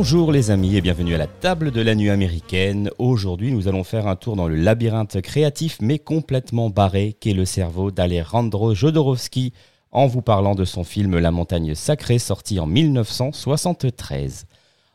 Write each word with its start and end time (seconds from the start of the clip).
Bonjour 0.00 0.30
les 0.30 0.52
amis 0.52 0.76
et 0.76 0.80
bienvenue 0.80 1.16
à 1.16 1.18
la 1.18 1.26
table 1.26 1.72
de 1.72 1.80
la 1.80 1.96
nuit 1.96 2.08
américaine. 2.08 2.88
Aujourd'hui, 2.98 3.50
nous 3.50 3.66
allons 3.66 3.82
faire 3.82 4.06
un 4.06 4.14
tour 4.14 4.36
dans 4.36 4.46
le 4.46 4.54
labyrinthe 4.54 5.20
créatif 5.20 5.78
mais 5.80 5.98
complètement 5.98 6.70
barré 6.70 7.16
qu'est 7.18 7.32
le 7.32 7.44
cerveau 7.44 7.90
d'Alejandro 7.90 8.76
Jodorowsky 8.76 9.52
en 9.90 10.06
vous 10.06 10.22
parlant 10.22 10.54
de 10.54 10.64
son 10.64 10.84
film 10.84 11.18
La 11.18 11.32
montagne 11.32 11.74
sacrée 11.74 12.20
sorti 12.20 12.60
en 12.60 12.66
1973. 12.66 14.46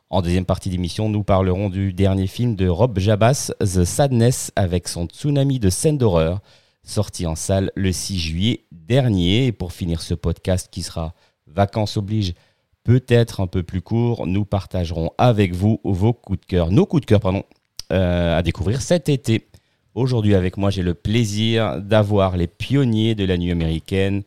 En 0.09 0.21
deuxième 0.21 0.45
partie 0.45 0.69
d'émission, 0.69 1.09
nous 1.09 1.23
parlerons 1.23 1.69
du 1.69 1.91
dernier 1.91 2.27
film 2.27 2.55
de 2.55 2.69
Rob 2.69 2.97
Jabas, 2.97 3.51
The 3.59 3.83
Sadness, 3.83 4.53
avec 4.55 4.87
son 4.87 5.07
tsunami 5.07 5.59
de 5.59 5.69
scènes 5.69 5.97
d'horreur, 5.97 6.39
sorti 6.85 7.25
en 7.25 7.35
salle 7.35 7.73
le 7.75 7.91
6 7.91 8.19
juillet 8.19 8.63
dernier. 8.71 9.47
Et 9.47 9.51
pour 9.51 9.73
finir 9.73 10.01
ce 10.01 10.13
podcast 10.13 10.69
qui 10.71 10.81
sera 10.81 11.13
vacances 11.45 11.97
oblige, 11.97 12.35
peut-être 12.83 13.39
un 13.41 13.47
peu 13.47 13.63
plus 13.63 13.81
court, 13.81 14.27
nous 14.27 14.45
partagerons 14.45 15.11
avec 15.17 15.53
vous 15.53 15.79
vos 15.83 16.13
coups 16.13 16.39
de 16.41 16.45
cœur, 16.45 16.71
nos 16.71 16.85
coups 16.85 17.01
de 17.01 17.05
cœur, 17.05 17.19
pardon, 17.19 17.43
euh, 17.91 18.37
à 18.37 18.41
découvrir 18.41 18.81
cet 18.81 19.09
été. 19.09 19.47
Aujourd'hui 19.95 20.35
avec 20.35 20.57
moi, 20.57 20.69
j'ai 20.69 20.81
le 20.81 20.93
plaisir 20.93 21.79
d'avoir 21.81 22.35
les 22.35 22.47
pionniers 22.47 23.15
de 23.15 23.25
la 23.25 23.37
nuit 23.37 23.51
américaine, 23.51 24.23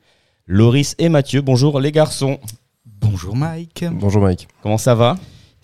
Loris 0.47 0.95
et 0.99 1.09
Mathieu. 1.09 1.41
Bonjour 1.41 1.81
les 1.81 1.93
garçons. 1.93 2.39
Bonjour 2.85 3.37
Mike. 3.37 3.85
Bonjour 3.93 4.23
Mike. 4.23 4.47
Comment 4.63 4.79
ça 4.79 4.95
va? 4.95 5.17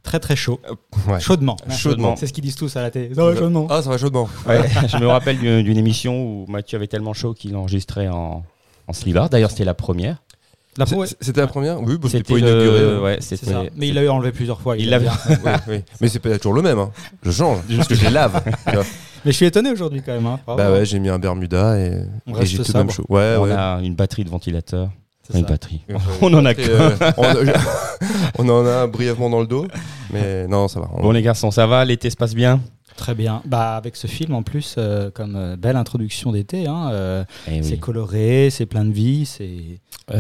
Très 0.02 0.18
très 0.18 0.34
chaud. 0.34 0.60
Ouais. 1.06 1.20
Chaudement. 1.20 1.56
Chaudement. 1.70 2.16
C'est 2.16 2.26
ce 2.26 2.32
qu'ils 2.32 2.42
disent 2.42 2.56
tous 2.56 2.74
à 2.76 2.82
la 2.82 2.90
télé. 2.90 3.14
Ça 3.14 3.24
va 3.24 3.36
chaudement. 3.36 3.68
Ah, 3.70 3.82
ça 3.82 3.90
va 3.90 3.98
chaudement. 3.98 4.28
Ouais, 4.48 4.60
Je 4.88 4.96
me 4.96 5.06
rappelle 5.06 5.38
d'une 5.38 5.62
d'une 5.62 5.78
émission 5.78 6.24
où 6.24 6.46
Mathieu 6.48 6.76
avait 6.76 6.88
tellement 6.88 7.12
chaud 7.12 7.34
qu'il 7.34 7.54
enregistrait 7.54 8.08
en, 8.08 8.42
en 8.88 8.92
slibard. 8.92 9.30
D'ailleurs, 9.30 9.50
c'était 9.50 9.64
la 9.64 9.74
première. 9.74 10.21
La 10.78 10.86
C'est- 10.86 10.94
ouais, 10.96 11.06
C'était 11.20 11.40
la 11.42 11.46
première 11.46 11.80
Oui, 11.82 11.98
bah, 12.00 12.08
c'était 12.10 12.34
le- 12.34 13.00
ouais, 13.02 13.18
c'est 13.20 13.36
c'était- 13.36 13.52
ça. 13.52 13.62
Mais 13.76 13.88
il 13.88 13.94
l'a 13.94 14.04
eu 14.04 14.08
enlevé 14.08 14.32
plusieurs 14.32 14.60
fois. 14.60 14.76
Il 14.78 14.88
l'a. 14.88 14.98
Oui, 15.28 15.50
oui. 15.68 15.80
Mais 16.00 16.08
c'est 16.08 16.18
pas 16.18 16.36
toujours 16.38 16.54
le 16.54 16.62
même. 16.62 16.78
hein. 16.78 16.90
Je 17.22 17.30
change. 17.30 17.58
Parce 17.76 17.88
que 17.88 17.94
je 17.94 18.04
les 18.04 18.10
lave. 18.10 18.40
tu 18.68 18.74
vois. 18.74 18.84
Mais 19.24 19.32
je 19.32 19.36
suis 19.36 19.46
étonné 19.46 19.70
aujourd'hui 19.70 20.02
quand 20.04 20.12
même. 20.12 20.26
hein. 20.26 20.40
Bravo. 20.46 20.58
bah 20.62 20.72
ouais, 20.72 20.84
j'ai 20.86 20.98
mis 20.98 21.08
un 21.10 21.18
Bermuda 21.18 21.78
et, 21.78 21.98
On 22.26 22.34
et 22.34 22.38
reste 22.38 22.50
j'ai 22.52 22.56
tout 22.56 22.62
de 22.62 22.66
sobre. 22.68 22.78
même 22.78 22.90
chaud. 22.90 23.04
Ouais, 23.08 23.36
on 23.38 23.42
ouais. 23.44 23.52
a 23.52 23.80
une 23.82 23.94
batterie 23.94 24.24
de 24.24 24.30
ventilateur. 24.30 24.88
C'est 25.30 25.38
Une 25.38 25.44
ça. 25.44 25.50
batterie. 25.52 25.82
On 26.20 26.34
en 26.34 26.44
a 26.44 26.50
Et, 26.50 26.54
que. 26.56 26.62
euh, 26.68 26.90
on, 27.16 28.44
on 28.44 28.48
en 28.48 28.66
a 28.66 28.86
brièvement 28.88 29.30
dans 29.30 29.40
le 29.40 29.46
dos. 29.46 29.66
Mais 30.12 30.48
non, 30.48 30.66
ça 30.68 30.80
va. 30.80 30.88
On- 30.94 31.02
Bon 31.02 31.10
les 31.12 31.22
garçons, 31.22 31.50
ça 31.52 31.66
va 31.66 31.84
L'été 31.84 32.10
se 32.10 32.16
passe 32.16 32.34
bien 32.34 32.60
Très 32.96 33.14
bien. 33.14 33.42
Bah 33.46 33.76
avec 33.76 33.96
ce 33.96 34.06
film 34.06 34.34
en 34.34 34.42
plus, 34.42 34.76
euh, 34.78 35.10
comme 35.10 35.34
euh, 35.36 35.56
belle 35.56 35.76
introduction 35.76 36.32
d'été. 36.32 36.66
hein, 36.66 36.90
euh, 36.92 37.24
Eh 37.50 37.62
C'est 37.62 37.72
oui. 37.74 37.78
coloré, 37.80 38.48
c'est 38.50 38.66
plein 38.66 38.84
de 38.84 38.92
vie, 38.92 39.26
c'est 39.26 39.80
fou. 40.08 40.16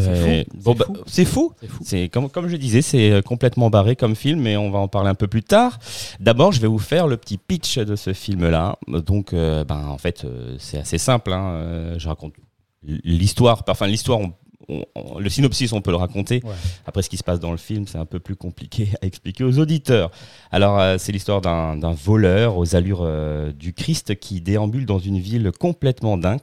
bon, 0.54 0.74
C'est 0.74 0.78
bah, 0.78 0.84
fou. 0.86 0.96
C'est 1.06 1.24
fou. 1.24 1.52
c'est 1.82 2.08
comme, 2.08 2.28
comme 2.30 2.48
je 2.48 2.56
disais, 2.56 2.82
c'est 2.82 3.22
complètement 3.24 3.70
barré 3.70 3.94
comme 3.96 4.14
film, 4.16 4.40
mais 4.40 4.56
on 4.56 4.70
va 4.70 4.78
en 4.78 4.88
parler 4.88 5.10
un 5.10 5.14
peu 5.14 5.26
plus 5.26 5.42
tard. 5.42 5.78
D'abord, 6.20 6.52
je 6.52 6.60
vais 6.60 6.68
vous 6.68 6.78
faire 6.78 7.06
le 7.06 7.16
petit 7.16 7.38
pitch 7.38 7.78
de 7.78 7.96
ce 7.96 8.12
film-là. 8.12 8.76
Donc, 8.88 9.32
ben, 9.34 9.66
en 9.88 9.98
fait, 9.98 10.26
c'est 10.58 10.78
assez 10.78 10.98
simple. 10.98 11.32
hein. 11.32 11.94
Je 11.98 12.08
raconte 12.08 12.34
l'histoire. 12.84 13.62
Enfin, 13.68 13.86
l'histoire, 13.86 14.20
on- 14.20 14.32
on- 14.72 14.84
on- 14.94 15.18
le 15.18 15.28
synopsis, 15.28 15.72
on 15.72 15.80
peut 15.80 15.90
le 15.90 15.96
raconter. 15.96 16.40
Ouais. 16.44 16.52
Après, 16.86 17.02
ce 17.02 17.08
qui 17.10 17.16
se 17.16 17.24
passe 17.24 17.40
dans 17.40 17.50
le 17.52 17.56
film, 17.58 17.86
c'est 17.86 17.98
un 17.98 18.06
peu 18.06 18.18
plus 18.20 18.36
compliqué 18.36 18.88
à 19.02 19.06
expliquer 19.06 19.44
aux 19.44 19.58
auditeurs. 19.58 20.10
Alors, 20.50 20.78
euh, 20.80 20.96
c'est 20.98 21.12
l'histoire 21.12 21.40
d'un 21.40 21.92
voleur 21.92 22.56
aux 22.58 22.74
allures 22.76 23.02
euh, 23.02 23.52
du 23.52 23.72
Christ 23.72 24.18
qui 24.18 24.40
déambule 24.40 24.86
dans 24.86 24.98
une 24.98 25.18
ville 25.18 25.50
complètement 25.58 26.16
dingue. 26.16 26.40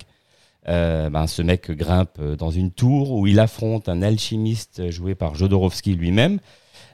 Euh, 0.68 1.10
ben, 1.10 1.26
ce 1.26 1.42
mec 1.42 1.72
grimpe 1.72 2.22
dans 2.22 2.52
une 2.52 2.72
tour 2.72 3.12
où 3.12 3.26
il 3.28 3.40
affronte 3.40 3.90
un 3.90 4.02
alchimiste 4.02 4.90
joué 4.92 5.16
par 5.16 5.34
Jodorowsky 5.36 5.96
lui-même. 5.96 6.40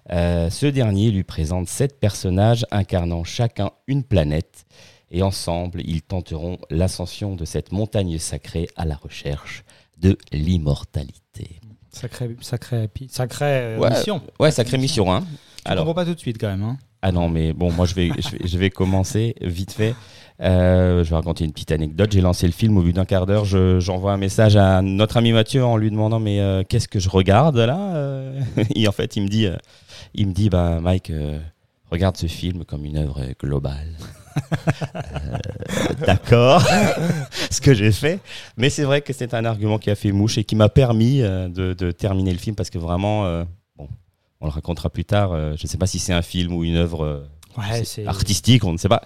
Ce 0.09 0.67
dernier 0.67 1.09
lui 1.09 1.23
présente 1.23 1.67
sept 1.67 1.99
personnages 1.99 2.65
incarnant 2.71 3.23
chacun 3.23 3.71
une 3.87 4.03
planète. 4.03 4.65
Et 5.11 5.23
ensemble, 5.23 5.81
ils 5.83 6.01
tenteront 6.03 6.57
l'ascension 6.69 7.35
de 7.35 7.43
cette 7.45 7.71
montagne 7.71 8.17
sacrée 8.19 8.67
à 8.75 8.85
la 8.85 8.95
recherche 8.95 9.63
de 9.97 10.17
l'immortalité. 10.31 11.59
Sacré, 11.91 12.35
sacré, 12.41 12.89
sacré 13.09 13.45
euh, 13.45 13.77
Ouais. 13.79 13.89
mission. 13.89 14.21
Ouais, 14.39 14.51
sacrée 14.51 14.77
mission, 14.77 15.13
hein 15.13 15.23
Je 15.69 15.75
comprends 15.75 15.93
pas 15.93 16.05
tout 16.05 16.13
de 16.13 16.19
suite 16.19 16.37
quand 16.39 16.47
même. 16.49 16.63
hein. 16.63 16.77
Ah 17.01 17.11
non, 17.11 17.29
mais 17.29 17.53
bon, 17.53 17.71
moi 17.71 17.85
je 17.85 17.93
vais, 17.95 18.09
je 18.17 18.29
vais, 18.31 18.47
je 18.47 18.57
vais 18.57 18.69
commencer 18.69 19.35
vite 19.41 19.71
fait. 19.71 19.95
Euh, 20.41 21.03
je 21.03 21.09
vais 21.11 21.15
raconter 21.15 21.45
une 21.45 21.53
petite 21.53 21.71
anecdote. 21.71 22.11
J'ai 22.11 22.19
lancé 22.19 22.45
le 22.47 22.51
film 22.51 22.77
au 22.77 22.81
bout 22.81 22.91
d'un 22.91 23.05
quart 23.05 23.25
d'heure. 23.25 23.45
je- 23.45 23.79
J'envoie 23.79 24.11
un 24.11 24.17
message 24.17 24.55
à 24.57 24.81
notre 24.81 25.15
ami 25.17 25.31
Mathieu 25.31 25.63
en 25.63 25.77
lui 25.77 25.89
demandant 25.91 26.19
mais 26.19 26.39
euh, 26.41 26.63
qu'est-ce 26.67 26.87
que 26.87 26.99
je 26.99 27.09
regarde 27.09 27.57
là 27.57 28.31
Et 28.75 28.87
en 28.87 28.91
fait, 28.91 29.15
il 29.15 29.23
me 29.23 29.27
dit, 29.29 29.47
il 30.15 30.27
me 30.27 30.33
dit 30.33 30.49
bah 30.49 30.79
Mike, 30.81 31.11
euh, 31.11 31.39
regarde 31.91 32.17
ce 32.17 32.27
film 32.27 32.65
comme 32.65 32.83
une 32.85 32.97
œuvre 32.97 33.21
globale. 33.39 33.95
Euh, 34.37 36.05
D'accord, 36.05 36.61
ce 37.51 37.61
que 37.61 37.73
j'ai 37.73 37.91
fait. 37.91 38.19
Mais 38.57 38.69
c'est 38.69 38.83
vrai 38.83 39.01
que 39.01 39.13
c'est 39.13 39.33
un 39.33 39.45
argument 39.45 39.77
qui 39.79 39.89
a 39.89 39.95
fait 39.95 40.11
mouche 40.11 40.37
et 40.37 40.43
qui 40.43 40.55
m'a 40.55 40.69
permis 40.69 41.21
euh, 41.21 41.47
de, 41.49 41.73
de 41.73 41.91
terminer 41.91 42.31
le 42.31 42.37
film 42.39 42.55
parce 42.55 42.69
que 42.69 42.77
vraiment, 42.77 43.25
euh, 43.25 43.43
bon, 43.77 43.87
on 44.41 44.45
le 44.45 44.51
racontera 44.51 44.89
plus 44.89 45.05
tard. 45.05 45.31
euh, 45.33 45.55
je 45.57 45.63
ne 45.63 45.67
sais 45.67 45.77
pas 45.77 45.87
si 45.87 45.99
c'est 45.99 46.13
un 46.13 46.21
film 46.21 46.53
ou 46.53 46.63
une 46.63 46.75
œuvre 46.75 47.27
Ouais, 47.57 47.83
artistique, 48.05 48.65
on 48.65 48.73
ne 48.73 48.77
sait 48.77 48.89
pas. 48.89 49.01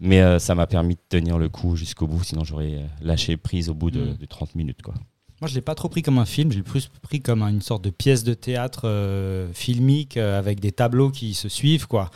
Mais 0.00 0.38
ça 0.38 0.54
m'a 0.54 0.66
permis 0.66 0.94
de 0.94 1.00
tenir 1.10 1.36
le 1.36 1.50
coup 1.50 1.76
jusqu'au 1.76 2.06
bout, 2.06 2.24
sinon 2.24 2.44
j'aurais 2.44 2.80
lâché 3.02 3.36
prise 3.36 3.68
au 3.68 3.74
bout 3.74 3.90
de, 3.90 4.00
Mm. 4.00 4.16
de 4.16 4.24
30 4.26 4.54
minutes. 4.54 4.80
Quoi. 4.80 4.94
Moi, 5.42 5.48
je 5.48 5.54
l'ai 5.54 5.60
pas 5.60 5.74
trop 5.74 5.90
pris 5.90 6.00
comme 6.00 6.16
un 6.18 6.24
film, 6.24 6.50
j'ai 6.50 6.62
plus 6.62 6.88
pris 7.02 7.20
comme 7.20 7.42
une 7.42 7.60
sorte 7.60 7.84
de 7.84 7.90
pièce 7.90 8.24
de 8.24 8.32
théâtre 8.32 8.82
euh, 8.84 9.52
filmique 9.52 10.16
euh, 10.16 10.38
avec 10.38 10.60
des 10.60 10.72
tableaux 10.72 11.10
qui 11.10 11.34
se 11.34 11.50
suivent, 11.50 11.86
quoi. 11.86 12.10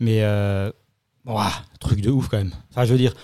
Mais 0.00 0.22
euh, 0.22 0.72
ouah, 1.26 1.52
truc 1.80 2.00
de 2.00 2.10
ouf 2.10 2.28
quand 2.28 2.38
même. 2.38 2.52
Enfin, 2.70 2.84
je 2.84 2.92
veux 2.92 2.98
dire, 2.98 3.14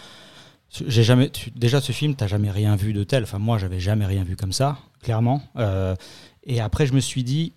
j'ai 0.86 1.02
jamais, 1.02 1.30
déjà 1.54 1.80
ce 1.80 1.92
film, 1.92 2.14
t'as 2.14 2.26
jamais 2.26 2.50
rien 2.50 2.76
vu 2.76 2.92
de 2.92 3.04
tel. 3.04 3.22
Enfin, 3.22 3.38
moi, 3.38 3.58
j'avais 3.58 3.80
jamais 3.80 4.06
rien 4.06 4.24
vu 4.24 4.36
comme 4.36 4.52
ça, 4.52 4.78
clairement. 5.02 5.42
Euh, 5.56 5.94
et 6.44 6.60
après, 6.60 6.86
je 6.86 6.92
me 6.92 7.00
suis 7.00 7.24
dit, 7.24 7.52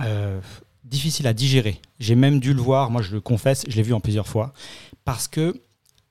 euh, 0.00 0.40
difficile 0.84 1.26
à 1.26 1.32
digérer. 1.32 1.80
J'ai 1.98 2.14
même 2.14 2.40
dû 2.40 2.54
le 2.54 2.60
voir. 2.60 2.90
Moi, 2.90 3.02
je 3.02 3.12
le 3.12 3.20
confesse, 3.20 3.64
je 3.68 3.76
l'ai 3.76 3.82
vu 3.82 3.92
en 3.92 4.00
plusieurs 4.00 4.28
fois 4.28 4.52
parce 5.04 5.28
que 5.28 5.60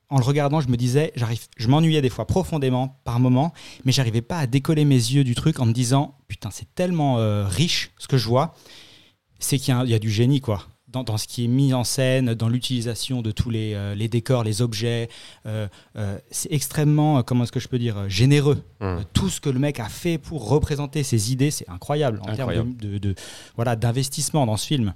en 0.08 0.18
le 0.18 0.24
regardant, 0.24 0.60
je 0.60 0.68
me 0.68 0.76
disais, 0.76 1.12
j'arrive, 1.16 1.46
je 1.56 1.66
m'ennuyais 1.66 2.00
des 2.00 2.10
fois 2.10 2.26
profondément 2.26 3.00
par 3.04 3.18
moments 3.18 3.52
mais 3.84 3.92
j'arrivais 3.92 4.22
pas 4.22 4.38
à 4.38 4.46
décoller 4.46 4.84
mes 4.84 4.94
yeux 4.94 5.24
du 5.24 5.34
truc 5.34 5.58
en 5.58 5.66
me 5.66 5.72
disant 5.72 6.14
putain 6.28 6.50
c'est 6.52 6.72
tellement 6.74 7.18
euh, 7.18 7.44
riche 7.46 7.90
ce 7.98 8.06
que 8.06 8.16
je 8.16 8.28
vois 8.28 8.54
c'est 9.40 9.58
qu'il 9.58 9.74
y 9.86 9.94
a 9.94 9.98
du 9.98 10.10
génie 10.10 10.40
quoi 10.40 10.64
dans, 10.96 11.04
dans 11.04 11.18
ce 11.18 11.26
qui 11.26 11.44
est 11.44 11.48
mis 11.48 11.74
en 11.74 11.84
scène 11.84 12.34
dans 12.34 12.48
l'utilisation 12.48 13.20
de 13.22 13.30
tous 13.30 13.50
les, 13.50 13.74
euh, 13.74 13.94
les 13.94 14.08
décors 14.08 14.44
les 14.44 14.62
objets 14.62 15.08
euh, 15.46 15.68
euh, 15.96 16.18
c'est 16.30 16.50
extrêmement 16.52 17.22
comment 17.22 17.44
est-ce 17.44 17.52
que 17.52 17.60
je 17.60 17.68
peux 17.68 17.78
dire 17.78 18.08
généreux. 18.08 18.62
Euh, 18.82 19.00
tout 19.12 19.28
ce 19.28 19.40
que 19.40 19.50
le 19.50 19.58
mec 19.58 19.78
a 19.80 19.88
fait 19.88 20.18
pour 20.18 20.48
représenter 20.48 21.02
ses 21.02 21.32
idées 21.32 21.50
c'est 21.50 21.68
incroyable 21.68 22.20
en 22.22 22.28
Incroyable. 22.28 22.74
termes 22.76 22.92
de, 22.92 22.98
de- 22.98 23.12
de- 23.12 23.14
voilà 23.56 23.76
d'investissement 23.76 24.46
dans 24.46 24.56
ce 24.56 24.66
film 24.66 24.94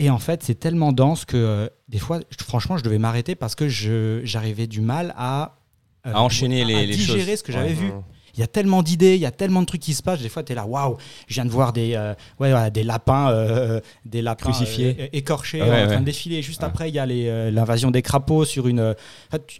et 0.00 0.10
en 0.10 0.18
fait, 0.20 0.44
c'est 0.44 0.54
tellement 0.54 0.92
dense 0.92 1.24
que 1.24 1.68
des 1.88 1.98
fois, 1.98 2.20
franchement, 2.46 2.76
je 2.76 2.84
devais 2.84 3.00
m'arrêter 3.00 3.34
parce 3.34 3.56
que 3.56 3.68
je- 3.68 4.20
j'arrivais 4.22 4.68
du 4.68 4.80
mal 4.80 5.12
à, 5.16 5.56
À 6.04 6.22
enchaîner 6.22 6.64
les- 6.64 6.74
à 6.76 6.82
les 6.86 6.94
digérer 6.94 7.30
choses. 7.32 7.38
ce 7.40 7.42
que 7.42 7.50
j'avais 7.50 7.70
Ouais. 7.70 7.74
vu. 7.74 7.90
Il 8.38 8.40
y 8.40 8.44
a 8.44 8.46
tellement 8.46 8.84
d'idées, 8.84 9.16
il 9.16 9.20
y 9.20 9.26
a 9.26 9.32
tellement 9.32 9.60
de 9.62 9.66
trucs 9.66 9.80
qui 9.80 9.94
se 9.94 10.02
passent. 10.02 10.20
Des 10.22 10.28
fois, 10.28 10.44
tu 10.44 10.52
es 10.52 10.54
là, 10.54 10.64
waouh, 10.64 10.96
je 11.26 11.34
viens 11.34 11.44
de 11.44 11.50
voir 11.50 11.72
des, 11.72 11.94
euh, 11.96 12.14
ouais, 12.38 12.50
voilà, 12.50 12.70
des 12.70 12.84
lapins, 12.84 13.30
euh, 13.32 13.80
des 14.04 14.22
lapins 14.22 14.52
Crucifiés. 14.52 14.96
euh, 15.00 15.06
écorchés 15.12 15.60
Ouais, 15.60 15.66
en 15.68 15.86
train 15.86 15.94
ouais. 15.94 16.00
de 16.00 16.04
défiler. 16.04 16.40
Juste 16.40 16.60
Ouais. 16.60 16.66
après, 16.68 16.88
il 16.88 16.94
y 16.94 16.98
a 17.00 17.06
euh, 17.08 17.50
l'invasion 17.50 17.90
des 17.90 18.00
crapauds 18.00 18.44
sur 18.44 18.68
une. 18.68 18.78
euh, 18.78 18.94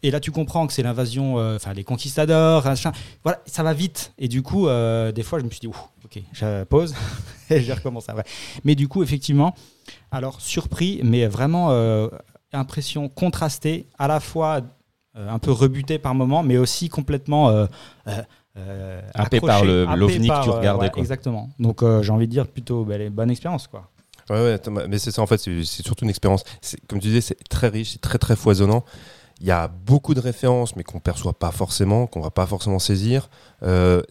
et 0.05 0.13
là, 0.13 0.21
tu 0.21 0.31
comprends 0.31 0.67
que 0.69 0.73
c'est 0.73 0.85
l'invasion, 0.85 1.39
euh, 1.41 1.57
enfin, 1.57 1.73
les 1.73 1.83
conquistadors. 1.85 2.65
machin. 2.65 2.93
Voilà, 3.25 3.41
ça 3.47 3.65
va 3.65 3.73
vite. 3.75 4.13
Et 4.17 4.29
du 4.29 4.43
coup, 4.43 4.69
euh, 4.69 5.11
des 5.11 5.25
fois, 5.25 5.41
je 5.41 5.45
me 5.45 5.51
suis 5.51 5.59
dit, 5.61 5.67
Ouh, 5.67 5.77
ok, 6.05 6.23
je 6.33 6.63
pause 6.65 6.95
et 7.51 7.61
je 7.61 7.73
recommence 7.73 8.09
après. 8.09 8.25
Mais 8.63 8.77
du 8.77 8.87
coup, 8.87 9.03
effectivement, 9.03 9.55
alors 10.13 10.41
surpris, 10.41 11.01
mais 11.03 11.27
vraiment 11.27 11.73
euh, 11.73 12.09
impression 12.53 13.09
contrastée, 13.09 13.87
à 13.99 14.09
la 14.09 14.21
fois 14.21 14.61
euh, 15.17 15.29
un 15.29 15.39
peu 15.39 15.51
rebuté 15.51 15.99
par 15.99 16.15
moment, 16.15 16.43
mais 16.43 16.57
aussi 16.59 16.89
complètement 16.89 17.49
euh, 17.51 17.67
euh, 18.07 18.23
euh, 18.59 19.01
Happé 19.15 19.37
accroché, 19.39 19.85
par 19.87 19.97
l'ovni 19.97 20.29
que 20.29 20.45
tu 20.45 20.51
regardais, 20.51 20.85
ouais, 20.87 20.91
quoi. 20.91 21.01
Exactement. 21.01 21.51
Donc 21.59 21.83
euh, 21.83 22.03
j'ai 22.03 22.13
envie 22.13 22.27
de 22.27 22.33
dire 22.33 22.47
plutôt 22.47 22.85
belle- 22.85 23.11
bonne 23.11 23.31
expérience 23.31 23.67
quoi. 23.67 23.89
Ouais, 24.31 24.37
ouais, 24.43 24.53
attends, 24.53 24.73
mais 24.73 24.99
c'est 24.99 25.11
ça 25.11 25.23
en 25.23 25.27
fait, 25.27 25.39
c'est 25.39 25.65
surtout 25.65 26.05
une 26.05 26.11
expérience. 26.11 26.45
Comme 26.89 26.99
tu 27.01 27.09
disais, 27.09 27.21
c'est 27.23 27.49
très 27.49 27.69
riche, 27.69 27.93
c'est 27.93 28.01
très 28.01 28.19
très 28.19 28.37
foisonnant. 28.37 28.85
Il 29.41 29.47
y 29.47 29.51
a 29.51 29.69
beaucoup 29.69 30.15
de 30.15 30.21
références, 30.21 30.77
mais 30.77 30.83
qu'on 30.83 31.01
perçoit 31.01 31.33
pas 31.33 31.51
forcément, 31.53 32.07
qu'on 32.07 32.21
va 32.21 32.31
pas 32.31 32.45
forcément 32.47 32.79
saisir. 32.79 33.31
Euh, 33.63 34.03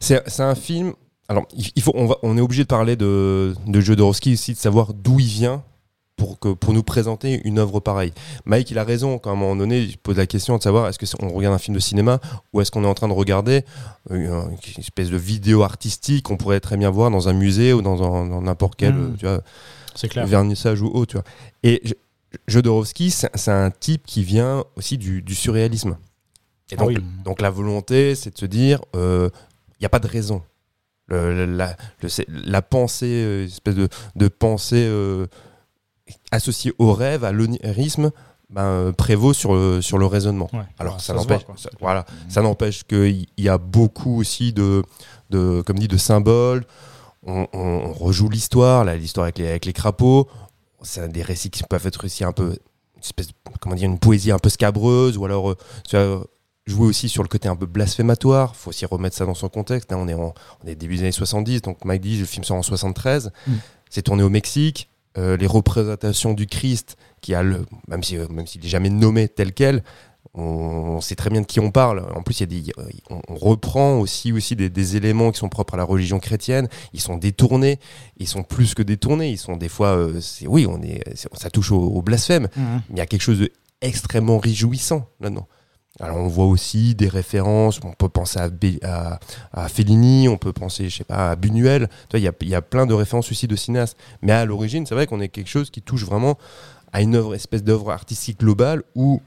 c'est 0.00 0.22
c'est 0.26 0.42
un 0.42 0.54
film. 0.54 0.94
Alors, 1.28 1.46
il 1.54 1.82
faut, 1.82 1.92
on, 1.94 2.06
va, 2.06 2.16
on 2.22 2.36
est 2.36 2.40
obligé 2.40 2.64
de 2.64 2.68
parler 2.68 2.96
de, 2.96 3.54
de 3.66 3.80
Jodorowsky 3.80 4.32
aussi, 4.34 4.52
de 4.54 4.58
savoir 4.58 4.92
d'où 4.92 5.20
il 5.20 5.26
vient 5.26 5.62
pour, 6.22 6.38
que, 6.38 6.52
pour 6.52 6.72
nous 6.72 6.84
présenter 6.84 7.40
une 7.44 7.58
œuvre 7.58 7.80
pareille. 7.80 8.12
Mike, 8.44 8.70
il 8.70 8.78
a 8.78 8.84
raison, 8.84 9.18
quand 9.18 9.30
à 9.30 9.32
un 9.32 9.36
moment 9.36 9.56
donné, 9.56 9.80
il 9.80 9.98
pose 9.98 10.16
la 10.18 10.26
question 10.26 10.56
de 10.56 10.62
savoir 10.62 10.86
est-ce 10.88 11.16
qu'on 11.16 11.30
regarde 11.30 11.52
un 11.54 11.58
film 11.58 11.74
de 11.74 11.80
cinéma 11.80 12.20
ou 12.52 12.60
est-ce 12.60 12.70
qu'on 12.70 12.84
est 12.84 12.86
en 12.86 12.94
train 12.94 13.08
de 13.08 13.12
regarder 13.12 13.64
euh, 14.12 14.44
une 14.44 14.56
espèce 14.78 15.10
de 15.10 15.16
vidéo 15.16 15.64
artistique 15.64 16.26
qu'on 16.26 16.36
pourrait 16.36 16.60
très 16.60 16.76
bien 16.76 16.90
voir 16.90 17.10
dans 17.10 17.28
un 17.28 17.32
musée 17.32 17.72
ou 17.72 17.82
dans 17.82 18.40
n'importe 18.40 18.76
quel 18.76 18.94
Mm. 18.94 19.16
euh, 19.24 19.38
tu 19.98 20.06
vois, 20.06 20.08
clair. 20.10 20.26
vernissage 20.28 20.80
ou 20.80 20.86
autre. 20.94 21.10
Tu 21.10 21.16
vois. 21.16 21.24
Et 21.64 21.80
J- 21.82 21.94
Jodorowsky, 22.46 23.10
c'est 23.10 23.48
un 23.50 23.70
type 23.72 24.04
qui 24.06 24.22
vient 24.22 24.64
aussi 24.76 24.98
du, 24.98 25.22
du 25.22 25.34
surréalisme. 25.34 25.96
Et 26.70 26.74
Ah 26.74 26.82
donc, 26.82 26.88
oui. 26.88 26.98
donc 27.24 27.40
la 27.42 27.50
volonté, 27.50 28.14
c'est 28.14 28.32
de 28.32 28.38
se 28.38 28.46
dire, 28.46 28.80
il 28.94 29.30
n'y 29.80 29.86
a 29.86 29.90
pas 29.90 29.98
de 29.98 30.06
raison. 30.08 30.42
Le- 31.08 31.34
le- 31.34 31.56
la, 31.56 31.76
le- 32.00 32.08
la 32.28 32.62
pensée, 32.62 33.06
euh, 33.10 33.44
espèce 33.46 33.74
de, 33.74 33.88
de 34.16 34.28
pensée 34.28 34.86
euh, 34.88 35.26
associée 36.30 36.72
au 36.78 36.92
rêve, 36.92 37.24
à 37.24 37.32
l'onirisme, 37.32 38.10
ben, 38.50 38.62
euh, 38.64 38.92
prévaut 38.92 39.32
sur 39.32 39.54
le, 39.54 39.80
sur 39.80 39.96
le 39.98 40.06
raisonnement. 40.06 40.48
Ouais. 40.52 40.60
Alors 40.78 40.94
Ouais, 40.96 41.00
ça 41.00 41.14
n'empêche, 41.14 41.38
voit, 41.44 41.46
quoi. 41.46 41.54
ça- 41.56 41.70
voilà, 41.80 42.04
ça 42.28 42.42
n'empêche 42.42 42.84
qu'il 42.84 43.26
y 43.38 43.48
a 43.48 43.56
beaucoup 43.58 44.18
aussi 44.20 44.52
de, 44.52 44.82
de 45.30 45.62
comme 45.66 45.78
dit, 45.78 45.88
de 45.88 45.96
symboles. 45.96 46.64
On, 47.24 47.46
on- 47.52 47.58
on 47.58 47.92
rejoue 47.92 48.28
l'histoire, 48.28 48.84
là, 48.84 48.96
l'histoire 48.96 49.24
avec 49.24 49.38
les, 49.38 49.48
avec 49.48 49.64
les 49.64 49.72
crapauds. 49.72 50.28
C'est 50.82 51.08
des 51.10 51.22
récits 51.22 51.50
qui 51.50 51.62
peuvent 51.62 51.86
être 51.86 52.04
aussi 52.04 52.24
un 52.24 52.32
peu, 52.32 52.48
une 52.96 53.02
espèce, 53.02 53.28
de- 53.28 53.32
comment 53.60 53.74
dire, 53.76 53.88
une 53.88 53.98
poésie 53.98 54.32
un 54.32 54.38
peu 54.38 54.48
scabreuse, 54.50 55.16
ou 55.16 55.24
alors, 55.24 55.54
euh, 55.94 56.24
jouer 56.66 56.86
aussi 56.86 57.08
sur 57.08 57.22
le 57.22 57.28
côté 57.28 57.48
un 57.48 57.56
peu 57.56 57.66
blasphématoire. 57.66 58.54
Faut 58.54 58.70
aussi 58.70 58.84
remettre 58.86 59.16
ça 59.16 59.24
dans 59.24 59.34
son 59.34 59.48
contexte. 59.48 59.92
hein. 59.92 59.96
On 59.98 60.08
est 60.08 60.14
en, 60.14 60.34
on 60.62 60.66
est 60.68 60.74
début 60.74 60.96
des 60.96 61.02
années 61.02 61.12
70, 61.12 61.62
donc 61.62 61.84
Mike 61.84 62.02
dit, 62.02 62.18
le 62.18 62.26
film 62.26 62.44
sort 62.44 62.56
en 62.58 62.62
73. 62.62 63.30
Mm. 63.46 63.52
C'est 63.88 64.02
tourné 64.02 64.22
au 64.22 64.28
Mexique. 64.30 64.88
Euh, 65.18 65.36
les 65.36 65.46
représentations 65.46 66.32
du 66.32 66.46
Christ, 66.46 66.96
qui 67.20 67.34
a 67.34 67.42
le, 67.42 67.66
même 67.86 68.02
si, 68.02 68.16
euh, 68.16 68.26
même 68.28 68.46
s'il 68.46 68.62
n'est 68.62 68.68
jamais 68.68 68.88
nommé 68.88 69.28
tel 69.28 69.52
quel, 69.52 69.84
on, 70.32 70.42
on 70.42 71.00
sait 71.02 71.16
très 71.16 71.28
bien 71.28 71.42
de 71.42 71.46
qui 71.46 71.60
on 71.60 71.70
parle. 71.70 72.06
En 72.14 72.22
plus, 72.22 72.40
il 72.40 72.52
y 72.52 72.70
a 72.70 72.82
des, 72.86 72.92
on, 73.10 73.20
on 73.28 73.34
reprend 73.34 73.98
aussi, 73.98 74.32
aussi 74.32 74.56
des, 74.56 74.70
des 74.70 74.96
éléments 74.96 75.30
qui 75.30 75.38
sont 75.38 75.50
propres 75.50 75.74
à 75.74 75.76
la 75.76 75.84
religion 75.84 76.18
chrétienne. 76.18 76.66
Ils 76.94 77.00
sont 77.00 77.18
détournés. 77.18 77.78
Ils 78.16 78.26
sont 78.26 78.42
plus 78.42 78.72
que 78.74 78.82
détournés. 78.82 79.30
Ils 79.30 79.38
sont 79.38 79.56
des 79.58 79.68
fois, 79.68 79.88
euh, 79.88 80.20
c'est, 80.22 80.46
oui, 80.46 80.66
on 80.66 80.80
est, 80.82 81.02
ça 81.14 81.50
touche 81.50 81.72
au, 81.72 81.80
au 81.80 82.00
blasphème. 82.00 82.48
Mhm. 82.56 82.82
Il 82.90 82.96
y 82.96 83.00
a 83.02 83.06
quelque 83.06 83.20
chose 83.20 83.46
d'extrêmement 83.82 84.38
réjouissant 84.38 85.06
là-dedans. 85.20 85.46
Alors 86.00 86.16
on 86.16 86.26
voit 86.28 86.46
aussi 86.46 86.94
des 86.94 87.08
références, 87.08 87.78
on 87.84 87.92
peut 87.92 88.08
penser 88.08 88.38
à, 88.40 88.48
Bé- 88.48 88.80
à, 88.82 89.20
à 89.52 89.68
Fellini, 89.68 90.28
on 90.28 90.38
peut 90.38 90.52
penser, 90.52 90.88
je 90.88 90.96
sais 90.98 91.04
pas, 91.04 91.30
à 91.32 91.36
Buñuel. 91.36 91.88
Il 92.14 92.20
y 92.20 92.28
a, 92.28 92.32
il 92.40 92.48
y 92.48 92.54
a 92.54 92.62
plein 92.62 92.86
de 92.86 92.94
références 92.94 93.30
aussi 93.30 93.46
de 93.46 93.56
cinéastes. 93.56 93.96
Mais 94.22 94.32
à 94.32 94.44
l'origine, 94.44 94.86
c'est 94.86 94.94
vrai 94.94 95.06
qu'on 95.06 95.20
est 95.20 95.28
quelque 95.28 95.50
chose 95.50 95.70
qui 95.70 95.82
touche 95.82 96.04
vraiment 96.04 96.38
à 96.92 97.02
une 97.02 97.14
œuvre, 97.14 97.34
espèce 97.34 97.62
d'œuvre 97.62 97.90
artistique 97.90 98.40
globale 98.40 98.82
où 98.94 99.20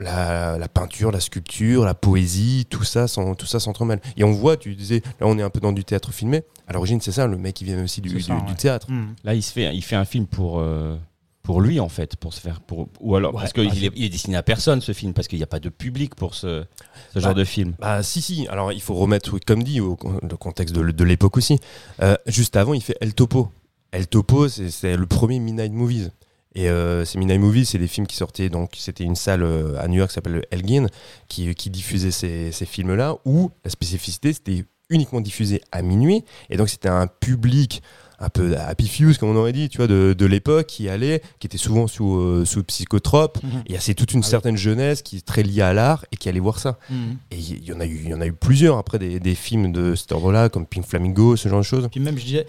la, 0.00 0.58
la 0.58 0.68
peinture, 0.68 1.10
la 1.10 1.20
sculpture, 1.20 1.84
la 1.84 1.94
poésie, 1.94 2.66
tout 2.68 2.84
ça, 2.84 3.06
tout 3.38 3.46
ça 3.46 3.60
s'entremêle. 3.60 4.00
Et 4.16 4.24
on 4.24 4.32
voit, 4.32 4.56
tu 4.56 4.74
disais, 4.74 5.02
là 5.20 5.26
on 5.26 5.38
est 5.38 5.42
un 5.42 5.50
peu 5.50 5.60
dans 5.60 5.72
du 5.72 5.84
théâtre 5.84 6.12
filmé. 6.12 6.42
À 6.66 6.72
l'origine, 6.72 7.00
c'est 7.00 7.12
ça, 7.12 7.26
le 7.26 7.36
mec 7.38 7.54
qui 7.54 7.64
vient 7.64 7.82
aussi 7.82 8.00
du, 8.00 8.10
C'est 8.10 8.20
ça, 8.28 8.34
du- 8.34 8.42
du 8.42 8.50
ouais. 8.50 8.56
théâtre. 8.56 8.90
Mhm. 8.90 9.14
Là, 9.24 9.34
il, 9.34 9.42
se 9.42 9.52
fait, 9.52 9.74
il 9.74 9.82
fait 9.82 9.96
un 9.96 10.04
film 10.04 10.26
pour, 10.26 10.58
euh, 10.60 10.96
pour 11.44 11.60
lui, 11.60 11.78
en 11.78 11.88
fait, 11.88 12.16
pour 12.16 12.32
se 12.34 12.40
faire. 12.40 12.60
Pour, 12.60 12.88
ou 13.00 13.14
alors, 13.14 13.34
Ouais, 13.34 13.40
parce 13.42 13.52
qu'il 13.52 13.68
bah, 13.68 13.94
est, 13.96 14.08
destiné 14.08 14.36
à 14.36 14.42
personne, 14.42 14.80
ce 14.80 14.92
film, 14.92 15.12
parce 15.12 15.28
qu'il 15.28 15.38
n'y 15.38 15.44
a 15.44 15.46
pas 15.46 15.60
de 15.60 15.68
public 15.68 16.14
pour 16.16 16.34
ce, 16.34 16.64
ce 17.12 17.14
Bah, 17.14 17.20
genre 17.20 17.34
de 17.34 17.44
film. 17.44 17.74
Bah 17.78 18.02
si 18.02 18.20
si, 18.22 18.48
alors 18.48 18.72
il 18.72 18.80
faut 18.80 18.94
remettre, 18.94 19.38
comme 19.46 19.62
dit, 19.62 19.80
au 19.80 19.96
le 20.28 20.36
contexte 20.36 20.74
de, 20.74 20.90
de 20.90 21.04
l'époque 21.04 21.36
aussi. 21.36 21.60
Euh, 22.02 22.16
juste 22.26 22.56
avant, 22.56 22.74
il 22.74 22.82
fait 22.82 22.96
El 23.00 23.14
Topo. 23.14 23.50
El 23.92 24.08
Topo, 24.08 24.48
c'est- 24.48 24.96
le 24.96 25.06
premier 25.06 25.38
Midnight 25.38 25.72
Movies. 25.72 26.10
Et 26.56 26.68
euh, 26.70 27.04
ces 27.04 27.18
Midnight 27.18 27.40
Movies, 27.40 27.66
c'est 27.68 27.78
des 27.78 27.88
films 27.88 28.06
qui 28.06 28.16
sortaient, 28.16 28.48
donc 28.48 28.74
c'était 28.78 29.04
une 29.04 29.16
salle 29.16 29.42
euh, 29.42 29.76
à 29.80 29.88
New 29.88 29.96
York 29.98 30.10
qui 30.10 30.14
s'appelle 30.14 30.34
le 30.34 30.42
Elgin, 30.52 30.86
qui, 31.28 31.54
qui 31.54 31.68
diffusait 31.68 32.10
ces, 32.12 32.52
ces 32.52 32.64
films-là, 32.64 33.16
où 33.24 33.50
la 33.64 33.70
spécificité, 33.70 34.32
c'était 34.32 34.64
uniquement 34.88 35.20
diffusé 35.20 35.60
à 35.72 35.82
minuit, 35.82 36.24
et 36.50 36.56
donc 36.56 36.68
c'était 36.68 36.88
un 36.88 37.06
public 37.08 37.82
un 38.20 38.28
peu 38.28 38.56
happy 38.56 38.88
fuse, 38.88 39.18
comme 39.18 39.30
on 39.30 39.36
aurait 39.36 39.52
dit, 39.52 39.68
tu 39.68 39.78
vois, 39.78 39.86
de, 39.86 40.14
de 40.16 40.26
l'époque, 40.26 40.66
qui 40.66 40.88
allait, 40.88 41.20
qui 41.40 41.46
était 41.46 41.58
souvent 41.58 41.86
sous, 41.86 42.16
euh, 42.16 42.44
sous 42.44 42.62
psychotrope, 42.64 43.42
Mhm. 43.42 43.62
et 43.66 43.78
c'est 43.78 43.94
toute 43.94 44.12
une 44.12 44.20
Ah 44.20 44.26
oui. 44.26 44.30
certaine 44.30 44.56
jeunesse 44.56 45.02
qui 45.02 45.16
est 45.18 45.24
très 45.26 45.42
liée 45.42 45.62
à 45.62 45.72
l'art, 45.72 46.04
et 46.12 46.16
qui 46.16 46.28
allait 46.28 46.40
voir 46.40 46.58
ça. 46.58 46.78
Mhm. 46.90 47.16
Et 47.30 47.36
il 47.38 47.64
y 47.64 47.72
en 47.72 47.80
a 47.80 47.86
eu, 47.86 48.00
il 48.04 48.10
y 48.10 48.14
en 48.14 48.20
a 48.20 48.26
eu 48.26 48.32
plusieurs 48.32 48.78
après 48.78 48.98
des, 48.98 49.20
des 49.20 49.34
films 49.34 49.72
de 49.72 49.94
cet 49.94 50.12
ordre-là, 50.12 50.48
comme 50.48 50.66
Pink 50.66 50.86
Flamingo, 50.86 51.36
ce 51.36 51.48
genre 51.48 51.58
de 51.60 51.64
choses. 51.64 51.88
Puis 51.90 52.00
même, 52.00 52.16
je 52.18 52.24
disais, 52.24 52.46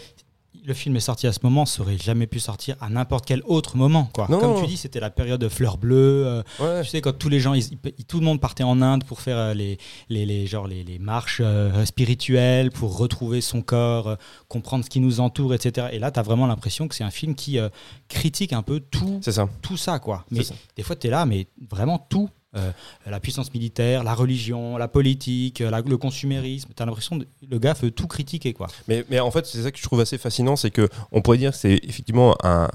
le 0.66 0.74
film 0.74 0.96
est 0.96 1.00
sorti 1.00 1.28
à 1.28 1.34
ce 1.34 1.40
moment, 1.44 1.66
ça 1.66 1.82
aurait 1.82 1.98
jamais 1.98 2.28
pu 2.28 2.40
sortir 2.40 2.76
à 2.82 2.90
n'importe 2.90 3.26
quel 3.26 3.42
autre 3.46 3.78
moment. 3.78 4.10
Quoi. 4.14 4.28
Non, 4.30 4.40
Comme 4.40 4.52
non. 4.54 4.62
tu 4.62 4.68
dis, 4.68 4.78
c'était 4.78 5.00
la 5.00 5.10
période 5.10 5.40
de 5.40 5.50
fleurs 5.50 5.78
bleues. 5.78 6.24
euh, 6.26 6.44
Ouais. 6.60 6.82
tu 6.84 6.90
sais, 6.90 7.02
quand 7.02 7.14
tous 7.18 7.30
les 7.30 7.40
gens, 7.40 7.54
ils- 7.54 7.78
ils- 7.98 8.06
tout 8.06 8.20
le 8.20 8.26
monde 8.26 8.40
partait 8.42 8.64
en 8.64 8.82
Inde 8.82 9.04
pour 9.04 9.22
faire 9.22 9.38
euh, 9.38 9.54
les, 9.54 9.78
les, 10.10 10.26
les, 10.26 10.48
genre 10.48 10.68
les, 10.68 10.84
les 10.84 11.00
marches 11.00 11.42
euh, 11.44 11.86
spirituelles, 11.86 12.72
pour 12.72 12.98
retrouver 12.98 13.42
son 13.42 13.62
corps, 13.62 14.08
euh, 14.08 14.16
comprendre 14.48 14.84
ce 14.86 14.90
qui 14.90 15.00
nous 15.00 15.20
entoure, 15.20 15.54
etc. 15.54 15.88
Et 15.92 16.00
là, 16.00 16.12
tu 16.12 16.20
as 16.20 16.24
vraiment 16.24 16.48
l'impression 16.48 16.88
que 16.88 16.96
c'est 16.96 17.04
un 17.04 17.12
film 17.12 17.36
qui 17.36 17.58
critique 18.10 18.54
un 18.54 18.62
peu 18.62 18.80
tout, 18.80 19.20
ça. 19.22 19.48
tout 19.62 19.78
ça. 19.78 20.00
Quoi. 20.00 20.26
Mais 20.32 20.44
ça. 20.44 20.54
des 20.76 20.84
fois, 20.84 20.96
tu 20.96 21.08
es 21.08 21.10
là, 21.10 21.26
mais 21.26 21.48
vraiment 21.70 21.98
tout. 22.00 22.30
Euh, 22.56 22.72
la 23.06 23.20
puissance 23.20 23.54
militaire, 23.54 24.04
la 24.04 24.14
religion, 24.14 24.78
la 24.78 24.88
politique, 24.88 25.62
euh, 25.62 25.82
le 25.86 25.98
consumérisme. 25.98 26.70
Tu 26.76 26.82
as 26.82 26.86
l'impression 26.86 27.20
que 27.20 27.26
le 27.48 27.60
gars 27.60 27.74
veut 27.74 27.92
tout 27.92 28.08
critiquer. 28.08 28.54
Quoi. 28.54 28.68
Mais, 28.88 29.20
en 29.20 29.32
fait, 29.32 29.46
c'est 29.46 29.64
ça 29.64 29.72
que 29.72 29.78
je 29.78 29.84
trouve 29.84 30.00
assez 30.00 30.18
fascinant, 30.18 30.56
c'est 30.56 30.72
que 30.72 30.90
on 31.12 31.22
pourrait 31.22 31.38
dire 31.38 31.52
que 31.52 31.58
c'est 31.58 31.80
effectivement 31.84 32.36
un, 32.44 32.70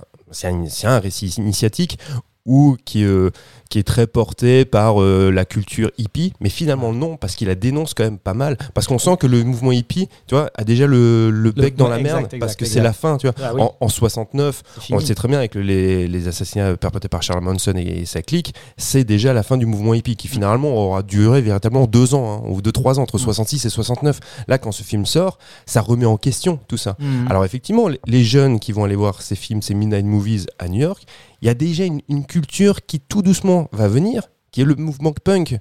un 0.45 0.99
récit 0.99 1.35
initiatique 1.39 1.99
ou 2.47 2.77
qui, 2.85 3.05
euh, 3.05 3.31
qui 3.69 3.79
est 3.79 3.83
très 3.83 4.07
porté 4.07 4.65
par 4.65 5.01
euh, 5.03 5.31
la 5.31 5.45
culture 5.45 5.91
hippie, 5.99 6.33
mais 6.41 6.49
finalement 6.49 6.93
non, 6.93 7.17
parce 7.17 7.35
qu'il 7.37 7.49
la 7.49 7.55
dénonce 7.55 7.95
quand 7.95 8.05
même 8.05 8.19
pas 8.19 8.35
mal, 8.35 8.57
parce 8.75 8.87
qu'on 8.87 8.99
sent 8.99 9.17
que 9.19 9.27
le 9.27 9.45
mouvement 9.45 9.73
hippie, 9.73 10.09
tu 10.27 10.35
vois, 10.35 10.51
a 10.57 10.65
déjà 10.65 10.87
le, 10.87 11.31
le 11.31 11.51
bec 11.53 11.77
dans 11.77 11.89
la 11.89 11.99
exact, 11.99 12.13
merde, 12.13 12.25
exact, 12.27 12.41
parce 12.41 12.57
que 12.57 12.65
c'est 12.65 12.81
la 12.81 12.93
fin, 12.93 13.17
tu 13.19 13.27
vois. 13.29 13.35
Ah 13.43 13.53
oui, 13.55 13.61
En, 13.61 13.77
en 13.81 13.89
69, 13.89 14.63
c'est 14.81 14.95
On 14.95 14.99
le 14.99 15.05
sait 15.05 15.15
très 15.15 15.29
bien 15.29 15.39
avec 15.39 15.55
le- 15.55 15.63
les, 15.63 16.09
les 16.09 16.29
assassinats 16.29 16.77
perpétrés 16.77 17.09
par 17.09 17.23
Charles 17.23 17.45
Manson 17.45 17.75
et, 17.77 18.05
sa 18.07 18.23
clique, 18.23 18.55
c'est 18.77 19.05
déjà 19.05 19.33
la 19.33 19.43
fin 19.43 19.57
du 19.57 19.67
mouvement 19.67 19.95
hippie 19.95 20.17
qui 20.17 20.27
finalement 20.29 20.75
aura 20.75 21.03
duré 21.03 21.43
véritablement 21.43 21.87
deux 21.87 22.15
ans, 22.15 22.43
hein, 22.45 22.49
ou 22.49 22.63
deux, 22.63 22.73
trois 22.73 22.99
ans, 22.99 23.03
entre 23.03 23.17
Mm. 23.17 23.21
66 23.21 23.65
et 23.67 23.71
69. 23.71 24.19
Là, 24.49 24.59
quand 24.59 24.73
ce 24.73 24.83
film 24.83 25.05
sort, 25.07 25.39
ça 25.67 25.81
remet 25.83 26.07
en 26.07 26.17
question 26.17 26.59
tout 26.69 26.77
ça. 26.79 26.97
Mhm. 26.99 27.27
Alors 27.29 27.45
effectivement, 27.45 27.89
les 28.07 28.25
jeunes 28.25 28.59
qui 28.61 28.73
vont 28.73 28.85
aller 28.85 28.97
voir 28.97 29.21
ces 29.23 29.37
films, 29.37 29.61
ces 29.63 29.75
Midnight 29.75 30.07
Movies 30.07 30.47
à 30.59 30.69
New 30.69 30.81
York, 30.81 31.03
il 31.43 31.47
y 31.47 31.49
a 31.49 31.55
déjà 31.55 31.85
une, 31.85 32.01
une 32.09 32.27
culture 32.27 32.85
qui 32.87 33.01
tout 33.01 33.23
doucement 33.23 33.69
va 33.73 33.89
venir, 33.89 34.29
qui 34.51 34.61
est 34.61 34.65
le 34.65 34.75
mouvement 34.75 35.13
punk. 35.13 35.59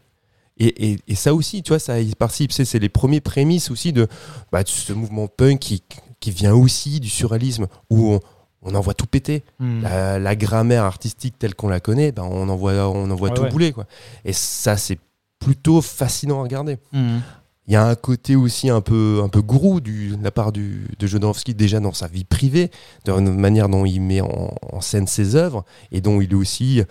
Et, 0.58 0.92
et- 0.92 1.00
et 1.08 1.16
ça 1.16 1.34
aussi, 1.34 1.64
tu 1.64 1.70
vois, 1.70 1.80
ça 1.80 1.96
participe. 2.18 2.52
C'est 2.52 2.80
les 2.80 2.90
premiers 2.90 3.22
prémices 3.22 3.72
aussi 3.72 3.94
de, 3.94 4.08
bah, 4.52 4.64
de 4.64 4.68
ce 4.68 4.92
mouvement 4.94 5.28
punk 5.28 5.60
qui, 5.60 5.84
qui 6.20 6.32
vient 6.32 6.54
aussi 6.54 7.00
du 7.00 7.10
surréalisme, 7.10 7.68
où 7.90 8.12
on, 8.14 8.20
on 8.62 8.76
en 8.76 8.82
voit 8.82 8.94
tout 8.94 9.06
péter. 9.06 9.44
Mhm. 9.60 9.84
La, 9.84 10.20
la 10.20 10.36
grammaire 10.36 10.84
artistique 10.84 11.40
telle 11.40 11.56
qu'on 11.56 11.70
la 11.70 11.80
connaît, 11.80 12.12
ben 12.12 12.24
on 12.24 12.50
en 12.50 12.56
voit, 12.58 12.90
on 12.90 13.10
en 13.10 13.16
voit 13.16 13.30
Ouais, 13.30 13.36
tout 13.36 13.44
ouais. 13.44 13.50
bouler. 13.50 13.72
Quoi. 13.72 13.86
Et 14.26 14.34
ça, 14.34 14.76
c'est 14.76 15.00
plutôt 15.40 15.82
fascinant 15.82 16.40
à 16.42 16.44
regarder. 16.44 16.78
Mhm. 16.92 17.22
Il 17.70 17.74
y 17.74 17.76
a 17.76 17.86
un 17.86 17.94
côté 17.96 18.36
aussi 18.36 18.68
un 18.70 18.82
peu, 18.82 19.22
un 19.24 19.30
peu 19.30 19.42
gourou 19.44 19.80
du, 19.80 20.18
de 20.18 20.24
la 20.24 20.32
part 20.32 20.52
du, 20.52 20.88
de 20.98 21.06
Jodorowsky, 21.08 21.54
déjà 21.54 21.80
dans 21.80 21.94
sa 21.94 22.08
vie 22.08 22.24
privée, 22.24 22.72
dans 23.06 23.16
la 23.16 23.22
manière 23.22 23.70
dont 23.70 23.86
il 23.86 24.00
met 24.02 24.22
en, 24.22 24.56
en 24.74 24.82
scène 24.82 25.06
ses 25.06 25.36
œuvres, 25.36 25.64
et 25.92 26.02
dont 26.02 26.20
il 26.20 26.32
est 26.32 26.36
aussi 26.36 26.82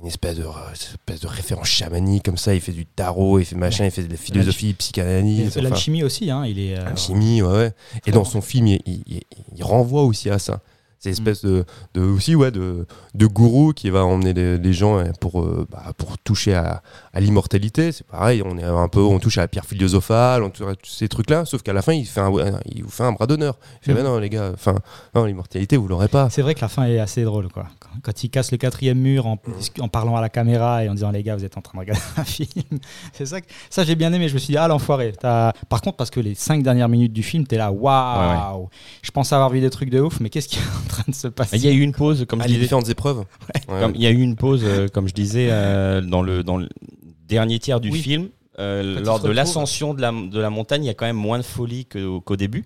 une 0.00 0.06
espèce 0.06 0.36
de, 0.36 0.42
une 0.44 0.72
espèce 0.72 1.20
de 1.20 1.26
référence 1.26 1.66
chamanique 1.66 2.24
comme 2.24 2.36
ça. 2.36 2.54
Il 2.54 2.60
fait 2.60 2.70
du 2.72 2.86
tarot, 2.86 3.40
il 3.40 3.44
fait 3.44 3.56
machin, 3.56 3.84
il 3.86 3.90
fait 3.90 4.04
de 4.04 4.10
la 4.10 4.16
philosophie, 4.16 4.70
Et 4.70 4.74
psychanalyse. 4.74 5.48
enfin, 5.48 5.60
L'alchimie 5.62 6.04
aussi, 6.04 6.30
hein, 6.30 6.44
il 6.46 6.60
est. 6.60 6.78
euh, 6.78 6.86
alchimie, 6.86 7.42
ouais, 7.42 7.48
ouais. 7.52 7.72
Et 8.06 8.12
dans 8.12 8.24
son 8.24 8.40
film, 8.40 8.68
il, 8.68 8.80
il- 8.86 9.64
renvoie 9.64 10.02
aussi 10.04 10.30
à 10.30 10.38
ça. 10.38 10.60
C'est 11.00 11.10
une 11.10 11.14
espèce 11.14 11.44
de, 11.44 11.64
de- 11.94 12.00
aussi 12.02 12.34
ouais, 12.34 12.50
de, 12.50 12.86
de 13.14 13.26
gourou 13.26 13.72
qui 13.74 13.90
va 13.90 14.04
emmener 14.06 14.32
les, 14.32 14.56
les 14.58 14.72
gens 14.72 14.98
euh, 14.98 15.10
pour, 15.20 15.42
euh, 15.42 15.66
bah, 15.70 15.92
pour 15.98 16.16
toucher 16.18 16.54
à, 16.54 16.82
à 17.14 17.20
l'immortalité. 17.20 17.92
C'est 17.92 18.06
pareil, 18.06 18.42
on 18.44 18.58
est 18.58 18.64
un 18.64 18.88
peu, 18.88 19.00
on 19.00 19.18
touche 19.20 19.38
à 19.38 19.42
la 19.42 19.48
pierre 19.48 19.64
philosophale, 19.64 20.42
on 20.42 20.50
touche 20.50 20.66
à 20.66 20.74
tous 20.74 20.90
ces 20.90 21.08
trucs-là. 21.08 21.44
Sauf 21.44 21.62
qu'à 21.62 21.72
la 21.72 21.80
fin, 21.80 21.92
il 21.92 22.04
fait 22.06 22.20
un, 22.20 22.32
il 22.66 22.82
vous 22.82 22.90
fait 22.90 23.04
un 23.04 23.12
bras 23.12 23.26
d'honneur. 23.26 23.56
Il 23.82 23.84
fait, 23.86 23.92
Mhm. 23.92 23.98
mais 23.98 24.04
non, 24.04 24.18
les 24.18 24.28
gars, 24.28 24.50
enfin, 24.52 24.74
non, 25.14 25.24
l'immortalité, 25.24 25.76
vous 25.76 25.86
l'aurez 25.88 26.08
pas. 26.08 26.28
C'est 26.30 26.42
vrai 26.42 26.54
que 26.54 26.60
la 26.60 26.68
fin 26.68 26.84
est 26.86 26.98
assez 26.98 27.22
drôle, 27.22 27.48
quoi. 27.48 27.66
Quand, 27.80 27.88
quand 28.02 28.24
il 28.24 28.30
casse 28.30 28.50
le 28.50 28.58
quatrième 28.58 28.98
mur 28.98 29.26
en, 29.26 29.38
en 29.80 29.88
parlant 29.88 30.16
à 30.16 30.20
la 30.20 30.28
caméra 30.28 30.84
et 30.84 30.88
en 30.88 30.94
disant 30.94 31.10
les 31.12 31.22
gars, 31.22 31.36
vous 31.36 31.44
êtes 31.44 31.56
en 31.56 31.60
train 31.62 31.78
de 31.78 31.80
regarder 31.80 32.02
un 32.16 32.24
film. 32.24 32.48
C'est 33.12 33.26
ça, 33.26 33.40
que- 33.40 33.46
ça 33.70 33.84
j'ai 33.84 33.94
bien 33.94 34.12
aimé. 34.12 34.28
Je 34.28 34.34
me 34.34 34.38
suis 34.40 34.52
dit 34.52 34.58
ah 34.58 34.66
l'enfoiré. 34.68 35.12
Par 35.22 35.80
contre, 35.82 35.96
parce 35.96 36.10
que 36.10 36.20
les 36.20 36.34
cinq 36.34 36.62
dernières 36.64 36.88
minutes 36.88 37.12
du 37.12 37.22
film, 37.22 37.46
t'es 37.46 37.56
là, 37.56 37.70
waouh. 37.70 38.68
Je 39.02 39.10
pense 39.12 39.32
avoir 39.32 39.50
vu 39.50 39.60
des 39.60 39.70
trucs 39.70 39.90
de 39.90 40.00
ouf, 40.00 40.18
mais 40.20 40.30
qu'est-ce 40.30 40.48
qui 40.48 40.56
est 40.56 40.62
en 40.84 40.88
train 40.88 41.04
de 41.06 41.14
se 41.14 41.28
passer? 41.28 41.56
Il 41.56 41.64
y 41.64 41.68
a 41.68 41.72
eu 41.72 41.80
une 41.80 41.92
pause, 41.92 42.24
comme 42.28 42.40
je 42.40 42.46
les 42.46 42.54
disais, 42.54 42.62
différentes 42.62 42.88
épreuves. 42.88 43.18
Ouais. 43.18 43.80
comme- 43.80 43.92
il 43.94 44.02
y 44.02 44.06
a 44.06 44.10
eu 44.10 44.20
une 44.20 44.36
pause, 44.36 44.62
euh, 44.64 44.88
comme 44.88 45.06
je 45.08 45.14
disais, 45.14 45.48
euh, 45.50 46.00
dans 46.00 46.22
le 46.22 46.42
dans 46.42 46.56
le 46.56 46.68
dernier 47.26 47.58
tiers 47.58 47.80
du 47.80 47.90
Oui. 47.90 48.00
film. 48.00 48.28
euh, 48.60 49.00
lors 49.00 49.18
de 49.20 49.30
l'ascension 49.30 49.94
de 49.94 50.00
la, 50.00 50.12
de 50.12 50.38
la 50.40 50.50
montagne, 50.50 50.84
il 50.84 50.86
y 50.86 50.90
a 50.90 50.94
quand 50.94 51.06
même 51.06 51.16
moins 51.16 51.38
de 51.38 51.42
folie 51.44 51.86
qu'au 51.86 52.36
début. 52.36 52.64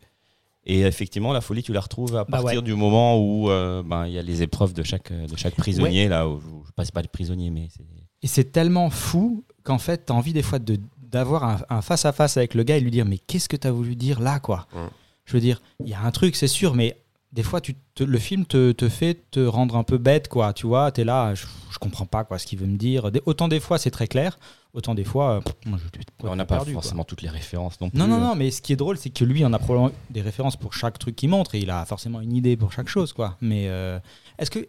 Et 0.67 0.81
effectivement, 0.81 1.33
la 1.33 1.41
folie, 1.41 1.63
tu 1.63 1.73
la 1.73 1.81
retrouves 1.81 2.15
à 2.15 2.25
Bah 2.25 2.39
partir 2.43 2.59
ouais. 2.59 2.63
du 2.65 2.75
moment 2.75 3.19
où 3.19 3.49
euh, 3.49 3.83
ben, 3.83 4.07
il 4.07 4.13
y 4.13 4.19
a 4.19 4.23
les 4.23 4.43
épreuves 4.43 4.75
de 4.75 4.83
chaque, 4.83 5.11
de 5.13 5.35
chaque 5.37 5.55
prisonnier. 5.55 6.09
Là, 6.09 6.29
où, 6.29 6.43
je 6.67 6.73
passe 6.73 6.91
pas 6.91 7.01
les 7.01 7.09
prisonniers, 7.09 7.49
mais 7.51 7.69
c'est. 7.75 7.85
Et 8.23 8.27
c'est 8.27 8.53
tellement 8.53 8.91
fou 8.91 9.45
qu'en 9.63 9.79
fait, 9.79 10.07
t'as 10.07 10.15
envie 10.15 10.33
des 10.35 10.43
fois 10.43 10.59
de 10.59 10.79
d'avoir 11.01 11.45
un, 11.45 11.57
un 11.71 11.81
face-à-face 11.81 12.37
avec 12.37 12.53
le 12.53 12.65
gars 12.65 12.77
et 12.77 12.81
lui 12.81 12.91
dire 12.91 13.07
mais 13.07 13.17
qu'est-ce 13.17 13.49
que 13.49 13.57
t'as 13.57 13.71
voulu 13.71 13.97
dire 13.97 14.21
là 14.21 14.41
quoi? 14.41 14.67
Ouais. 14.75 14.83
Je 15.25 15.33
veux 15.33 15.41
dire, 15.41 15.63
il 15.83 15.89
y 15.89 15.95
a 15.95 16.03
un 16.03 16.11
truc, 16.11 16.37
c'est 16.37 16.49
sûr, 16.49 16.75
mais 16.75 16.99
des 17.33 17.43
fois, 17.43 17.61
tu 17.61 17.75
te- 17.95 18.05
le 18.05 18.19
film 18.19 18.47
te, 18.47 18.73
te 18.73 18.89
fait 18.89 19.19
te 19.31 19.41
rendre 19.41 19.77
un 19.77 19.83
peu 19.85 19.99
bête, 19.99 20.29
quoi. 20.29 20.53
Tu 20.53 20.67
vois, 20.67 20.91
t'es 20.93 21.05
là, 21.05 21.35
je, 21.35 21.45
je 21.71 21.79
comprends 21.79 22.07
pas 22.07 22.25
quoi 22.25 22.39
ce 22.39 22.47
qu'il 22.47 22.59
veut 22.59 22.67
me 22.67 22.77
dire. 22.79 23.11
Des- 23.13 23.23
autant 23.27 23.49
des 23.49 23.61
fois, 23.61 23.77
c'est 23.79 23.91
très 23.91 24.09
clair, 24.09 24.39
autant 24.73 24.95
des 24.95 25.05
fois, 25.05 25.33
euh, 25.37 25.41
pff, 25.41 25.55
moi, 25.67 25.79
je, 25.83 26.01
On 26.27 26.35
n'a 26.37 26.47
pas 26.47 26.57
perdu, 26.57 26.73
quoi. 26.73 26.81
forcément 26.83 27.05
toutes 27.05 27.21
les 27.23 27.29
références 27.29 27.81
non 27.81 27.91
plus. 27.91 27.99
Non, 27.99 28.07
non, 28.07 28.19
non, 28.19 28.35
mais 28.35 28.51
ce 28.51 28.63
qui 28.63 28.73
est 28.73 28.77
drôle, 28.77 28.97
c'est 28.97 29.11
que 29.11 29.25
lui, 29.25 29.45
on 29.45 29.53
a 29.53 29.59
probablement 29.59 29.93
des 30.11 30.23
références 30.23 30.57
pour 30.57 30.73
chaque 30.75 30.99
truc 30.99 31.17
qu'il 31.17 31.29
montre 31.29 31.55
et 31.55 31.59
il 31.61 31.71
a 31.71 31.85
forcément 31.85 32.21
une 32.21 32.35
idée 32.35 32.57
pour 32.57 32.73
chaque 32.73 32.89
chose, 32.89 33.13
quoi. 33.13 33.37
Mais 33.41 33.65
euh, 33.69 33.99
est-ce 34.39 34.51
que. 34.51 34.67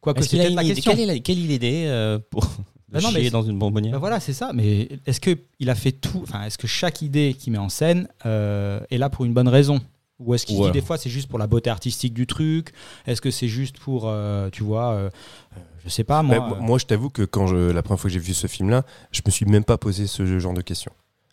Quoi 0.00 0.14
que 0.14 0.22
c'est 0.22 0.36
une 0.48 0.54
la 0.54 0.62
idée? 0.62 0.74
question. 0.74 0.92
Quelle 0.92 1.00
est 1.00 1.06
la- 1.06 1.18
quelle 1.18 1.88
euh, 1.90 2.18
pour 2.30 2.46
Bah 2.88 3.00
non, 3.02 3.10
mais- 3.12 3.28
dans 3.30 3.42
une 3.42 3.58
bonbonnière? 3.58 3.92
Ben 3.94 3.98
voilà, 3.98 4.20
c'est 4.20 4.32
ça. 4.32 4.52
Mais 4.54 4.88
est-ce 5.06 5.18
que 5.20 5.36
il 5.58 5.68
a 5.70 5.74
fait 5.74 5.90
tout 5.90 6.20
Enfin, 6.22 6.44
est-ce 6.44 6.56
que 6.56 6.68
chaque 6.68 7.02
idée 7.02 7.34
qu'il 7.36 7.52
met 7.52 7.58
en 7.58 7.68
scène 7.68 8.06
euh, 8.24 8.78
est 8.90 8.98
là 8.98 9.10
pour 9.10 9.24
une 9.24 9.34
bonne 9.34 9.48
raison? 9.48 9.80
Ou 10.18 10.34
est-ce 10.34 10.46
qu'il 10.46 10.56
dit 10.62 10.70
des 10.70 10.80
fois 10.80 10.96
c'est 10.96 11.10
juste 11.10 11.28
pour 11.28 11.38
la 11.38 11.46
beauté 11.46 11.68
artistique 11.70 12.14
du 12.14 12.26
truc? 12.26 12.72
Est-ce 13.06 13.20
que 13.20 13.30
c'est 13.30 13.48
juste 13.48 13.78
pour, 13.78 14.04
euh, 14.08 14.48
tu 14.50 14.62
vois, 14.62 14.92
euh, 14.92 15.10
euh, 15.56 15.60
je 15.84 15.90
sais 15.90 16.04
pas 16.04 16.22
moi. 16.22 16.38
Mais 16.40 16.46
moi, 16.48 16.58
moi, 16.60 16.78
je 16.78 16.86
t'avoue 16.86 17.10
que 17.10 17.22
quand 17.22 17.46
je, 17.46 17.70
la 17.70 17.82
première 17.82 18.00
fois 18.00 18.08
que 18.08 18.14
j'ai 18.14 18.18
vu 18.20 18.32
ce 18.34 18.46
film-là, 18.46 18.84
je 19.12 19.20
me 19.26 19.30
suis 19.30 19.44
même 19.46 19.64
pas 19.64 19.76
posé 19.76 20.06
ce 20.06 20.38
genre 20.38 20.54
de 20.54 20.62
questions. 20.62 20.92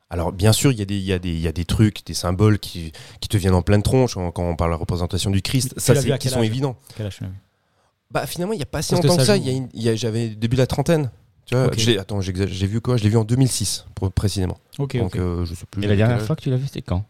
Alors, 0.09 0.31
bien 0.31 0.51
sûr, 0.53 0.71
il 0.71 0.77
y, 0.77 0.81
a 0.81 0.85
des- 0.85 0.97
il 0.97 1.03
y, 1.03 1.13
a 1.13 1.17
des- 1.17 1.29
il 1.33 1.39
y 1.39 1.47
a 1.47 1.51
des 1.51 1.65
trucs, 1.65 2.05
des 2.05 2.13
symboles 2.13 2.59
qui, 2.59 2.91
qui 3.19 3.29
te 3.29 3.37
viennent 3.37 3.55
en 3.55 3.61
pleine 3.63 3.81
tronche 3.81 4.13
quand 4.15 4.43
on 4.43 4.55
parle 4.55 4.69
de 4.69 4.73
la 4.73 4.77
représentation 4.77 5.31
du 5.31 5.41
Christ. 5.41 5.73
Ça, 5.77 5.95
c'est 5.95 6.03
qui 6.11 6.17
quel 6.19 6.31
sont 6.33 6.39
âge? 6.41 6.45
évidents. 6.45 6.75
Quel 6.95 7.05
âge 7.07 7.17
tu 7.17 7.23
as 7.23 7.27
vu? 7.27 7.33
Bah, 8.11 8.27
finalement, 8.27 8.53
il 8.53 8.57
n'y 8.57 8.63
a 8.63 8.67
pas 8.67 8.81
si 8.83 8.93
longtemps 8.93 9.17
que 9.17 9.23
ça 9.23 9.35
J'avais 9.95 10.29
début 10.29 10.55
de 10.55 10.61
la 10.61 10.67
trentaine. 10.67 11.09
Tu 11.45 11.55
vois, 11.55 11.65
Ok. 11.67 11.79
je 11.79 11.89
l'ai- 11.89 11.97
attends, 11.97 12.21
j'ai 12.21 12.31
vu 12.67 12.79
quoi? 12.79 12.95
Je 12.97 13.03
l'ai 13.03 13.09
vu 13.09 13.17
en 13.17 13.23
2006, 13.23 13.85
pour- 13.95 14.11
précisément. 14.11 14.57
Ok, 14.77 14.97
Donc, 14.97 15.15
euh, 15.15 15.45
je 15.45 15.55
sais 15.55 15.65
plus. 15.65 15.83
Et 15.83 15.87
la 15.87 15.95
dernière 15.95 16.21
fois 16.21 16.35
que 16.35 16.41
tu 16.41 16.49
l'as 16.49 16.57
vu, 16.57 16.67
c'était 16.67 16.81
quand? 16.83 17.03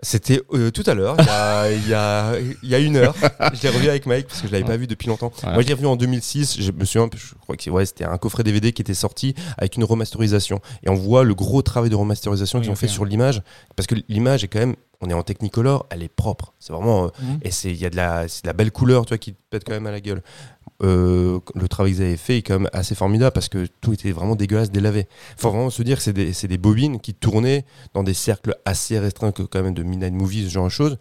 C'était 0.00 0.40
euh, 0.54 0.70
tout 0.70 0.84
à 0.86 0.94
l'heure, 0.94 1.16
il 1.18 1.24
y 1.26 1.28
a, 1.28 1.70
y, 1.72 1.92
a, 1.94 2.38
il 2.62 2.68
y 2.68 2.74
a 2.74 2.78
une 2.78 2.96
heure. 2.96 3.16
Je 3.52 3.62
l'ai 3.62 3.68
revu 3.68 3.88
avec 3.88 4.06
Mike 4.06 4.28
parce 4.28 4.40
que 4.40 4.46
je 4.46 4.52
l'avais 4.52 4.64
pas 4.64 4.76
vu 4.76 4.86
depuis 4.86 5.08
longtemps. 5.08 5.32
Moi, 5.42 5.60
je 5.62 5.66
l'ai 5.66 5.74
revu 5.74 5.86
en 5.86 5.96
2006. 5.96 6.60
Je 6.60 6.70
me 6.70 6.84
souviens, 6.84 7.10
je 7.16 7.34
crois 7.40 7.56
que 7.56 7.68
ouais, 7.68 7.84
c'était 7.84 8.04
un 8.04 8.16
coffret 8.16 8.44
DVD 8.44 8.72
qui 8.72 8.80
était 8.82 8.94
sorti 8.94 9.34
avec 9.56 9.76
une 9.76 9.82
remasterisation. 9.82 10.60
Et 10.84 10.88
on 10.88 10.94
voit 10.94 11.24
le 11.24 11.34
gros 11.34 11.62
travail 11.62 11.90
de 11.90 11.96
remasterisation 11.96 12.58
Oui, 12.60 12.64
qu'ils 12.64 12.72
ont 12.72 12.76
fait 12.76 12.86
sur 12.86 13.04
l'image. 13.04 13.42
Parce 13.74 13.88
que 13.88 13.96
l'image 14.08 14.44
est 14.44 14.48
quand 14.48 14.60
même, 14.60 14.76
on 15.00 15.10
est 15.10 15.14
en 15.14 15.24
Technicolor, 15.24 15.86
elle 15.90 16.04
est 16.04 16.08
propre. 16.08 16.54
C'est 16.60 16.72
vraiment. 16.72 17.10
Mhm. 17.20 17.38
et 17.42 17.50
c'est 17.50 17.70
il 17.70 17.76
y 17.78 17.86
a 17.86 17.90
de 17.90 17.96
la, 17.96 18.28
c'est 18.28 18.44
de 18.44 18.48
la 18.48 18.52
belle 18.52 18.70
couleur, 18.70 19.04
tu 19.04 19.10
vois, 19.10 19.18
qui 19.18 19.32
te 19.34 19.38
pète 19.50 19.64
quand 19.64 19.72
même 19.72 19.86
à 19.86 19.90
la 19.90 20.00
gueule. 20.00 20.22
Euh, 20.80 21.40
le 21.56 21.66
travail 21.66 21.92
qu'ils 21.92 22.02
avaient 22.02 22.16
fait 22.16 22.38
est 22.38 22.42
quand 22.42 22.60
même 22.60 22.70
assez 22.72 22.94
formidable 22.94 23.32
parce 23.32 23.48
que 23.48 23.66
tout 23.80 23.92
était 23.92 24.12
vraiment 24.12 24.36
dégueulasse, 24.36 24.70
délavé. 24.70 25.08
Faut 25.36 25.50
vraiment 25.50 25.70
se 25.70 25.82
dire 25.82 25.96
que 25.96 26.02
c'est 26.02 26.46
des, 26.46 26.58
bobines 26.58 27.00
qui 27.00 27.14
tournaient 27.14 27.64
dans 27.94 28.04
des 28.04 28.14
cercles 28.14 28.54
assez 28.64 28.98
restreints 28.98 29.32
que 29.32 29.42
quand 29.42 29.62
même 29.62 29.74
de 29.74 29.82
Midnight 29.82 30.14
Movies, 30.14 30.44
ce 30.44 30.50
genre 30.52 30.66
de 30.66 30.70
choses, 30.70 30.96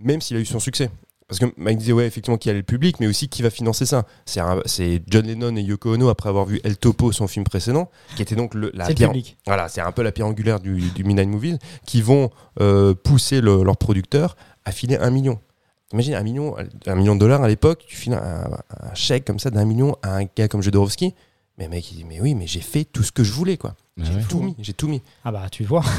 même 0.00 0.20
s'il 0.20 0.36
a 0.36 0.40
eu 0.40 0.44
son 0.44 0.58
succès. 0.58 0.90
Parce 1.28 1.40
que 1.40 1.46
Mike 1.56 1.78
disait, 1.78 1.92
ouais, 1.92 2.06
effectivement, 2.06 2.36
qu'il 2.38 2.50
y 2.50 2.54
a 2.54 2.56
le 2.56 2.62
public, 2.62 3.00
mais 3.00 3.08
aussi 3.08 3.28
qui 3.28 3.42
va 3.42 3.50
financer 3.50 3.84
ça. 3.84 4.06
C'est 4.24 5.02
John 5.08 5.26
Lennon 5.26 5.56
et 5.56 5.62
Yoko 5.62 5.94
Ono, 5.94 6.08
après 6.08 6.28
avoir 6.28 6.44
vu 6.46 6.60
El 6.62 6.76
Topo, 6.76 7.10
son 7.10 7.26
film 7.26 7.44
précédent, 7.44 7.90
qui 8.14 8.22
était 8.22 8.36
donc 8.36 8.54
le, 8.54 8.70
la 8.74 8.86
pierre, 8.94 9.10
voilà, 9.46 9.68
c'est 9.68 9.80
un 9.80 9.90
peu 9.90 10.02
la 10.02 10.12
pierre 10.12 10.28
angulaire 10.28 10.60
du, 10.60 10.80
du 10.90 11.02
Midnight 11.02 11.28
Movies, 11.28 11.58
qui 11.84 12.00
vont 12.00 12.30
euh, 12.60 12.94
pousser 12.94 13.40
le- 13.40 13.64
leurs 13.64 13.76
producteurs 13.76 14.36
à 14.64 14.70
filer 14.70 14.96
un 14.98 15.10
million. 15.10 15.40
Imagine 15.92 16.14
un 16.14 16.22
million, 16.22 16.56
un 16.86 16.94
million 16.96 17.14
de 17.14 17.20
dollars 17.20 17.42
à 17.42 17.48
l'époque, 17.48 17.84
tu 17.86 17.96
files 17.96 18.14
un, 18.14 18.50
un 18.80 18.94
chèque 18.94 19.24
comme 19.24 19.38
ça 19.38 19.50
d'un 19.50 19.64
million 19.64 19.96
à 20.02 20.16
un 20.16 20.24
gars 20.24 20.48
comme 20.48 20.62
Jodorowsky. 20.62 21.14
Mais 21.58 21.68
mec, 21.68 21.90
il 21.92 21.96
dit, 21.96 22.04
mais 22.04 22.20
oui, 22.20 22.34
mais 22.34 22.46
j'ai 22.46 22.60
fait 22.60 22.84
tout 22.84 23.02
ce 23.02 23.12
que 23.12 23.24
je 23.24 23.32
voulais, 23.32 23.56
quoi. 23.56 23.74
J'ai 23.96 24.12
Ouais. 24.12 24.22
tout 24.28 24.40
mis, 24.42 24.54
j'ai 24.58 24.74
tout 24.74 24.88
mis. 24.88 25.00
Ah 25.24 25.32
bah 25.32 25.46
tu 25.50 25.64
vois. 25.64 25.82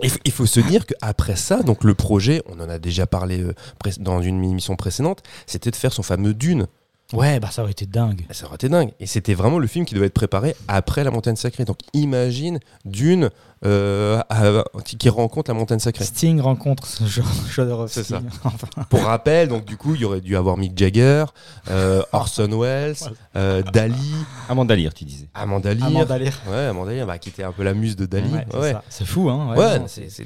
Il 0.00 0.10
faut, 0.10 0.18
il 0.24 0.30
faut 0.30 0.46
se 0.46 0.60
dire 0.60 0.86
qu'après 0.86 1.34
ça, 1.34 1.60
donc 1.64 1.82
le 1.82 1.94
projet, 1.94 2.40
on 2.46 2.60
en 2.60 2.68
a 2.68 2.78
déjà 2.78 3.04
parlé 3.08 3.40
euh, 3.42 3.52
dans 3.98 4.22
une 4.22 4.44
émission 4.44 4.76
précédente, 4.76 5.24
c'était 5.44 5.72
de 5.72 5.76
faire 5.76 5.92
son 5.92 6.04
fameux 6.04 6.34
Dune. 6.34 6.68
Ouais, 7.12 7.40
bah 7.40 7.48
ça 7.50 7.62
aurait 7.62 7.72
été 7.72 7.86
dingue. 7.86 8.26
Ça 8.30 8.46
aurait 8.46 8.56
été 8.56 8.68
dingue. 8.68 8.92
Et 9.00 9.06
c'était 9.06 9.34
vraiment 9.34 9.58
le 9.58 9.66
film 9.66 9.84
qui 9.84 9.94
devait 9.94 10.06
être 10.06 10.14
préparé 10.14 10.54
après 10.68 11.04
la 11.04 11.10
montagne 11.10 11.36
sacrée. 11.36 11.64
Donc 11.64 11.78
imagine 11.92 12.58
Dune 12.84 13.30
euh, 13.64 14.20
à- 14.28 14.64
qui 14.84 15.08
rencontre 15.08 15.50
la 15.50 15.54
montagne 15.54 15.78
sacrée. 15.78 16.04
Sting 16.04 16.40
rencontre 16.40 16.86
ce 16.86 17.04
genre 17.04 17.26
Jodorowsky. 17.50 17.94
C'est 17.94 18.04
ça. 18.04 18.22
Enfin, 18.44 18.66
Pour 18.90 19.02
rappel, 19.04 19.48
donc 19.48 19.64
du 19.64 19.76
coup, 19.76 19.94
il 19.94 20.00
y 20.00 20.04
aurait 20.04 20.20
dû 20.20 20.36
avoir 20.36 20.56
Mick 20.56 20.76
Jagger, 20.76 21.26
euh, 21.70 22.02
Orson 22.12 22.48
Welles, 22.60 22.96
euh, 23.36 23.62
Dali, 23.62 24.14
Amanda 24.48 24.74
Lear, 24.74 24.92
tu 24.92 25.04
disais. 25.04 25.28
Amanda 25.34 25.74
Lear. 25.74 25.86
Amanda 25.86 26.18
Lear. 26.18 26.34
Ouais, 26.48 26.66
Amanda 26.66 26.92
Lear, 26.92 27.06
bah, 27.06 27.18
qui 27.18 27.28
était 27.28 27.44
un 27.44 27.52
peu 27.52 27.62
la 27.62 27.74
muse 27.74 27.94
de 27.96 28.06
Dali. 28.06 28.32
Ouais, 28.32 28.46
c'est 28.50 28.58
ouais. 28.58 28.72
ça. 28.72 28.82
C'est 28.88 29.04
fou, 29.04 29.28
hein. 29.30 29.54
Ouais, 29.56 29.78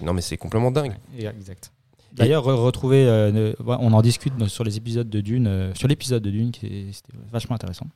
non, 0.02 0.14
mais 0.14 0.22
c'est 0.22 0.36
complètement 0.36 0.70
dingue. 0.70 0.94
Ouais, 1.18 1.26
exact. 1.38 1.70
D'ailleurs, 2.12 2.46
re- 2.46 2.54
retrouver, 2.54 3.06
euh, 3.06 3.52
on 3.66 3.92
en 3.92 4.02
discute 4.02 4.32
sur 4.48 4.64
les 4.64 4.76
épisodes 4.76 5.08
de 5.08 5.20
Dune, 5.20 5.46
euh, 5.46 5.74
sur 5.74 5.86
l'épisode 5.88 6.22
de 6.22 6.30
Dune, 6.30 6.50
qui 6.50 6.86
c'était 6.92 7.12
vachement 7.32 7.54
intéressant. 7.56 7.86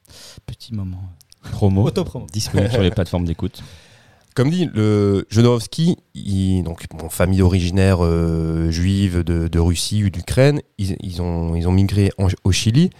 Petit 0.46 0.74
moment. 0.74 1.02
Promo. 1.52 1.86
Auto-promo. 1.86 2.26
Disponible 2.32 2.70
sur 2.70 2.82
les 2.82 2.90
plateformes 2.90 3.24
d'écoute. 3.24 3.62
Comme 4.34 4.50
dit, 4.50 4.68
le 4.72 5.26
Jodorowsky, 5.28 5.96
il, 6.14 6.62
donc 6.62 6.86
bon, 6.96 7.08
famille 7.08 7.42
originaire 7.42 7.98
euh, 8.04 8.70
juive 8.70 9.24
de, 9.24 9.48
de 9.48 9.58
Russie 9.58 10.04
ou 10.04 10.10
d'Ukraine, 10.10 10.60
ils, 10.78 10.96
ils 11.00 11.20
ont, 11.20 11.56
ils 11.56 11.66
ont 11.66 11.72
migré 11.72 12.10
en- 12.16 12.28
au 12.44 12.52
Chili. 12.52 12.90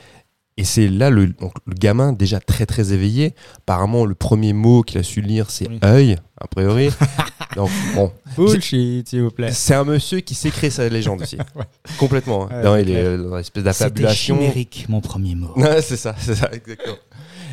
Et 0.60 0.64
c'est 0.64 0.88
là 0.88 1.08
le, 1.08 1.28
donc, 1.28 1.54
le 1.66 1.72
gamin 1.72 2.12
déjà 2.12 2.38
très 2.38 2.66
très 2.66 2.92
éveillé. 2.92 3.34
Apparemment, 3.60 4.04
le 4.04 4.14
premier 4.14 4.52
mot 4.52 4.82
qu'il 4.82 4.98
a 4.98 5.02
su 5.02 5.22
lire, 5.22 5.50
c'est 5.50 5.66
Oui. 5.68 5.78
œil, 5.82 6.16
a 6.38 6.46
priori. 6.48 6.90
donc 7.56 7.70
bon, 7.94 8.12
Bullshit, 8.36 9.08
s'il 9.08 9.22
vous 9.22 9.30
plaît. 9.30 9.52
c'est 9.52 9.72
un 9.74 9.84
monsieur 9.84 10.20
qui 10.20 10.34
sait 10.34 10.50
créer 10.50 10.68
sa 10.68 10.86
légende 10.88 11.22
aussi. 11.22 11.38
Complètement. 11.98 12.44
hein. 12.50 12.56
Ouais, 12.58 12.62
Non, 12.64 12.76
il 12.76 12.90
est 12.90 12.92
clair. 12.92 13.18
dans 13.18 13.36
l'espèce 13.36 13.44
C'était 13.44 13.62
d'affabulation. 13.62 14.36
chimérique, 14.36 14.84
mon 14.90 15.00
premier 15.00 15.34
mot. 15.34 15.54
C'est 15.82 15.96
ça, 15.96 16.14
c'est 16.18 16.34
ça, 16.34 16.50
exactement. 16.52 16.96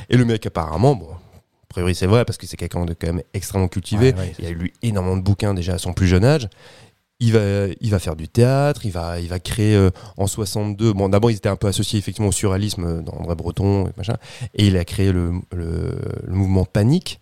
Et 0.09 0.17
le 0.17 0.25
mec, 0.25 0.45
apparemment, 0.45 0.93
bon, 0.95 1.07
a 1.11 1.67
priori, 1.69 1.95
c'est 1.95 2.07
vrai, 2.07 2.25
parce 2.25 2.37
que 2.37 2.45
c'est 2.45 2.57
quelqu'un 2.57 2.83
de 2.85 2.93
quand 2.93 3.07
même 3.07 3.21
extrêmement 3.33 3.67
cultivé. 3.69 4.11
Ouais, 4.13 4.19
ouais. 4.19 4.35
Il 4.39 4.45
a 4.47 4.49
lu 4.51 4.73
énormément 4.83 5.15
de 5.17 5.21
bouquins 5.23 5.53
déjà 5.53 5.75
à 5.75 5.77
son 5.77 5.93
plus 5.93 6.07
jeune 6.07 6.25
âge. 6.25 6.49
Il 7.19 7.33
va, 7.33 7.39
il 7.81 7.89
va 7.89 7.97
faire 7.97 8.15
du 8.15 8.27
théâtre, 8.27 8.85
il 8.85 8.91
va, 8.91 9.19
il 9.19 9.27
va 9.27 9.39
créer 9.39 9.75
euh, 9.75 9.89
en 10.17 10.27
62. 10.27 10.93
Bon, 10.93 11.09
d'abord, 11.09 11.31
ils 11.31 11.37
étaient 11.37 11.49
un 11.49 11.55
peu 11.55 11.65
associés 11.67 11.97
effectivement 11.97 12.29
au 12.29 12.31
surréalisme 12.31 12.83
euh, 12.85 13.01
dans 13.01 13.13
André 13.13 13.33
Breton 13.33 13.87
et 13.87 13.91
machin. 13.97 14.17
Et 14.53 14.67
il 14.67 14.77
a 14.77 14.85
créé 14.85 15.11
le, 15.11 15.31
le, 15.51 15.97
le 16.25 16.33
mouvement 16.33 16.63
Panique, 16.65 17.19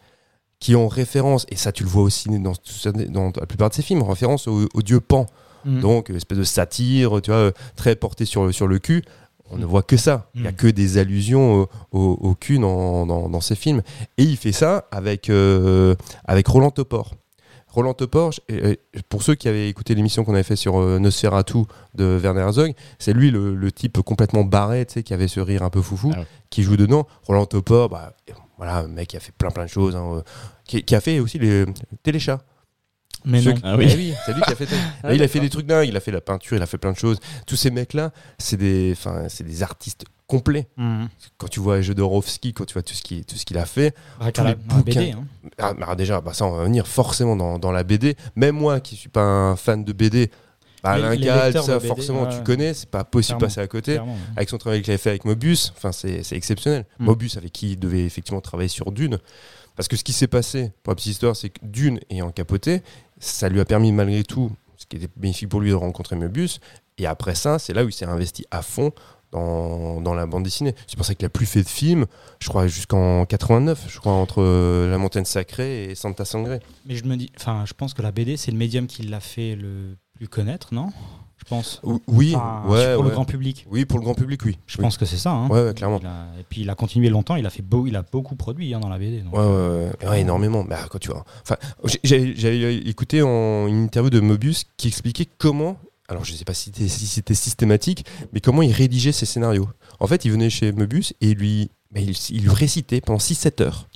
qui 0.60 0.76
en 0.76 0.90
référence, 0.90 1.46
et 1.50 1.56
ça 1.56 1.72
tu 1.72 1.84
le 1.84 1.90
vois 1.90 2.04
aussi 2.04 2.28
dans, 2.40 3.32
la 3.40 3.46
plupart 3.46 3.70
de 3.70 3.74
ses 3.76 3.84
films, 3.84 4.02
en 4.02 4.08
référence 4.08 4.48
au, 4.50 4.68
au 4.74 4.82
dieu 4.82 5.00
Pan. 5.00 5.28
Mm. 5.64 5.80
Donc, 5.80 6.10
une 6.10 6.18
espèce 6.18 6.38
de 6.40 6.44
satire, 6.44 7.22
tu 7.22 7.32
vois, 7.32 7.40
euh, 7.40 7.52
très 7.78 7.96
porté 7.96 8.26
sur 8.26 8.46
le, 8.46 8.52
sur 8.52 8.68
le 8.68 8.80
cul. 8.80 9.02
On 9.52 9.58
ne 9.58 9.66
voit 9.66 9.84
que 9.84 9.96
ça. 9.96 10.30
Il 10.36 10.42
n'y 10.42 10.48
a 10.48 10.52
Mm. 10.52 10.56
que 10.56 10.68
des 10.68 10.98
allusions 10.98 11.54
au, 11.62 11.70
au- 11.92 12.18
au 12.20 12.36
cul 12.36 12.60
dans, 12.60 13.06
dans, 13.06 13.30
dans 13.30 13.42
ses 13.42 13.56
films. 13.56 13.82
Et 14.18 14.24
il 14.24 14.36
fait 14.38 14.52
ça 14.52 14.88
avec, 14.92 15.30
euh, 15.30 15.96
avec 16.26 16.48
Roland 16.48 16.72
Topor. 16.72 17.14
Roland 17.76 17.96
euh, 18.52 18.76
pour 19.10 19.22
ceux 19.24 19.36
qui 19.36 19.48
avaient 19.48 19.70
écouté 19.70 19.94
l'émission 19.96 20.24
qu'on 20.24 20.34
avait 20.34 20.44
fait 20.44 20.56
sur 20.56 20.80
euh, 20.80 20.98
Nosferatu 21.00 21.60
de 21.94 22.18
Werner 22.22 22.42
Herzog, 22.42 22.74
c'est 23.00 23.14
lui 23.14 23.32
le, 23.32 23.54
le 23.56 23.72
type 23.72 24.02
complètement 24.02 24.44
barré, 24.44 24.86
tu 24.86 24.94
sais, 24.94 25.04
qui 25.04 25.14
avait 25.14 25.28
ce 25.28 25.40
rire 25.40 25.62
un 25.64 25.70
peu 25.70 25.82
foufou, 25.82 26.12
Ah 26.16 26.20
ouais. 26.20 26.26
qui 26.50 26.64
joue 26.64 26.78
dedans. 26.78 27.06
Roland 27.24 27.46
Topor, 27.46 27.90
bah, 27.90 28.14
voilà, 28.58 28.78
un 28.78 28.88
mec 28.88 29.10
qui 29.10 29.18
a 29.18 29.20
fait 29.20 29.34
plein 29.38 29.52
plein 29.52 29.66
de 29.66 29.70
choses, 29.70 29.96
hein, 29.96 30.06
euh, 30.16 30.22
qui, 30.66 30.84
qui 30.84 30.96
a 30.96 31.02
fait 31.02 31.20
aussi 31.20 31.38
les 31.40 31.66
téléchats. 32.04 32.42
Mais 33.28 33.42
non. 33.42 33.54
qui- 33.54 33.62
Ah 33.64 33.76
oui. 33.76 33.88
Eh 33.90 33.96
oui, 33.96 34.14
c'est 34.26 34.34
lui 34.34 34.42
qui 34.42 34.52
a 34.52 34.56
fait. 34.56 34.68
il 35.14 35.24
a 35.24 35.28
fait 35.28 35.40
des 35.40 35.50
trucs 35.50 35.66
dingues, 35.66 35.88
il 35.90 35.98
a 35.98 36.00
fait 36.00 36.12
la 36.12 36.22
peinture, 36.22 36.56
il 36.58 36.62
a 36.64 36.68
fait 36.68 36.78
plein 36.78 36.92
de 36.92 36.98
choses. 36.98 37.20
Tous 37.48 37.56
ces 37.56 37.72
mecs-là, 37.72 38.12
c'est 38.38 38.58
des, 38.58 38.94
enfin, 38.96 39.26
c'est 39.30 39.44
des 39.44 39.64
artistes 39.64 40.06
complet. 40.28 40.68
Mhm. 40.78 41.08
Quand 41.38 41.48
tu 41.48 41.60
vois 41.60 41.82
Jodorowsky, 41.82 42.54
quand 42.54 42.66
tu 42.66 42.74
vois 42.74 42.82
tout 42.84 42.94
ce 42.94 43.02
qu'il 43.04 43.24
tout 43.26 43.36
ce 43.36 43.46
qu'il 43.46 43.58
a 43.58 43.66
fait, 43.66 43.94
Rien 44.20 44.32
Tous 44.32 44.44
les 44.44 44.56
BD, 44.56 44.74
bouquins. 44.76 45.20
hein. 45.20 45.50
ah, 45.60 45.74
bah, 45.74 45.96
déjà, 45.96 46.22
bah, 46.22 46.34
ça 46.34 46.46
on 46.46 46.56
va 46.58 46.64
venir 46.64 46.88
forcément 46.88 47.36
dans, 47.36 47.60
dans 47.60 47.72
la 47.72 47.84
BD. 47.84 48.16
Même 48.36 48.56
moi 48.56 48.80
qui 48.80 48.96
suis 48.96 49.10
pas 49.10 49.22
un 49.24 49.56
fan 49.56 49.84
de 49.84 49.94
BD, 49.94 50.32
bah, 50.84 50.98
Les- 50.98 51.04
Alain 51.04 51.16
les 51.16 51.26
Gall, 51.26 51.44
lecteurs 51.46 51.64
ça 51.66 51.78
BD, 51.78 51.88
forcément 51.88 52.24
ouais. 52.24 52.36
tu 52.38 52.44
connais, 52.44 52.74
c'est 52.74 52.90
pas 52.90 53.04
possible 53.04 53.40
de 53.40 53.46
passer 53.46 53.62
à 53.62 53.68
côté. 53.68 54.00
Ouais. 54.00 54.06
Avec 54.36 54.50
son 54.50 54.58
travail 54.58 54.82
qu'il 54.82 54.92
avait 54.92 54.98
fait 54.98 55.10
avec 55.12 55.26
Mobius, 55.26 55.72
enfin 55.78 55.92
c'est 55.92 56.24
exceptionnel. 56.32 56.86
Mm. 57.00 57.06
Mobius 57.06 57.38
avec 57.38 57.52
qui 57.52 57.72
il 57.74 57.80
devait 57.80 58.06
effectivement 58.06 58.42
travailler 58.42 58.70
sur 58.70 58.92
Dune. 58.92 59.20
Parce 59.76 59.88
que 59.90 59.96
ce 59.98 60.04
qui 60.04 60.14
s'est 60.14 60.28
passé, 60.28 60.72
pour 60.84 60.92
la 60.92 60.96
petite 60.96 61.12
histoire, 61.12 61.36
c'est 61.36 61.50
que 61.50 61.60
Dune 61.62 62.00
ayant 62.10 62.32
capoté, 62.32 62.82
ça 63.20 63.50
lui 63.50 63.60
a 63.60 63.66
permis 63.66 63.92
malgré 63.92 64.24
tout, 64.24 64.50
ce 64.78 64.86
qui 64.86 64.96
était 64.96 65.10
bénéfique 65.18 65.50
pour 65.50 65.60
lui 65.60 65.70
de 65.70 65.76
rencontrer 65.76 66.16
Mobius. 66.16 66.60
Et 66.98 67.06
après 67.06 67.36
ça, 67.36 67.60
c'est 67.60 67.74
là 67.74 67.84
où 67.84 67.90
il 67.90 67.94
s'est 67.94 68.06
investi 68.06 68.46
à 68.52 68.62
fond 68.62 68.94
dans, 69.36 70.02
dans 70.02 70.14
la 70.14 70.26
bande 70.26 70.44
dessinée. 70.44 70.74
C'est 70.88 70.96
pour 70.96 71.06
ça 71.06 71.14
qu'il 71.16 71.26
a 71.26 71.30
plus 71.30 71.46
fait 71.46 71.64
de 71.64 71.68
films, 71.68 72.06
je 72.40 72.48
crois 72.50 72.68
jusqu'en 72.68 73.26
89, 73.26 73.86
je 73.90 74.00
crois, 74.00 74.14
entre 74.14 74.42
euh, 74.42 74.90
La 74.90 74.98
Montagne 74.98 75.26
Sacrée 75.26 75.86
et 75.86 75.96
Santa 75.96 76.26
Sangre. 76.26 76.60
Mais 76.86 76.96
je 76.96 77.04
me 77.06 77.16
dis, 77.18 77.32
enfin, 77.38 77.64
je 77.66 77.74
pense 77.74 77.94
que 77.94 78.02
la 78.02 78.12
BD, 78.12 78.38
c'est 78.38 78.52
le 78.52 78.58
médium 78.58 78.88
qui 78.88 79.04
l'a 79.04 79.20
fait 79.20 79.56
le 79.56 79.98
plus 80.16 80.28
connaître, 80.28 80.74
non? 80.74 80.90
Je 81.38 81.44
pense. 81.50 81.82
Ou- 81.84 82.00
Oui, 82.08 82.34
Enfin, 82.34 82.64
ouais, 82.70 82.96
pour 82.96 83.04
ouais. 83.04 83.10
le 83.10 83.14
grand 83.14 83.26
public. 83.26 83.68
oui, 83.70 83.84
pour 83.86 84.00
le 84.00 84.06
grand 84.06 84.14
public, 84.16 84.40
oui. 84.46 84.58
Je 84.68 84.78
Oui. 84.78 84.84
pense 84.84 84.98
que 84.98 85.04
c'est 85.06 85.18
ça. 85.18 85.32
hein. 85.32 85.48
Ouais, 85.50 85.74
clairement. 85.76 85.98
A- 85.98 86.40
et 86.40 86.44
puis 86.50 86.62
il 86.62 86.70
a 86.70 86.76
continué 86.76 87.10
longtemps. 87.10 87.36
Il 87.36 87.46
a 87.46 87.50
fait 87.50 87.62
beau, 87.62 87.86
il 87.86 87.96
a 87.98 88.04
beaucoup 88.04 88.36
produit 88.38 88.74
hein, 88.74 88.80
dans 88.80 88.88
la 88.88 88.98
BD. 88.98 89.22
donc. 89.22 89.34
Énormément. 90.16 90.64
Bah, 90.64 90.80
quand 90.90 90.98
tu 90.98 91.10
vois. 91.10 91.26
Enfin, 91.42 91.58
j'avais 92.04 92.78
écouté 92.78 93.22
en, 93.22 93.68
une 93.68 93.84
interview 93.84 94.10
de 94.10 94.22
Mobius 94.22 94.64
qui 94.78 94.88
expliquait 94.88 95.28
comment. 95.38 95.78
Alors, 96.08 96.24
je 96.24 96.34
sais 96.34 96.46
pas 96.46 96.54
si 96.54 96.72
c'était 96.74 96.88
si 97.34 97.42
systématique, 97.42 98.06
mais 98.32 98.40
comment 98.42 98.62
il 98.62 98.72
rédigeait 98.72 99.12
ses 99.12 99.26
scénarios? 99.26 99.70
En 100.00 100.08
fait, 100.08 100.24
il 100.26 100.32
venait 100.32 100.50
chez 100.50 100.72
Mobius 100.72 101.14
et 101.22 101.32
il 101.32 101.38
lui, 101.38 101.72
bah, 101.92 102.00
il, 102.00 102.16
il 102.30 102.42
lui 102.44 102.50
récitait 102.50 103.02
pendant 103.02 103.18
6-7 103.20 103.64
heures 103.64 103.88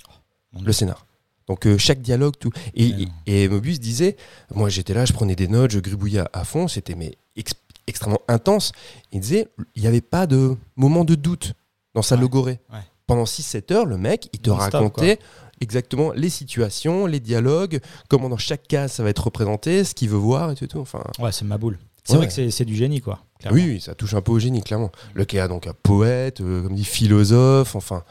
Mon 0.52 0.62
le 0.62 0.72
scénar. 0.72 1.06
Donc, 1.46 1.66
euh, 1.66 1.78
chaque 1.78 2.00
dialogue, 2.02 2.34
tout. 2.38 2.50
Et, 2.74 2.94
et 3.26 3.48
Mobius 3.48 3.78
disait 3.80 4.16
Moi, 4.54 4.68
j'étais 4.68 4.94
là, 4.94 5.04
je 5.04 5.12
prenais 5.12 5.36
des 5.36 5.48
notes, 5.48 5.70
je 5.70 5.78
gribouillais 5.80 6.20
à, 6.20 6.30
à 6.32 6.44
fond, 6.44 6.66
c'était 6.68 6.94
mais 6.96 7.16
ex- 7.36 7.54
extrêmement 7.86 8.20
intense. 8.28 8.72
Il 9.12 9.20
disait 9.20 9.48
Il 9.76 9.82
n'y 9.82 9.88
avait 9.88 10.00
pas 10.00 10.26
de 10.26 10.56
moment 10.76 11.04
de 11.04 11.14
doute 11.14 11.54
dans 11.94 12.02
sa 12.02 12.14
Ouais, 12.16 12.20
logorée. 12.22 12.60
ouais. 12.72 12.78
Pendant 13.06 13.24
6-7 13.24 13.72
heures, 13.72 13.86
le 13.86 13.98
mec, 13.98 14.28
il 14.32 14.38
te 14.40 14.50
racontait 14.50 15.18
exactement 15.60 16.12
les 16.12 16.30
situations, 16.30 17.06
les 17.06 17.18
dialogues, 17.20 17.80
comment 18.08 18.28
dans 18.28 18.38
chaque 18.38 18.66
case 18.68 18.92
ça 18.92 19.02
va 19.02 19.10
être 19.10 19.24
représenté, 19.24 19.82
ce 19.84 19.94
qu'il 19.94 20.08
veut 20.08 20.16
voir 20.16 20.52
et 20.52 20.54
tout. 20.54 20.66
tout. 20.68 20.78
Enfin, 20.78 21.02
Ouais, 21.18 21.32
c'est 21.32 21.44
ma 21.44 21.58
boule. 21.58 21.78
C'est 22.04 22.12
Ouais. 22.12 22.18
vrai 22.18 22.28
que 22.28 22.50
c'est- 22.50 22.64
du 22.64 22.74
génie, 22.74 23.00
quoi. 23.00 23.20
oui, 23.50 23.64
oui, 23.66 23.80
ça 23.80 23.94
touche 23.94 24.14
un 24.14 24.20
peu 24.20 24.32
au 24.32 24.38
génie, 24.38 24.62
clairement. 24.62 24.90
Le 25.14 25.24
gars, 25.24 25.48
donc, 25.48 25.66
un 25.66 25.74
poète, 25.82 26.40
euh, 26.40 26.62
comme 26.62 26.74
dit, 26.74 26.84
philosophe, 26.84 27.74
enfin, 27.76 28.02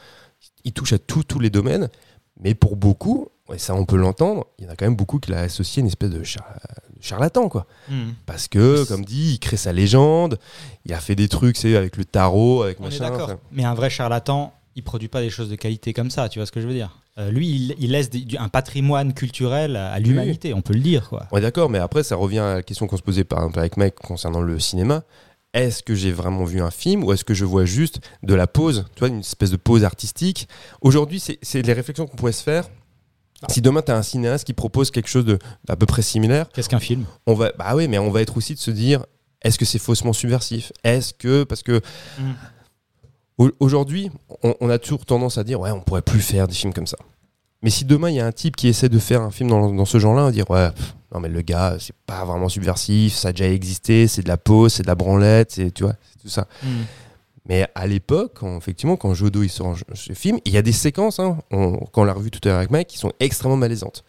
il 0.64 0.72
touche 0.72 0.92
à 0.92 0.98
tous 0.98 1.22
tous 1.24 1.38
les 1.38 1.50
domaines. 1.50 1.88
Mais 2.42 2.54
pour 2.54 2.76
beaucoup, 2.76 3.28
et 3.52 3.58
ça 3.58 3.74
on 3.74 3.84
peut 3.84 3.96
l'entendre, 3.96 4.46
il 4.58 4.64
y 4.64 4.68
en 4.68 4.70
a 4.72 4.76
quand 4.76 4.86
même 4.86 4.96
beaucoup 4.96 5.18
qui 5.18 5.30
l'a 5.30 5.40
associé 5.40 5.80
à 5.80 5.82
une 5.82 5.88
espèce 5.88 6.08
de 6.10 6.22
char- 6.22 6.48
de 6.96 7.02
charlatan, 7.02 7.48
quoi. 7.50 7.66
Mhm. 7.90 8.14
Parce 8.24 8.48
que, 8.48 8.84
comme 8.88 9.04
dit, 9.04 9.32
il 9.34 9.38
crée 9.40 9.56
sa 9.58 9.72
légende, 9.72 10.38
il 10.86 10.92
a 10.94 11.00
fait 11.00 11.14
des 11.16 11.28
trucs, 11.28 11.56
c'est 11.58 11.76
avec 11.76 11.96
le 11.98 12.04
tarot, 12.06 12.62
avec 12.62 12.80
On 12.80 12.84
est 12.84 12.86
machin. 12.86 13.10
d'accord. 13.10 13.28
enfin. 13.28 13.38
Mais 13.52 13.64
un 13.64 13.74
vrai 13.74 13.90
charlatan, 13.90 14.54
il 14.76 14.82
produit 14.82 15.08
pas 15.08 15.20
des 15.20 15.30
choses 15.30 15.48
de 15.50 15.56
qualité 15.56 15.92
comme 15.92 16.10
ça. 16.10 16.28
Tu 16.28 16.38
vois 16.38 16.46
ce 16.46 16.52
que 16.52 16.60
je 16.60 16.66
veux 16.66 16.74
dire 16.74 16.98
Euh, 17.18 17.30
Lui, 17.30 17.48
il, 17.48 17.74
il 17.78 17.90
laisse 17.90 18.08
des- 18.08 18.38
un 18.38 18.48
patrimoine 18.48 19.12
culturel 19.14 19.76
à 19.76 19.98
l'humanité. 19.98 20.54
On 20.54 20.62
peut 20.62 20.74
le 20.74 20.80
dire, 20.80 21.08
quoi. 21.08 21.26
D'accord, 21.40 21.68
mais 21.68 21.78
après, 21.78 22.02
ça 22.02 22.16
revient 22.16 22.38
à 22.38 22.54
la 22.54 22.62
question 22.62 22.86
qu'on 22.86 22.96
se 22.96 23.02
posait 23.02 23.24
par 23.24 23.38
exemple 23.40 23.58
avec 23.58 23.76
Mike 23.76 23.96
concernant 23.96 24.40
le 24.40 24.58
cinéma. 24.60 25.02
Est-ce 25.52 25.82
que 25.82 25.94
j'ai 25.96 26.12
vraiment 26.12 26.44
vu 26.44 26.60
un 26.62 26.70
film 26.70 27.02
ou 27.02 27.12
est-ce 27.12 27.24
que 27.24 27.34
je 27.34 27.44
vois 27.44 27.64
juste 27.64 27.98
de 28.22 28.34
la 28.34 28.46
pause, 28.46 28.84
tu 28.94 29.00
vois, 29.00 29.08
une 29.08 29.18
espèce 29.20 29.50
de 29.50 29.56
pause 29.56 29.82
artistique? 29.82 30.46
Aujourd'hui, 30.80 31.18
c'est 31.20 31.62
les 31.62 31.72
réflexions 31.72 32.06
qu'on 32.06 32.16
pourrait 32.16 32.30
se 32.32 32.42
faire. 32.44 32.68
Si 33.48 33.60
demain, 33.60 33.82
tu 33.82 33.90
as 33.90 33.96
un 33.96 34.02
cinéaste 34.02 34.44
qui 34.44 34.52
propose 34.52 34.90
quelque 34.92 35.08
chose 35.08 35.24
de- 35.24 35.38
d'à 35.64 35.74
peu 35.74 35.86
près 35.86 36.02
similaire, 36.02 36.46
Qu'est-ce 36.52 36.68
qu'un 36.68 36.78
film? 36.78 37.04
on 37.26 37.34
va, 37.34 37.50
bah 37.58 37.72
oui, 37.74 37.88
mais 37.88 37.98
on 37.98 38.10
va 38.10 38.20
être 38.22 38.36
aussi 38.36 38.54
de 38.54 38.58
se 38.60 38.70
dire, 38.70 39.04
est-ce 39.42 39.58
que 39.58 39.64
c'est 39.64 39.78
faussement 39.80 40.12
subversif? 40.12 40.72
Est-ce 40.84 41.12
que, 41.14 41.42
parce 41.44 41.62
que 41.64 41.80
Mm. 42.18 42.32
Au- 43.44 43.50
aujourd'hui, 43.60 44.10
on, 44.42 44.54
on 44.60 44.70
a 44.70 44.78
toujours 44.78 45.04
tendance 45.04 45.38
à 45.38 45.44
dire, 45.44 45.60
ouais, 45.60 45.70
on 45.70 45.80
pourrait 45.80 46.02
plus 46.02 46.20
faire 46.20 46.46
des 46.48 46.54
films 46.54 46.72
comme 46.72 46.86
ça. 46.86 46.96
Mais 47.62 47.70
si 47.70 47.84
demain 47.84 48.08
il 48.10 48.16
y 48.16 48.20
a 48.20 48.26
un 48.26 48.32
type 48.32 48.56
qui 48.56 48.68
essaie 48.68 48.88
de 48.88 48.98
faire 48.98 49.20
un 49.22 49.30
film 49.30 49.50
dans, 49.50 49.70
dans 49.72 49.84
ce 49.84 49.98
genre-là, 49.98 50.22
on 50.22 50.26
va 50.26 50.32
dire, 50.32 50.48
ouais, 50.50 50.70
pff, 50.70 50.94
non 51.12 51.20
mais 51.20 51.28
le 51.28 51.42
gars, 51.42 51.76
c'est 51.78 51.94
pas 52.06 52.24
vraiment 52.24 52.48
subversif, 52.48 53.14
ça 53.14 53.28
a 53.28 53.32
déjà 53.32 53.48
existé, 53.48 54.06
c'est 54.08 54.22
de 54.22 54.28
la 54.28 54.36
pause, 54.38 54.72
c'est 54.74 54.82
de 54.82 54.88
la 54.88 54.94
branlette, 54.94 55.50
c'est, 55.52 55.70
tu 55.70 55.82
vois, 55.82 55.94
c'est 56.12 56.22
tout 56.22 56.28
ça. 56.28 56.46
Mhm. 56.62 56.70
Mais 57.48 57.66
à 57.74 57.86
l'époque, 57.86 58.38
effectivement, 58.58 58.96
quand 58.96 59.12
Jodo 59.14 59.42
il 59.42 59.48
sort 59.50 59.76
ce 59.94 60.12
film, 60.12 60.38
il 60.44 60.52
y 60.52 60.56
a 60.56 60.62
des 60.62 60.72
séquences, 60.72 61.18
hein, 61.18 61.38
on- 61.50 61.76
quand 61.92 62.02
on 62.02 62.04
l'a 62.04 62.12
revu 62.12 62.30
tout 62.30 62.40
à 62.44 62.48
l'heure 62.48 62.58
avec 62.58 62.70
Mike, 62.70 62.88
qui 62.88 62.98
sont 62.98 63.12
extrêmement 63.20 63.56
malaisantes. 63.56 64.04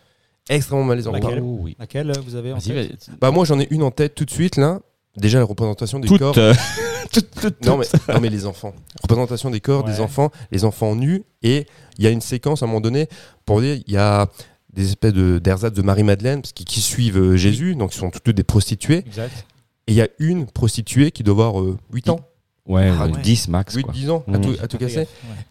Extrêmement 0.50 0.86
malaisantes. 0.86 1.14
Laquelle 1.16 1.42
Oh, 1.44 1.60
oui. 1.62 1.76
Laquelle 1.80 2.10
euh, 2.12 2.14
vous 2.26 2.36
avez 2.36 2.52
en 2.54 2.58
tête. 2.60 3.10
Bah 3.20 3.32
moi 3.32 3.46
j'en 3.46 3.60
ai 3.60 3.68
une 3.72 3.84
en 3.84 3.92
tête 3.92 4.16
tout 4.16 4.26
de 4.26 4.32
suite 4.32 4.58
là. 4.58 4.80
Déjà 5.18 5.40
la 5.40 5.46
représentation 5.46 6.00
des 6.00 6.08
Toutes, 6.08 6.20
corps. 6.20 6.38
euh, 6.38 6.54
Non 7.66 7.78
mais, 7.78 7.86
toutes. 7.86 8.08
non 8.08 8.20
mais 8.22 8.30
les 8.30 8.46
enfants. 8.46 8.74
Représentation 9.02 9.50
des 9.50 9.60
corps 9.60 9.84
Ouais. 9.86 9.92
des 9.92 10.00
enfants, 10.00 10.32
les 10.52 10.64
enfants 10.64 10.96
nus 10.96 11.24
et 11.44 11.68
il 11.98 12.04
y 12.04 12.08
a 12.08 12.10
une 12.12 12.22
séquence 12.22 12.62
à 12.64 12.66
un 12.66 12.68
moment 12.68 12.80
donné 12.82 13.08
pour 13.46 13.60
dire 13.62 13.78
il 13.86 13.94
y 13.94 13.98
a 13.98 14.28
des 14.74 14.86
espèces 14.88 15.12
de 15.14 15.38
d'ersatz 15.40 15.74
de 15.74 15.82
Marie-Madeleine 15.82 16.42
parce 16.42 16.54
qu'ils- 16.54 16.66
qui 16.66 16.80
suivent 16.80 17.18
euh, 17.18 17.36
Jésus 17.36 17.76
donc 17.76 17.94
ils 17.94 17.98
sont 17.98 18.10
toutes 18.10 18.30
des 18.36 18.44
prostituées 18.44 19.00
Exact. 19.06 19.46
et 19.88 19.92
il 19.92 19.96
y 19.96 20.02
a 20.02 20.08
une 20.20 20.46
prostituée 20.46 21.12
qui 21.12 21.24
doit 21.24 21.34
avoir 21.46 21.60
euh, 21.62 21.78
8 21.94 22.10
ans, 22.10 22.22
Ouais, 22.68 22.90
Ah, 22.98 23.08
ouais, 23.08 23.12
ouais. 23.14 23.22
10 23.22 23.50
max. 23.50 23.76
8 23.76 23.84
quoi. 23.84 23.94
10 23.94 24.10
ans 24.12 24.24
à 24.28 24.38
Mmh. 24.38 24.42
tout, 24.42 24.56
à 24.64 24.68
tout 24.68 24.78
casser 24.78 25.00
ouais. 25.00 25.08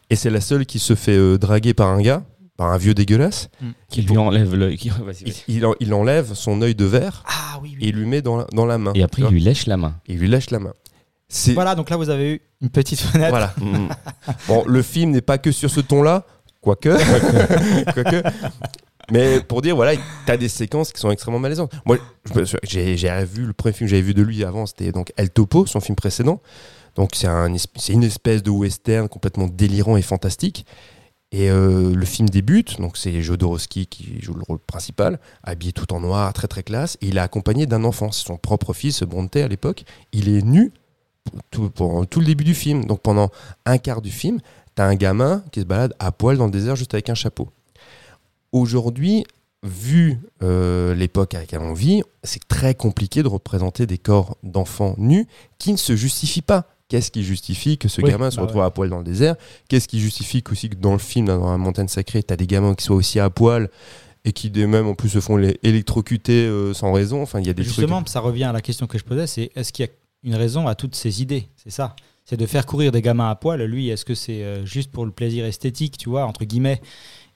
et 0.09 0.17
c'est 0.17 0.31
la 0.31 0.41
seule 0.41 0.65
qui 0.65 0.79
se 0.79 0.95
fait 0.95 1.17
euh, 1.17 1.37
draguer 1.37 1.75
par 1.75 1.89
un 1.89 2.01
gars, 2.01 2.23
par 2.61 2.73
un 2.73 2.77
vieux 2.77 2.93
dégueulasse. 2.93 3.49
Qui 3.89 4.03
lui 4.03 4.19
enlève 4.19 4.77
qui- 4.77 4.93
il, 5.49 5.65
en- 5.65 5.75
il 5.81 5.95
enlève 5.95 6.35
son 6.35 6.61
œil 6.61 6.75
de 6.75 6.85
verre 6.85 7.25
Ah 7.27 7.59
oui, 7.63 7.75
oui. 7.81 7.87
et 7.87 7.89
il 7.89 7.97
lui 7.97 8.05
met 8.05 8.21
dans 8.21 8.37
la, 8.37 8.45
dans 8.53 8.67
la 8.67 8.77
main. 8.77 8.93
Et 8.95 9.03
après, 9.03 9.23
il 9.23 9.29
lui 9.29 9.41
lèche 9.41 9.65
la 9.67 9.79
main. 9.79 9.95
Il 10.07 10.19
lui 10.19 10.29
lèche 10.29 10.51
la 10.51 10.59
main. 10.59 10.75
Voilà, 11.55 11.75
donc 11.75 11.89
là, 11.89 11.97
vous 11.97 12.11
avez 12.11 12.35
eu 12.35 12.41
une 12.61 12.69
petite 12.69 13.01
fenêtre. 13.01 13.31
voilà. 13.31 13.55
Mm. 13.61 13.89
Bon, 14.47 14.63
le 14.67 14.83
film 14.83 15.11
n'est 15.13 15.23
pas 15.23 15.39
que 15.39 15.51
sur 15.53 15.71
ce 15.71 15.81
ton-là, 15.81 16.27
quoique. 16.61 16.91
quoique. 17.95 18.29
Mais 19.11 19.41
pour 19.41 19.63
dire, 19.63 19.75
voilà, 19.75 19.97
tu 19.97 20.31
as 20.31 20.37
des 20.37 20.51
séquences 20.51 20.93
qui 20.93 21.01
sont 21.01 21.11
extrêmement 21.11 21.39
malaisantes. 21.39 21.73
Moi, 21.87 21.97
j'ai 22.63 22.95
vu 23.25 23.47
le 23.47 23.55
premier 23.55 23.73
film 23.73 23.87
que 23.89 23.91
j'avais 23.91 24.03
vu 24.03 24.13
de 24.13 24.21
lui 24.23 24.45
avant, 24.45 24.67
c'était 24.67 24.93
donc 24.93 25.15
El 25.17 25.31
Topo, 25.31 25.65
son 25.65 25.81
film 25.81 25.97
précédent. 25.97 26.43
Donc 26.95 27.13
c'est 27.15 27.27
un, 27.27 27.47
une 27.89 28.05
espèce 28.05 28.43
de 28.43 28.51
western 28.51 29.09
complètement 29.09 29.47
délirant 29.47 29.97
et 29.97 30.03
fantastique. 30.03 30.67
Et 31.33 31.49
euh, 31.49 31.95
le 31.95 32.05
film 32.07 32.29
débute, 32.29 32.81
donc 32.81 32.97
c'est 32.97 33.23
Jodorowsky 33.23 33.87
qui 33.87 34.21
joue 34.21 34.35
le 34.35 34.43
rôle 34.43 34.59
principal, 34.59 35.21
habillé 35.45 35.73
tout 35.73 35.93
en 35.93 36.01
noir, 36.01 36.33
très 36.33 36.49
très 36.49 36.65
classe, 36.65 36.99
il 37.01 37.19
est 37.19 37.21
accompagné 37.21 37.67
d'un 37.67 37.85
enfant, 37.85 38.11
c'est 38.11 38.27
son 38.27 38.37
propre 38.37 38.73
fils, 38.73 39.03
Bronte 39.05 39.37
à 39.37 39.47
l'époque. 39.47 39.85
Il 40.13 40.29
est 40.29 40.43
nu 40.43 40.73
tout, 41.51 41.71
tout 42.11 42.21
le 42.21 42.27
début 42.27 42.45
du 42.45 42.55
film. 42.55 42.85
Donc 42.85 43.01
pendant 43.01 43.31
un 43.65 43.79
quart 43.79 44.03
du 44.03 44.11
film, 44.11 44.41
t'as 44.75 44.87
un 44.87 44.97
gamin 44.97 45.45
qui 45.53 45.61
se 45.61 45.65
balade 45.67 45.95
à 45.99 46.11
poil 46.11 46.37
dans 46.37 46.47
le 46.47 46.51
désert 46.51 46.75
juste 46.75 46.95
avec 46.95 47.09
un 47.11 47.15
chapeau. 47.15 47.49
Aujourd'hui, 48.53 49.25
vu 49.63 50.19
euh, 50.43 50.95
l'époque 50.95 51.35
à 51.35 51.41
laquelle 51.41 51.61
on 51.61 51.75
vit, 51.75 52.03
c'est 52.25 52.47
très 52.49 52.75
compliqué 52.75 53.23
de 53.23 53.29
représenter 53.29 53.87
des 53.87 53.99
corps 53.99 54.37
d'enfants 54.43 54.95
nus 54.99 55.27
qui 55.59 55.73
ne 55.73 55.77
se 55.77 55.95
justifient 55.95 56.43
pas. 56.43 56.67
Qu'est-ce 56.91 57.11
qui 57.11 57.23
justifie 57.25 57.79
que 57.79 57.89
ce 57.89 58.03
Oui, 58.03 58.11
gamin 58.11 58.31
se 58.31 58.37
bah 58.37 58.43
retrouve 58.43 58.61
à 58.63 58.71
poil 58.71 58.91
dans 58.91 58.99
le 58.99 59.05
désert? 59.05 59.37
Qu'est-ce 59.69 59.89
qui 59.89 59.99
justifie 60.01 60.43
qu'aussi 60.43 60.69
que 60.69 60.75
dans 60.75 60.93
le 60.93 60.99
film, 60.99 61.27
dans 61.29 61.51
la 61.51 61.57
montagne 61.57 61.89
sacrée, 61.89 62.23
t'as 62.23 62.37
des 62.37 62.47
gamins 62.47 62.75
qui 62.75 62.85
soient 62.85 62.97
aussi 62.97 63.19
à 63.21 63.31
poil 63.31 63.71
et 64.27 64.33
qui 64.33 64.51
de 64.51 64.67
même 64.67 64.87
en 64.87 64.95
plus 64.95 65.09
se 65.09 65.21
font 65.21 65.37
les- 65.39 65.59
électrocuter 65.63 66.45
euh, 66.47 66.75
sans 66.75 66.93
raison? 66.93 67.23
Enfin, 67.23 67.41
il 67.41 67.47
y 67.47 67.51
a 67.51 67.55
des 67.55 67.63
Justement, 67.63 67.99
trucs. 68.03 68.09
ça 68.09 68.21
revient 68.21 68.45
à 68.45 68.53
la 68.53 68.61
question 68.61 68.87
que 68.87 68.99
je 68.99 69.05
posais, 69.05 69.27
c'est 69.27 69.51
est-ce 69.55 69.73
qu'il 69.73 69.87
y 69.87 69.89
a 69.89 69.93
une 70.25 70.35
raison 70.35 70.67
à 70.67 70.75
toutes 70.75 70.95
ces 70.97 71.23
idées? 71.23 71.49
C'est 71.57 71.71
ça. 71.71 71.97
C'est 72.27 72.37
de 72.37 72.45
faire 72.45 72.67
courir 72.67 72.93
des 72.93 73.01
gamins 73.03 73.31
à 73.31 73.35
poil. 73.35 73.63
Lui, 73.63 73.89
est-ce 73.89 74.05
que 74.05 74.15
c'est 74.15 74.43
euh, 74.45 74.67
juste 74.67 74.91
pour 74.91 75.07
le 75.07 75.11
plaisir 75.13 75.45
esthétique, 75.47 75.97
tu 75.97 76.09
vois, 76.11 76.27
entre 76.27 76.45
guillemets, 76.45 76.81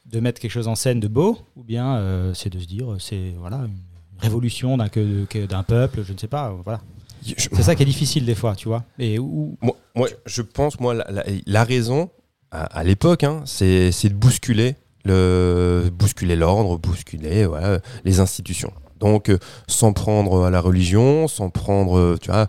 de 0.07 0.21
mettre 0.21 0.41
quelque 0.41 0.51
chose 0.51 0.69
en 0.69 0.75
scène 0.75 1.01
de 1.01 1.09
beau, 1.09 1.39
ou 1.57 1.63
bien 1.65 1.97
euh, 1.97 2.35
c'est 2.35 2.51
de 2.51 2.59
se 2.59 2.67
dire, 2.67 2.89
c'est 2.99 3.33
voilà 3.39 3.57
une 3.59 3.79
révolution 4.21 4.77
d'un 4.77 5.63
peuple, 5.63 6.03
je 6.07 6.13
ne 6.13 6.19
sais 6.19 6.29
pas, 6.29 6.55
voilà. 6.65 6.81
Je- 7.27 7.49
C'est 7.53 7.63
ça 7.63 7.75
qui 7.75 7.83
est 7.83 7.87
difficile 7.87 8.25
des 8.27 8.35
fois, 8.35 8.55
tu 8.55 8.69
vois. 8.69 8.85
Et 8.99 9.19
où, 9.19 9.57
Moi, 9.63 9.77
moi, 9.95 10.09
je 10.27 10.43
pense, 10.43 10.79
moi, 10.81 10.95
la, 10.95 11.07
la- 11.11 11.25
la 11.47 11.65
raison, 11.65 12.11
à, 12.51 12.65
à 12.65 12.85
l'époque, 12.85 13.25
hein, 13.25 13.43
c'est 13.47 13.91
de 13.91 14.15
bousculer 14.15 14.77
le 15.07 15.91
bousculer 15.93 16.35
l'ordre, 16.37 16.79
bousculer 16.79 17.45
voilà, 17.47 17.81
les 18.05 18.21
institutions. 18.21 18.73
Donc, 19.01 19.29
euh, 19.29 19.39
sans 19.69 19.93
prendre 19.93 20.45
à 20.45 20.51
la 20.51 20.61
religion, 20.61 21.29
sans 21.29 21.51
prendre, 21.51 22.17
tu 22.21 22.31
vois, 22.31 22.47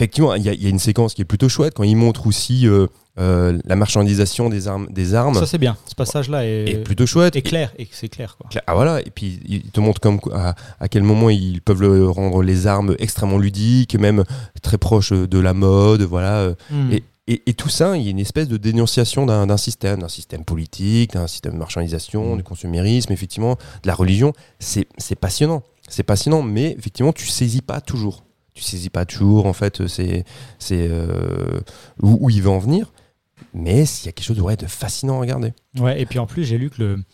effectivement, 0.00 0.34
il 0.34 0.42
y, 0.42 0.48
a- 0.48 0.52
il 0.52 0.62
y 0.62 0.66
a 0.66 0.70
une 0.70 0.78
séquence 0.78 1.14
qui 1.14 1.22
est 1.22 1.26
plutôt 1.26 1.48
chouette 1.48 1.74
quand 1.74 1.82
il 1.84 1.96
montre 1.96 2.26
aussi 2.26 2.66
euh, 2.66 2.86
euh, 3.18 3.58
la 3.64 3.76
marchandisation 3.76 4.48
des 4.48 4.66
armes, 4.68 4.86
des 4.90 5.14
armes, 5.14 5.34
ça 5.34 5.46
c'est 5.46 5.58
bien. 5.58 5.76
Ce 5.86 5.94
passage-là 5.94 6.46
est 6.46 6.70
est, 6.70 6.82
plutôt 6.84 7.06
chouette. 7.06 7.36
est 7.36 7.42
clair 7.42 7.72
et 7.78 7.86
c'est 7.90 8.08
clair, 8.08 8.36
quoi. 8.38 8.48
Ah 8.66 8.74
voilà, 8.74 9.00
et 9.00 9.10
puis 9.10 9.40
il 9.46 9.62
te 9.70 9.80
montre 9.80 10.00
comme 10.00 10.20
à, 10.32 10.54
à 10.78 10.88
quel 10.88 11.02
moment 11.02 11.28
ils 11.30 11.60
peuvent 11.60 11.82
le 11.82 12.08
rendre 12.08 12.42
les 12.42 12.66
armes 12.66 12.94
extrêmement 12.98 13.38
ludiques, 13.38 13.94
même 13.98 14.24
très 14.62 14.78
proches 14.78 15.12
de 15.12 15.38
la 15.38 15.52
mode, 15.54 16.02
voilà. 16.02 16.54
Hmm. 16.70 16.92
et, 16.92 17.02
et, 17.26 17.42
et 17.46 17.54
tout 17.54 17.68
ça, 17.68 17.96
il 17.96 18.02
y 18.02 18.08
a 18.08 18.10
une 18.10 18.18
espèce 18.18 18.48
de 18.48 18.56
dénonciation 18.56 19.26
d'un 19.26 19.56
système, 19.56 20.00
d'un 20.00 20.08
système 20.08 20.44
politique, 20.44 21.12
d'un 21.12 21.26
système 21.26 21.52
de 21.54 21.58
marchandisation, 21.58 22.34
Mm. 22.34 22.36
du 22.38 22.42
consumérisme, 22.42 23.12
effectivement, 23.12 23.54
de 23.82 23.86
la 23.86 23.94
religion. 23.94 24.32
C'est 24.58 24.88
c'est 24.98 25.14
passionnant. 25.14 25.62
C'est 25.88 26.02
passionnant, 26.04 26.42
mais 26.42 26.74
effectivement, 26.78 27.12
tu 27.12 27.26
saisis 27.26 27.62
pas 27.62 27.80
toujours. 27.80 28.24
Tu 28.54 28.62
saisis 28.62 28.90
pas 28.90 29.04
toujours, 29.04 29.46
en 29.46 29.52
fait, 29.52 29.86
c'est 29.86 30.24
euh, 30.72 31.60
où, 32.02 32.30
il 32.30 32.42
veut 32.42 32.50
en 32.50 32.58
venir. 32.58 32.92
Mais 33.54 33.84
il 33.84 34.06
y 34.06 34.08
a 34.08 34.12
quelque 34.12 34.22
chose 34.22 34.40
ouais, 34.40 34.56
de 34.56 34.66
fascinant 34.66 35.16
à 35.16 35.20
regarder. 35.20 35.52
Ouais, 35.78 36.00
et 36.00 36.06
puis 36.06 36.18
en 36.18 36.26
plus, 36.26 36.44
j'ai 36.44 36.58
lu 36.58 36.70
que 36.70 36.82
le, 36.82 37.04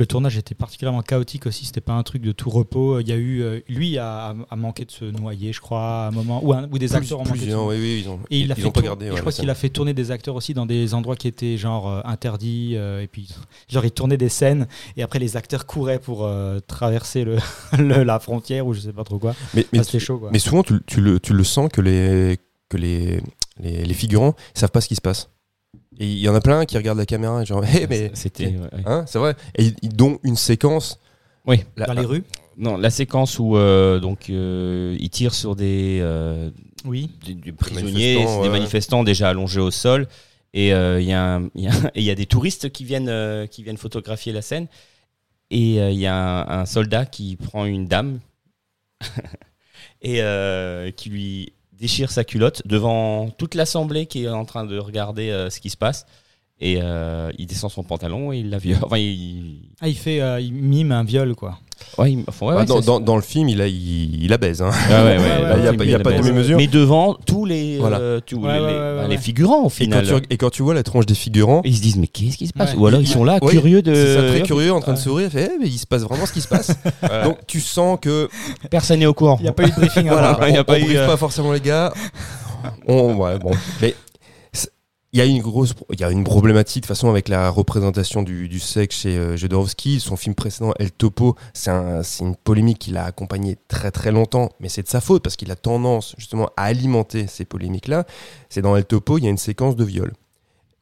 le 0.00 0.06
tournage 0.06 0.36
était 0.36 0.54
particulièrement 0.54 1.02
chaotique 1.02 1.46
aussi. 1.46 1.66
C'était 1.66 1.80
pas 1.80 1.92
un 1.92 2.02
truc 2.02 2.22
de 2.22 2.32
tout 2.32 2.50
repos. 2.50 2.98
Il 3.00 3.08
y 3.08 3.12
a 3.12 3.16
eu, 3.16 3.42
euh, 3.42 3.60
lui 3.68 3.98
a, 3.98 4.34
a 4.50 4.56
manqué 4.56 4.84
de 4.84 4.90
se 4.90 5.04
noyer, 5.04 5.52
je 5.52 5.60
crois, 5.60 6.04
à 6.04 6.08
un 6.08 6.10
moment, 6.10 6.40
ou, 6.44 6.52
un- 6.52 6.68
ou 6.72 6.78
des 6.78 6.94
acteurs 6.96 7.20
ont 7.20 7.24
manqué 7.24 7.46
de 7.46 7.50
se 7.50 7.56
oui, 7.56 7.76
oui, 7.78 8.00
ils 8.04 8.08
ont, 8.08 8.18
Et 8.30 8.40
il 8.40 8.50
a 8.50 8.54
ils 8.56 8.62
fait 8.62 8.66
ont 8.68 8.72
pas 8.72 8.80
tour- 8.80 8.88
gardé. 8.88 9.06
et 9.06 9.10
ouais, 9.10 9.16
je 9.16 9.20
crois 9.20 9.32
qu'il 9.32 9.48
a 9.50 9.54
fait 9.54 9.68
tourner 9.68 9.92
des 9.94 10.10
acteurs 10.10 10.34
aussi 10.34 10.54
dans 10.54 10.66
des 10.66 10.94
endroits 10.94 11.16
qui 11.16 11.28
étaient 11.28 11.56
genre 11.56 11.88
euh, 11.88 12.00
interdits. 12.04 12.72
euh, 12.76 13.02
et 13.02 13.06
puis, 13.06 13.28
genre, 13.68 13.84
il 13.84 13.90
tournait 13.92 14.16
des 14.16 14.28
scènes 14.30 14.66
et 14.96 15.02
après, 15.02 15.18
les 15.18 15.36
acteurs 15.36 15.66
couraient 15.66 15.98
pour 16.00 16.24
euh, 16.24 16.58
traverser 16.66 17.24
le, 17.24 17.36
le- 17.78 18.02
la 18.02 18.18
frontière 18.18 18.66
ou 18.66 18.72
je 18.72 18.80
sais 18.80 18.92
pas 18.92 19.04
trop 19.04 19.18
quoi. 19.18 19.34
Mais, 19.54 19.66
mais, 19.72 19.80
Ah, 19.80 19.84
C'était 19.84 19.98
chaud, 20.00 20.18
quoi. 20.18 20.30
mais 20.32 20.38
souvent, 20.38 20.62
tu, 20.62 20.74
tu 20.86 21.00
le, 21.00 21.20
tu 21.20 21.34
le 21.34 21.44
sens 21.44 21.68
que 21.70 21.80
les, 21.82 22.38
que 22.70 22.76
les, 22.78 23.20
les, 23.62 23.84
les 23.84 23.94
figurants 23.94 24.34
savent 24.54 24.70
pas 24.70 24.80
ce 24.80 24.88
qui 24.88 24.94
se 24.96 25.00
passe. 25.02 25.28
Et 26.00 26.06
il 26.06 26.18
y 26.18 26.28
en 26.28 26.34
a 26.34 26.40
plein 26.40 26.64
qui 26.64 26.76
regardent 26.78 26.98
la 26.98 27.06
caméra 27.06 27.42
et 27.42 27.46
genre, 27.46 27.62
mais. 27.88 28.10
C'était. 28.14 28.46
ouais, 28.46 28.58
ouais. 28.72 28.82
Hein, 28.86 29.04
c'est 29.06 29.18
vrai. 29.18 29.34
Et 29.56 29.66
ils- 29.66 29.76
ils 29.82 29.94
dont 29.94 30.18
une 30.24 30.34
séquence. 30.36 30.98
Oui. 31.46 31.64
la- 31.76 31.86
dans 31.86 31.92
les 31.94 32.04
rues 32.04 32.24
Non, 32.58 32.76
la 32.76 32.90
séquence 32.90 33.38
où 33.38 33.56
euh, 33.56 33.98
donc 34.00 34.28
euh, 34.30 34.96
il 35.00 35.08
tire 35.10 35.34
sur 35.34 35.56
des, 35.56 35.98
euh, 36.02 36.50
Oui. 36.84 37.10
des, 37.24 37.34
des 37.34 37.52
prisonniers, 37.52 38.14
manifestants, 38.16 38.42
des 38.42 38.48
ouais. 38.48 38.58
manifestants 38.58 39.04
déjà 39.04 39.28
allongés 39.30 39.60
au 39.60 39.70
sol, 39.70 40.06
et 40.52 40.72
euh, 40.74 41.00
il 41.00 41.06
y, 41.06 41.12
a 41.14 41.40
y 41.54 41.66
a- 41.68 41.90
y 41.94 42.10
a 42.10 42.14
des 42.14 42.26
touristes 42.26 42.70
qui 42.70 42.84
viennent 42.84 43.08
euh, 43.08 43.46
qui 43.46 43.62
viennent 43.62 43.78
photographier 43.78 44.32
la 44.34 44.42
scène, 44.42 44.66
et 45.50 45.80
euh, 45.80 45.90
il 45.90 45.98
y 45.98 46.06
a 46.06 46.14
un, 46.14 46.60
un 46.60 46.66
soldat 46.66 47.06
qui 47.06 47.36
prend 47.36 47.64
une 47.64 47.86
dame 47.86 48.20
et 50.02 50.20
euh, 50.22 50.90
qui 50.90 51.08
lui 51.10 51.52
déchire 51.80 52.10
sa 52.10 52.24
culotte 52.24 52.62
devant 52.66 53.30
toute 53.30 53.54
l'assemblée 53.54 54.06
qui 54.06 54.24
est 54.24 54.28
en 54.28 54.44
train 54.44 54.64
de 54.64 54.78
regarder 54.78 55.30
euh, 55.30 55.50
ce 55.50 55.60
qui 55.60 55.70
se 55.70 55.76
passe. 55.76 56.06
Et 56.60 56.78
euh, 56.82 57.32
il 57.38 57.46
descend 57.46 57.70
son 57.70 57.82
pantalon 57.82 58.32
et 58.32 58.38
il 58.38 58.50
la 58.50 58.58
viole. 58.58 58.80
Enfin, 58.84 58.98
il, 58.98 59.62
Ah, 59.80 59.90
fait, 59.92 60.20
euh, 60.20 60.40
il 60.40 60.52
mime 60.52 60.92
un 60.92 61.04
viol, 61.04 61.34
quoi. 61.34 61.58
Ouais, 61.98 62.12
il- 62.12 62.24
enfin, 62.28 62.46
ouais, 62.46 62.54
Bah, 62.54 62.64
dans, 62.64 62.80
c'est- 62.80 62.86
dans, 62.86 63.00
dans 63.00 63.16
le 63.16 63.22
film, 63.22 63.48
il, 63.48 63.60
a, 63.60 63.66
il, 63.66 64.22
il 64.24 64.28
la 64.30 64.38
baise. 64.38 64.62
Hein. 64.62 64.70
Ouais, 64.88 64.94
a 64.94 65.14
il 65.72 65.76
pas- 65.76 65.84
met 65.84 65.90
y 65.90 65.94
a 65.94 65.98
pas 65.98 66.12
de 66.12 66.18
demi-mesure. 66.18 66.56
Mais 66.56 66.66
devant 66.66 67.14
tous 67.26 67.44
les, 67.44 67.78
Voilà. 67.78 67.98
euh, 67.98 68.20
tous 68.24 68.36
Ouais, 68.36 68.54
les, 68.54 68.60
ouais, 68.60 68.66
les- 68.72 68.78
ouais, 68.78 69.00
ouais. 69.02 69.08
les 69.08 69.16
figurants 69.18 69.62
au 69.64 69.68
Et 69.68 69.70
quand, 69.88 70.00
final. 70.00 70.06
tu, 70.06 70.14
et 70.30 70.36
quand 70.36 70.50
tu 70.50 70.62
vois 70.62 70.74
la 70.74 70.82
tronche 70.82 71.06
des 71.06 71.14
figurants, 71.14 71.62
ils 71.64 71.76
se 71.76 71.82
disent 71.82 71.96
mais 71.96 72.06
qu'est-ce 72.06 72.36
qui 72.36 72.46
se 72.46 72.52
passe? 72.52 72.72
Ouais. 72.74 72.78
Ou 72.80 72.86
alors 72.86 73.00
ils 73.00 73.06
sont 73.08 73.24
là 73.24 73.38
curieux 73.40 73.82
de. 73.82 73.94
c'est 73.94 74.14
ça, 74.14 74.22
très 74.28 74.42
curieux, 74.42 74.72
en 74.72 74.80
train 74.80 74.92
de 74.94 74.98
sourire. 74.98 75.30
Fait, 75.30 75.50
eh, 75.54 75.58
mais 75.60 75.66
il 75.68 75.78
se 75.78 75.86
passe 75.86 76.02
vraiment 76.02 76.26
ce 76.26 76.32
qui 76.32 76.40
se 76.40 76.48
passe. 76.48 76.70
Donc 77.24 77.38
tu 77.46 77.60
sens 77.60 77.98
que 78.00 78.28
Personne 78.70 79.00
n'est 79.00 79.06
au 79.06 79.14
courant. 79.14 79.36
Il 79.40 79.44
n'y 79.44 79.48
a 79.48 79.52
pas 79.52 79.64
eu 79.64 79.70
de 79.70 79.74
briefing 79.74 80.08
voilà, 80.08 80.36
on, 80.40 80.62
briefe 80.62 80.96
euh, 80.96 81.06
pas 81.06 81.16
forcément 81.16 81.52
les 81.52 81.60
gars. 81.60 81.92
On, 82.86 83.14
ouais, 83.16 83.38
bon, 83.38 83.52
mais 83.80 83.94
il 85.12 85.18
y 85.18 85.22
a 85.22 85.24
une 85.24 85.42
grosse, 85.42 85.74
il 85.92 85.98
y 86.00 86.04
a 86.04 86.10
une 86.10 86.22
problématique 86.22 86.82
de 86.82 86.86
façon 86.86 87.08
avec 87.10 87.28
la 87.28 87.50
représentation 87.50 88.22
du, 88.22 88.60
sexe 88.60 88.98
chez 89.00 89.16
euh, 89.16 89.36
Jodorowsky. 89.36 89.98
Son 89.98 90.16
film 90.16 90.34
précédent, 90.36 90.72
El 90.78 90.92
Topo, 90.92 91.34
c'est 91.52 91.70
un- 91.70 92.02
c'est 92.04 92.22
une 92.24 92.36
polémique 92.36 92.78
qu'il 92.78 92.96
a 92.96 93.04
accompagné 93.06 93.56
très 93.66 93.90
très 93.90 94.12
longtemps, 94.12 94.50
mais 94.60 94.68
c'est 94.68 94.82
de 94.82 94.88
sa 94.88 95.00
faute 95.00 95.22
parce 95.24 95.34
qu'il 95.36 95.50
a 95.50 95.56
tendance 95.56 96.14
justement 96.16 96.50
à 96.56 96.64
alimenter 96.64 97.26
ces 97.26 97.44
polémiques-là. 97.44 98.04
C'est 98.48 98.62
dans 98.62 98.76
El 98.76 98.84
Topo, 98.84 99.18
il 99.18 99.24
y 99.24 99.26
a 99.26 99.30
une 99.30 99.38
séquence 99.38 99.74
de 99.74 99.84
viol. 99.84 100.12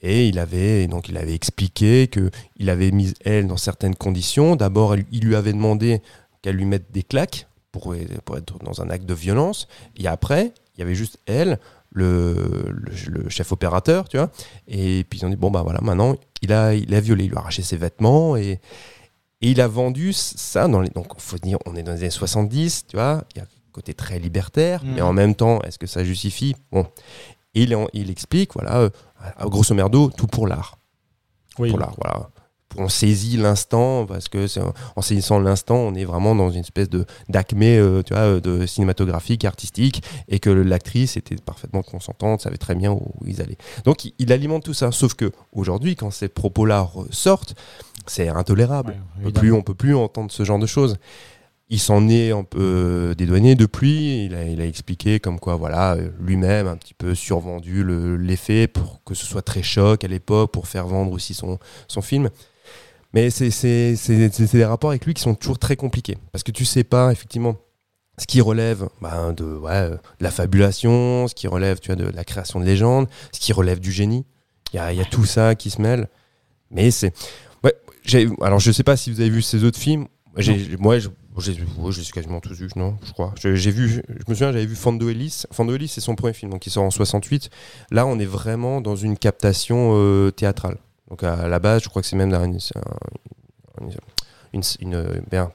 Et 0.03 0.29
il 0.29 0.39
avait 0.39 0.87
donc 0.87 1.09
il 1.09 1.17
avait 1.17 1.35
expliqué 1.35 2.07
que 2.07 2.31
il 2.57 2.69
avait 2.71 2.91
mis 2.91 3.15
elle 3.25 3.47
dans 3.49 3.57
certaines 3.57 3.97
conditions. 3.97 4.57
D'abord, 4.57 4.95
il 5.11 5.25
lui 5.25 5.35
avait 5.37 5.53
demandé 5.55 6.03
qu'elle 6.43 6.57
lui 6.57 6.67
mette 6.67 6.93
des 6.93 7.03
claques 7.03 7.49
pour, 7.73 7.95
pour 8.25 8.37
être 8.37 8.59
dans 8.63 8.81
un 8.83 8.91
acte 8.91 9.07
de 9.07 9.15
violence. 9.15 9.67
Et 9.97 10.07
après, 10.07 10.53
il 10.77 10.81
y 10.81 10.83
avait 10.83 10.95
juste 10.95 11.19
elle, 11.27 11.59
le, 11.99 12.67
le- 12.71 13.23
le 13.23 13.29
chef 13.29 13.53
opérateur, 13.53 14.09
tu 14.09 14.17
vois. 14.17 14.31
Et 14.67 15.05
puis 15.09 15.19
ils 15.21 15.27
ont 15.27 15.31
dit 15.31 15.37
bon 15.37 15.51
bah 15.51 15.63
voilà, 15.63 15.81
maintenant 15.83 16.15
il 16.43 16.53
a 16.53 16.75
il 16.75 16.95
a 16.95 17.01
violé, 17.01 17.25
il 17.25 17.31
lui 17.31 17.37
a 17.37 17.41
arraché 17.41 17.63
ses 17.63 17.77
vêtements 17.77 18.37
et 18.37 18.61
et 19.41 19.51
il 19.53 19.61
a 19.61 19.69
vendu 19.69 20.13
ça 20.13 20.67
dans 20.69 20.81
les 20.81 20.91
donc 20.91 21.07
faut 21.21 21.39
dire 21.39 21.59
on 21.67 21.77
est 21.77 21.83
dans 21.83 21.93
les 21.93 22.01
années 22.01 22.11
70, 22.11 22.87
tu 22.89 22.97
vois. 22.97 23.25
Il 23.35 23.39
y 23.39 23.41
a 23.41 23.45
un 23.45 23.49
côté 23.73 23.95
très 23.95 24.19
libertaire, 24.19 24.83
mais 24.85 25.01
en 25.03 25.13
même 25.13 25.35
temps, 25.37 25.61
est-ce 25.63 25.79
que 25.79 25.87
ça 25.87 26.03
justifie? 26.05 26.57
Bon. 26.73 26.87
Et 27.55 27.63
il 27.93 28.11
explique, 28.11 28.53
voilà, 28.55 28.79
euh, 28.81 28.91
grosso 29.43 29.75
merdo, 29.75 30.11
tout 30.17 30.27
pour 30.27 30.47
l'art 30.47 30.79
Oui. 31.59 31.71
pour 31.71 31.79
l'art. 31.79 31.95
Voilà. 32.03 32.31
On 32.77 32.89
saisit 32.89 33.39
l'instant 33.39 34.05
parce 34.05 34.29
que 34.29 34.47
c'est 34.47 34.61
en- 34.61 35.03
saisissant 35.03 35.41
l'instant, 35.41 35.77
on 35.77 35.95
est 35.95 36.05
vraiment 36.05 36.35
dans 36.35 36.51
une 36.51 36.61
espèce 36.61 36.91
de 36.91 37.07
d'acmé, 37.29 37.79
euh, 37.79 38.03
tu 38.03 38.13
vois, 38.13 38.23
euh, 38.25 38.41
de 38.41 38.67
cinématographique, 38.67 39.45
artistique, 39.47 40.03
et 40.29 40.39
que 40.39 40.51
l'actrice 40.51 41.17
était 41.17 41.37
parfaitement 41.37 41.83
consentante, 41.83 42.43
savait 42.43 42.59
très 42.59 42.75
bien 42.75 42.93
où 42.93 43.11
ils 43.27 43.41
allaient. 43.41 43.57
Donc 43.85 44.05
il, 44.05 44.13
il 44.19 44.33
alimente 44.33 44.65
tout 44.65 44.75
ça. 44.75 44.93
Sauf 44.93 45.15
que 45.15 45.33
aujourd'hui, 45.53 45.97
quand 45.97 46.11
ces 46.11 46.29
propos-là 46.29 46.91
sortent, 47.11 47.55
c'est 48.07 48.29
intolérable. 48.29 48.93
Ouais, 48.93 48.99
on 49.21 49.23
peut 49.23 49.33
plus, 49.41 49.53
on 49.53 49.63
peut 49.63 49.75
plus 49.75 49.95
entendre 49.95 50.31
ce 50.31 50.45
genre 50.45 50.59
de 50.59 50.67
choses. 50.67 50.97
Il 51.71 51.79
s'en 51.81 52.09
est 52.09 52.31
un 52.33 52.45
peu 52.45 52.59
euh, 52.61 53.15
dédouané 53.15 53.55
depuis. 53.55 54.25
Il 54.27 54.35
a, 54.35 54.45
il 54.45 54.61
a 54.61 54.67
expliqué 54.67 55.21
comme 55.21 55.39
quoi, 55.41 55.57
voilà, 55.57 55.97
lui-même 56.21 56.67
un 56.67 56.77
petit 56.77 56.95
peu 56.95 57.15
survendu 57.15 57.83
le- 57.83 58.17
l'effet 58.17 58.67
pour 58.69 59.03
que 59.05 59.15
ce 59.15 59.27
soit 59.27 59.43
très 59.43 59.63
choc 59.63 60.03
à 60.05 60.09
l'époque, 60.09 60.51
pour 60.53 60.67
faire 60.67 60.87
vendre 60.87 61.13
aussi 61.13 61.35
son, 61.35 61.59
son 61.87 62.01
film. 62.03 62.31
Mais 63.15 63.31
c'est 63.31 63.51
des 64.53 64.65
rapports 64.65 64.91
avec 64.91 65.07
lui 65.07 65.15
qui 65.15 65.23
sont 65.23 65.35
toujours 65.35 65.59
très 65.59 65.77
compliqués. 65.77 66.19
Parce 66.33 66.45
que 66.45 66.53
tu 66.53 66.65
sais 66.65 66.85
pas, 66.85 67.11
effectivement, 67.11 67.57
ce 68.19 68.27
qui 68.27 68.41
relève 68.41 68.89
ben, 69.01 69.33
de, 69.33 69.45
ouais, 69.45 69.91
de 69.91 69.99
la 70.21 70.31
fabulation, 70.31 71.29
ce 71.29 71.35
qui 71.35 71.47
relève 71.47 71.79
tu 71.81 71.89
vois, 71.89 71.97
de 71.97 72.05
la 72.05 72.25
création 72.25 72.61
de 72.61 72.65
légendes, 72.65 73.09
ce 73.33 73.41
qui 73.41 73.53
relève 73.53 73.81
du 73.81 73.93
génie. 73.93 74.27
Il 74.73 74.77
y 74.77 74.79
a, 74.79 74.93
y 74.93 75.01
a 75.01 75.05
tout 75.05 75.25
ça 75.25 75.55
qui 75.55 75.71
se 75.71 75.81
mêle. 75.81 76.09
Mais 76.71 76.91
c'est. 76.91 77.15
Ouais, 77.65 77.75
alors 78.43 78.59
je 78.59 78.71
sais 78.73 78.83
pas 78.83 78.97
si 78.97 79.11
vous 79.11 79.21
avez 79.21 79.31
vu 79.31 79.41
ces 79.41 79.65
autres 79.65 79.79
films. 79.79 80.07
Moi, 80.79 80.99
je, 80.99 81.11
les 81.51 82.01
ai 82.01 82.13
quasiment 82.13 82.41
tous 82.41 82.53
vus, 82.53 82.69
non 82.77 82.97
Je 83.07 83.13
crois. 83.13 83.35
J'ai 83.43 83.71
vu, 83.71 83.89
je 83.89 84.01
me 84.29 84.35
souviens, 84.35 84.53
j'avais 84.53 84.67
vu 84.67 84.77
Fando 84.77 85.09
Ellis. 85.09 85.45
Fando 85.53 85.75
Ellis, 85.75 85.89
c'est 85.89 86.01
son 86.01 86.15
premier 86.15 86.35
film, 86.35 86.51
donc 86.51 86.67
il 86.67 86.71
sort 86.71 86.85
en 86.85 86.91
68. 86.91 87.51
Là, 87.91 88.07
on 88.07 88.19
est 88.19 88.27
vraiment 88.27 88.81
dans 88.81 88.97
une 88.97 89.17
captation 89.17 89.93
euh, 89.95 90.31
théâtrale. 90.31 90.79
Donc 91.11 91.23
à 91.23 91.49
la 91.49 91.59
base, 91.59 91.83
je 91.83 91.89
crois 91.89 92.03
que 92.03 92.09
c'est 92.09 92.17
même 92.17 92.33
une, 92.35 92.59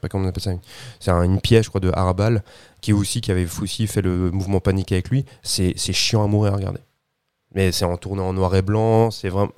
comment 0.10 0.32
ça. 0.40 0.52
une- 1.26 1.40
pièce, 1.42 1.66
je 1.66 1.70
crois, 1.70 1.82
de 1.82 1.92
Harbal, 1.94 2.44
qui 2.82 2.94
aussi 2.94 3.22
qui 3.22 3.32
avait 3.32 3.48
aussi 3.62 3.88
fait 3.88 4.02
le 4.02 4.32
mouvement 4.32 4.60
panique 4.60 4.92
avec 4.92 5.10
lui. 5.10 5.26
C'est 5.42 5.76
chiant 5.78 6.24
à 6.24 6.28
mourir 6.28 6.54
à 6.54 6.58
regarder. 6.58 6.80
Mais 7.56 7.72
c'est 7.72 7.86
en 7.86 7.98
tourné 7.98 8.22
en 8.22 8.34
noir 8.34 8.56
et 8.56 8.62
blanc. 8.62 9.12
C'est 9.12 9.30
vraiment 9.30 9.52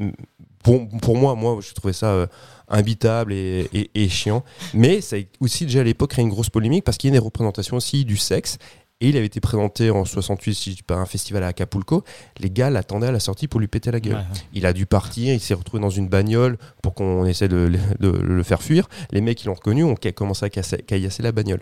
pour, 0.64 1.16
moi, 1.16 1.36
moi, 1.36 1.60
je 1.62 1.74
trouvais 1.74 1.94
ça 1.94 2.08
euh, 2.08 2.28
imbitable 2.68 3.32
et, 3.34 3.70
et- 3.72 3.92
et 3.94 4.10
chiant. 4.10 4.44
Mais 4.74 5.00
ça 5.00 5.16
a 5.16 5.20
aussi 5.40 5.66
déjà 5.66 5.82
à 5.82 5.84
l'époque 5.84 6.10
créé 6.10 6.24
une 6.24 6.30
grosse 6.32 6.50
polémique 6.50 6.84
parce 6.84 6.98
qu'il 6.98 7.10
y 7.10 7.14
a 7.14 7.20
des 7.20 7.24
représentations 7.24 7.78
aussi 7.78 8.04
du 8.04 8.18
sexe. 8.18 8.58
Et 9.02 9.10
il 9.10 9.18
avait 9.18 9.26
été 9.26 9.42
présenté 9.42 9.90
en 9.90 10.06
68, 10.06 10.56
si 10.56 10.72
je 10.72 10.76
dis 10.78 10.84
pas, 10.84 10.96
à 10.96 11.00
un 11.00 11.06
festival 11.06 11.44
à 11.44 11.48
Acapulco. 11.48 12.04
Les 12.40 12.50
gars 12.50 12.70
l'attendaient 12.70 13.08
à 13.08 13.12
la 13.12 13.20
sortie 13.20 13.48
pour 13.50 13.60
lui 13.60 13.68
péter 13.68 13.92
la 13.92 14.00
gueule. 14.00 14.14
Ouais, 14.16 14.20
ouais. 14.22 14.40
Il 14.54 14.66
a 14.66 14.72
dû 14.72 14.86
partir, 14.86 15.34
il 15.34 15.42
s'est 15.42 15.54
retrouvé 15.54 15.82
dans 15.82 15.90
une 15.90 16.08
bagnole 16.08 16.58
pour 16.82 16.94
qu'on 16.94 17.26
essaie 17.26 17.50
de, 17.50 17.70
de- 18.00 18.10
de 18.12 18.18
le 18.18 18.44
faire 18.44 18.64
fuir. 18.64 18.88
Les 19.12 19.20
mecs 19.20 19.38
qui 19.38 19.48
l'ont 19.48 19.54
reconnu 19.54 19.84
ont 19.84 19.96
commencé 20.16 20.46
à 20.46 20.50
casser, 20.50 20.78
caillasser 20.78 21.24
la 21.24 21.34
bagnole. 21.34 21.62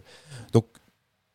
Donc, 0.53 0.65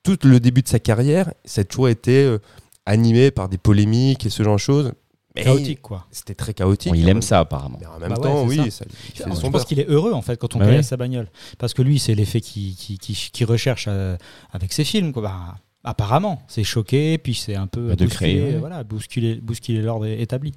tout 0.05 0.17
le 0.23 0.39
début 0.39 0.63
de 0.63 0.69
sa 0.69 0.79
carrière, 0.79 1.33
ça 1.45 1.63
a 1.63 1.65
toujours 1.65 1.89
été 1.89 2.23
euh, 2.23 2.39
animé 2.87 3.33
par 3.33 3.49
des 3.49 3.59
polémiques 3.59 4.25
et 4.25 4.31
ce 4.31 4.45
genre 4.45 4.55
de 4.55 4.61
choses. 4.61 4.93
Mais 5.35 5.43
Chaotique, 5.43 5.83
quoi. 5.83 6.07
C'était 6.13 6.35
très 6.37 6.55
chaotique. 6.55 6.93
il 6.95 7.01
aime 7.09 7.17
même- 7.17 7.23
ça 7.23 7.41
apparemment. 7.41 7.77
Mais 7.81 7.87
en 7.87 7.99
même 7.99 8.11
Bah 8.11 8.17
ouais, 8.19 8.23
temps, 8.23 8.45
oui, 8.45 8.57
ça. 8.71 8.71
ça, 8.71 8.85
il 9.29 9.35
Je 9.35 9.49
pense 9.51 9.65
qu'il 9.65 9.81
est 9.81 9.89
heureux 9.89 10.13
en 10.13 10.23
fait 10.23 10.37
quand 10.39 10.55
on 10.55 10.61
Bah 10.61 10.67
ouais. 10.67 10.83
sa 10.85 10.97
bagnole. 10.97 11.29
Parce 11.59 11.75
que 11.75 11.83
lui, 11.83 11.99
c'est 11.99 12.15
l'effet 12.15 12.41
qu'il 12.41 12.77
qui, 12.77 12.99
qui, 12.99 13.15
qui 13.33 13.45
recherche 13.45 13.87
euh, 13.89 14.17
avec 14.53 14.73
ses 14.73 14.85
films. 14.85 15.13
Quoi. 15.13 15.23
Bah, 15.23 15.57
apparemment, 15.89 16.43
c'est 16.49 16.65
choqué, 16.65 17.19
puis 17.19 17.35
c'est 17.35 17.55
un 17.57 17.67
peu 17.67 17.89
Bah, 17.89 17.97
de 17.97 18.07
créer, 18.07 18.43
ouais. 18.43 18.57
voilà, 18.59 18.85
bousculer, 18.85 19.37
bousculer 19.37 19.81
l'ordre 19.83 20.07
établi. 20.07 20.53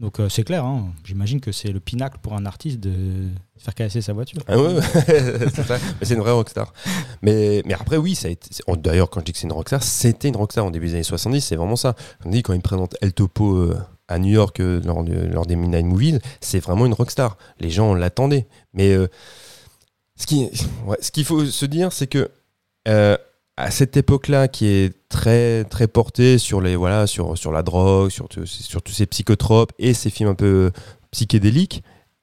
Donc 0.00 0.18
euh, 0.18 0.28
c'est 0.28 0.42
clair, 0.42 0.64
hein. 0.64 0.92
j'imagine 1.04 1.40
que 1.40 1.52
c'est 1.52 1.70
le 1.70 1.78
pinacle 1.78 2.18
pour 2.20 2.32
un 2.34 2.46
artiste 2.46 2.80
de 2.80 3.28
faire 3.58 3.74
casser 3.76 4.00
sa 4.02 4.12
voiture. 4.12 4.40
Ah 4.48 4.58
ouais, 4.60 4.80
c'est 5.06 5.62
ça. 5.62 5.78
Mais 6.00 6.04
c'est 6.06 6.14
une 6.14 6.20
vraie 6.20 6.32
rockstar. 6.32 6.72
Mais, 7.22 7.62
mais 7.64 7.74
après, 7.74 7.96
oui, 7.96 8.16
ça 8.16 8.26
a 8.26 8.32
été. 8.32 8.48
c'est- 8.50 8.64
D'ailleurs, 8.82 9.08
quand 9.08 9.20
je 9.20 9.26
dis 9.26 9.32
que 9.32 9.38
c'est 9.38 9.46
une 9.46 9.52
rockstar, 9.52 9.82
c'était 9.84 10.26
une 10.28 10.36
rockstar 10.36 10.64
en 10.64 10.72
début 10.72 10.86
des 10.88 10.94
années 10.94 11.02
70, 11.04 11.40
c'est 11.40 11.54
vraiment 11.54 11.76
ça. 11.76 11.94
On 12.24 12.30
dit 12.30 12.42
quand 12.42 12.52
il 12.54 12.60
présente 12.60 12.96
El 13.02 13.12
Topo 13.12 13.54
euh, 13.54 13.78
à 14.08 14.18
New 14.18 14.32
York 14.32 14.58
euh, 14.58 14.80
lors, 14.84 15.04
de- 15.04 15.14
lors 15.32 15.46
des 15.46 15.54
Midnight 15.54 15.86
Movies, 15.86 16.18
c'est 16.40 16.58
vraiment 16.60 16.86
une 16.86 16.94
rockstar. 16.94 17.38
Les 17.60 17.70
gens 17.70 17.94
l'attendaient. 17.94 18.48
Mais 18.72 18.96
ce 20.16 20.26
qui- 20.26 20.50
ouais, 20.86 20.98
ce 21.00 21.12
qu'il 21.12 21.24
faut 21.24 21.44
se 21.46 21.66
dire, 21.66 21.92
c'est 21.92 22.08
que 22.08 22.28
à 23.56 23.70
cette 23.70 23.96
époque-là, 23.96 24.48
qui 24.48 24.66
est 24.66 24.94
très 25.08 25.64
très 25.64 25.86
portée 25.86 26.38
sur 26.38 26.60
les 26.60 26.76
voilà 26.76 27.06
sur 27.06 27.38
sur 27.38 27.52
la 27.52 27.62
drogue, 27.62 28.10
sur 28.10 28.28
sur 28.46 28.82
tous 28.82 28.92
ces 28.92 29.06
psychotropes 29.06 29.72
et 29.78 29.94
ces 29.94 30.10
films 30.10 30.30
un 30.30 30.34
peu 30.34 30.70
psychédéliques, 31.12 31.82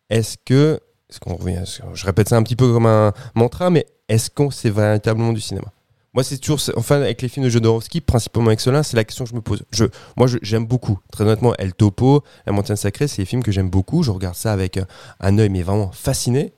est-ce 0.09 0.37
que 0.45 0.79
est-ce 1.09 1.19
qu'on 1.19 1.35
revient 1.35 1.63
Je 1.93 2.05
répète 2.05 2.29
ça 2.29 2.37
un 2.37 2.43
petit 2.43 2.55
peu 2.55 2.71
comme 2.71 2.85
un 2.85 3.13
mantra, 3.35 3.69
mais 3.69 3.85
est-ce 4.09 4.29
qu'on 4.29 4.51
c'est 4.51 4.69
véritablement 4.69 5.33
du 5.33 5.41
cinéma? 5.41 5.67
Moi, 6.13 6.25
c'est 6.25 6.37
toujours 6.37 6.59
enfin 6.75 6.97
avec 6.97 7.21
les 7.21 7.29
films 7.29 7.45
de 7.45 7.49
Jodorowsky, 7.49 8.01
principalement 8.01 8.49
avec 8.49 8.59
cela, 8.59 8.83
c'est 8.83 8.97
la 8.97 9.05
question 9.05 9.23
que 9.23 9.29
je 9.29 9.35
me 9.35 9.41
pose. 9.41 9.63
Je 9.71 9.85
moi, 10.17 10.27
j'aime 10.41 10.65
beaucoup. 10.65 10.99
Très 11.09 11.23
honnêtement, 11.23 11.55
El 11.55 11.73
Topo, 11.73 12.23
La 12.45 12.51
Montagne 12.51 12.75
Sacrée, 12.75 13.07
c'est 13.07 13.21
des 13.21 13.25
films 13.25 13.43
que 13.43 13.53
j'aime 13.53 13.69
beaucoup. 13.69 14.03
Je 14.03 14.11
regarde 14.11 14.35
ça 14.35 14.51
avec 14.51 14.77
un 15.21 15.37
œil 15.37 15.47
mais 15.47 15.63
vraiment 15.63 15.91
fasciné. 15.93 16.53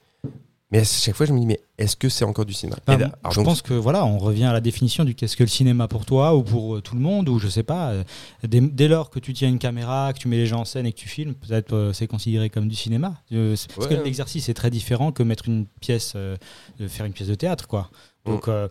Mais 0.73 0.79
à 0.79 0.83
chaque 0.83 1.15
fois, 1.15 1.25
je 1.25 1.31
me 1.33 1.39
dis, 1.39 1.45
mais 1.45 1.61
est-ce 1.77 1.95
que 1.95 2.09
c'est 2.09 2.25
encore 2.25 2.45
du 2.45 2.51
cinéma 2.53 2.77
Bah, 2.85 2.95
Et 2.95 2.97
là, 2.97 3.11
alors 3.23 3.31
je 3.31 3.37
donc, 3.37 3.45
pense 3.45 3.61
que 3.61 3.73
voilà, 3.75 4.03
on 4.05 4.17
revient 4.17 4.45
à 4.45 4.53
la 4.53 4.59
définition 4.59 5.05
du 5.05 5.13
qu'est-ce 5.15 5.37
que 5.37 5.43
le 5.43 5.49
cinéma 5.49 5.87
pour 5.87 6.05
toi 6.05 6.35
ou 6.35 6.43
pour 6.43 6.75
euh, 6.75 6.81
tout 6.81 6.95
le 6.95 7.01
monde 7.01 7.29
ou 7.29 7.37
je 7.39 7.47
sais 7.47 7.63
pas. 7.63 7.91
euh, 7.91 8.03
dès, 8.43 8.59
dès 8.59 8.87
lors 8.87 9.09
que 9.11 9.19
tu 9.19 9.33
tiens 9.33 9.47
une 9.49 9.59
caméra, 9.59 10.11
que 10.13 10.19
tu 10.19 10.27
mets 10.27 10.37
les 10.37 10.47
gens 10.47 10.61
en 10.61 10.65
scène 10.65 10.85
et 10.87 10.91
que 10.91 10.97
tu 10.97 11.07
filmes, 11.07 11.35
peut-être 11.35 11.73
euh, 11.73 11.93
c'est 11.93 12.07
considéré 12.07 12.49
comme 12.49 12.67
du 12.67 12.75
cinéma. 12.75 13.13
Parce 13.29 13.67
Ouais. 13.77 13.87
que 13.97 14.03
l'exercice 14.03 14.49
est 14.49 14.53
très 14.55 14.71
différent 14.71 15.11
que 15.11 15.21
mettre 15.23 15.47
une 15.47 15.67
pièce, 15.79 16.15
de 16.15 16.87
faire 16.87 17.05
une 17.05 17.13
pièce 17.13 17.29
de 17.29 17.35
théâtre 17.35 17.67
quoi. 17.67 17.89
Donc 18.25 18.47
euh, 18.47 18.67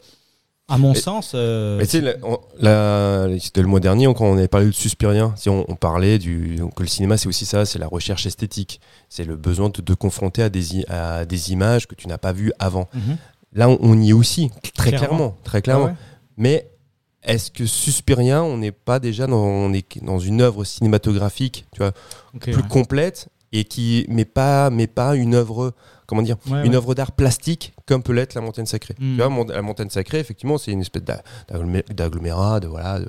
à 0.69 0.79
mon. 0.79 0.93
Mais- 0.93 0.99
sens, 1.01 1.33
euh, 1.35 1.77
Mais 1.79 1.87
tu 1.87 2.01
sais, 2.01 3.61
le 3.61 3.67
mois 3.67 3.81
dernier, 3.81 4.07
quand 4.07 4.25
on 4.25 4.37
avait 4.37 4.49
parlé 4.49 4.67
de 4.67 4.73
Suspirien, 4.73 5.35
si 5.37 5.49
on, 5.49 5.65
on 5.71 5.77
parlait 5.77 6.19
du, 6.19 6.61
que 6.77 6.83
le 6.83 6.89
cinéma, 6.89 7.17
c'est 7.17 7.29
aussi 7.29 7.45
ça, 7.47 7.65
c'est 7.67 7.79
la 7.79 7.87
recherche 7.89 8.27
esthétique. 8.27 8.81
C'est 9.09 9.25
le 9.25 9.37
besoin 9.37 9.69
de 9.69 9.81
te 9.81 9.93
confronter 9.93 10.43
à 10.43 10.49
des, 10.49 10.77
i- 10.79 10.85
à 10.89 11.25
des 11.25 11.53
images 11.53 11.87
que 11.87 11.95
tu 11.95 12.09
n'as 12.09 12.19
pas 12.19 12.33
vues 12.33 12.53
avant. 12.59 12.89
mhm. 12.95 13.17
Là, 13.55 13.69
on, 13.69 13.77
on 13.83 14.01
y 14.01 14.11
est 14.11 14.15
aussi, 14.15 14.51
très 14.75 14.91
Clairement. 14.91 15.07
clairement. 15.09 15.37
Très 15.45 15.61
clairement. 15.63 15.85
Ah 15.87 15.91
ouais. 15.91 15.97
Mais 16.39 16.71
est-ce 17.23 17.51
que 17.51 17.67
Suspirien, 17.67 18.43
on 18.43 18.57
n'est 18.57 18.73
pas 18.73 18.99
déjà 18.99 19.27
dans, 19.27 19.37
on 19.45 19.73
est 19.75 20.03
dans 20.03 20.19
une 20.19 20.41
œuvre 20.41 20.65
cinématographique 20.65 21.67
tu 21.73 21.79
vois, 21.81 21.93
Ok, 22.35 22.45
plus 22.45 22.57
ouais. 22.57 22.63
complète, 22.69 23.29
et 23.53 23.65
qui, 23.65 24.07
mais, 24.09 24.25
pas, 24.25 24.71
mais 24.71 24.87
pas 24.87 25.15
une 25.17 25.35
œuvre, 25.35 25.75
comment 26.07 26.23
dire, 26.23 26.37
Ouais, 26.51 26.65
une 26.65 26.71
ouais. 26.71 26.77
œuvre 26.77 26.95
d'art 26.95 27.13
plastique 27.13 27.75
comme 27.87 28.03
peut 28.03 28.13
l'être 28.13 28.35
la 28.35 28.41
montagne 28.41 28.65
sacrée. 28.67 28.95
Mm. 28.99 29.11
Tu 29.13 29.17
vois, 29.17 29.29
mon- 29.29 29.45
la 29.45 29.61
montagne 29.63 29.91
sacrée, 29.91 30.19
effectivement, 30.21 30.57
c'est 30.57 30.73
une 30.73 30.81
espèce 30.81 31.03
d'a- 31.03 31.23
d'agglomé- 31.51 31.85
d'agglomérat, 31.93 32.61
de, 32.61 32.69
voilà, 32.69 33.01
de, 33.01 33.09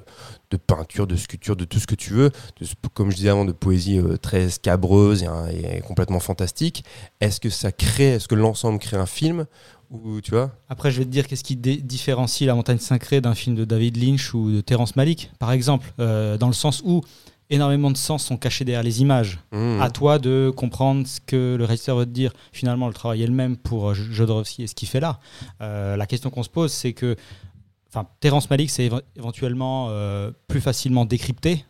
de 0.52 0.58
peinture, 0.58 1.08
de 1.08 1.16
sculpture, 1.16 1.56
de 1.56 1.64
tout 1.66 1.80
ce 1.80 1.88
que 1.88 1.96
tu 1.96 2.12
veux, 2.14 2.32
de 2.60 2.68
comme 2.94 3.10
je 3.12 3.16
disais 3.16 3.30
avant, 3.30 3.46
de 3.46 3.52
poésie 3.54 4.00
euh, 4.00 4.18
très 4.18 4.50
scabreuse 4.50 5.24
et, 5.52 5.82
complètement 5.82 6.20
fantastique. 6.20 6.84
Est-ce 7.22 7.40
que 7.40 7.50
ça 7.50 7.72
crée, 7.72 8.14
est-ce 8.16 8.28
que 8.28 8.36
l'ensemble 8.36 8.80
crée 8.80 8.98
un 8.98 9.06
film 9.06 9.46
ou 9.92 10.22
tu 10.22 10.32
vois? 10.32 10.52
Après, 10.70 10.92
je 10.92 11.00
vais 11.00 11.06
te 11.06 11.10
dire 11.12 11.28
qu'est-ce 11.28 11.44
qui 11.44 11.56
différencie 11.56 12.48
La 12.48 12.56
Montagne 12.56 12.80
Sacrée 12.80 13.22
d'un 13.22 13.36
film 13.36 13.56
de 13.56 13.64
David 13.64 13.96
Lynch 14.04 14.34
ou 14.34 14.52
de 14.52 14.62
Terrence 14.62 14.96
Malick, 14.96 15.32
par 15.40 15.52
exemple, 15.52 15.88
euh, 16.00 16.38
dans 16.38 16.48
le 16.48 16.54
sens 16.54 16.82
où 16.84 17.02
énormément 17.54 17.92
de 17.92 17.98
sens 17.98 18.24
sont 18.26 18.38
cachés 18.38 18.66
derrière 18.66 18.84
les 18.84 19.02
images. 19.02 19.40
Mm. 19.52 19.80
À 19.82 19.90
toi 19.90 20.20
de 20.20 20.52
comprendre 20.56 21.08
ce 21.08 21.20
que 21.20 21.56
le 21.58 21.64
réalisateur 21.66 21.98
veut 21.98 22.06
te 22.06 22.12
dire. 22.12 22.34
Finalement, 22.52 22.88
le 22.88 22.94
travail 22.94 23.24
est 23.24 23.28
le 23.28 23.34
même 23.34 23.58
pour 23.58 23.90
euh, 23.90 23.94
Jodorowsky 23.94 24.64
et 24.64 24.68
ce 24.68 24.76
qu'il 24.76 24.88
fait 24.88 25.00
là. 25.00 25.20
Euh, 25.62 25.96
la 25.96 26.06
question 26.06 26.30
qu'on 26.30 26.44
se 26.44 26.50
pose, 26.50 26.72
c'est 26.72 26.94
que 26.94 27.16
enfin, 27.90 28.08
Terrence 28.20 28.50
Malick, 28.50 28.70
c'est 28.70 28.88
éve- 28.90 29.02
éventuellement 29.16 29.88
euh, 29.90 30.32
plus 30.48 30.62
facilement 30.62 31.06
décrypté. 31.06 31.66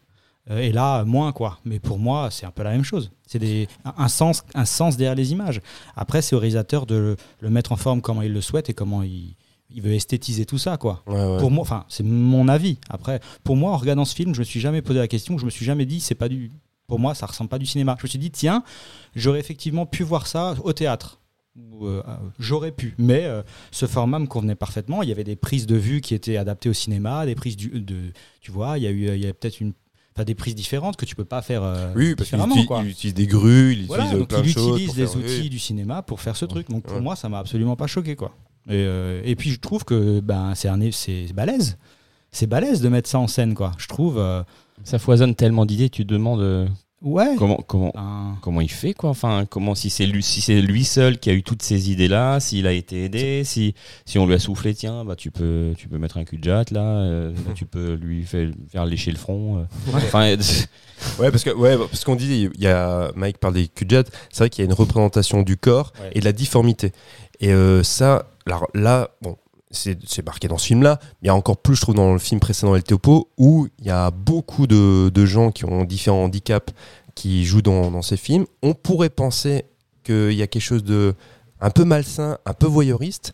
euh, 0.50 0.60
et 0.60 0.72
là, 0.74 1.04
moins 1.06 1.32
quoi. 1.32 1.60
Mais 1.66 1.80
pour 1.80 2.00
moi, 2.00 2.30
c'est 2.32 2.46
un 2.46 2.52
peu 2.52 2.64
la 2.64 2.72
même 2.72 2.84
chose. 2.84 3.12
C'est 3.28 3.40
des- 3.40 3.68
un 3.98 4.08
sens, 4.10 4.44
un 4.56 4.66
sens 4.66 4.98
derrière 4.98 5.16
les 5.16 5.32
images. 5.32 5.62
Après, 5.96 6.22
c'est 6.22 6.36
au 6.36 6.40
réalisateur 6.40 6.86
de 6.86 6.96
le, 6.96 7.16
le 7.40 7.50
mettre 7.50 7.72
en 7.72 7.78
forme 7.78 8.02
comment 8.02 8.22
il 8.22 8.34
le 8.34 8.42
souhaite 8.42 8.70
et 8.70 8.74
comment 8.74 9.04
il, 9.04 9.36
il 9.74 9.82
veut 9.82 9.94
esthétiser 9.94 10.46
tout 10.46 10.58
ça, 10.58 10.78
quoi. 10.78 11.04
Ouais, 11.08 11.16
ouais. 11.16 11.38
Pour 11.40 11.52
moi, 11.52 11.62
enfin, 11.62 11.86
c'est 11.90 12.04
mon 12.04 12.48
avis. 12.48 12.78
Après, 12.90 13.20
pour 13.44 13.56
moi, 13.56 13.72
en 13.72 13.78
regardant 13.78 14.06
ce 14.06 14.16
film, 14.16 14.34
je 14.34 14.40
me 14.40 14.44
suis 14.46 14.60
jamais 14.60 14.82
posé 14.82 15.00
la 15.00 15.08
question, 15.08 15.38
je 15.38 15.46
me 15.46 15.50
suis 15.50 15.66
jamais 15.66 15.86
dit, 15.86 16.00
c'est 16.00 16.16
pas 16.16 16.30
du. 16.30 16.52
Pour 16.88 17.00
moi, 17.00 17.16
ça 17.16 17.26
ressemble 17.26 17.50
pas 17.50 17.60
du 17.60 17.66
cinéma. 17.66 17.96
Je 18.00 18.04
me 18.06 18.10
suis 18.10 18.20
dit, 18.20 18.30
tiens, 18.32 18.64
j'aurais 19.16 19.40
effectivement 19.40 19.86
pu 19.86 20.04
voir 20.04 20.28
ça 20.28 20.56
au 20.64 20.74
théâtre. 20.74 21.20
Euh, 21.58 22.02
euh, 22.08 22.16
j'aurais 22.40 22.72
pu, 22.72 22.96
mais 22.98 23.26
euh, 23.26 23.44
ce 23.72 23.86
format 23.86 24.18
me 24.20 24.26
convenait 24.26 24.56
parfaitement. 24.56 25.04
Il 25.04 25.10
y 25.10 25.12
avait 25.12 25.24
des 25.24 25.36
prises 25.36 25.68
de 25.68 25.76
vue 25.76 26.02
qui 26.02 26.16
étaient 26.16 26.38
adaptées 26.38 26.70
au 26.70 26.74
cinéma, 26.74 27.26
des 27.28 27.36
prises 27.36 27.56
du, 27.56 27.70
de, 27.70 28.12
tu 28.42 28.52
vois, 28.52 28.78
il 28.80 28.84
y 28.84 28.88
a 28.88 28.92
eu, 28.92 29.08
il 29.16 29.24
y 29.24 29.28
a 29.28 29.34
peut-être 29.36 29.62
une, 29.62 29.74
enfin, 30.16 30.24
des 30.26 30.34
prises 30.36 30.56
différentes 30.56 30.98
que 30.98 31.06
tu 31.06 31.16
peux 31.16 31.26
pas 31.26 31.42
faire 31.44 31.62
euh, 31.64 31.94
Oui, 31.96 32.16
parce 32.16 32.30
qu'il 32.30 32.38
différemment, 32.38 32.56
utilise, 32.56 32.68
quoi. 32.68 32.82
il 32.84 32.90
utilise 32.90 33.14
des 33.14 33.28
grues, 33.28 33.74
il 33.74 33.86
Voilà, 33.86 34.04
utilise 34.06 34.20
donc 34.20 34.30
plein 34.30 34.40
il 34.40 34.46
de 34.46 34.50
choses. 34.50 34.82
utilise 34.82 34.98
les 34.98 35.16
outils 35.16 35.42
oui. 35.44 35.50
du 35.50 35.60
cinéma 35.60 36.02
pour 36.02 36.22
faire 36.22 36.36
ce 36.36 36.46
truc. 36.46 36.70
Donc 36.70 36.84
pour 36.84 36.96
Ouais. 36.96 37.02
moi, 37.02 37.16
ça 37.16 37.30
m'a 37.30 37.38
absolument 37.40 37.76
pas 37.76 37.88
choqué, 37.88 38.16
quoi. 38.16 38.36
Et, 38.70 38.72
euh, 38.74 39.22
et 39.26 39.36
puis 39.36 39.52
je 39.52 39.60
trouve 39.60 39.84
que 39.84 40.20
ben 40.20 40.54
c'est 40.56 40.70
un, 40.70 40.80
c'est 40.92 41.32
balèze. 41.34 41.78
C'est 42.32 42.48
balèze 42.48 42.82
de 42.82 42.90
mettre 42.90 43.10
ça 43.10 43.20
en 43.20 43.28
scène, 43.28 43.54
quoi. 43.54 43.72
Je 43.78 43.88
trouve. 43.88 44.18
euh, 44.18 44.42
Ça 44.84 44.98
foisonne 45.00 45.36
tellement 45.36 45.66
d'idées, 45.66 45.90
tu 45.90 46.06
te 46.06 46.12
demandes 46.14 46.42
euh, 46.42 46.68
ouais. 47.04 47.36
comment, 47.38 47.58
comment, 47.68 47.92
Ben, 47.94 48.38
comment 48.42 48.62
il 48.62 48.72
fait 48.72 48.94
quoi 48.94 49.10
enfin 49.12 49.46
comment 49.50 49.76
si 49.76 49.90
c'est 49.90 50.06
lui 50.08 50.24
si 50.24 50.42
c'est 50.42 50.62
lui 50.62 50.84
seul 50.84 51.20
qui 51.20 51.30
a 51.30 51.34
eu 51.34 51.44
toutes 51.44 51.62
ces 51.62 51.92
idées 51.92 52.08
là 52.08 52.40
s'il 52.40 52.66
a 52.66 52.72
été 52.72 53.04
aidé 53.06 53.44
si 53.44 53.76
si 54.06 54.18
on 54.18 54.26
lui 54.26 54.34
a 54.34 54.40
soufflé 54.40 54.74
tiens 54.74 55.06
bah 55.06 55.16
tu 55.16 55.30
peux 55.30 55.74
tu 55.78 55.88
peux 55.90 55.98
mettre 56.00 56.18
un 56.18 56.24
cul 56.24 56.38
de 56.38 56.44
jatte 56.46 56.72
là 56.72 56.82
euh, 56.82 57.32
là, 57.34 57.52
tu 57.56 57.66
peux 57.66 57.94
lui 57.94 58.24
faire, 58.24 58.50
faire 58.72 58.86
lécher 58.86 59.12
le 59.12 59.18
front 59.18 59.60
euh. 59.60 59.64
enfin 59.96 60.36
Ouais, 61.20 61.32
parce 61.32 61.44
que 61.44 61.50
ouais, 61.50 61.76
parce 61.78 62.06
qu'on 62.06 62.16
dit, 62.16 62.50
il 62.56 62.62
y 62.62 62.68
a 62.68 63.12
Mike 63.16 63.38
parle 63.38 63.56
des 63.56 63.68
cul 63.68 63.86
c'est 64.32 64.38
vrai 64.40 64.50
qu'il 64.50 64.64
y 64.64 64.68
a 64.68 64.70
une 64.70 64.74
représentation 64.78 65.42
du 65.44 65.58
corps 65.58 65.92
Ouais. 66.02 66.12
et 66.14 66.20
de 66.22 66.26
la 66.26 66.32
difformité. 66.32 66.94
Et 67.42 67.52
euh, 67.52 67.84
ça, 67.84 68.26
alors 68.48 68.68
là, 68.74 69.10
bon, 69.22 69.38
c'est 69.72 70.24
marqué 70.26 70.48
dans 70.48 70.58
ce 70.58 70.68
film-là, 70.68 71.00
mais 71.02 71.08
il 71.24 71.28
y 71.28 71.30
a 71.30 71.36
encore 71.36 71.58
plus, 71.58 71.76
je 71.76 71.82
trouve, 71.82 71.96
dans 71.96 72.14
le 72.14 72.20
film 72.20 72.40
précédent 72.40 72.76
El 72.76 72.84
Topo, 72.84 73.30
où 73.38 73.68
il 73.80 73.86
y 73.86 73.90
a 73.90 74.12
beaucoup 74.12 74.68
de, 74.68 75.10
de 75.10 75.26
gens 75.26 75.52
qui 75.52 75.66
ont 75.66 75.84
différents 75.84 76.26
handicaps 76.26 76.74
qui 77.16 77.44
jouent 77.46 77.62
dans, 77.62 77.90
dans 77.92 78.02
ces 78.02 78.18
films. 78.18 78.46
On 78.62 78.74
pourrait 78.74 79.10
penser 79.10 79.66
qu'il 80.04 80.34
y 80.34 80.42
a 80.42 80.48
quelque 80.48 80.62
chose 80.62 80.84
de 80.84 81.16
un 81.62 81.70
peu 81.70 81.86
malsain, 81.86 82.38
un 82.46 82.54
peu 82.54 82.68
voyeuriste, 82.68 83.34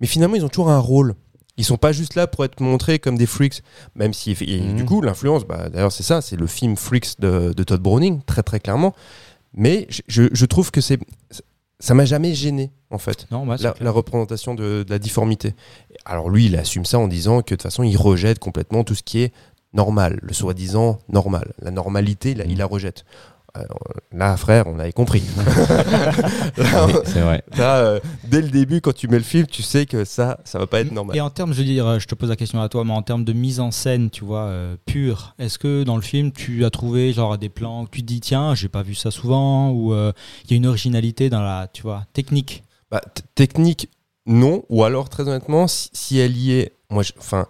mais 0.00 0.06
finalement, 0.06 0.34
ils 0.34 0.44
ont 0.44 0.48
toujours 0.48 0.70
un 0.70 0.78
rôle. 0.78 1.14
Ils 1.58 1.64
sont 1.64 1.76
pas 1.76 1.92
juste 1.92 2.14
là 2.16 2.26
pour 2.26 2.44
être 2.44 2.60
montrés 2.60 2.98
comme 2.98 3.16
des 3.16 3.26
freaks, 3.26 3.62
même 3.94 4.12
si 4.14 4.32
et 4.40 4.60
Mhm. 4.60 4.74
du 4.76 4.84
coup 4.86 5.00
l'influence, 5.02 5.44
bah, 5.44 5.68
d'ailleurs 5.68 5.92
c'est 5.92 6.02
ça, 6.02 6.22
c'est 6.22 6.36
le 6.36 6.46
film 6.46 6.76
Freaks 6.76 7.20
de, 7.20 7.52
de 7.52 7.62
Todd 7.62 7.80
Browning, 7.80 8.22
très 8.24 8.42
très 8.42 8.58
clairement. 8.58 8.94
Mais 9.54 9.86
je 10.08 10.44
trouve 10.46 10.70
que 10.70 10.80
c'est 10.80 10.98
ça 11.82 11.94
m'a 11.94 12.04
jamais 12.04 12.32
gêné 12.32 12.70
en 12.90 12.98
fait 12.98 13.26
non, 13.30 13.44
c'est 13.56 13.80
la, 13.80 13.90
représentation 13.90 14.54
de, 14.54 14.84
de 14.84 14.90
la 14.90 14.98
difformité. 14.98 15.54
Alors 16.04 16.30
lui, 16.30 16.46
il 16.46 16.56
assume 16.56 16.84
ça 16.84 16.98
en 16.98 17.08
disant 17.08 17.38
que 17.40 17.54
de 17.54 17.56
toute 17.56 17.62
façon, 17.62 17.82
il 17.82 17.96
rejette 17.96 18.38
complètement 18.38 18.84
tout 18.84 18.94
ce 18.94 19.02
qui 19.02 19.22
est 19.22 19.32
normal, 19.72 20.18
le 20.22 20.32
soi-disant 20.32 20.98
normal. 21.08 21.52
La 21.60 21.70
normalité, 21.70 22.34
là, 22.34 22.44
il 22.46 22.58
la 22.58 22.66
rejette. 22.66 23.04
Alors, 23.54 23.80
là, 24.12 24.34
frère, 24.38 24.64
on 24.66 24.78
avait 24.78 24.92
compris. 24.92 25.22
là, 26.56 26.86
Oui, 26.86 26.94
c'est 27.04 27.20
vrai 27.20 27.42
là, 27.56 27.76
euh, 27.80 28.00
dès 28.24 28.40
le 28.40 28.48
début, 28.48 28.80
quand 28.80 28.94
tu 28.94 29.08
mets 29.08 29.18
le 29.18 29.22
film, 29.24 29.46
tu 29.46 29.62
sais 29.62 29.84
que 29.84 30.04
ça, 30.06 30.38
ça 30.44 30.58
va 30.58 30.66
pas 30.66 30.80
être 30.80 30.90
normal. 30.90 31.16
Et 31.16 31.20
en 31.20 31.28
termes, 31.28 31.52
je 31.52 31.58
veux 31.58 31.64
dire, 31.66 31.86
euh, 31.86 31.98
je 31.98 32.06
te 32.06 32.14
pose 32.14 32.30
la 32.30 32.36
question 32.36 32.62
à 32.62 32.68
toi, 32.70 32.82
mais 32.84 32.92
en 32.94 33.02
termes 33.02 33.24
de 33.24 33.32
mise 33.34 33.60
en 33.60 33.70
scène, 33.70 34.08
tu 34.08 34.24
vois, 34.24 34.44
euh, 34.44 34.76
pure, 34.86 35.34
est-ce 35.38 35.58
que 35.58 35.82
dans 35.84 35.96
le 35.96 36.02
film, 36.02 36.32
tu 36.32 36.64
as 36.64 36.70
trouvé 36.70 37.12
genre 37.12 37.36
des 37.36 37.50
plans 37.50 37.84
que 37.84 37.90
tu 37.90 38.00
te 38.00 38.06
dis, 38.06 38.20
tiens, 38.20 38.54
j'ai 38.54 38.68
pas 38.68 38.82
vu 38.82 38.94
ça 38.94 39.10
souvent, 39.10 39.70
ou 39.70 39.92
euh, 39.92 40.12
il 40.44 40.50
y 40.52 40.54
a 40.54 40.56
une 40.56 40.66
originalité 40.66 41.28
dans 41.28 41.42
la, 41.42 41.68
tu 41.70 41.82
vois, 41.82 42.04
technique? 42.14 42.64
Bah, 42.90 43.02
technique, 43.34 43.90
non. 44.24 44.62
Ou 44.70 44.84
alors, 44.84 45.10
très 45.10 45.24
honnêtement, 45.28 45.66
si, 45.68 45.90
si 45.92 46.18
elle 46.18 46.36
y 46.38 46.52
est, 46.52 46.72
moi, 46.88 47.02
je- 47.02 47.12
enfin, 47.18 47.46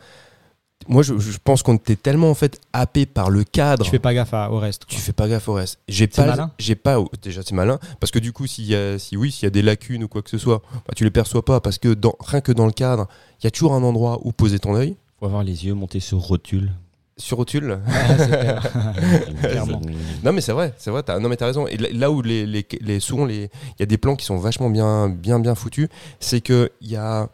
moi, 0.89 1.03
je, 1.03 1.19
je 1.19 1.39
pense 1.43 1.63
qu'on 1.63 1.75
était 1.77 1.97
tellement 1.97 2.31
en 2.31 2.35
fait 2.35 2.61
happé 2.73 3.07
par 3.07 3.31
le 3.31 3.45
cadre. 3.45 3.85
Tu 3.85 3.91
fais 3.91 3.99
pas 3.99 4.15
gaffe 4.15 4.33
à- 4.35 4.51
au 4.51 4.59
reste. 4.59 4.85
quoi. 4.85 4.95
Tu 4.95 5.01
fais 5.01 5.13
pas 5.13 5.29
gaffe 5.29 5.49
au 5.49 5.55
reste. 5.55 5.79
J'ai 5.89 6.09
C'est 6.11 6.23
pas, 6.23 6.27
malin 6.29 6.51
j'ai 6.59 6.75
pas. 6.75 7.01
oh, 7.01 7.11
Déjà 7.23 7.43
c'est 7.45 7.55
malin 7.55 7.79
parce 8.01 8.11
que 8.11 8.19
du 8.19 8.33
coup 8.33 8.47
s'il 8.47 8.67
y 8.67 8.75
a, 8.75 8.99
si 8.99 9.17
oui, 9.17 9.31
s'il 9.33 9.45
y 9.45 9.47
a 9.47 9.51
des 9.51 9.63
lacunes 9.63 10.05
ou 10.05 10.09
quoi 10.09 10.23
que 10.23 10.31
ce 10.31 10.39
soit, 10.39 10.63
bah, 10.75 10.95
tu 10.97 11.05
les 11.05 11.11
perçois 11.11 11.45
pas 11.45 11.61
parce 11.61 11.79
que 11.79 11.93
dans, 11.95 12.15
rien 12.21 12.41
que 12.41 12.53
dans 12.53 12.67
le 12.67 12.73
cadre, 12.73 13.07
il 13.41 13.45
y 13.45 13.47
a 13.47 13.51
toujours 13.51 13.75
un 13.75 13.83
endroit 13.83 14.19
où 14.23 14.33
poser 14.33 14.59
ton 14.59 14.75
œil. 14.75 14.97
faut 15.21 15.27
avoir 15.27 15.43
les 15.45 15.65
yeux 15.67 15.75
montés 15.75 16.01
sur 16.01 16.19
rotule 16.19 16.73
Sur 17.17 17.37
rotule. 17.39 17.79
Clairement. 19.43 19.81
non 20.25 20.33
mais 20.33 20.41
c'est 20.41 20.53
vrai, 20.53 20.73
c'est 20.79 20.91
vrai. 20.91 21.03
t'as- 21.03 21.19
non 21.19 21.29
mais 21.29 21.37
t'as 21.37 21.47
raison. 21.47 21.67
Et 21.67 21.77
là, 21.77 21.89
là 21.93 22.11
où 22.11 22.23
les, 22.23 22.47
les, 22.47 22.67
les 22.81 23.01
souvent 23.01 23.25
les, 23.25 23.45
il 23.45 23.81
y 23.81 23.83
a 23.83 23.87
des 23.87 23.99
plans 23.99 24.17
qui 24.17 24.25
sont 24.25 24.37
vachement 24.39 24.71
bien, 24.71 25.09
bien, 25.09 25.39
bien 25.39 25.55
foutus, 25.55 25.89
c'est 26.21 26.41
que 26.41 26.71
il 26.81 26.91
y 26.91 26.97
a, 26.97 27.29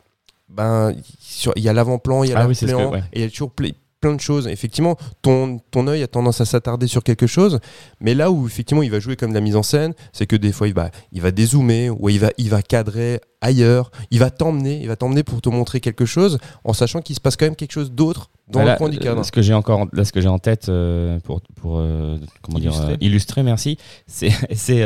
ben, 0.49 0.95
il 1.57 1.63
y 1.63 1.69
a 1.69 1.73
l'avant-plan, 1.73 2.25
il 2.25 2.31
y 2.31 2.33
a 2.33 2.41
Ah 2.41 2.47
oui, 2.49 2.57
ouais. 2.63 3.03
et 3.13 3.21
il 3.21 3.23
y 3.23 3.27
a 3.27 3.31
toujours 3.31 3.53
ple- 3.57 3.75
plein 4.01 4.15
de 4.15 4.21
choses. 4.21 4.47
Effectivement, 4.47 4.97
ton, 5.23 5.59
ton 5.73 5.89
œil 5.89 6.03
a 6.05 6.07
tendance 6.07 6.41
à 6.41 6.45
s'attarder 6.45 6.87
sur 6.87 7.03
quelque 7.03 7.27
chose, 7.27 7.59
mais 8.01 8.15
là 8.15 8.31
où 8.31 8.47
effectivement 8.47 8.83
il 8.85 8.91
va 8.93 9.01
jouer 9.01 9.17
comme 9.17 9.31
de 9.31 9.35
la 9.35 9.41
mise 9.41 9.57
en 9.57 9.65
scène, 9.65 9.93
c'est 10.13 10.27
que 10.27 10.37
des 10.37 10.53
fois 10.53 10.69
il 10.69 10.75
va, 10.75 10.91
il 11.13 11.21
va 11.21 11.33
dézoomer, 11.33 11.91
ou 11.91 12.09
il 12.09 12.21
va, 12.21 12.31
il 12.39 12.49
va 12.49 12.63
cadrer 12.63 13.21
ailleurs, 13.41 13.91
il 14.13 14.21
va 14.21 14.31
t'emmener, 14.31 14.81
il 14.81 14.87
va 14.89 14.95
t'emmener 14.97 15.25
pour 15.25 15.41
te 15.43 15.49
montrer 15.49 15.81
quelque 15.81 16.05
chose, 16.07 16.39
en 16.65 16.73
sachant 16.73 17.03
qu'il 17.03 17.17
se 17.17 17.21
passe 17.21 17.37
quand 17.37 17.47
même 17.47 17.57
quelque 17.57 17.73
chose 17.73 17.91
d'autre 17.91 18.31
dans 18.49 18.63
le 18.65 18.77
coin 18.77 18.89
du 18.89 18.99
cadre. 18.99 19.21
euh, 19.21 19.25
Ce 19.25 19.33
que 19.33 19.43
j'ai 19.43 19.53
encore, 19.55 19.81
en- 19.81 19.89
là, 19.93 20.05
ce 20.05 20.13
que 20.13 20.21
j'ai 20.21 20.29
en 20.29 20.39
tête 20.39 20.69
euh, 20.69 21.19
pour 21.25 21.41
pour 21.57 21.79
euh, 21.79 22.17
comment 22.43 22.59
Illustrer. 22.59 22.87
dire 22.87 22.95
euh, 22.95 22.97
illustrer, 23.01 23.43
merci. 23.43 23.79
C'est 24.07 24.31
c'est 24.55 24.83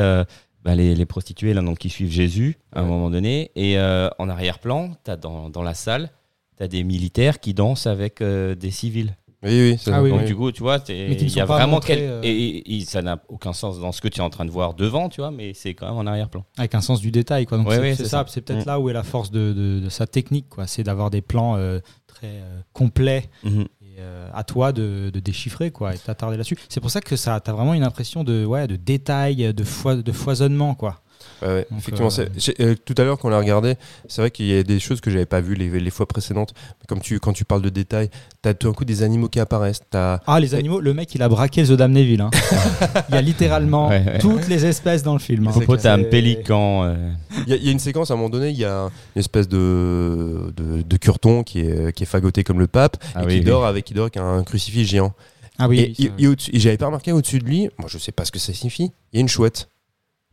bah, 0.65 0.75
les, 0.75 0.95
les 0.95 1.07
prostituées 1.07 1.55
là 1.55 1.61
donc 1.63 1.79
qui 1.79 1.89
suivent 1.91 2.11
Jésus 2.13 2.57
à 2.73 2.81
un 2.81 2.85
moment 2.85 3.11
donné 3.11 3.51
et 3.57 3.79
euh, 3.79 4.09
en 4.19 4.29
arrière-plan, 4.29 4.93
t'as 5.05 5.17
dans 5.17 5.51
dans 5.51 5.63
la 5.63 5.75
salle 5.75 6.11
t'as 6.57 6.69
des 6.69 6.85
militaires 6.85 7.41
qui 7.41 7.55
dansent 7.55 7.87
avec 7.87 8.21
euh, 8.21 8.55
des 8.55 8.71
civils. 8.71 9.17
Oui, 9.45 9.51
oui, 9.73 9.77
c'est 9.77 9.91
Ah 9.91 9.95
ça. 9.95 10.03
oui, 10.05 10.11
Donc 10.11 10.21
oui. 10.21 10.27
du 10.27 10.37
coup, 10.37 10.53
tu 10.53 10.63
vois, 10.63 10.79
il 10.89 11.29
y 11.29 11.41
a 11.41 11.45
vraiment 11.45 11.67
montrés, 11.73 11.97
quel- 11.97 12.09
euh. 12.09 12.21
et, 12.23 12.31
et- 12.31 12.77
et 12.77 12.81
ça 12.85 13.03
n'a 13.03 13.21
aucun 13.29 13.53
sens 13.53 13.81
dans 13.81 13.91
ce 13.91 14.01
que 14.01 14.07
tu 14.07 14.21
es 14.21 14.23
en 14.23 14.31
train 14.31 14.45
de 14.45 14.53
voir 14.53 14.75
devant, 14.75 15.09
tu 15.09 15.21
vois, 15.21 15.33
mais 15.33 15.53
c'est 15.53 15.75
quand 15.75 15.87
même 15.89 15.97
en 15.97 16.07
arrière-plan. 16.07 16.45
Avec 16.59 16.77
un 16.77 16.81
sens 16.81 17.01
du 17.01 17.11
détail, 17.11 17.47
quoi. 17.47 17.59
Donc 17.59 17.67
Ouais, 17.67 17.75
c'est 17.75 17.81
ouais, 17.81 17.91
c'est 17.97 18.05
c'est 18.05 18.11
ça. 18.11 18.19
ça. 18.19 18.27
C'est 18.29 18.41
peut-être 18.43 18.65
Mm. 18.67 18.69
là 18.69 18.79
où 18.79 18.89
est 18.89 18.93
la 18.93 19.03
force 19.03 19.33
de, 19.33 19.53
de- 19.53 19.81
de 19.83 19.89
sa 19.89 20.07
technique, 20.07 20.49
quoi. 20.49 20.69
C'est 20.69 20.85
d'avoir 20.85 21.11
des 21.11 21.23
plans 21.23 21.57
euh, 21.57 21.81
très 22.07 22.29
euh, 22.29 22.61
complets 22.73 23.29
Mhm. 23.43 23.67
Euh, 23.99 24.29
à 24.33 24.45
toi 24.45 24.73
de, 24.73 25.11
déchiffrer, 25.11 25.71
quoi, 25.71 25.95
et 25.95 25.99
t'attarder 25.99 26.37
là-dessus. 26.37 26.57
C'est 26.69 26.81
pour 26.81 26.91
ça 26.91 27.01
que 27.01 27.17
ça, 27.17 27.41
t'as 27.41 27.53
vraiment 27.53 27.75
une 27.75 27.85
impression 27.85 28.25
de, 28.25 28.45
ouais, 28.45 28.67
de 28.67 28.77
détail, 28.77 29.53
de, 29.53 30.03
de 30.03 30.13
foisonnement, 30.13 30.75
quoi. 30.75 31.02
Ouais, 31.43 31.49
ouais, 31.49 31.67
Donc, 31.71 31.79
effectivement, 31.81 32.09
euh, 32.19 32.27
euh, 32.61 32.75
tout 32.85 32.95
à 32.99 33.03
l'heure 33.05 33.19
quand 33.19 33.29
on 33.29 33.31
l'a 33.31 33.39
regardé, 33.39 33.75
c'est 34.09 34.23
vrai 34.23 34.31
qu'il 34.31 34.47
y 34.47 34.57
a 34.57 34.63
des 34.63 34.79
choses 34.81 35.01
que 35.01 35.11
j'avais 35.11 35.27
pas 35.27 35.41
vues 35.41 35.55
les, 35.55 35.69
les 35.81 35.91
fois 35.91 36.07
précédentes. 36.07 36.55
Comme 36.89 37.01
tu, 37.01 37.19
quand 37.21 37.33
tu 37.33 37.45
parles 37.45 37.63
de 37.63 37.69
détails, 37.69 38.11
t'as 38.43 38.55
tout 38.55 38.69
d'un 38.69 38.75
coup 38.75 38.85
des 38.85 39.03
animaux 39.03 39.29
qui 39.29 39.41
apparaissent. 39.41 39.81
Ah, 39.93 40.39
les 40.41 40.55
animaux, 40.55 40.81
le 40.81 40.95
mec, 40.95 41.15
il 41.15 41.23
a 41.23 41.29
braqué 41.29 41.65
The 41.65 41.73
Damneville. 41.73 42.21
Hein. 42.21 42.31
il 43.09 43.15
y 43.15 43.19
a 43.19 43.23
littéralement 43.23 43.89
Ouais, 43.89 44.03
ouais. 44.05 44.19
toutes 44.19 44.49
les 44.49 44.65
espèces 44.67 45.03
dans 45.03 45.13
le 45.15 45.19
film. 45.19 45.47
hein. 45.49 45.53
Hippopotame, 45.55 46.05
pélican. 46.09 46.85
euh, 46.85 47.11
Il 47.47 47.51
y, 47.51 47.53
a- 47.55 47.57
il 47.57 47.65
y 47.65 47.69
a 47.69 47.73
une 47.73 47.79
séquence 47.79 48.11
à 48.11 48.15
un 48.15 48.17
moment 48.17 48.31
donné, 48.31 48.51
il 48.51 48.59
y 48.59 48.65
a 48.65 48.89
une 49.17 49.21
espèce 49.21 49.49
de, 49.49 50.53
de, 50.57 50.83
de 50.83 50.97
curton 50.97 51.43
qui 51.43 51.61
est, 51.61 51.93
qui 51.95 52.03
est 52.03 52.07
fagoté 52.07 52.45
comme 52.45 52.59
le 52.59 52.67
pape 52.67 52.97
Ah 53.15 53.23
et 53.23 53.27
oui, 53.27 53.33
qui, 53.35 53.39
oui. 53.41 53.45
dort 53.45 53.67
avec, 53.67 53.85
qui 53.85 53.95
dort 53.95 54.05
avec 54.05 54.17
un 54.17 54.43
crucifix 54.45 54.85
géant. 54.85 55.13
Ah 55.59 55.69
oui, 55.69 55.95
et 55.99 56.11
oui, 56.27 56.37
et 56.53 56.59
j'avais 56.59 56.79
pas 56.79 56.87
remarqué 56.87 57.13
au-dessus 57.13 57.39
de 57.39 57.45
lui, 57.45 57.69
moi 57.79 57.87
je 57.89 57.99
sais 57.99 58.11
pas 58.11 58.25
ce 58.25 58.33
que 58.33 58.39
ça 58.39 58.53
signifie, 58.55 58.91
il 59.13 59.17
y 59.17 59.19
a 59.19 59.21
une 59.21 59.29
chouette. 59.29 59.69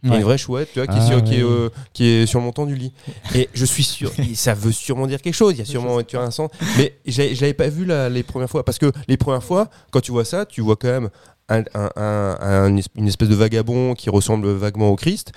Il 0.04 0.08
y 0.08 0.12
a 0.12 0.14
Ouais. 0.16 0.20
une 0.20 0.26
vraie 0.26 0.38
chouette 0.38 0.70
tu 0.74 0.80
vois, 0.80 0.88
qui, 0.88 0.98
est 0.98 1.02
Ah, 1.02 1.06
sur, 1.08 1.24
qui, 1.24 1.36
est, 1.36 1.44
euh, 1.44 1.70
qui 1.94 2.06
est 2.06 2.26
sur 2.26 2.40
le 2.40 2.46
montant 2.46 2.66
du 2.66 2.76
lit. 2.76 2.94
Et 3.36 3.50
je 3.54 3.66
suis 3.66 3.84
sûr, 3.84 4.12
ça 4.36 4.54
veut 4.54 4.72
sûrement 4.72 5.08
dire 5.08 5.22
quelque 5.22 5.34
chose, 5.34 5.54
il 5.56 5.60
y 5.60 5.62
a 5.62 5.66
sûrement 5.66 6.02
tu 6.04 6.16
vois, 6.16 6.26
un 6.26 6.32
sens. 6.32 6.50
Mais 6.78 6.96
je 7.06 7.22
l'avais 7.42 7.54
pas 7.54 7.68
vu 7.68 7.84
là, 7.86 8.08
les 8.10 8.24
premières 8.24 8.50
fois. 8.50 8.64
Parce 8.64 8.78
que 8.78 8.92
les 9.10 9.18
premières 9.18 9.44
fois, 9.44 9.70
quand 9.92 10.00
tu 10.02 10.12
vois 10.12 10.24
ça, 10.26 10.46
tu 10.46 10.62
vois 10.62 10.76
quand 10.78 10.88
même 10.88 11.10
un- 11.50 11.64
un- 11.74 11.90
un- 11.96 12.38
un- 12.40 12.78
une 12.96 13.08
espèce 13.08 13.28
de 13.30 13.36
vagabond 13.36 13.94
qui 13.94 14.10
ressemble 14.10 14.48
vaguement 14.52 14.90
au 14.90 14.96
Christ. 14.96 15.32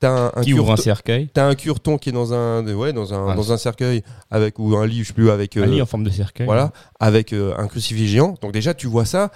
T'as 0.00 0.10
un, 0.10 0.32
un 0.34 0.42
qui 0.42 0.52
ouvre 0.54 0.72
un 0.72 0.76
cercueil. 0.76 1.28
T'as 1.32 1.46
un 1.46 1.54
curton 1.54 1.96
qui 1.96 2.08
est 2.08 2.12
dans 2.12 2.34
un, 2.34 2.66
ouais, 2.74 2.92
dans 2.92 3.14
un, 3.14 3.28
Ah, 3.30 3.34
dans 3.36 3.52
un 3.52 3.56
cercueil 3.56 4.02
avec 4.32 4.58
ou 4.58 4.76
un 4.76 4.84
lit, 4.86 5.04
je 5.04 5.08
sais 5.08 5.12
plus, 5.14 5.30
avec 5.30 5.56
Un 5.56 5.60
euh, 5.62 5.66
lit 5.66 5.80
en 5.80 5.86
forme 5.86 6.02
de 6.02 6.10
cercueil. 6.10 6.44
voilà, 6.46 6.72
avec 6.98 7.32
euh, 7.32 7.54
un 7.56 7.68
crucifix 7.68 8.08
géant. 8.08 8.34
Donc 8.42 8.50
déjà, 8.52 8.74
tu 8.74 8.88
vois 8.88 9.04
ça, 9.04 9.30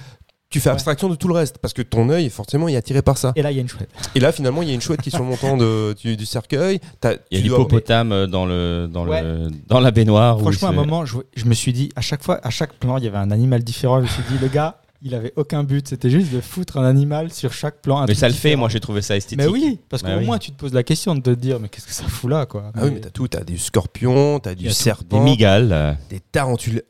tu 0.56 0.60
fais 0.60 0.70
Ouais. 0.70 0.72
abstraction 0.74 1.08
de 1.10 1.14
tout 1.16 1.28
le 1.28 1.34
reste 1.34 1.58
parce 1.58 1.74
que 1.74 1.82
ton 1.82 2.08
œil, 2.08 2.30
forcément, 2.30 2.66
il 2.68 2.74
est 2.74 2.78
attiré 2.78 3.02
par 3.02 3.18
ça. 3.18 3.32
Et 3.36 3.42
là, 3.42 3.50
il 3.50 3.56
y 3.56 3.58
a 3.58 3.60
une 3.62 3.68
chouette. 3.68 3.90
Et 4.14 4.20
là, 4.20 4.32
finalement, 4.32 4.62
il 4.62 4.68
y 4.68 4.70
a 4.70 4.74
une 4.74 4.80
chouette 4.80 5.02
qui 5.02 5.10
est 5.10 5.12
sur 5.12 5.22
le 5.22 5.28
montant 5.28 5.56
de, 5.56 5.94
du, 6.02 6.16
du 6.16 6.24
cercueil. 6.26 6.80
T'as- 7.00 7.14
Il 7.30 7.38
y 7.38 7.40
a 7.40 7.42
l'hippopotame 7.44 8.12
euh, 8.12 8.26
dans 8.26 8.46
le 8.46 8.88
dans 8.90 9.06
Ouais. 9.06 9.22
le 9.22 9.48
dans 9.66 9.80
la 9.80 9.90
baignoire. 9.90 10.38
Franchement, 10.40 10.68
à 10.68 10.70
un 10.70 10.74
moment, 10.74 11.04
je, 11.04 11.18
je 11.36 11.44
me 11.44 11.52
suis 11.54 11.72
dit, 11.72 11.90
à 11.96 12.00
chaque 12.00 12.22
fois, 12.22 12.40
à 12.42 12.50
chaque 12.50 12.72
plan, 12.74 12.96
il 12.98 13.04
y 13.04 13.06
avait 13.08 13.18
un 13.18 13.30
animal 13.30 13.62
différent. 13.62 13.98
Je 13.98 14.04
me 14.04 14.08
suis 14.08 14.22
dit, 14.30 14.38
le 14.40 14.48
gars, 14.48 14.80
il 15.02 15.14
avait 15.14 15.32
aucun 15.36 15.62
but. 15.62 15.86
C'était 15.88 16.08
juste 16.10 16.32
de 16.32 16.40
foutre 16.40 16.78
un 16.78 16.84
animal 16.86 17.30
sur 17.30 17.52
chaque 17.52 17.82
plan. 17.82 18.04
Mais 18.08 18.14
ça 18.14 18.28
le 18.28 18.34
fait. 18.34 18.56
Moi, 18.56 18.68
j'ai 18.70 18.80
trouvé 18.80 19.02
ça 19.02 19.14
esthétique. 19.16 19.38
Mais 19.38 19.46
oui, 19.46 19.78
parce 19.90 20.02
qu'au 20.02 20.08
Bah 20.08 20.16
oui. 20.18 20.24
moins, 20.24 20.38
tu 20.38 20.50
te 20.52 20.56
poses 20.56 20.72
la 20.72 20.82
question 20.82 21.14
de 21.14 21.20
te 21.20 21.30
dire, 21.30 21.60
mais 21.60 21.68
qu'est-ce 21.68 21.86
que 21.86 21.92
ça 21.92 22.04
fout 22.04 22.30
là, 22.30 22.46
quoi. 22.46 22.72
Ah 22.74 22.80
oui, 22.84 22.90
mais 22.94 23.00
t'as 23.00 23.10
tout. 23.10 23.28
T'as 23.28 23.44
du 23.44 23.58
scorpion, 23.58 24.38
t'as 24.40 24.54
du 24.54 24.70
serpent, 24.70 25.18
Des 25.18 25.22
migales, 25.22 25.70
euh, 25.72 25.92
des 26.10 26.20
tarentules. 26.20 26.82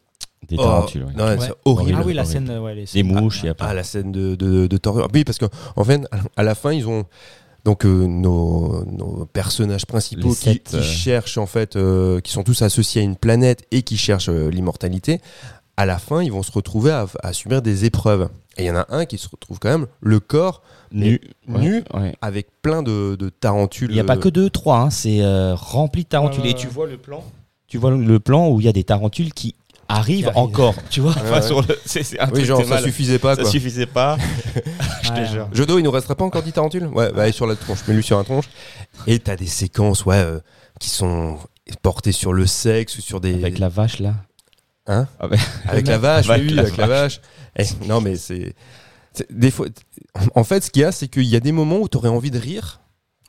Des 0.48 0.56
Oh, 0.58 0.62
tarentules. 0.62 1.04
ouais. 1.04 1.12
non, 1.16 1.24
Ouais. 1.24 1.36
c'est 1.40 1.52
horrible. 1.64 1.98
Ah 2.00 2.04
oui, 2.06 2.14
la 2.14 2.22
horrible. 2.22 2.46
scène, 2.46 2.58
ouais, 2.58 2.74
les 2.74 2.84
Des 2.92 3.02
mouches. 3.02 3.40
Il 3.42 3.46
y 3.46 3.48
a 3.48 3.52
Ah, 3.58 3.66
pas. 3.66 3.74
la 3.74 3.82
scène 3.84 4.12
de, 4.12 4.34
de, 4.34 4.66
de 4.66 4.76
torture. 4.76 5.08
Oui, 5.12 5.24
parce 5.24 5.38
qu'en 5.38 5.48
en 5.76 5.84
fait, 5.84 6.00
à 6.36 6.42
la 6.42 6.54
fin, 6.54 6.72
ils 6.72 6.86
ont 6.88 7.04
donc 7.64 7.84
euh, 7.84 8.06
nos, 8.06 8.84
nos 8.84 9.26
personnages 9.32 9.86
principaux 9.86 10.28
qui, 10.30 10.34
sept, 10.36 10.62
qui 10.64 10.76
euh. 10.76 10.82
cherchent 10.82 11.38
en 11.38 11.46
fait, 11.46 11.74
euh, 11.76 12.20
qui 12.20 12.30
sont 12.32 12.44
tous 12.44 12.62
associés 12.62 13.00
à 13.00 13.04
une 13.04 13.16
planète 13.16 13.64
et 13.72 13.82
qui 13.82 13.96
cherchent 13.96 14.28
euh, 14.28 14.48
l'immortalité. 14.50 15.20
À 15.76 15.84
la 15.84 15.98
fin, 15.98 16.22
ils 16.22 16.32
vont 16.32 16.42
se 16.42 16.52
retrouver 16.52 16.90
à, 16.92 17.06
à 17.22 17.32
subir 17.32 17.60
des 17.62 17.84
épreuves. 17.84 18.28
Et 18.56 18.62
il 18.62 18.66
y 18.66 18.70
en 18.70 18.76
a 18.76 18.86
un 18.88 19.04
qui 19.04 19.18
se 19.18 19.28
retrouve 19.28 19.58
quand 19.58 19.68
même 19.68 19.86
le 20.00 20.20
corps 20.20 20.62
Nu. 20.90 21.20
nu 21.48 21.82
Ouais, 21.92 22.00
ouais. 22.00 22.14
avec 22.22 22.46
plein 22.62 22.82
de, 22.82 23.14
de 23.16 23.28
tarentules. 23.28 23.90
Il 23.90 23.94
n'y 23.94 24.00
a 24.00 24.04
pas 24.04 24.16
que 24.16 24.30
deux, 24.30 24.48
trois. 24.48 24.78
hein, 24.78 24.90
C'est 24.90 25.20
euh, 25.20 25.54
rempli 25.54 26.04
de 26.04 26.08
tarentules. 26.08 26.46
Et 26.46 26.54
tu 26.54 26.66
vois 26.68 26.86
le 26.86 26.96
plan. 26.96 27.22
Tu 27.66 27.76
vois 27.76 27.90
le 27.90 28.20
plan 28.20 28.48
où 28.48 28.60
il 28.60 28.64
y 28.64 28.68
a 28.68 28.72
des 28.72 28.84
tarentules 28.84 29.34
qui 29.34 29.54
arrivent. 29.88 30.32
encore. 30.34 30.74
Tu 30.90 31.00
vois. 31.00 31.14
Ouais. 31.30 31.42
sur 31.42 31.62
le. 31.62 31.68
Un 32.20 32.30
Oui, 32.32 32.44
genre 32.44 32.62
ça 32.62 32.66
mal. 32.66 32.82
suffisait 32.84 33.18
pas 33.18 33.34
Ça 33.36 33.42
quoi. 33.42 33.50
suffisait 33.50 33.86
pas. 33.86 34.16
Je 35.02 35.08
te 35.10 35.24
jure. 35.30 35.48
Jodo, 35.52 35.78
il 35.78 35.82
nous 35.82 35.90
resterait 35.90 36.14
pas 36.14 36.24
encore 36.24 36.42
10 36.42 36.52
tarentules? 36.52 36.86
Ouais, 36.86 37.12
bah, 37.12 37.22
allez 37.22 37.32
sur 37.32 37.46
la 37.46 37.56
tronche, 37.56 37.80
mets-lui 37.88 38.02
sur 38.02 38.18
la 38.18 38.24
tronche. 38.24 38.46
Et 39.06 39.18
t'as 39.18 39.36
des 39.36 39.46
séquences, 39.46 40.04
ouais, 40.04 40.16
euh, 40.16 40.40
qui 40.80 40.88
sont 40.90 41.38
portées 41.82 42.12
sur 42.12 42.32
le 42.32 42.46
sexe 42.46 42.98
ou 42.98 43.00
sur 43.00 43.20
des. 43.20 43.34
Avec 43.34 43.58
la 43.58 43.68
vache 43.68 43.98
là. 43.98 44.14
Hein? 44.86 45.06
Ah. 45.18 45.26
Avec 45.68 45.86
la 45.88 45.98
vache, 45.98 46.28
Avec 46.30 46.48
oui, 46.48 46.54
la 46.54 46.62
avec 46.62 46.76
la 46.76 46.86
vache. 46.86 47.20
Eh, 47.58 47.64
non, 47.86 48.00
mais 48.00 48.16
c'est. 48.16 48.54
c'est- 49.12 49.26
Des 49.32 49.50
fois. 49.50 49.66
En 50.34 50.44
fait, 50.44 50.62
ce 50.64 50.70
qu'il 50.70 50.82
y 50.82 50.84
a, 50.84 50.92
c'est 50.92 51.08
qu'il 51.08 51.24
y 51.24 51.34
a 51.36 51.40
des 51.40 51.52
moments 51.52 51.78
où 51.78 51.88
t'aurais 51.88 52.08
envie 52.08 52.30
de 52.30 52.38
rire, 52.38 52.80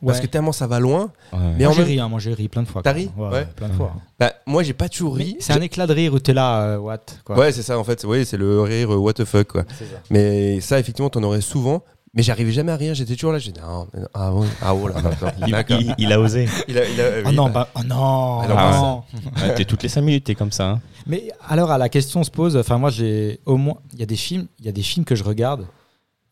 parce 0.05 0.19
que 0.19 0.27
tellement 0.27 0.51
ça 0.51 0.67
va 0.67 0.79
loin. 0.79 1.11
Ouais. 1.33 1.39
Mais 1.57 1.63
Moi, 1.63 1.67
en 1.67 1.71
j'ai 1.73 1.79
même- 1.79 1.87
ri, 1.87 1.99
hein, 1.99 2.07
moi 2.09 2.19
j'ai 2.19 2.33
ri 2.33 2.47
plein 2.49 2.63
de 2.63 2.67
fois. 2.67 2.81
T'as 2.83 2.91
quoi. 2.93 2.99
ri 3.01 3.09
ouais, 3.17 3.29
Ouais. 3.29 3.47
plein 3.55 3.69
de 3.69 3.73
fois. 3.73 3.93
Bah, 4.19 4.33
moi, 4.45 4.63
j'ai 4.63 4.73
pas 4.73 4.89
toujours 4.89 5.15
Mais 5.17 5.23
ri. 5.23 5.37
C'est 5.39 5.53
un 5.53 5.61
éclat 5.61 5.87
de 5.87 5.93
rire 5.93 6.13
où 6.13 6.19
t'es 6.19 6.33
là, 6.33 6.61
euh, 6.61 6.77
what 6.77 6.97
quoi. 7.25 7.37
Ouais, 7.37 7.51
c'est 7.51 7.63
ça, 7.63 7.77
en 7.79 7.83
fait. 7.83 8.03
Oui, 8.07 8.25
c'est 8.25 8.37
le 8.37 8.61
rire 8.61 8.91
euh, 8.93 8.97
what 8.97 9.13
the 9.13 9.25
fuck, 9.25 9.47
quoi. 9.47 9.63
C'est 9.77 9.85
ça. 9.85 9.97
Mais 10.09 10.59
ça, 10.61 10.79
effectivement, 10.79 11.09
t'en 11.09 11.23
aurais 11.23 11.41
souvent. 11.41 11.83
Mais 12.13 12.23
j'arrivais 12.23 12.51
jamais 12.51 12.71
à 12.71 12.77
rire, 12.77 12.95
j'étais 12.95 13.13
toujours 13.15 13.31
là. 13.33 13.37
J'ai 13.37 13.51
dit, 13.51 13.59
non, 13.59 13.87
mais 13.93 13.99
non, 13.99 14.07
ah, 14.15 14.33
oui, 14.33 14.47
ah, 14.61 14.73
oh 14.73 14.87
là. 14.87 14.95
Il, 15.45 15.55
il- 15.81 15.95
il 15.99 16.11
a 16.13 16.19
osé. 16.19 16.47
Il 16.67 16.77
a- 16.77 16.89
il 16.89 16.99
a- 16.99 17.09
Oh 17.25 17.27
oui, 17.27 17.35
non, 17.35 17.49
bah, 17.49 17.67
bah, 17.75 17.81
oh 17.81 17.83
non, 17.87 18.39
Alors, 18.39 18.57
Ah, 18.57 18.71
non. 18.81 19.03
Ouais, 19.47 19.53
t'es 19.55 19.65
toutes 19.65 19.83
les 19.83 19.89
5 19.89 20.01
minutes, 20.01 20.23
t'es 20.23 20.33
comme 20.33 20.51
ça. 20.51 20.67
hein. 20.69 20.81
Mais 21.05 21.27
alors, 21.47 21.69
à 21.69 21.77
la 21.77 21.89
question 21.89 22.23
se 22.23 22.31
pose. 22.31 22.57
Enfin, 22.57 22.77
moi, 22.79 22.89
j'ai 22.89 23.39
au 23.45 23.57
moins, 23.57 23.75
il 23.93 23.99
y 23.99 24.03
a 24.03 24.05
des 24.07 24.15
films, 24.15 24.47
il 24.59 24.65
y 24.65 24.69
a 24.69 24.71
des 24.71 24.81
films 24.81 25.05
que 25.05 25.15
je 25.15 25.23
regarde 25.23 25.67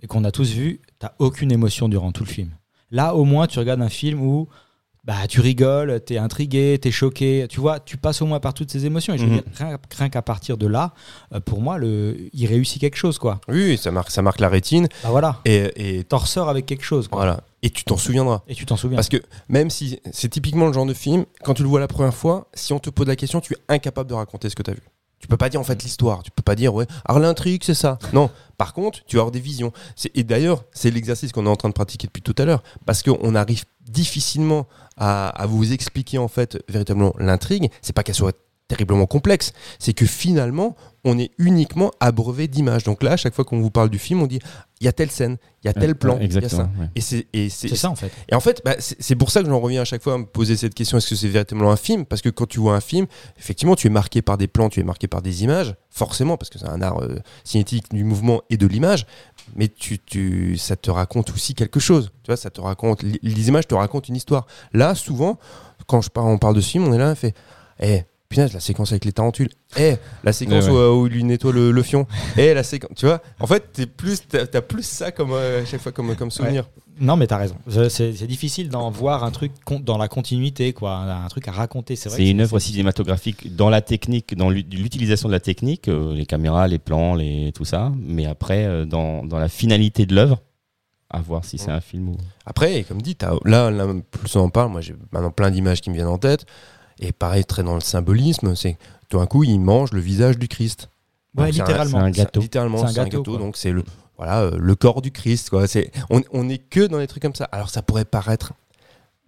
et 0.01 0.08
qu'on 0.08 0.23
a 0.23 0.32
tous 0.32 0.49
vus. 0.54 0.82
T'as 0.97 1.12
aucune 1.19 1.51
émotion 1.51 1.88
durant 1.88 2.12
tout 2.12 2.23
le 2.23 2.30
film. 2.30 2.49
Là, 2.96 3.14
au 3.16 3.26
moins, 3.26 3.46
tu 3.48 3.60
regardes 3.60 3.82
un 3.82 3.90
film 3.90 4.22
où 4.22 4.48
bah 5.04 5.28
tu 5.30 5.40
rigoles, 5.40 6.02
t'es 6.04 6.18
intrigué, 6.18 6.80
t'es 6.82 6.90
choqué. 6.90 7.46
Tu 7.48 7.60
vois, 7.60 7.80
tu 7.80 7.96
passes 7.96 8.24
au 8.24 8.26
moins 8.26 8.40
par 8.40 8.56
toutes 8.56 8.72
ces 8.72 8.88
émotions. 8.88 9.14
Et 9.14 9.20
je 9.20 9.24
veux 9.26 9.30
Mhm. 9.30 9.36
dire, 9.36 9.44
rien, 9.60 9.78
rien 10.00 10.10
qu'à 10.10 10.24
partir 10.24 10.58
de 10.58 10.66
là, 10.66 10.94
euh, 11.34 11.40
pour 11.40 11.62
moi, 11.62 11.78
le, 11.78 12.18
il 12.34 12.48
réussit 12.48 12.82
quelque 12.82 12.96
chose, 12.98 13.20
quoi. 13.20 13.40
Oui, 13.48 13.78
ça 13.78 13.92
marque, 13.92 14.10
ça 14.10 14.24
marque 14.24 14.40
la 14.40 14.50
rétine. 14.50 14.88
Bah 15.04 15.10
voilà. 15.12 15.42
Et, 15.46 16.00
et 16.00 16.04
T'en 16.06 16.18
ressors 16.18 16.50
avec 16.50 16.66
quelque 16.66 16.84
chose, 16.84 17.08
quoi. 17.08 17.18
voilà. 17.20 17.42
Et 17.62 17.70
tu 17.70 17.84
t'en 17.84 17.98
souviendras. 17.98 18.42
Et 18.48 18.56
tu 18.56 18.66
t'en 18.66 18.78
souviens. 18.78 18.96
Parce 18.96 19.10
que 19.10 19.18
même 19.48 19.70
si 19.70 20.00
c'est 20.12 20.30
typiquement 20.30 20.66
le 20.66 20.74
genre 20.74 20.88
de 20.88 20.94
film, 20.96 21.26
quand 21.44 21.54
tu 21.54 21.62
le 21.62 21.70
vois 21.70 21.80
la 21.80 21.88
première 21.88 22.14
fois, 22.16 22.48
si 22.56 22.74
on 22.74 22.80
te 22.80 22.90
pose 22.90 23.06
la 23.08 23.16
question, 23.16 23.42
tu 23.42 23.54
es 23.54 23.58
incapable 23.70 24.10
de 24.10 24.16
raconter 24.16 24.50
ce 24.50 24.56
que 24.56 24.64
tu 24.64 24.72
as 24.72 24.74
vu. 24.74 24.82
Tu 25.26 25.28
peux 25.28 25.38
pas 25.38 25.50
dire 25.50 25.60
en 25.60 25.64
fait 25.64 25.82
l'histoire, 25.82 26.22
tu 26.22 26.30
peux 26.30 26.44
pas 26.44 26.54
dire 26.54 26.76
ouais, 26.76 26.86
alors 27.04 27.18
l'intrigue 27.18 27.64
c'est 27.64 27.74
ça. 27.74 27.98
Non, 28.14 28.30
par 28.60 28.74
contre, 28.76 29.04
tu 29.08 29.16
vas 29.16 29.22
avoir 29.22 29.32
des 29.32 29.40
visions. 29.40 29.72
Et 30.14 30.24
d'ailleurs, 30.24 30.66
c'est 30.72 30.92
l'exercice 30.92 31.32
qu'on 31.32 31.48
est 31.48 31.50
en 31.50 31.56
train 31.56 31.70
de 31.70 31.74
pratiquer 31.74 32.06
depuis 32.06 32.22
tout 32.22 32.36
à 32.38 32.46
l'heure, 32.46 32.62
parce 32.86 33.02
qu'on 33.02 33.34
arrive 33.34 33.64
difficilement 33.90 34.68
à, 34.98 35.30
à 35.30 35.48
vous 35.48 35.74
expliquer 35.74 36.20
en 36.20 36.28
fait 36.28 36.64
véritablement 36.70 37.16
l'intrigue. 37.18 37.72
C'est 37.82 37.94
pas 37.94 38.04
qu'elle 38.04 38.14
soit 38.14 38.38
terriblement 38.67 39.06
complexe, 39.06 39.54
c'est 39.80 39.93
que 39.93 40.06
finalement, 40.06 40.75
on 41.04 41.19
est 41.19 41.30
uniquement 41.38 41.91
abreuvé 41.99 42.47
d'images. 42.47 42.84
Donc 42.84 43.04
là, 43.04 43.12
à 43.12 43.17
chaque 43.17 43.36
fois 43.36 43.45
qu'on 43.45 43.60
vous 43.62 43.69
parle 43.69 43.89
du 43.91 43.99
film, 43.99 44.23
on 44.23 44.28
dit 44.28 44.39
il 44.82 44.86
y 44.86 44.88
a 44.88 44.91
telle 44.91 45.12
scène, 45.12 45.38
il 45.63 45.67
y 45.67 45.69
a 45.69 45.73
tel 45.73 45.95
plan, 45.95 46.17
il 46.19 46.23
y 46.23 46.25
a 46.25 46.32
ça. 46.32 46.38
Exactement. 46.39 46.69
ouais. 46.80 46.89
Et 46.95 47.01
c'est 47.01 47.28
et 47.32 47.49
c'est- 47.49 47.67
c'est 47.67 47.75
ça, 47.75 47.91
en 47.91 47.95
fait. 47.95 48.12
et 48.28 48.34
en 48.34 48.39
fait, 48.39 48.62
bah, 48.65 48.75
c'est 48.80 49.15
pour 49.15 49.30
ça 49.30 49.43
que 49.43 49.49
j'en 49.49 49.60
reviens 49.60 49.82
à 49.84 49.86
chaque 49.86 50.01
fois 50.01 50.15
à 50.15 50.17
me 50.17 50.25
poser 50.25 50.58
cette 50.58 50.73
question 50.73 50.97
est-ce 50.97 51.08
que 51.10 51.15
c'est 51.15 51.28
véritablement 51.28 51.71
un 51.71 51.75
film? 51.78 52.06
Parce 52.06 52.23
que 52.23 52.30
quand 52.30 52.47
tu 52.47 52.60
vois 52.60 52.75
un 52.75 52.82
film, 52.82 53.06
effectivement, 53.38 53.75
tu 53.75 53.86
es 53.86 53.91
marqué 53.91 54.23
par 54.23 54.38
des 54.38 54.47
plans, 54.47 54.69
tu 54.69 54.80
es 54.80 54.84
marqué 54.84 55.08
par 55.08 55.21
des 55.21 55.43
images, 55.43 55.75
forcément, 55.91 56.36
parce 56.36 56.49
que 56.49 56.58
c'est 56.58 56.67
un 56.67 56.82
art 56.82 57.04
euh, 57.04 57.17
cinétique 57.43 57.86
du 57.93 58.04
mouvement 58.04 58.41
et 58.49 58.58
de 58.58 58.65
l'image, 58.65 59.06
mais 59.56 59.67
tu, 59.67 59.99
tu, 59.99 60.58
ça 60.58 60.75
te 60.75 60.89
raconte 60.89 61.30
aussi 61.30 61.54
quelque 61.54 61.80
chose. 61.80 62.10
Tu 62.23 62.30
vois, 62.32 62.38
ça 62.38 62.49
te 62.49 62.60
raconte, 62.62 63.04
les 63.04 63.47
images 63.47 63.67
te 63.67 63.75
racontent 63.75 64.08
une 64.10 64.15
histoire. 64.15 64.47
Là, 64.73 64.95
souvent, 64.95 65.38
quand 65.86 66.01
je 66.01 66.10
parle, 66.10 66.30
on 66.30 66.39
parle 66.39 66.56
de 66.56 66.62
ce 66.62 66.71
film, 66.71 66.88
on 66.88 66.93
est 66.93 66.97
là, 66.97 67.12
on 67.12 67.15
fait 67.15 67.36
Eh, 67.80 68.04
punaise, 68.36 68.54
la 68.54 68.60
séquence 68.60 68.91
avec 68.91 69.06
les 69.06 69.12
tarentules. 69.13 69.50
Eh, 69.78 69.95
la 70.24 70.34
séquence 70.34 70.65
Ouais, 70.65 70.71
ouais. 70.71 70.88
Où, 70.88 71.02
où 71.02 71.08
il 71.08 71.13
lui 71.13 71.24
nettoie 71.24 71.52
le, 71.52 71.71
le 71.71 71.84
fion. 71.84 72.06
Eh, 72.38 72.54
la 72.54 72.63
séquence. 72.63 72.91
Tu 72.95 73.06
vois, 73.06 73.21
en 73.39 73.48
fait, 73.48 73.71
t'es 73.74 73.86
plus, 73.86 74.21
t'as, 74.28 74.62
plus 74.62 74.84
ça 74.84 75.12
comme, 75.12 75.32
euh, 75.34 75.62
à 75.63 75.65
chaque 75.65 75.82
fois 75.82 75.91
comme, 75.91 76.15
comme 76.15 76.32
souvenir. 76.32 76.65
Non, 77.00 77.17
mais 77.17 77.28
t'as 77.28 77.38
raison. 77.38 77.56
C'est 77.89 78.26
difficile 78.28 78.70
d'en 78.70 78.89
voir 78.89 79.24
un 79.26 79.32
truc 79.32 79.51
con- 79.66 79.82
dans 79.82 79.97
la 79.97 80.07
continuité, 80.07 80.72
quoi. 80.72 80.95
Un 80.95 81.28
truc 81.28 81.47
à 81.49 81.51
raconter. 81.51 81.95
C'est 81.97 82.07
vrai. 82.07 82.18
C'est 82.20 82.24
que 82.24 82.30
une 82.30 82.39
œuvre 82.41 82.57
cinématographique 82.60 83.53
dans 83.55 83.70
la 83.70 83.82
technique, 83.82 84.36
dans 84.38 84.49
l'u- 84.49 84.66
l'utilisation 84.72 85.28
de 85.28 85.34
la 85.34 85.41
technique, 85.41 85.89
euh, 85.89 86.14
les 86.14 86.26
caméras, 86.26 86.68
les 86.70 86.80
plans, 86.80 87.14
les, 87.16 87.51
tout 87.53 87.66
ça. 87.66 87.91
Mais 87.97 88.26
après, 88.26 88.66
euh, 88.66 88.86
dans, 88.86 89.26
dans 89.26 89.39
la 89.39 89.49
finalité 89.49 90.05
de 90.05 90.16
l'œuvre, 90.16 90.41
à 91.10 91.20
voir 91.20 91.43
si 91.45 91.57
c'est 91.57 91.70
un 91.72 91.82
film 91.82 92.10
ou. 92.10 92.18
Après, 92.45 92.84
comme 92.84 93.01
dit, 93.01 93.18
là, 93.45 93.70
plus 94.12 94.36
on 94.38 94.41
en 94.41 94.49
parle, 94.49 94.72
moi 94.72 94.82
j'ai 94.82 94.95
maintenant 95.12 95.32
plein 95.32 95.51
d'images 95.51 95.82
qui 95.82 95.89
me 95.89 95.95
viennent 95.95 96.07
en 96.07 96.18
tête. 96.18 96.45
Et 97.00 97.12
pareil, 97.12 97.46
très 97.46 97.64
dans 97.64 97.76
le 97.76 97.82
symbolisme, 97.82 98.56
c'est 98.56 98.78
tout 99.10 99.18
d'un 99.20 99.26
coup, 99.26 99.43
il 99.43 99.60
mange 99.60 99.91
le 99.91 100.00
visage 100.00 100.38
du 100.38 100.48
Christ. 100.48 100.89
Ouais, 101.38 101.46
Donc, 101.48 101.54
littéralement. 101.56 102.00
c'est 102.00 102.04
un 102.06 102.12
gâteau. 102.12 102.39
littéralement, 102.41 102.88
C'est 102.88 103.00
un 103.00 103.04
gâteau, 103.06 103.24
quoi. 103.24 103.38
donc 103.39 103.58
c'est 103.58 103.72
le, 103.72 103.84
voilà, 104.18 104.41
euh, 104.41 104.58
le 104.58 104.76
corps 104.76 105.02
du 105.02 105.12
Christ. 105.12 105.50
Quoi. 105.50 105.68
C'est, 105.68 105.91
on, 106.10 106.22
on 106.32 106.48
est 106.50 106.58
que 106.60 106.88
dans 106.88 106.98
des 107.00 107.08
trucs 107.08 107.22
comme 107.22 107.36
ça. 107.36 107.46
Alors 107.52 107.70
ça 107.70 107.82
pourrait 107.82 108.06
paraître 108.06 108.54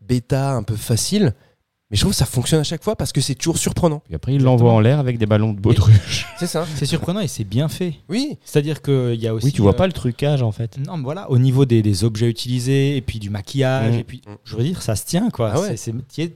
bêta, 0.01 0.51
un 0.53 0.63
peu 0.63 0.75
facile, 0.77 1.33
Mais 1.89 1.95
je 1.95 2.01
trouve 2.01 2.11
que 2.11 2.17
ça 2.17 2.25
fonctionne 2.25 2.59
à 2.59 2.63
chaque 2.65 2.83
fois 2.83 2.97
parce 2.97 3.13
que 3.13 3.21
c'est 3.21 3.35
toujours 3.35 3.57
surprenant. 3.57 4.01
Et 4.09 4.15
après, 4.15 4.33
il 4.33 4.43
l'envoie 4.43 4.73
en 4.73 4.81
l'air 4.81 4.99
avec 4.99 5.17
des 5.17 5.25
ballons 5.25 5.53
de 5.53 5.59
baudruche. 5.59 6.27
C'est 6.37 6.45
ça. 6.47 6.65
C'est 6.75 6.85
surprenant 6.85 7.21
et 7.21 7.27
c'est 7.29 7.45
bien 7.45 7.69
fait. 7.69 7.93
Oui. 8.09 8.37
C'est-à-dire 8.43 8.81
qu'il 8.81 9.15
y 9.15 9.25
a 9.27 9.33
aussi. 9.33 9.45
Oui, 9.47 9.51
tu 9.53 9.61
vois 9.61 9.71
euh, 9.71 9.75
pas 9.75 9.87
le 9.87 9.93
trucage 9.93 10.41
en 10.43 10.51
fait. 10.51 10.77
Non, 10.85 10.97
mais 10.97 11.03
voilà, 11.03 11.31
au 11.31 11.37
niveau 11.39 11.63
des, 11.65 11.81
des 11.81 12.03
objets 12.03 12.27
utilisés 12.29 12.97
et 12.97 13.01
puis 13.01 13.19
du 13.19 13.29
maquillage, 13.29 13.95
Mm. 13.95 13.99
et 13.99 14.03
puis, 14.03 14.21
je 14.43 14.55
veux 14.57 14.63
dire, 14.63 14.81
ça 14.81 14.95
se 14.97 15.05
tient 15.05 15.29
quoi. 15.29 15.51
Ah 15.55 15.61
ouais. 15.61 15.75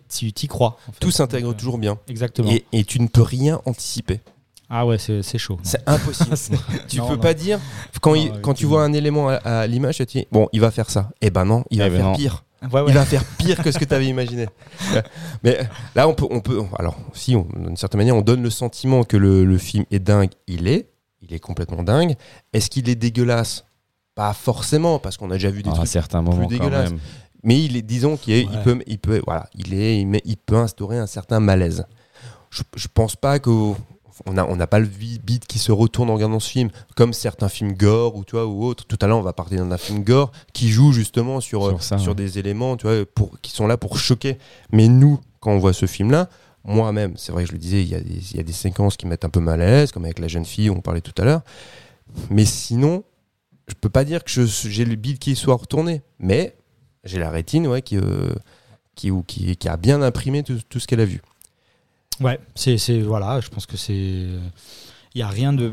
Tu 0.09 0.31
t'y 0.33 0.47
crois. 0.47 0.77
en 0.87 0.91
fait. 0.93 0.99
Tout 1.01 1.11
s'intègre 1.11 1.49
euh, 1.49 1.53
toujours 1.53 1.77
bien. 1.77 1.97
Exactement. 2.07 2.49
Et, 2.49 2.63
et 2.71 2.83
tu 2.85 3.01
ne 3.01 3.07
peux 3.07 3.21
rien 3.21 3.59
anticiper. 3.65 4.21
Ah 4.69 4.85
ouais, 4.85 4.97
c'est 4.97 5.21
c'est 5.21 5.37
chaud. 5.37 5.59
C'est 5.63 5.81
impossible. 5.85 6.57
Tu 6.87 6.97
Non, 6.99 7.07
peux 7.09 7.15
non. 7.15 7.19
pas 7.19 7.33
dire 7.33 7.59
quand, 7.99 8.15
Non, 8.15 8.15
il- 8.15 8.31
quand 8.41 8.53
tu 8.53 8.65
vois 8.65 8.83
un 8.85 8.93
élément 8.93 9.27
à, 9.27 9.33
à 9.35 9.67
l'image, 9.67 9.97
tu 9.97 10.05
te 10.05 10.11
dis 10.17 10.25
bon, 10.31 10.47
il 10.53 10.61
va 10.61 10.71
faire 10.71 10.89
ça. 10.89 11.09
Eh 11.21 11.29
ben 11.29 11.43
non, 11.43 11.65
il 11.71 11.79
va 11.79 11.87
Eh 11.87 11.89
ben 11.89 11.97
faire 11.97 12.05
non. 12.05 12.15
pire. 12.15 12.45
Ouais, 12.71 12.81
ouais. 12.81 12.89
Il 12.89 12.93
va 12.93 13.05
faire 13.05 13.23
pire 13.37 13.61
que 13.63 13.71
ce 13.71 13.79
que 13.79 13.85
tu 13.85 13.93
avais 13.93 14.05
imaginé. 14.07 14.47
Mais 15.43 15.57
là, 15.95 16.07
on 16.07 16.13
peut, 16.13 16.27
on 16.29 16.41
peut. 16.41 16.61
Alors, 16.77 16.95
si, 17.13 17.35
on- 17.35 17.47
d'une 17.55 17.75
certaine 17.77 17.97
manière, 17.99 18.15
on 18.15 18.21
donne 18.21 18.43
le 18.43 18.49
sentiment 18.49 19.03
que 19.03 19.17
le, 19.17 19.45
le 19.45 19.57
film 19.57 19.85
est 19.91 19.99
dingue. 19.99 20.29
Il 20.47 20.67
est. 20.67 20.89
Il 21.21 21.33
est 21.33 21.39
complètement 21.39 21.83
dingue. 21.83 22.15
Est-ce 22.53 22.69
qu'il 22.69 22.87
est 22.89 22.95
dégueulasse? 22.95 23.65
Pas 24.15 24.33
forcément, 24.33 24.99
parce 24.99 25.17
qu'on 25.17 25.29
a 25.31 25.35
déjà 25.35 25.49
vu 25.49 25.63
des 25.63 25.69
À 25.69 25.73
un 25.73 25.75
trucs. 25.75 25.87
certain 25.87 26.21
moment 26.21 26.41
quand 26.43 26.47
dégueulasse. 26.49 26.91
même. 26.91 26.99
Mais 27.43 27.63
il 27.63 27.75
est, 27.77 27.81
disons 27.81 28.17
qu'il 28.17 28.33
est- 28.33 28.41
il 28.43 28.49
Ouais. 28.49 28.63
peut, 28.63 28.79
il 28.85 28.99
peut, 28.99 29.21
voilà, 29.25 29.47
il 29.55 29.73
est, 29.73 29.99
il, 30.01 30.05
met- 30.05 30.21
il 30.25 30.37
peut 30.37 30.57
instaurer 30.57 30.99
un 30.99 31.07
certain 31.07 31.39
malaise. 31.39 31.85
Je, 32.51 32.61
je 32.75 32.87
pense 32.93 33.15
pas 33.15 33.39
que 33.39 33.49
on 34.25 34.37
a, 34.37 34.45
on 34.45 34.55
n'a 34.55 34.67
pas 34.67 34.79
le 34.79 34.87
bide 34.87 35.45
qui 35.45 35.59
se 35.59 35.71
retourne 35.71 36.09
en 36.09 36.15
regardant 36.15 36.39
ce 36.39 36.49
film, 36.49 36.69
comme 36.95 37.13
certains 37.13 37.49
films 37.49 37.73
gore 37.73 38.15
ou 38.15 38.23
tu 38.23 38.35
vois 38.35 38.45
ou 38.45 38.63
autres. 38.63 38.85
Tout 38.85 38.97
à 39.01 39.07
l'heure, 39.07 39.17
on 39.17 39.23
va 39.23 39.33
parler 39.33 39.57
d'un 39.57 39.77
film 39.77 40.03
gore 40.03 40.31
qui 40.53 40.69
joue 40.69 40.91
justement 40.91 41.41
sur 41.41 41.63
Sur 41.63 41.75
euh, 41.75 41.79
ça, 41.79 41.97
sur 41.97 42.09
ouais. 42.09 42.15
des 42.15 42.39
éléments, 42.39 42.77
tu 42.77 42.87
vois, 42.87 43.05
pour 43.05 43.39
qui 43.41 43.51
sont 43.51 43.67
là 43.67 43.77
pour 43.77 43.97
choquer. 43.97 44.37
Mais 44.71 44.87
nous, 44.87 45.19
quand 45.39 45.51
on 45.51 45.59
voit 45.59 45.73
ce 45.73 45.85
film-là, 45.85 46.29
moi-même, 46.63 47.13
c'est 47.17 47.31
vrai, 47.31 47.43
que 47.43 47.49
je 47.49 47.53
le 47.53 47.59
disais, 47.59 47.81
il 47.81 47.89
y, 47.89 47.95
a 47.95 48.01
des, 48.01 48.35
y 48.35 48.39
a 48.39 48.43
des 48.43 48.53
séquences 48.53 48.97
qui 48.97 49.07
mettent 49.07 49.25
un 49.25 49.29
peu 49.29 49.39
mal 49.39 49.61
à 49.61 49.65
l'aise, 49.65 49.91
comme 49.91 50.05
avec 50.05 50.19
la 50.19 50.27
jeune 50.27 50.45
fille, 50.45 50.69
on 50.69 50.81
parlait 50.81 51.01
tout 51.01 51.19
à 51.19 51.25
l'heure. 51.25 51.41
Mais 52.29 52.45
sinon, 52.45 53.03
je 53.67 53.73
peux 53.73 53.89
pas 53.89 54.03
dire 54.03 54.23
que 54.23 54.45
j'ai 54.45 54.85
le 54.85 54.95
bide 54.95 55.17
qui 55.17 55.35
soit 55.35 55.55
retourné, 55.55 56.03
mais 56.19 56.55
j'ai 57.03 57.19
la 57.19 57.31
rétine 57.31 57.65
ouais, 57.67 57.81
qui, 57.81 57.97
euh, 57.97 58.33
qui, 58.95 59.09
ou 59.09 59.23
qui, 59.23 59.55
qui 59.57 59.69
a 59.69 59.77
bien 59.77 60.01
imprimé 60.01 60.43
tout, 60.43 60.59
tout 60.69 60.79
ce 60.79 60.87
qu'elle 60.87 60.99
a 60.99 61.05
vu. 61.05 61.21
Ouais, 62.19 62.39
c'est 62.55 62.77
c'est- 62.77 63.01
voilà, 63.01 63.39
je 63.41 63.49
pense 63.49 63.65
que 63.65 63.77
c'est 63.77 63.93
il 63.93 65.19
y 65.19 65.21
a 65.21 65.27
rien 65.27 65.53
de 65.53 65.71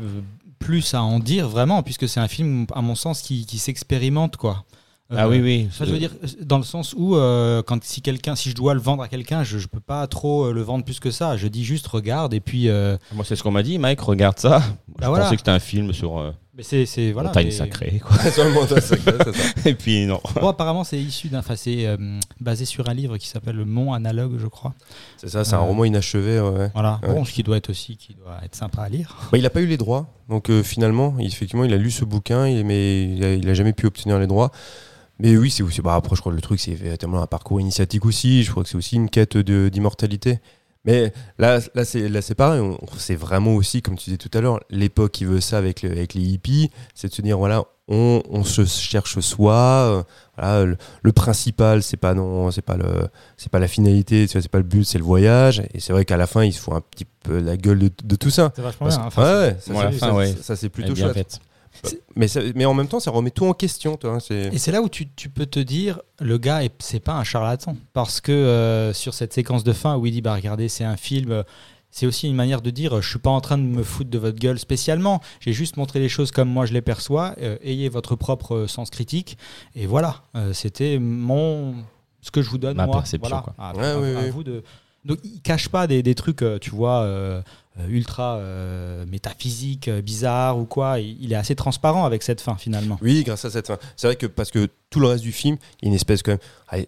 plus 0.57 0.93
à 0.93 1.01
en 1.03 1.19
dire 1.19 1.47
vraiment 1.47 1.83
puisque 1.83 2.07
c'est 2.09 2.19
un 2.19 2.27
film 2.27 2.65
à 2.73 2.81
mon 2.81 2.95
sens 2.95 3.21
qui, 3.21 3.45
qui 3.45 3.57
s'expérimente 3.59 4.35
quoi. 4.37 4.65
Ah 5.11 5.25
Euh, 5.25 5.29
oui, 5.29 5.41
oui. 5.41 5.67
Ça, 5.71 5.85
je 5.85 5.91
veux 5.91 5.97
dire, 5.97 6.11
dans 6.41 6.59
le 6.59 6.63
sens 6.63 6.93
où, 6.95 7.15
euh, 7.15 7.63
quand 7.63 7.83
si 7.83 7.99
quelqu'un, 8.03 8.35
si 8.35 8.51
je 8.51 8.55
dois 8.55 8.75
le 8.75 8.79
vendre 8.79 9.01
à 9.01 9.07
quelqu'un, 9.07 9.43
je, 9.43 9.57
je 9.57 9.65
peux 9.67 9.79
pas 9.79 10.05
trop 10.05 10.45
euh, 10.45 10.53
le 10.53 10.61
vendre 10.61 10.85
plus 10.85 10.99
que 10.99 11.09
ça. 11.09 11.35
Je 11.35 11.47
dis 11.47 11.63
juste 11.63 11.87
regarde 11.87 12.31
et 12.35 12.39
puis. 12.39 12.69
euh, 12.69 12.95
Moi, 13.13 13.25
c'est 13.25 13.35
ce 13.35 13.41
qu'on 13.41 13.49
m'a 13.49 13.63
dit. 13.63 13.79
Mike, 13.79 14.01
regarde 14.01 14.37
ça. 14.37 14.61
je 15.01 15.07
voilà. 15.07 15.23
pensais 15.23 15.35
que 15.35 15.41
c'était 15.41 15.49
un 15.49 15.57
film 15.59 15.93
sur 15.93 16.19
mais 16.59 16.63
c'est, 16.63 16.85
c'est 16.85 17.13
voilà. 17.13 17.29
montagne 17.29 17.45
mais- 17.45 17.51
sacrée. 17.51 17.99
Quoi. 18.05 18.17
Seulement 18.31 18.67
ça, 18.67 18.81
c'est 18.81 18.99
ça. 19.01 19.15
Et 19.65 19.73
puis, 19.75 20.05
non. 20.05 20.19
Bon, 20.41 20.49
apparemment, 20.49 20.83
c'est 20.83 20.99
issu 20.99 21.29
d'un, 21.29 21.39
enfin, 21.39 21.55
c'est 21.55 21.85
euh, 21.87 21.95
basé 22.41 22.65
sur 22.65 22.89
un 22.89 22.93
livre 22.93 23.15
qui 23.17 23.29
s'appelle 23.29 23.55
Le 23.55 23.63
Mont 23.63 23.93
Analogue, 23.93 24.37
je 24.37 24.47
crois. 24.47 24.73
C'est 25.15 25.29
ça, 25.29 25.45
c'est 25.45 25.53
un 25.55 25.59
Euh, 25.59 25.61
roman 25.61 25.85
inachevé. 25.85 26.41
ouais. 26.41 26.69
Voilà. 26.73 26.99
Ouais. 27.01 27.13
Bon, 27.13 27.23
ce 27.23 27.31
qui 27.31 27.43
doit 27.43 27.55
être 27.55 27.69
aussi, 27.69 27.95
qui 27.95 28.13
doit 28.13 28.37
être 28.43 28.55
sympa 28.55 28.81
à 28.81 28.89
lire. 28.89 29.15
Bah, 29.31 29.37
il 29.37 29.43
n'a 29.43 29.49
pas 29.49 29.61
eu 29.61 29.67
les 29.67 29.77
droits, 29.77 30.07
donc 30.27 30.49
euh, 30.49 30.61
finalement, 30.61 31.15
il- 31.17 31.27
effectivement, 31.27 31.63
il 31.63 31.71
a 31.73 31.77
lu 31.77 31.91
ce 31.91 32.03
bouquin, 32.03 32.45
il- 32.45 32.65
mais 32.65 33.03
il 33.05 33.23
a, 33.23 33.33
il 33.35 33.49
a 33.49 33.53
jamais 33.53 33.71
pu 33.71 33.85
obtenir 33.85 34.19
les 34.19 34.27
droits. 34.27 34.51
Mais 35.21 35.37
oui, 35.37 35.49
c'est 35.51 35.63
aussi. 35.63 35.81
Bah, 35.81 35.95
après, 35.95 36.15
je 36.15 36.21
crois 36.21 36.31
que 36.33 36.35
le 36.35 36.41
truc, 36.41 36.59
c'est 36.59 36.73
véritablement 36.73 37.21
un 37.21 37.27
parcours 37.27 37.59
initiatique 37.61 38.05
aussi. 38.05 38.43
Je 38.43 38.51
crois 38.51 38.63
que 38.63 38.69
c'est 38.69 38.77
aussi 38.77 38.95
une 38.97 39.09
quête 39.09 39.35
de- 39.37 39.69
d'immortalité. 39.69 40.39
Mais 40.85 41.11
là, 41.37 41.59
là 41.75 41.83
c'est 41.85 42.07
là, 42.07 42.21
c'est 42.21 42.35
pareil. 42.35 42.61
on- 42.61 42.77
C'est 42.97 43.15
vraiment 43.15 43.53
aussi, 43.55 43.81
comme 43.81 43.95
tu 43.97 44.05
disais 44.05 44.17
tout 44.17 44.35
à 44.37 44.41
l'heure, 44.41 44.59
l'époque 44.69 45.11
qui 45.11 45.25
veut 45.25 45.41
ça 45.41 45.57
avec, 45.57 45.81
le- 45.81 45.91
avec 45.91 46.13
les 46.13 46.21
hippies, 46.21 46.69
c'est 46.95 47.09
de 47.09 47.13
se 47.13 47.21
dire 47.21 47.37
voilà, 47.37 47.63
on, 47.89 48.21
on 48.29 48.43
se 48.43 48.63
cherche 48.65 49.19
soi. 49.19 49.53
euh, 49.55 50.03
voilà, 50.37 50.63
le, 50.65 50.77
le 51.01 51.11
principal, 51.11 51.83
c'est 51.83 51.97
pas 51.97 52.13
non, 52.13 52.49
c'est 52.51 52.61
pas 52.61 52.77
le, 52.77 53.09
c'est 53.35 53.51
pas 53.51 53.59
la 53.59 53.67
finalité, 53.67 54.25
c'est 54.27 54.47
pas 54.47 54.59
le 54.59 54.63
but, 54.63 54.85
c'est 54.85 54.97
le 54.99 55.03
voyage. 55.03 55.63
Et 55.73 55.79
c'est 55.81 55.91
vrai 55.91 56.05
qu'à 56.05 56.15
la 56.17 56.27
fin, 56.27 56.43
il 56.45 56.53
se 56.53 56.59
fout 56.61 56.73
un 56.73 56.81
petit 56.81 57.05
peu 57.23 57.39
la 57.39 57.57
gueule 57.57 57.79
de, 57.79 57.91
de 58.03 58.15
tout 58.15 58.29
ça. 58.29 58.53
C'est 58.55 58.61
vachement 58.61 58.87
Parce- 58.87 58.97
bien. 58.97 59.05
Enfin, 59.07 59.23
ouais, 59.41 59.57
c'est- 59.59 59.71
ouais, 59.73 59.77
ça, 59.77 59.89
Bon, 59.89 59.97
c'est- 59.99 60.11
ouais. 60.13 60.35
ça, 60.41 60.55
c'est 60.55 60.69
Plutôt 60.69 60.95
chouette. 60.95 61.39
Mais, 62.15 62.27
ça- 62.27 62.41
mais 62.55 62.65
en 62.65 62.73
même 62.73 62.87
temps, 62.87 62.99
ça 62.99 63.11
remet 63.11 63.31
tout 63.31 63.45
en 63.45 63.53
question. 63.53 63.95
Toi, 63.97 64.17
hein, 64.19 64.35
Et 64.51 64.57
c'est 64.57 64.71
là 64.71 64.81
où 64.81 64.89
tu, 64.89 65.07
tu 65.15 65.29
peux 65.29 65.45
te 65.45 65.59
dire, 65.59 65.99
le 66.19 66.37
gars, 66.37 66.63
est- 66.63 66.73
c'est 66.79 66.99
pas 66.99 67.13
un 67.13 67.23
charlatan. 67.23 67.75
Parce 67.93 68.21
que 68.21 68.31
euh, 68.31 68.93
sur 68.93 69.13
cette 69.13 69.33
séquence 69.33 69.63
de 69.63 69.73
fin 69.73 69.95
où 69.97 70.05
il 70.05 70.11
dit, 70.11 70.21
bah 70.21 70.35
regardez, 70.35 70.67
c'est 70.69 70.83
un 70.83 70.97
film, 70.97 71.31
euh, 71.31 71.43
c'est 71.91 72.05
aussi 72.05 72.27
une 72.27 72.35
manière 72.35 72.61
de 72.61 72.69
dire, 72.69 72.97
euh, 72.97 73.01
je 73.01 73.09
suis 73.09 73.19
pas 73.19 73.29
en 73.29 73.41
train 73.41 73.57
de 73.57 73.63
me 73.63 73.81
foutre 73.83 74.09
de 74.09 74.17
votre 74.17 74.37
gueule 74.37 74.59
spécialement. 74.59 75.21
J'ai 75.39 75.53
juste 75.53 75.77
montré 75.77 75.99
les 75.99 76.09
choses 76.09 76.31
comme 76.31 76.49
moi 76.49 76.65
je 76.65 76.73
les 76.73 76.81
perçois. 76.81 77.33
euh, 77.41 77.57
ayez 77.63 77.89
votre 77.89 78.15
propre 78.15 78.65
sens 78.67 78.89
critique. 78.89 79.37
Et 79.75 79.85
voilà, 79.87 80.23
euh, 80.35 80.53
c'était 80.53 80.99
mon 80.99 81.75
ce 82.21 82.31
que 82.31 82.41
je 82.41 82.49
vous 82.49 82.57
donne 82.57 82.75
Ma 82.75 82.85
moi. 82.85 82.97
perception, 82.97 83.29
Voilà. 83.29 83.41
quoi. 83.43 83.55
À- 83.57 83.75
Ouais, 83.75 83.85
à- 83.85 83.99
oui, 83.99 84.15
à 84.17 84.25
oui. 84.25 84.29
vous 84.29 84.43
de. 84.43 84.63
Donc 85.05 85.19
il 85.23 85.39
cache 85.41 85.69
pas 85.69 85.87
des, 85.87 86.03
des 86.03 86.13
trucs, 86.15 86.43
tu 86.59 86.71
vois, 86.71 87.03
euh, 87.03 87.41
ultra 87.89 88.35
euh, 88.37 89.05
métaphysiques, 89.05 89.87
euh, 89.87 90.01
bizarres 90.01 90.57
ou 90.59 90.65
quoi. 90.65 90.99
Il, 90.99 91.31
est 91.31 91.35
assez 91.35 91.55
transparent 91.55 92.05
avec 92.05 92.23
cette 92.23 92.41
fin 92.41 92.55
finalement. 92.55 92.97
Oui, 93.01 93.23
grâce 93.23 93.45
à 93.45 93.49
cette 93.49 93.67
fin. 93.67 93.77
C'est 93.95 94.07
vrai 94.07 94.15
que 94.15 94.25
parce 94.25 94.51
que 94.51 94.67
tout 94.89 94.99
le 94.99 95.07
reste 95.07 95.23
du 95.23 95.31
film, 95.31 95.57
il 95.81 95.85
y 95.85 95.87
a 95.87 95.89
une 95.89 95.95
espèce 95.95 96.21
quand 96.23 96.37
même 96.73 96.85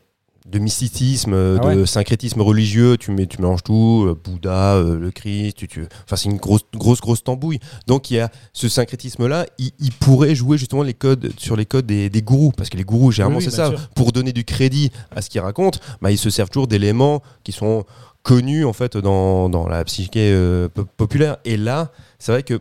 de 0.49 0.57
mysticisme, 0.57 1.33
euh, 1.33 1.59
Ah 1.63 1.75
de 1.75 1.85
syncrétisme 1.85 2.41
religieux. 2.41 2.97
Tu, 2.97 3.11
mets, 3.11 3.27
tu 3.27 3.37
mélanges 3.39 3.61
tout, 3.63 4.05
euh, 4.07 4.19
Bouddha, 4.21 4.73
euh, 4.75 4.97
le 4.99 5.11
Christ. 5.11 5.55
Tu, 5.55 5.67
tu- 5.67 5.85
Enfin, 6.03 6.15
c'est 6.15 6.29
une 6.29 6.37
grosse, 6.37 6.61
grosse, 6.73 6.99
grosse 6.99 7.23
tambouille. 7.23 7.59
Donc, 7.85 8.09
il 8.09 8.15
y 8.15 8.19
a 8.19 8.31
ce 8.51 8.67
syncrétisme-là. 8.67 9.45
Il, 9.59 9.69
il 9.79 9.91
pourrait 9.91 10.33
jouer 10.33 10.57
justement 10.57 10.81
les 10.81 10.95
codes 10.95 11.31
sur 11.37 11.55
les 11.55 11.65
codes 11.67 11.85
des, 11.85 12.09
des 12.09 12.21
gourous, 12.23 12.51
parce 12.57 12.69
que 12.71 12.77
les 12.77 12.83
gourous, 12.83 13.11
généralement, 13.11 13.37
Oui, 13.37 13.45
oui, 13.45 13.51
c'est 13.51 13.55
ça. 13.57 13.69
sûr. 13.69 13.89
Pour 13.89 14.11
donner 14.11 14.33
du 14.33 14.43
crédit 14.43 14.91
à 15.15 15.21
ce 15.21 15.29
qu'ils 15.29 15.41
racontent, 15.41 15.79
bah, 16.01 16.11
ils 16.11 16.17
se 16.17 16.31
servent 16.31 16.49
toujours 16.49 16.67
d'éléments 16.67 17.21
qui 17.43 17.51
sont 17.51 17.85
connus 18.23 18.65
en 18.65 18.73
fait 18.73 18.97
dans, 18.97 19.49
dans 19.49 19.67
la 19.67 19.83
psyché 19.83 20.31
euh, 20.33 20.67
po- 20.69 20.85
populaire. 20.97 21.37
Et 21.45 21.57
là, 21.57 21.91
c'est 22.19 22.31
vrai 22.31 22.43
que 22.43 22.59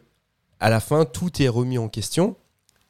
à 0.59 0.69
la 0.71 0.81
fin, 0.81 1.05
tout 1.05 1.43
est 1.43 1.49
remis 1.49 1.79
en 1.79 1.89
question. 1.89 2.37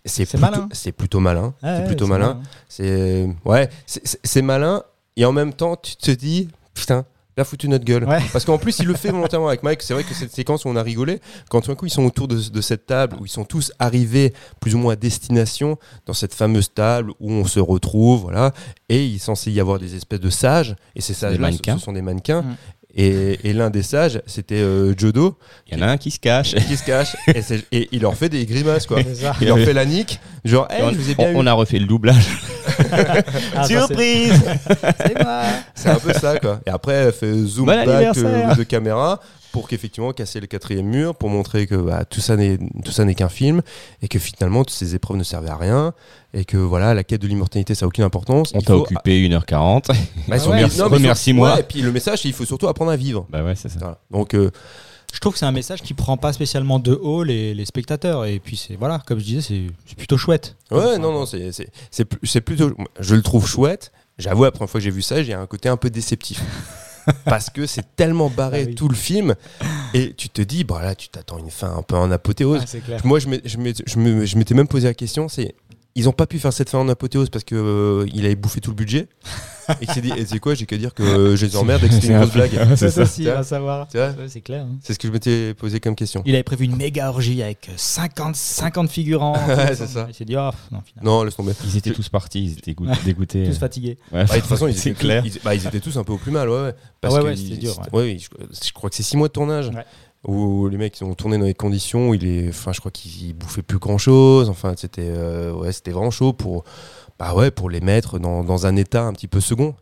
C'est 0.04 0.24
plutôt, 0.24 0.38
malin. 0.40 0.68
c'est 0.72 0.92
plutôt 0.92 1.20
malin. 1.20 1.54
C'est 1.60 1.66
ouais, 1.68 1.84
plutôt 1.86 2.06
malin. 2.06 2.28
malin. 2.34 2.42
C'est 2.68 3.28
ouais, 3.44 3.68
c'est 3.86 4.42
malin. 4.42 4.82
Et 5.16 5.24
en 5.24 5.32
même 5.32 5.52
temps, 5.52 5.76
tu 5.76 5.96
te 5.96 6.10
dis 6.10 6.48
putain, 6.74 7.04
il 7.40 7.42
a 7.42 7.44
foutu 7.44 7.68
notre 7.68 7.84
gueule. 7.84 8.04
Ouais. 8.04 8.20
Parce 8.32 8.44
qu'en 8.44 8.58
plus, 8.58 8.78
il 8.80 8.86
le 8.86 8.94
fait 8.94 9.10
volontairement 9.10 9.48
avec 9.48 9.62
Mike. 9.62 9.82
C'est 9.82 9.94
vrai 9.94 10.04
que 10.04 10.12
cette 10.12 10.32
séquence 10.32 10.64
où 10.64 10.68
on 10.68 10.76
a 10.76 10.82
rigolé, 10.82 11.20
quand 11.48 11.62
tout 11.62 11.68
d'un 11.68 11.74
coup 11.74 11.86
ils 11.86 11.90
sont 11.90 12.04
autour 12.04 12.28
de, 12.28 12.36
de 12.36 12.60
cette 12.60 12.86
table, 12.86 13.16
où 13.18 13.24
ils 13.24 13.30
sont 13.30 13.44
tous 13.44 13.72
arrivés 13.78 14.34
plus 14.60 14.74
ou 14.74 14.78
moins 14.78 14.92
à 14.92 14.96
destination 14.96 15.78
dans 16.04 16.12
cette 16.12 16.34
fameuse 16.34 16.72
table 16.72 17.12
où 17.18 17.32
on 17.32 17.46
se 17.46 17.60
retrouve, 17.60 18.22
voilà. 18.22 18.52
Et 18.88 19.06
il 19.06 19.16
est 19.16 19.18
censé 19.18 19.50
y 19.50 19.58
avoir 19.60 19.78
des 19.78 19.94
espèces 19.94 20.20
de 20.20 20.30
sages. 20.30 20.76
Et 20.94 21.00
ces 21.00 21.14
sages-là, 21.14 21.50
ce 21.50 21.78
sont 21.78 21.92
des 21.92 22.02
mannequins. 22.02 22.42
Mm. 22.42 22.56
Et, 22.96 23.38
et 23.44 23.52
l'un 23.52 23.70
des 23.70 23.82
sages, 23.82 24.20
c'était 24.26 24.56
euh, 24.60 24.94
Jodo, 24.96 25.38
Il 25.70 25.78
y 25.78 25.80
en 25.80 25.86
a 25.86 25.90
un 25.92 25.96
qui 25.96 26.10
se 26.10 26.18
cache. 26.18 26.54
qui 26.54 26.76
se 26.76 26.84
cache. 26.84 27.16
et, 27.72 27.88
il 27.92 28.00
leur 28.02 28.14
fait 28.16 28.28
des 28.28 28.44
grimaces, 28.46 28.86
quoi. 28.86 28.98
Il 29.40 29.46
leur 29.48 29.58
fait 29.58 29.72
la 29.72 29.84
nique. 29.84 30.20
Genre, 30.44 30.66
hey, 30.70 30.82
on, 30.82 30.90
je 30.90 30.96
vous 30.96 31.10
ai 31.10 31.14
bien 31.14 31.32
on- 31.34 31.40
on 31.40 31.44
eu. 31.44 31.48
a 31.48 31.52
refait 31.52 31.78
le 31.78 31.86
doublage. 31.86 32.26
Ah, 33.54 33.66
Surprise 33.66 34.32
C'est 35.00 35.22
moi. 35.22 35.42
C'est 35.74 35.88
un 35.90 35.96
peu 35.96 36.12
ça, 36.14 36.38
quoi. 36.38 36.60
Et 36.66 36.70
après, 36.70 36.94
elle 36.94 37.12
fait 37.12 37.32
zoom 37.44 37.66
Bon 37.66 37.84
back 37.84 38.16
euh, 38.16 38.54
de 38.54 38.62
caméra 38.62 39.20
pour 39.52 39.68
qu'effectivement 39.68 40.12
casser 40.12 40.40
le 40.40 40.46
quatrième 40.46 40.86
mur, 40.86 41.14
pour 41.16 41.28
montrer 41.28 41.66
que 41.66 41.74
bah, 41.74 42.04
tout 42.04 42.20
ça 42.20 42.36
n'est 42.36 42.58
tout 42.84 42.92
ça 42.92 43.04
n'est 43.04 43.14
qu'un 43.14 43.28
film 43.28 43.62
et 44.02 44.08
que 44.08 44.18
finalement 44.18 44.64
toutes 44.64 44.76
ces 44.76 44.94
épreuves 44.94 45.16
ne 45.16 45.22
servaient 45.24 45.50
à 45.50 45.56
rien 45.56 45.92
et 46.34 46.44
que 46.44 46.56
voilà 46.56 46.94
la 46.94 47.02
quête 47.04 47.20
de 47.22 47.26
l'immortalité 47.26 47.74
ça 47.74 47.84
a 47.84 47.88
aucune 47.88 48.04
importance. 48.04 48.52
On 48.54 48.60
t'a 48.60 48.74
faut- 48.74 48.80
occupé 48.80 49.28
1h40. 49.28 49.88
Bah, 49.88 49.94
Ah 50.40 50.48
ouais, 50.48 50.64
remercie-moi. 50.84 51.54
ouais, 51.54 51.60
et 51.60 51.64
puis 51.64 51.82
le 51.82 51.90
message, 51.92 52.20
c'est 52.22 52.28
il 52.28 52.34
faut 52.34 52.44
surtout 52.44 52.68
apprendre 52.68 52.90
à 52.92 52.96
vivre. 52.96 53.26
Bah 53.30 53.42
ouais, 53.42 53.54
c'est 53.56 53.68
ça. 53.68 53.78
Voilà. 53.80 53.98
Donc 54.10 54.34
euh, 54.34 54.50
Je 55.12 55.18
trouve 55.18 55.32
que 55.32 55.38
c'est 55.40 55.46
un 55.46 55.50
message 55.52 55.82
qui 55.82 55.92
prend 55.94 56.16
pas 56.16 56.32
spécialement 56.32 56.78
de 56.78 56.92
haut 56.94 57.24
les, 57.24 57.52
les 57.54 57.64
spectateurs. 57.64 58.26
Et 58.26 58.38
puis, 58.38 58.56
c'est 58.56 58.76
voilà, 58.76 59.00
comme 59.04 59.18
je 59.18 59.24
disais, 59.24 59.40
c'est 59.40 59.62
c'est 59.84 59.96
plutôt 59.96 60.16
chouette. 60.16 60.54
ouais, 60.70 60.98
non, 60.98 61.12
non, 61.12 61.26
c'est 61.26 61.50
c'est 61.52 61.68
c'est 62.22 62.40
plutôt, 62.40 62.70
je 63.00 63.14
le 63.16 63.22
trouve 63.22 63.46
chouette. 63.48 63.90
J'avoue, 64.18 64.44
la 64.44 64.50
première 64.52 64.70
fois 64.70 64.78
que 64.80 64.84
j'ai 64.84 64.90
vu 64.90 65.02
ça, 65.02 65.22
j'ai 65.22 65.32
un 65.34 65.46
côté 65.46 65.68
un 65.68 65.76
peu 65.78 65.90
déceptif. 65.90 66.40
Parce 67.24 67.50
que 67.50 67.66
c'est 67.66 67.96
tellement 67.96 68.28
barré 68.30 68.62
Ah 68.64 68.68
oui. 68.68 68.74
tout 68.74 68.88
le 68.88 68.94
film 68.94 69.34
et 69.94 70.14
tu 70.14 70.28
te 70.28 70.42
dis, 70.42 70.64
bah 70.64 70.82
là, 70.82 70.94
tu 70.94 71.08
t'attends 71.08 71.38
une 71.38 71.50
fin 71.50 71.74
un 71.76 71.82
peu 71.82 71.96
en 71.96 72.10
apothéose. 72.10 72.64
clair. 72.84 73.00
Moi, 73.04 73.18
je 73.18 74.36
m'étais 74.38 74.54
même 74.54 74.68
posé 74.68 74.86
la 74.88 74.94
question, 74.94 75.28
c'est 75.28 75.54
ils 75.96 76.08
ont 76.08 76.12
pas 76.12 76.26
pu 76.26 76.38
faire 76.38 76.52
cette 76.52 76.70
fin 76.70 76.78
en 76.78 76.88
apothéose 76.88 77.30
parce 77.30 77.44
que 77.44 77.54
euh, 77.56 78.06
il 78.14 78.24
avait 78.24 78.36
bouffé 78.36 78.60
tout 78.60 78.70
le 78.70 78.76
budget. 78.76 79.08
et 79.80 79.86
c'est 80.26 80.38
quoi, 80.40 80.54
j'ai 80.54 80.66
qu'à 80.66 80.76
dire 80.76 80.94
que 80.94 81.02
euh, 81.02 81.36
je 81.36 81.46
les 81.46 81.56
emmerde 81.56 81.82
et 81.84 81.88
que 81.88 81.94
c'était 81.94 82.08
une 82.08 82.18
grosse 82.18 82.32
blague. 82.32 82.50
C'est 82.76 82.90
ça. 82.90 83.02
aussi, 83.02 83.28
à 83.28 83.42
savoir. 83.42 83.86
Ouais, 83.94 84.12
C'est 84.28 84.40
clair. 84.40 84.64
hein. 84.64 84.76
C'est 84.82 84.94
ce 84.94 84.98
que 84.98 85.06
je 85.06 85.12
m'étais 85.12 85.54
posé 85.54 85.78
comme 85.80 85.94
question. 85.94 86.22
Il 86.26 86.34
avait 86.34 86.42
prévu 86.42 86.64
une 86.64 86.76
méga 86.76 87.08
orgie 87.08 87.42
avec 87.42 87.70
50, 87.76 88.34
50 88.36 88.88
figurants. 88.90 89.36
Ouais, 89.48 89.74
c'est 89.74 89.86
ça. 89.86 90.06
Il 90.08 90.14
s'est 90.14 90.24
dit, 90.24 90.36
oh, 90.36 90.50
non, 90.72 90.80
finalement. 90.84 91.18
Non, 91.18 91.22
laisse 91.24 91.36
tomber. 91.36 91.52
Ils 91.64 91.76
étaient 91.76 91.92
tous 91.92 92.08
partis, 92.08 92.44
ils 92.44 92.52
étaient 92.58 92.72
goût- 92.74 92.86
dégoûtés. 93.04 93.44
Tous 93.46 93.58
fatigués. 93.58 93.98
Ouais. 94.12 94.24
Bah, 94.24 94.34
de 94.36 94.40
toute 94.40 94.48
façon, 94.48 94.66
ils 94.68 94.74
c'est 94.76 94.90
étaient, 94.90 95.00
clair. 95.00 95.22
Tous, 95.22 95.28
ils, 95.36 95.40
bah, 95.44 95.54
ils 95.54 95.66
étaient 95.66 95.80
tous 95.80 95.96
un 95.96 96.04
peu 96.04 96.12
au 96.14 96.18
plus 96.18 96.30
mal, 96.32 96.48
ouais. 96.48 96.62
ouais. 96.62 96.74
Parce 97.00 97.14
ouais, 97.14 97.20
que 97.20 97.26
ouais, 97.26 97.34
ils- 97.34 97.48
c'était 97.48 97.56
dur, 97.60 97.74
ouais, 97.92 98.16
je, 98.18 98.28
je 98.66 98.72
crois 98.72 98.90
que 98.90 98.96
c'est 98.96 99.02
six 99.02 99.16
mois 99.16 99.28
de 99.28 99.32
tournage. 99.32 99.70
Où 100.24 100.68
les 100.68 100.76
mecs 100.76 100.98
ont 101.00 101.14
tourné 101.14 101.38
dans 101.38 101.46
des 101.46 101.54
conditions 101.54 102.10
où 102.10 102.14
il 102.14 102.26
est, 102.26 102.50
enfin, 102.50 102.72
je 102.72 102.80
crois 102.80 102.90
qu'ils 102.90 103.28
ils 103.28 103.32
bouffaient 103.32 103.62
plus 103.62 103.78
grand 103.78 103.96
chose. 103.96 104.50
Enfin, 104.50 104.74
c'était, 104.76 105.08
euh, 105.08 105.52
ouais, 105.52 105.72
c'était 105.72 105.92
vraiment 105.92 106.10
chaud 106.10 106.34
pour, 106.34 106.64
bah 107.18 107.34
ouais, 107.34 107.50
pour 107.50 107.70
les 107.70 107.80
mettre 107.80 108.18
dans, 108.18 108.66
un 108.66 108.76
état 108.76 109.04
un 109.04 109.14
petit 109.14 109.28
peu 109.28 109.40
second. 109.40 109.74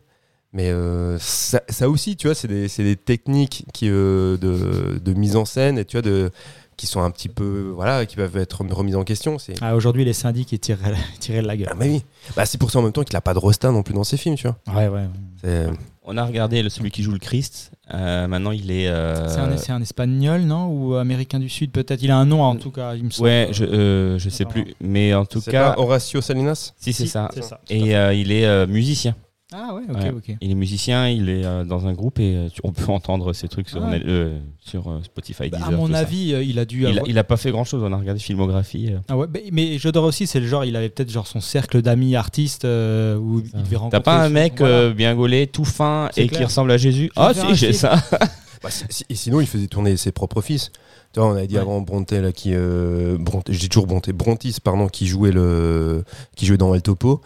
Mais 0.53 0.69
euh, 0.69 1.17
ça, 1.19 1.89
aussi, 1.89 2.15
tu 2.15 2.27
vois, 2.27 2.35
c'est 2.35 2.47
des, 2.47 2.67
des 2.67 2.95
techniques 2.95 3.65
euh, 3.83 4.37
de, 4.37 4.97
de 4.97 5.13
mise 5.13 5.35
en 5.35 5.45
scène 5.45 5.77
et 5.77 5.85
tu 5.85 5.97
vois, 5.97 6.01
de, 6.01 6.31
qui 6.79 6.87
sont 6.87 7.01
un 7.01 7.11
petit 7.11 7.29
peu, 7.29 7.71
voilà, 7.75 8.05
qui 8.05 8.15
peuvent 8.15 8.37
être 8.37 8.63
remises 8.71 8.95
en 8.95 9.03
question. 9.03 9.37
C'est, 9.37 9.53
Ah, 9.61 9.75
Aujourd'hui, 9.75 10.05
les 10.05 10.13
syndics, 10.13 10.51
ils 10.51 10.59
tireraient, 10.59 10.93
tireraient 11.19 11.41
de 11.43 11.47
la 11.47 11.57
gueule. 11.57 11.67
ah, 11.71 11.75
bah 11.75 11.85
oui. 11.87 12.03
Bah, 12.35 12.45
c'est 12.45 12.57
pour 12.57 12.71
ça 12.71 12.79
en 12.79 12.81
même 12.81 12.91
temps 12.91 13.03
qu'il 13.03 13.15
a 13.15 13.21
pas 13.21 13.33
de 13.33 13.39
resta 13.39 13.71
non 13.71 13.83
plus 13.83 13.93
dans 13.93 14.03
ses 14.03 14.17
films, 14.17 14.35
tu 14.35 14.47
vois. 14.47 14.57
Ouais, 14.75 14.87
ouais. 14.87 15.05
C'est- 15.43 15.67
On 16.11 16.17
a 16.17 16.25
regardé 16.25 16.63
le, 16.63 16.69
celui 16.69 16.89
qui 16.89 17.03
joue 17.03 17.11
le 17.11 17.19
Christ. 17.19 17.71
Euh, 17.93 18.27
maintenant, 18.27 18.49
il 18.51 18.71
est. 18.71 18.87
euh, 18.87 19.27
C'est 19.29 19.39
un, 19.39 19.57
c'est 19.57 19.71
un 19.71 19.81
espagnol, 19.81 20.41
non? 20.41 20.67
Ou 20.67 20.95
américain 20.95 21.39
du 21.39 21.49
Sud, 21.49 21.71
peut-être? 21.71 22.01
Il 22.01 22.09
a 22.09 22.17
un 22.17 22.25
nom, 22.25 22.41
en 22.41 22.55
tout 22.55 22.71
cas, 22.71 22.95
il 22.95 23.03
me 23.03 23.09
semble. 23.11 23.27
Ouais, 23.29 23.49
je, 23.51 23.63
euh, 23.65 24.17
je 24.17 24.29
sais 24.29 24.45
plus. 24.45 24.73
Mais 24.81 25.13
en 25.13 25.25
tout 25.25 25.39
c'est 25.39 25.51
cas. 25.51 25.73
pas 25.73 25.79
Horacio 25.81 26.19
Salinas? 26.21 26.73
Si, 26.77 26.93
c'est 26.93 27.03
Si, 27.03 27.09
ça. 27.09 27.29
Et 27.69 27.95
euh, 27.95 28.11
il 28.13 28.31
est 28.31 28.45
euh, 28.45 28.65
musicien. 28.65 29.15
Ah, 29.51 29.73
ouais, 29.73 29.81
ok, 29.89 29.95
Ouais. 29.97 30.09
ok. 30.11 30.37
Il 30.41 30.51
est 30.51 30.55
musicien, 30.55 31.07
il 31.09 31.27
est 31.27 31.43
euh, 31.43 31.63
dans 31.63 31.87
un 31.87 31.93
groupe 31.93 32.19
et 32.19 32.35
euh, 32.35 32.49
tu- 32.53 32.61
on 32.63 32.71
peut 32.71 32.83
entendre 32.91 33.33
ses 33.33 33.47
trucs 33.47 33.67
sur, 33.67 33.81
Ah. 33.83 33.93
euh, 33.93 34.37
sur 34.59 34.87
euh, 34.87 34.99
Spotify. 35.03 35.49
Bah, 35.49 35.57
à 35.65 35.71
mon 35.71 35.87
tout 35.87 35.93
ça. 35.93 35.99
avis, 35.99 36.33
euh, 36.35 36.43
il 36.43 36.59
a 36.59 36.65
dû 36.65 36.81
il 36.81 36.85
a, 36.85 36.89
avoir- 36.89 37.07
il 37.07 37.17
a 37.17 37.23
pas 37.23 37.35
fait 37.37 37.49
grand 37.51 37.63
chose. 37.63 37.81
On 37.83 37.91
a 37.91 37.97
regardé 37.97 38.19
filmographie. 38.19 38.89
euh. 38.93 38.99
Ah 39.07 39.17
ouais, 39.17 39.25
mais, 39.33 39.45
mais 39.51 39.77
Jodor 39.79 40.03
aussi, 40.03 40.27
c'est 40.27 40.39
le 40.39 40.45
genre, 40.45 40.65
il 40.65 40.75
avait 40.75 40.89
peut-être 40.89 41.09
genre 41.11 41.25
son 41.25 41.39
cercle 41.41 41.81
d'amis 41.81 42.15
artistes 42.15 42.65
euh, 42.65 43.17
où 43.17 43.39
il 43.39 43.63
devait 43.63 43.75
rencontrer. 43.77 43.97
T'as 43.99 44.03
pas 44.03 44.23
un 44.23 44.29
mec 44.29 44.53
voilà. 44.59 44.73
euh, 44.75 44.93
bien 44.93 45.15
gaulé, 45.15 45.47
tout 45.47 45.65
fin 45.65 46.09
C'est 46.13 46.25
et 46.25 46.27
clair. 46.27 46.41
qui 46.41 46.45
ressemble 46.45 46.69
à 46.71 46.77
Jésus 46.77 47.09
Je 47.15 47.21
vais 47.21 47.27
Ah 47.27 47.33
faire 47.33 47.45
si, 47.45 47.51
un 47.51 47.55
j'ai 47.55 47.67
film. 47.73 47.79
ça. 47.79 47.95
Bah, 48.61 48.69
si- 48.69 48.83
si- 48.89 49.05
et 49.09 49.15
sinon, 49.15 49.39
il 49.39 49.47
faisait 49.47 49.67
tourner 49.67 49.95
ses 49.95 50.11
propres 50.11 50.41
fils. 50.41 50.71
Tu 51.13 51.21
vois, 51.21 51.29
on 51.29 51.35
avait 51.35 51.47
dit 51.47 51.55
Ouais. 51.55 51.61
avant 51.61 51.79
Bronté, 51.79 52.19
là, 52.19 52.33
qui, 52.33 52.51
euh, 52.53 53.17
Bronté- 53.17 53.53
je 53.53 53.57
dis 53.59 53.69
toujours 53.69 53.87
Bronté, 53.87 54.11
Brontis, 54.11 54.57
pardon, 54.61 54.89
qui 54.89 55.07
jouait, 55.07 55.31
le, 55.31 56.03
qui 56.35 56.45
jouait 56.45 56.57
dans 56.57 56.75
El 56.75 56.81
Topo, 56.81 57.21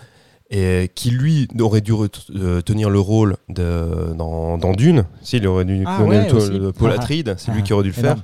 et 0.53 0.91
qui 0.93 1.09
lui 1.09 1.47
aurait 1.59 1.81
dû 1.81 1.91
euh, 1.93 2.61
tenir 2.61 2.91
le 2.91 2.99
rôle 2.99 3.37
de, 3.49 4.13
dans, 4.13 4.59
dans 4.59 4.73
Dune. 4.73 5.05
Si, 5.23 5.37
il 5.37 5.47
aurait 5.47 5.65
dû 5.65 5.83
Ah 5.87 6.03
ouais, 6.03 6.29
le, 6.29 6.71
Paul 6.71 6.91
Ah, 6.91 7.01
Atreides, 7.01 7.33
c'est 7.39 7.51
ah, 7.51 7.55
lui 7.55 7.63
qui 7.63 7.73
aurait 7.73 7.83
dû 7.83 7.89
le 7.89 7.95
faire. 7.95 8.17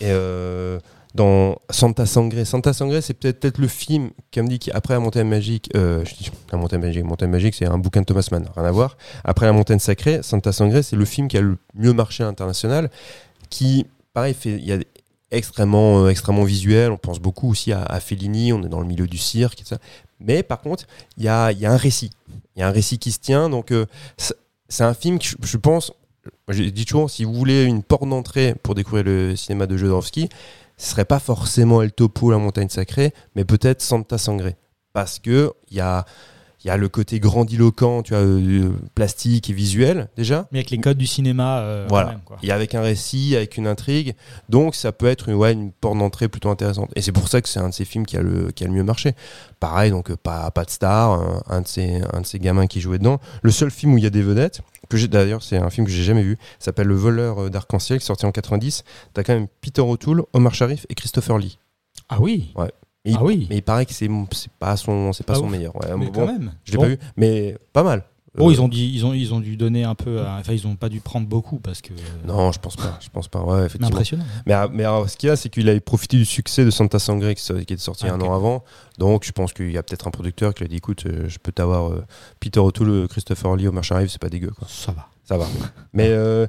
Et 0.00 0.04
euh, 0.04 0.78
dans 1.12 1.56
Santa 1.70 2.06
Sangre, 2.06 2.44
Santa 2.44 2.72
Sangre, 2.72 3.00
c'est 3.00 3.14
peut-être 3.14 3.40
peut-être 3.40 3.58
le 3.58 3.66
film 3.66 4.10
qui 4.30 4.40
me 4.42 4.48
dit 4.48 4.60
qu'après 4.60 4.94
la 4.94 5.00
montagne 5.00 5.26
magique, 5.26 5.70
euh, 5.74 6.04
je 6.04 6.14
dis 6.14 6.30
la 6.52 6.58
montagne 6.58 6.80
magique, 6.80 7.02
montagne 7.04 7.30
magique, 7.30 7.56
c'est 7.56 7.66
un 7.66 7.78
bouquin 7.78 8.02
de 8.02 8.06
Thomas 8.06 8.26
Mann, 8.30 8.46
rien 8.56 8.64
à 8.64 8.70
voir. 8.70 8.96
Après 9.24 9.46
la 9.46 9.52
montagne 9.52 9.80
sacrée, 9.80 10.20
Santa 10.22 10.52
Sangre, 10.52 10.82
c'est 10.82 10.96
le 10.96 11.04
film 11.04 11.26
qui 11.26 11.36
a 11.36 11.40
le 11.40 11.58
mieux 11.74 11.92
marché 11.92 12.22
à 12.22 12.26
l'international, 12.26 12.90
qui, 13.50 13.86
pareil, 14.12 14.34
fait, 14.34 14.50
il 14.50 14.64
y 14.64 14.72
a 14.72 14.78
extrêmement, 15.32 16.04
euh, 16.04 16.08
extrêmement 16.08 16.44
visuel. 16.44 16.92
On 16.92 16.96
pense 16.96 17.18
beaucoup 17.18 17.50
aussi 17.50 17.72
à, 17.72 17.82
à 17.82 18.00
Fellini. 18.00 18.52
On 18.52 18.62
est 18.62 18.68
dans 18.68 18.80
le 18.80 18.86
milieu 18.86 19.06
du 19.06 19.18
cirque 19.18 19.60
et 19.60 19.64
ça. 19.64 19.78
Mais 20.24 20.42
par 20.42 20.60
contre, 20.60 20.84
il 21.16 21.24
y 21.24 21.28
a, 21.28 21.46
un 21.46 21.76
récit. 21.76 22.10
Il 22.56 22.60
y 22.60 22.62
a 22.62 22.68
un 22.68 22.72
récit 22.72 22.98
qui 22.98 23.12
se 23.12 23.18
tient. 23.18 23.48
Donc, 23.48 23.70
euh, 23.70 23.86
c'est 24.68 24.84
un 24.84 24.94
film 24.94 25.18
que 25.18 25.26
je, 25.42 25.56
pense. 25.56 25.92
J'ai 26.48 26.70
dit 26.70 26.84
toujours, 26.84 27.10
si 27.10 27.24
vous 27.24 27.34
voulez 27.34 27.64
une 27.64 27.82
porte 27.82 28.08
d'entrée 28.08 28.54
pour 28.62 28.74
découvrir 28.74 29.04
le 29.04 29.36
cinéma 29.36 29.66
de 29.66 29.76
Jodorowsky, 29.76 30.28
ce 30.76 30.90
serait 30.90 31.04
pas 31.04 31.18
forcément 31.18 31.82
El 31.82 31.92
Topo, 31.92 32.30
la 32.30 32.38
montagne 32.38 32.68
sacrée, 32.68 33.12
mais 33.34 33.44
peut-être 33.44 33.82
Santa 33.82 34.18
Sangre. 34.18 34.52
Parce 34.92 35.18
que 35.18 35.52
il 35.70 35.76
y 35.76 35.80
a, 35.80 36.04
il 36.64 36.68
y 36.68 36.70
a 36.70 36.76
le 36.78 36.88
côté 36.88 37.20
grandiloquent, 37.20 38.02
tu 38.02 38.14
euh, 38.14 38.70
plastique 38.94 39.50
et 39.50 39.52
visuel, 39.52 40.08
déjà. 40.16 40.48
Mais 40.50 40.60
avec 40.60 40.70
les 40.70 40.78
codes 40.78 40.96
du 40.96 41.06
cinéma, 41.06 41.58
euh, 41.58 41.86
Voilà. 41.88 42.10
même, 42.12 42.20
quoi. 42.24 42.38
Et 42.42 42.50
avec 42.50 42.74
un 42.74 42.80
récit, 42.80 43.36
avec 43.36 43.56
une 43.58 43.66
intrigue. 43.66 44.14
Donc 44.48 44.74
ça 44.74 44.90
peut 44.92 45.06
être 45.06 45.28
une, 45.28 45.34
ouais, 45.34 45.52
une 45.52 45.72
porte 45.72 45.98
d'entrée 45.98 46.28
plutôt 46.28 46.48
intéressante. 46.48 46.90
Et 46.96 47.02
c'est 47.02 47.12
pour 47.12 47.28
ça 47.28 47.42
que 47.42 47.48
c'est 47.48 47.60
un 47.60 47.68
de 47.68 47.74
ces 47.74 47.84
films 47.84 48.06
qui 48.06 48.16
a 48.16 48.22
le, 48.22 48.50
qui 48.50 48.64
a 48.64 48.66
le 48.66 48.72
mieux 48.72 48.82
marché. 48.82 49.12
Pareil, 49.60 49.90
donc 49.90 50.10
euh, 50.10 50.16
pas, 50.16 50.50
pas 50.50 50.64
de 50.64 50.70
star, 50.70 51.12
un, 51.12 51.42
un 51.48 51.60
de 51.60 51.68
ces, 51.68 52.00
un 52.12 52.22
de 52.22 52.26
ces 52.26 52.38
gamins 52.38 52.66
qui 52.66 52.80
jouait 52.80 52.98
dedans. 52.98 53.20
Le 53.42 53.50
seul 53.50 53.70
film 53.70 53.94
où 53.94 53.98
il 53.98 54.04
y 54.04 54.06
a 54.06 54.10
des 54.10 54.22
vedettes, 54.22 54.62
que 54.88 54.96
d'ailleurs, 55.06 55.42
c'est 55.42 55.56
un 55.58 55.70
film 55.70 55.86
que 55.86 55.92
j'ai 55.92 56.02
jamais 56.02 56.22
vu, 56.22 56.38
s'appelle 56.58 56.86
Le 56.86 56.94
voleur 56.94 57.50
d'arc-en-ciel, 57.50 58.00
sorti 58.00 58.26
en 58.26 58.32
90. 58.32 58.84
T'as 59.12 59.22
quand 59.22 59.34
même 59.34 59.48
Peter 59.60 59.82
O'Toole, 59.82 60.22
Omar 60.32 60.54
Sharif 60.54 60.86
et 60.88 60.94
Christopher 60.94 61.38
Lee. 61.38 61.58
Ah 62.08 62.18
oui 62.20 62.52
Et 62.56 62.60
il- 63.04 63.16
Ah 63.18 63.22
oui 63.24 63.46
Mais 63.50 63.56
il 63.56 63.62
paraît 63.62 63.86
que 63.86 63.92
c'est 63.92 64.08
c'est 64.32 64.50
pas 64.58 64.76
son, 64.76 65.12
c'est 65.12 65.24
pas 65.26 65.34
Pas 65.34 65.38
son 65.38 65.46
ouf. 65.46 65.50
meilleur. 65.52 65.74
Ouais, 65.76 65.88
Mais 65.96 66.06
bon, 66.06 66.12
quand 66.12 66.26
même. 66.26 66.52
Je 66.64 66.72
l'ai 66.72 66.76
Bon. 66.78 66.82
pas 66.84 66.88
vu, 66.88 66.98
mais 67.16 67.56
pas 67.72 67.82
mal. 67.82 68.04
Euh, 68.36 68.50
ils 68.50 68.60
ont, 68.60 68.66
dit, 68.66 68.90
ils, 68.92 69.06
ont, 69.06 69.14
ils 69.14 69.32
ont 69.32 69.38
dû 69.38 69.56
donner 69.56 69.84
un 69.84 69.94
peu. 69.94 70.20
à- 70.22 70.38
Enfin, 70.40 70.52
ils 70.54 70.66
ont 70.66 70.74
pas 70.74 70.88
dû 70.88 70.98
prendre 71.00 71.28
beaucoup 71.28 71.60
parce 71.60 71.80
que. 71.80 71.92
Non, 72.26 72.50
je 72.50 72.58
pense 72.58 72.74
pas. 72.74 72.98
Je 73.00 73.08
pense 73.08 73.28
pas. 73.28 73.40
Ouais, 73.44 73.60
mais 73.60 73.66
effectivement. 73.66 73.86
impressionnant. 73.86 74.24
Mais, 74.44 74.54
ah, 74.54 74.68
mais 74.72 74.82
alors, 74.82 75.08
ce 75.08 75.16
qu'il 75.16 75.28
y 75.28 75.30
a, 75.30 75.36
c'est 75.36 75.48
qu'il 75.50 75.68
avait 75.68 75.78
profité 75.78 76.16
du 76.16 76.24
succès 76.24 76.64
de 76.64 76.70
Santa 76.70 76.98
Sangre 76.98 77.32
qui, 77.34 77.52
était 77.52 77.76
sorti 77.76 78.06
Ah, 78.08 78.14
un 78.14 78.20
an 78.20 78.34
avant. 78.34 78.64
Donc, 78.98 79.24
je 79.24 79.30
pense 79.30 79.52
qu'il 79.52 79.70
y 79.70 79.78
a 79.78 79.84
peut-être 79.84 80.08
un 80.08 80.10
producteur 80.10 80.52
qui 80.52 80.64
lui 80.64 80.66
a 80.66 80.68
dit 80.68 80.76
écoute, 80.78 81.04
euh, 81.06 81.28
je 81.28 81.38
peux 81.38 81.52
t'avoir 81.52 81.92
euh, 81.92 82.04
Peter 82.40 82.58
O'Toole, 82.58 82.90
euh, 82.90 83.06
Christopher 83.06 83.54
Lee, 83.54 83.68
Omar 83.68 83.84
Sharif, 83.84 84.10
c'est 84.10 84.20
pas 84.20 84.28
dégueu. 84.30 84.50
Quoi. 84.50 84.66
Ça 84.68 84.90
va. 84.90 85.06
Ça 85.26 85.38
va. 85.38 85.46
mais 85.94 86.08
euh, 86.08 86.46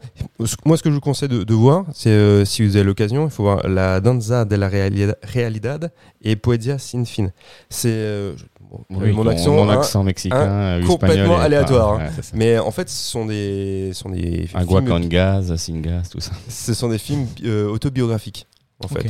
moi, 0.66 0.76
ce 0.78 0.84
que 0.84 0.90
je 0.90 0.96
vous 0.96 1.02
conseille 1.02 1.30
de, 1.30 1.44
de 1.44 1.54
voir, 1.54 1.86
c'est 1.94 2.10
euh, 2.10 2.44
si 2.44 2.66
vous 2.66 2.76
avez 2.76 2.84
l'occasion, 2.86 3.24
il 3.26 3.30
faut 3.32 3.44
voir 3.44 3.66
La 3.70 4.02
Danza 4.02 4.44
de 4.44 4.56
la 4.58 4.68
Realidad- 4.68 5.92
et 6.22 6.36
Poesia 6.36 6.78
sin 6.78 7.06
fin. 7.06 7.30
C'est 7.70 7.88
euh, 7.90 8.36
je- 8.36 8.44
bon, 8.60 8.82
Oui, 8.90 9.14
mon 9.14 9.26
accent. 9.28 9.54
mon 9.56 9.70
hein, 9.70 10.04
mexicain, 10.04 10.36
euh, 10.38 10.82
ou 10.84 10.88
complètement 10.88 11.14
espagnol 11.16 11.32
est 11.36 11.38
pas- 11.38 11.44
aléatoire, 11.44 11.94
hein. 11.94 12.06
ouais, 12.08 12.24
mais 12.34 12.60
en 12.60 12.72
fait, 12.72 12.90
ce 12.90 13.12
sont 13.12 13.26
des, 13.26 13.92
sont 13.94 14.10
des 14.10 14.48
films, 14.48 14.62
Aguacangaz, 14.62 15.56
Singas, 15.56 16.10
tout 16.12 16.20
ça. 16.20 16.32
ce 16.50 16.74
sont 16.74 16.90
des 16.90 16.98
films 16.98 17.28
euh, 17.46 17.70
autobiographiques, 17.70 18.46
en 18.84 18.88
fait 18.90 19.06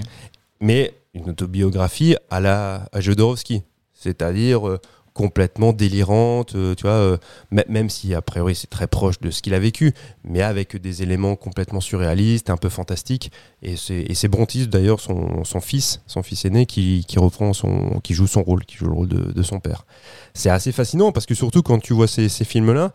mais 0.62 0.94
une 1.14 1.30
autobiographie 1.32 2.16
à 2.30 2.40
la 2.40 2.88
à 2.94 3.02
Jodorowsky, 3.02 3.64
c'est-à-dire 3.94 4.68
euh, 4.68 4.80
complètement 5.16 5.72
délirante, 5.72 6.56
euh, 6.56 6.76
tu 6.76 6.84
vois, 6.84 6.92
euh, 6.92 7.18
même 7.50 7.90
si 7.90 8.14
a 8.14 8.22
priori 8.22 8.54
c'est 8.54 8.70
très 8.70 8.86
proche 8.86 9.18
de 9.22 9.32
ce 9.32 9.42
qu'il 9.42 9.54
a 9.54 9.60
vécu, 9.60 9.94
mais 10.26 10.42
avec 10.42 10.76
des 10.76 11.04
éléments 11.04 11.38
complètement 11.38 11.80
surréalistes, 11.80 12.50
un 12.50 12.58
peu 12.58 12.68
fantastiques. 12.68 13.32
Et 13.64 13.78
c'est 13.78 14.28
Brontis 14.28 14.68
d'ailleurs 14.68 15.00
son, 15.00 15.46
son 15.46 15.62
fils, 15.62 16.02
son 16.06 16.22
fils 16.22 16.44
aîné 16.44 16.66
qui, 16.66 17.06
qui 17.08 17.16
son, 17.54 18.02
qui 18.04 18.14
joue 18.14 18.28
son 18.28 18.44
rôle, 18.44 18.66
qui 18.66 18.76
joue 18.76 18.88
le 18.88 18.94
rôle 18.94 19.08
de, 19.08 19.32
de 19.32 19.42
son 19.42 19.62
père. 19.62 19.86
C'est 20.34 20.50
assez 20.50 20.74
fascinant 20.74 21.14
parce 21.14 21.26
que 21.26 21.34
surtout 21.34 21.62
quand 21.62 21.80
tu 21.80 21.94
vois 21.94 22.10
ces, 22.10 22.28
ces 22.28 22.44
films-là, 22.44 22.92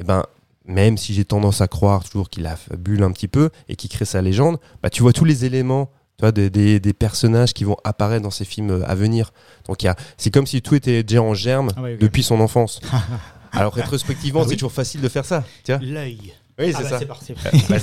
eh 0.00 0.04
ben 0.04 0.24
même 0.64 0.96
si 0.96 1.12
j'ai 1.12 1.26
tendance 1.26 1.60
à 1.60 1.68
croire 1.68 2.08
toujours 2.08 2.30
qu'il 2.30 2.46
a 2.46 2.56
fabule 2.56 3.02
un 3.02 3.10
petit 3.10 3.28
peu 3.28 3.50
et 3.68 3.76
qu'il 3.76 3.90
crée 3.90 4.06
sa 4.06 4.22
légende, 4.22 4.58
bah, 4.82 4.88
tu 4.88 5.02
vois 5.02 5.12
tous 5.12 5.24
les 5.26 5.44
éléments 5.44 5.90
tu 6.18 6.22
vois, 6.22 6.32
des, 6.32 6.50
des- 6.50 6.80
des 6.80 6.92
personnages 6.92 7.54
qui 7.54 7.64
vont 7.64 7.76
apparaître 7.84 8.22
dans 8.24 8.30
ces 8.30 8.44
films 8.44 8.70
euh, 8.70 8.82
à 8.90 8.94
venir. 8.96 9.32
Donc 9.66 9.82
il 9.82 9.86
y 9.86 9.88
a- 9.88 9.96
c'est 10.16 10.30
comme 10.32 10.46
si 10.46 10.60
tout 10.62 10.74
était 10.74 11.02
déjà 11.04 11.22
en 11.22 11.32
germe 11.34 11.70
Ah 11.76 11.82
ouais, 11.82 11.96
depuis 11.96 12.22
son 12.24 12.40
enfance. 12.40 12.80
Alors 13.52 13.72
rétrospectivement, 13.72 14.40
Ah 14.42 14.46
c'est 14.48 14.56
toujours 14.56 14.72
facile 14.72 15.00
de 15.00 15.08
faire 15.08 15.24
ça. 15.24 15.44
L'œil. 15.80 16.34
Oui, 16.58 16.72
Ah 16.74 16.78
c'est 16.78 16.82
bah, 16.82 16.88
ça. 16.88 16.98
c'est. 16.98 17.34
Bah, 17.68 17.76
a 17.76 17.78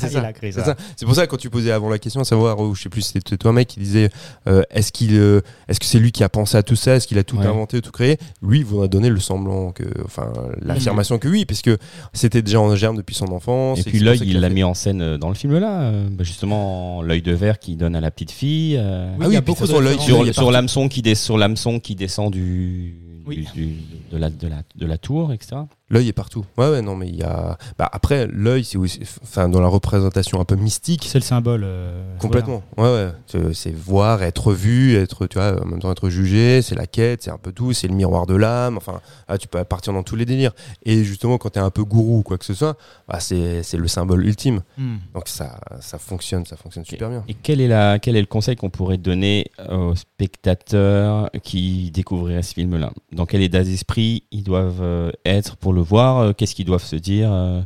ça. 0.51 0.75
pour 1.05 1.15
ça 1.15 1.25
que 1.25 1.31
quand 1.31 1.37
tu 1.37 1.49
posais 1.49 1.71
avant 1.71 1.89
la 1.89 1.99
question, 1.99 2.21
à 2.21 2.25
savoir, 2.25 2.59
ou 2.59 2.75
je 2.75 2.81
sais 2.83 2.89
plus, 2.89 3.01
si 3.01 3.11
c'était 3.13 3.37
toi 3.37 3.53
mec 3.53 3.67
qui 3.67 3.79
disait, 3.79 4.09
euh, 4.47 4.63
est-ce 4.71 4.91
qu'il, 4.91 5.15
euh, 5.15 5.41
est-ce 5.67 5.79
que 5.79 5.85
c'est 5.85 5.99
lui 5.99 6.11
qui 6.11 6.23
a 6.23 6.29
pensé 6.29 6.57
à 6.57 6.63
tout 6.63 6.75
ça, 6.75 6.95
est-ce 6.95 7.07
qu'il 7.07 7.17
a 7.17 7.23
tout 7.23 7.37
Ouais. 7.37 7.45
inventé, 7.45 7.81
tout 7.81 7.91
créé? 7.91 8.17
Lui, 8.41 8.59
il 8.59 8.65
voudrait 8.65 8.87
donner 8.89 9.09
le 9.09 9.19
semblant 9.19 9.71
que, 9.71 9.83
enfin, 10.03 10.31
l'affirmation 10.61 11.17
que 11.19 11.27
oui, 11.27 11.45
puisque 11.45 11.71
c'était 12.13 12.41
déjà 12.41 12.59
en 12.59 12.75
germe 12.75 12.97
depuis 12.97 13.15
son 13.15 13.31
enfance. 13.31 13.79
Et 13.79 13.83
que 13.83 13.89
puis 13.89 13.99
l'œil, 13.99 14.19
il 14.23 14.37
a 14.37 14.39
l'a 14.41 14.49
mis 14.49 14.63
en 14.63 14.73
scène 14.73 15.01
euh, 15.01 15.17
dans 15.17 15.29
le 15.29 15.35
film 15.35 15.57
là, 15.57 15.81
euh, 15.81 16.07
bah, 16.11 16.23
justement 16.23 17.01
l'œil 17.01 17.21
de 17.21 17.31
verre 17.33 17.59
qui 17.59 17.75
donne 17.75 17.95
à 17.95 18.01
la 18.01 18.11
petite 18.11 18.31
fille. 18.31 18.75
euh, 18.77 19.09
Oui, 19.11 19.17
Ah 19.21 19.23
il 19.23 19.25
y 19.25 19.29
oui, 19.29 19.35
a 19.37 19.41
beaucoup 19.41 19.65
de 19.67 19.77
l'œil 19.79 19.99
sur, 19.99 20.51
l'hameçon 20.51 20.87
qui, 20.89 21.01
des- 21.01 21.15
sur 21.15 21.37
l'hameçon 21.37 21.79
qui 21.79 21.95
descend 21.95 22.31
du, 22.31 22.95
Oui. 23.25 23.47
du- 23.55 23.61
du- 23.67 23.75
de, 24.11 24.17
la, 24.17 24.29
de, 24.29 24.47
la, 24.47 24.61
de 24.75 24.85
la 24.85 24.97
tour, 24.97 25.33
etc. 25.33 25.57
L'œil 25.89 26.07
est 26.07 26.13
partout. 26.13 26.43
Ouais, 26.57 26.69
ouais, 26.71 26.81
non, 26.81 26.95
mais 26.95 27.07
il 27.07 27.15
y 27.15 27.21
a. 27.23 27.57
Bah, 27.77 27.87
après, 27.91 28.27
l'œil, 28.31 28.63
c'est 28.63 28.77
aussi. 28.79 29.01
Enfin, 29.21 29.47
dans 29.49 29.61
la 29.61 29.67
représentation 29.67 30.41
un 30.41 30.43
peu 30.43 30.55
mystique. 30.55 31.05
C'est 31.07 31.19
le 31.19 31.23
symbole. 31.23 31.61
euh, 31.63 32.17
Complètement. 32.17 32.63
Ouais, 32.75 32.83
ouais. 32.85 33.11
C'est- 33.53 33.71
voir, 33.75 34.23
être 34.23 34.51
vu, 34.51 34.95
être, 34.95 35.27
tu 35.27 35.37
vois, 35.37 35.61
en 35.61 35.65
même 35.65 35.79
temps 35.79 35.91
être 35.91 36.09
jugé. 36.09 36.61
C'est 36.63 36.73
la 36.73 36.87
quête, 36.87 37.21
c'est 37.23 37.29
un 37.29 37.37
peu 37.37 37.51
tout. 37.51 37.71
C'est 37.73 37.87
le 37.87 37.93
miroir 37.93 38.25
de 38.25 38.35
l'âme. 38.35 38.77
Enfin, 38.77 38.99
ah, 39.27 39.37
tu 39.37 39.47
peux 39.47 39.63
partir 39.63 39.93
dans 39.93 40.01
tous 40.01 40.15
les 40.15 40.25
délires. 40.25 40.53
Et 40.83 41.03
justement, 41.03 41.37
quand 41.37 41.51
tu 41.51 41.59
es 41.59 41.61
un 41.61 41.69
peu 41.69 41.83
gourou 41.83 42.19
ou 42.19 42.23
quoi 42.23 42.39
que 42.39 42.45
ce 42.45 42.55
soit, 42.55 42.77
bah, 43.07 43.19
c'est 43.19 43.61
c'est 43.61 43.77
le 43.77 43.87
symbole 43.87 44.25
ultime. 44.25 44.61
Hmm. 44.79 44.95
Donc 45.13 45.27
ça, 45.27 45.59
ça 45.81 45.99
fonctionne, 45.99 46.45
ça 46.47 46.55
fonctionne 46.57 46.85
super 46.85 47.09
bien. 47.09 47.23
Et 47.27 47.35
quel 47.35 47.61
est, 47.61 47.67
la, 47.67 47.99
quel 47.99 48.15
est 48.15 48.21
le 48.21 48.25
conseil 48.27 48.55
qu'on 48.55 48.71
pourrait 48.71 48.97
donner 48.97 49.45
aux 49.69 49.93
spectateurs 49.95 51.29
qui 51.43 51.91
découvriraient 51.91 52.41
ce 52.43 52.53
film-là? 52.53 52.91
Dans 53.11 53.25
quel 53.25 53.41
état 53.41 53.63
d'esprit 53.63 54.23
ils 54.31 54.43
doivent 54.43 54.81
euh, 54.81 55.11
être 55.25 55.57
pour 55.57 55.73
le 55.75 55.81
voir 55.81 56.17
Euh, 56.19 56.33
Qu'est-ce 56.33 56.55
qu'ils 56.55 56.65
doivent 56.65 56.83
se 56.83 56.95
dire 56.95 57.29
euh 57.31 57.61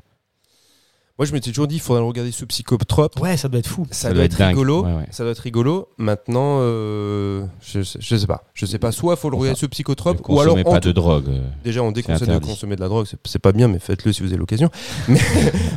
Moi, 1.17 1.25
je 1.25 1.33
m'étais 1.33 1.49
toujours 1.51 1.67
dit, 1.67 1.75
il 1.75 1.81
faudrait 1.81 2.01
le 2.01 2.07
regarder 2.07 2.31
sous 2.31 2.45
psychotrope. 2.47 3.19
Ouais, 3.19 3.35
ça 3.37 3.49
doit 3.49 3.59
être 3.59 3.67
fou. 3.67 3.85
Ça, 3.91 4.13
doit, 4.13 4.23
être, 4.23 4.37
dingue. 4.37 4.49
rigolo. 4.49 4.83
Ouais, 4.85 4.93
ouais. 4.95 5.07
Ça 5.11 5.23
doit 5.23 5.31
être 5.33 5.39
rigolo. 5.39 5.89
Maintenant, 5.97 6.59
euh, 6.61 7.45
je, 7.61 7.81
sais- 7.83 7.99
je 8.01 8.15
sais 8.15 8.25
pas. 8.27 8.43
Je 8.53 8.65
sais 8.65 8.79
pas. 8.79 8.91
Soit 8.91 9.15
il 9.15 9.17
faut 9.19 9.29
le 9.29 9.35
Enfin, 9.35 9.41
regarder 9.41 9.59
sous 9.59 9.67
psychotrope, 9.69 10.21
ou 10.29 10.39
alors 10.39 10.55
pas 10.63 10.79
de 10.79 10.91
drogue. 10.93 11.29
Déjà, 11.63 11.83
on 11.83 11.91
déconseille 11.91 12.27
de 12.27 12.39
consommer 12.39 12.75
de 12.77 12.81
la 12.81 12.87
drogue, 12.87 13.05
c'est- 13.25 13.39
pas 13.39 13.51
bien, 13.51 13.67
mais 13.67 13.79
faites-le 13.79 14.11
si 14.13 14.21
vous 14.21 14.29
avez 14.29 14.37
l'occasion. 14.37 14.69
Mais, 15.09 15.19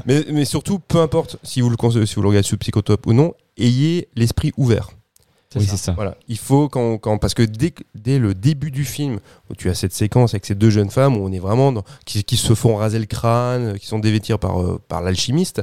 mais, 0.06 0.24
mais 0.32 0.44
surtout, 0.44 0.78
peu 0.80 1.00
importe 1.00 1.36
si 1.42 1.60
vous 1.60 1.70
le, 1.70 1.76
consommez- 1.76 2.06
si 2.06 2.14
vous 2.16 2.22
le 2.22 2.28
regardez 2.28 2.46
sous 2.48 2.56
psychotrope 2.56 3.06
ou 3.06 3.12
non, 3.12 3.34
ayez 3.56 4.08
l'esprit 4.16 4.52
ouvert. 4.56 4.90
Oui, 5.60 5.66
c'est 5.68 5.76
ça. 5.76 5.92
Voilà, 5.92 6.16
il 6.28 6.38
faut 6.38 6.68
quand, 6.68 6.98
quand 6.98 7.18
parce 7.18 7.34
que 7.34 7.42
dès, 7.42 7.72
dès 7.94 8.18
le 8.18 8.34
début 8.34 8.70
du 8.70 8.84
film 8.84 9.18
où 9.50 9.54
tu 9.54 9.68
as 9.70 9.74
cette 9.74 9.92
séquence 9.92 10.34
avec 10.34 10.46
ces 10.46 10.54
deux 10.54 10.70
jeunes 10.70 10.90
femmes 10.90 11.16
où 11.16 11.24
on 11.26 11.32
est 11.32 11.38
vraiment 11.38 11.72
dans- 11.72 11.84
qui, 12.06 12.24
qui 12.24 12.36
se 12.36 12.54
font 12.54 12.76
raser 12.76 12.98
le 12.98 13.06
crâne, 13.06 13.78
qui 13.78 13.86
sont 13.86 13.98
dévêtir 13.98 14.38
par 14.38 14.60
euh, 14.62 14.80
par 14.88 15.02
l'alchimiste, 15.02 15.62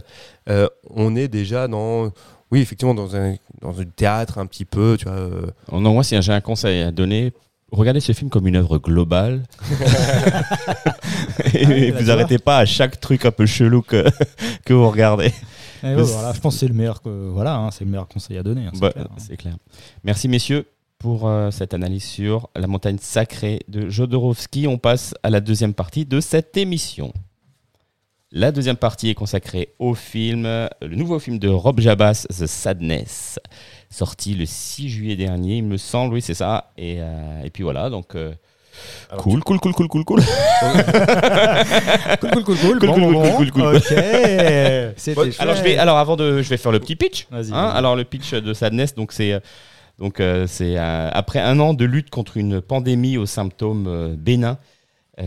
euh, 0.50 0.68
on 0.90 1.16
est 1.16 1.28
déjà 1.28 1.68
dans 1.68 2.12
oui 2.52 2.62
effectivement 2.62 2.94
dans 2.94 3.16
un 3.16 3.36
dans 3.62 3.80
un 3.80 3.86
théâtre 3.86 4.38
un 4.38 4.46
petit 4.46 4.66
peu, 4.66 4.96
tu 4.98 5.06
vois. 5.06 5.14
euh, 5.16 5.48
Oh 5.72 5.80
Non, 5.80 5.94
moi, 5.94 6.04
si 6.04 6.20
j'ai 6.22 6.32
un 6.34 6.42
conseil 6.42 6.82
à 6.82 6.92
donner, 6.92 7.34
regardez 7.72 8.00
ce 8.00 8.12
film 8.14 8.30
comme 8.30 8.48
une 8.48 8.56
œuvre 8.56 8.78
globale. 8.78 9.44
Et 11.54 11.66
vous 11.92 11.98
d'accord. 12.00 12.10
arrêtez 12.12 12.38
pas 12.38 12.58
à 12.60 12.66
chaque 12.66 13.00
truc 13.00 13.26
un 13.26 13.32
peu 13.32 13.46
chelou 13.46 13.82
que, 13.82 14.06
que 14.66 14.74
vous 14.74 14.90
regardez. 14.90 15.32
Ouais, 15.84 15.96
voilà, 15.96 16.34
je 16.34 16.40
pense 16.40 16.56
que 16.56 16.60
c'est 16.60 16.68
le 16.68 16.74
meilleur 16.74 17.02
que 17.02 17.10
voilà, 17.30 17.56
hein, 17.56 17.72
c'est 17.72 17.86
le 17.86 17.92
meilleur 17.92 18.08
conseil 18.08 18.38
à 18.38 18.44
donner. 18.44 18.66
hein, 18.66 18.72
c'est 18.74 18.80
Bah, 18.82 18.92
clair, 18.92 19.08
hein. 19.10 19.16
c'est 19.18 19.38
clair. 19.38 19.56
Merci, 20.04 20.28
messieurs, 20.28 20.66
pour 20.98 21.28
euh, 21.28 21.52
cette 21.52 21.74
analyse 21.74 22.04
sur 22.04 22.50
la 22.56 22.68
montagne 22.68 22.98
sacrée 23.00 23.62
de 23.68 23.90
Jodorowsky. 23.90 24.68
On 24.68 24.78
passe 24.78 25.14
à 25.24 25.30
la 25.30 25.40
deuxième 25.40 25.74
partie 25.74 26.06
de 26.06 26.20
cette 26.20 26.58
émission. 26.58 27.14
La 28.32 28.52
deuxième 28.52 28.76
partie 28.78 29.10
est 29.10 29.16
consacrée 29.16 29.74
au 29.80 29.96
film, 29.96 30.44
le 30.44 30.96
nouveau 30.96 31.18
film 31.18 31.40
de 31.40 31.48
Rob 31.50 31.80
Jabas, 31.80 32.28
The 32.30 32.46
Sadness, 32.46 33.40
sorti 33.90 34.36
le 34.36 34.46
6 34.46 34.88
juillet 34.90 35.16
dernier, 35.16 35.58
il 35.58 35.64
me 35.64 35.78
semble, 35.78 36.14
oui, 36.14 36.22
c'est 36.22 36.36
ça. 36.36 36.72
Et, 36.78 36.98
euh, 37.00 37.42
et 37.44 37.50
puis 37.50 37.64
voilà, 37.64 37.90
donc. 37.90 38.16
Alors, 39.10 39.24
cool, 39.24 39.44
cool, 39.44 39.60
cool, 39.60 39.74
cool, 39.74 39.88
cool, 39.88 40.04
cool. 40.06 40.22
Cool, 42.22 42.32
cool, 42.32 42.44
cool, 42.44 42.58
cool. 42.58 42.80
Cool, 42.80 42.88
bon, 42.88 42.94
cool, 42.94 43.14
bon, 43.14 43.32
cool, 43.38 43.52
bon. 43.52 43.72
cool, 43.72 43.82
Alors 45.40 45.56
je 45.56 45.64
vais, 45.64 45.78
alors 45.78 45.98
avant 45.98 46.16
de, 46.16 46.42
je 46.42 46.50
vais 46.50 46.58
faire 46.58 46.72
le 46.72 46.80
petit 46.80 46.96
pitch. 46.96 47.28
Vas-y, 47.32 47.52
Hein, 47.52 47.68
vas-y. 47.68 47.78
alors 47.78 47.96
le 47.96 48.04
pitch 48.04 48.34
de 48.34 48.54
Sadness, 48.54 48.96
donc 48.96 49.12
c'est, 49.12 49.34
euh, 49.34 49.40
donc 49.98 50.20
euh, 50.20 50.46
c'est 50.48 50.78
euh, 50.78 51.10
après 51.12 51.40
un 51.40 51.60
an 51.60 51.74
de 51.74 51.86
lutte 51.86 52.10
contre 52.10 52.38
une 52.38 52.62
pandémie 52.62 53.18
aux 53.18 53.26
symptômes 53.26 53.88
euh, 53.88 54.16
bénins, 54.18 54.58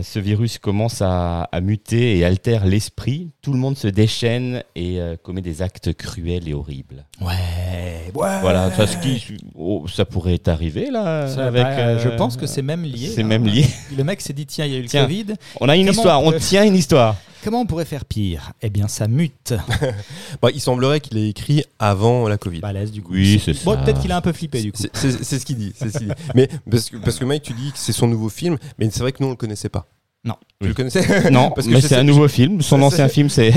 ce 0.01 0.17
virus 0.17 0.57
commence 0.57 1.01
à, 1.01 1.43
à 1.43 1.61
muter 1.61 2.17
et 2.17 2.25
altère 2.25 2.65
l'esprit. 2.65 3.29
Tout 3.41 3.53
le 3.53 3.59
monde 3.59 3.77
se 3.77 3.87
déchaîne 3.87 4.63
et 4.75 4.99
euh, 4.99 5.15
commet 5.21 5.41
des 5.41 5.61
actes 5.61 5.93
cruels 5.93 6.47
et 6.47 6.53
horribles. 6.53 7.05
Ouais, 7.21 8.11
ouais. 8.15 8.41
Voilà, 8.41 8.71
ça, 8.71 8.87
ce 8.87 8.97
qui, 8.97 9.37
oh, 9.55 9.85
ça 9.87 10.05
pourrait 10.05 10.39
t'arriver 10.39 10.89
là. 10.89 11.27
Ça, 11.27 11.45
avec, 11.45 11.63
bah, 11.63 11.77
euh, 11.77 11.99
je 11.99 12.09
pense 12.09 12.37
que 12.37 12.47
c'est 12.47 12.63
même 12.63 12.83
lié. 12.83 13.11
C'est 13.13 13.21
hein. 13.21 13.27
même 13.27 13.45
lié. 13.45 13.65
Le 13.95 14.03
mec 14.03 14.21
s'est 14.21 14.33
dit 14.33 14.47
tiens, 14.47 14.65
il 14.65 14.71
y 14.71 14.75
a 14.75 14.79
eu 14.79 14.83
le 14.83 14.87
Tiens. 14.87 15.03
Covid. 15.03 15.35
On 15.61 15.69
a 15.69 15.75
une 15.77 15.87
histoire, 15.87 16.23
on 16.23 16.31
tient 16.31 16.63
une 16.63 16.75
histoire. 16.75 17.15
Comment 17.43 17.61
on 17.61 17.65
pourrait 17.65 17.85
faire 17.85 18.05
pire? 18.05 18.53
Eh 18.61 18.69
bien, 18.69 18.87
ça 18.87 19.07
mute. 19.07 19.53
bah, 20.41 20.49
il 20.53 20.61
semblerait 20.61 21.01
qu'il 21.01 21.17
ait 21.17 21.29
écrit 21.29 21.65
avant 21.77 22.27
la 22.29 22.37
Covid. 22.37 22.59
Balèze 22.61 22.91
du 22.91 23.01
coup. 23.01 23.13
Oui, 23.13 23.41
c'est 23.43 23.63
Bon, 23.65 23.73
ça. 23.73 23.81
peut-être 23.81 24.01
qu'il 24.01 24.11
a 24.11 24.17
un 24.17 24.21
peu 24.21 24.31
flippé 24.31 24.61
du 24.61 24.71
coup. 24.71 24.81
C'est 24.93 25.23
ce 25.23 25.45
qu'il 25.45 25.57
dit. 25.57 25.73
ce 25.77 25.85
dit. 25.97 26.07
Mais 26.35 26.47
parce 26.69 26.89
que, 26.89 26.97
parce 26.97 27.19
que 27.19 27.25
Mike, 27.25 27.43
tu 27.43 27.53
dis 27.53 27.71
que 27.71 27.77
c'est 27.77 27.91
son 27.91 28.07
nouveau 28.07 28.29
film, 28.29 28.57
mais 28.77 28.89
c'est 28.91 29.01
vrai 29.01 29.11
que 29.11 29.21
nous 29.21 29.27
on 29.27 29.31
le 29.31 29.35
connaissait 29.35 29.69
pas. 29.69 29.87
Non. 30.23 30.35
Tu 30.61 30.69
le 30.69 30.73
connaissais 30.73 31.29
Non, 31.31 31.51
Parce 31.51 31.67
que 31.67 31.73
mais 31.73 31.81
c'est 31.81 31.95
un 31.95 32.03
nouveau 32.03 32.29
film. 32.29 32.61
Son 32.61 32.81
ancien 32.81 33.09
film, 33.09 33.29
c'est. 33.29 33.51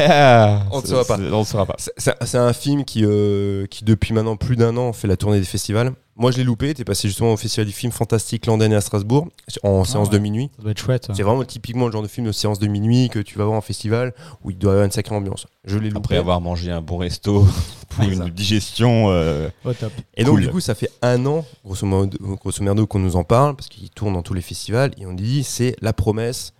On 0.72 0.80
ne 0.80 0.86
saura 0.86 1.04
pas. 1.04 1.18
On 1.18 1.44
saura 1.44 1.66
pas. 1.66 1.76
C'est 1.96 2.38
un 2.38 2.52
film 2.52 2.84
qui, 2.84 3.04
euh, 3.04 3.66
qui, 3.66 3.84
depuis 3.84 4.12
maintenant 4.12 4.36
plus 4.36 4.56
d'un 4.56 4.76
an, 4.76 4.92
fait 4.92 5.06
la 5.06 5.16
tournée 5.16 5.38
des 5.38 5.44
festivals. 5.44 5.92
Moi, 6.18 6.30
je 6.30 6.38
l'ai 6.38 6.44
loupé. 6.44 6.72
T'es 6.72 6.84
passé 6.84 7.08
justement 7.08 7.32
au 7.34 7.36
Festival 7.36 7.66
du 7.66 7.72
film 7.72 7.92
fantastique 7.92 8.46
l'an 8.46 8.56
dernier 8.56 8.76
à 8.76 8.80
Strasbourg, 8.80 9.28
en 9.62 9.84
séance 9.84 10.08
ouais. 10.08 10.14
de 10.14 10.18
minuit. 10.18 10.50
Ça 10.56 10.62
doit 10.62 10.70
être 10.70 10.78
chouette. 10.80 11.08
C'est 11.14 11.22
vraiment 11.22 11.44
typiquement 11.44 11.86
le 11.86 11.92
genre 11.92 12.02
de 12.02 12.08
film 12.08 12.26
de 12.26 12.32
séance 12.32 12.58
de 12.58 12.66
minuit 12.66 13.10
que 13.10 13.18
tu 13.18 13.36
vas 13.38 13.44
voir 13.44 13.56
en 13.56 13.60
festival 13.60 14.14
où 14.42 14.50
il 14.50 14.56
doit 14.56 14.70
y 14.70 14.72
avoir 14.72 14.86
une 14.86 14.92
sacrée 14.92 15.14
ambiance. 15.14 15.46
Je 15.64 15.76
l'ai 15.78 15.90
loupé. 15.90 15.98
Après 15.98 16.16
avoir 16.16 16.40
mangé 16.40 16.70
un 16.70 16.80
bon 16.80 16.96
resto 16.96 17.46
pour 17.90 18.04
une 18.04 18.30
digestion. 18.30 19.10
euh, 19.10 19.50
Au 19.64 19.74
top. 19.74 19.92
Et 20.16 20.24
donc, 20.24 20.36
Cool. 20.36 20.42
du 20.46 20.48
coup, 20.50 20.60
ça 20.60 20.74
fait 20.74 20.90
un 21.02 21.24
an, 21.26 21.44
grosso 21.64 21.86
modo, 21.86 22.16
grosso 22.36 22.62
merdo, 22.64 22.86
qu'on 22.86 22.98
nous 22.98 23.16
en 23.16 23.24
parle, 23.24 23.54
parce 23.54 23.68
qu'il 23.68 23.90
tourne 23.90 24.14
dans 24.14 24.22
tous 24.22 24.34
les 24.34 24.40
festivals, 24.42 24.92
et 24.98 25.04
on 25.06 25.12
dit 25.12 25.44
c'est 25.44 25.76
la 25.82 25.92
promesse 25.92 26.54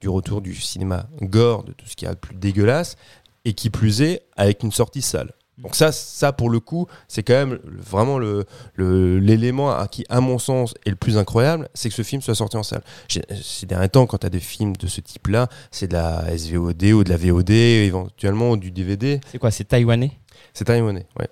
du 0.00 0.08
retour 0.08 0.40
du 0.40 0.54
cinéma 0.54 1.06
gore, 1.20 1.64
de 1.64 1.72
tout 1.72 1.86
ce 1.86 1.96
qu'il 1.96 2.06
y 2.06 2.08
a 2.10 2.14
de 2.14 2.18
plus 2.18 2.34
dégueulasse, 2.36 2.96
et 3.44 3.54
qui 3.54 3.70
plus 3.70 4.02
est, 4.02 4.22
avec 4.36 4.62
une 4.62 4.70
sortie 4.72 5.02
salle. 5.02 5.32
Donc 5.62 5.74
ça, 5.74 5.92
ça 5.92 6.32
pour 6.32 6.48
le 6.50 6.58
coup, 6.60 6.86
c'est 7.08 7.22
quand 7.22 7.34
même 7.34 7.58
vraiment 7.64 8.18
le- 8.18 8.46
l'élément 9.18 9.70
à 9.70 9.86
qui, 9.88 10.04
à 10.08 10.20
mon 10.20 10.38
sens, 10.38 10.74
est 10.86 10.90
le 10.90 10.96
plus 10.96 11.18
incroyable, 11.18 11.68
c'est 11.74 11.88
que 11.88 11.94
ce 11.94 12.02
film 12.02 12.22
soit 12.22 12.34
sorti 12.34 12.56
en 12.56 12.62
salle. 12.62 12.82
Ces 13.42 13.66
derniers 13.66 13.88
temps, 13.88 14.06
quand 14.06 14.18
tu 14.18 14.26
as 14.26 14.30
des 14.30 14.40
films 14.40 14.76
de 14.76 14.86
ce 14.86 15.00
type-là, 15.00 15.48
c'est 15.70 15.88
de 15.88 15.92
la 15.94 16.24
SVOD 16.36 16.82
ou 16.84 17.04
de 17.04 17.10
la 17.10 17.16
VOD, 17.16 17.50
éventuellement 17.50 18.56
du 18.56 18.70
DVD. 18.70 19.20
C'est 19.30 19.38
quoi 19.38 19.50
C'est 19.50 19.64
taïwanais? 19.64 20.12
C'est 20.54 20.64
taïwanais, 20.64 21.06
ouais. 21.18 21.28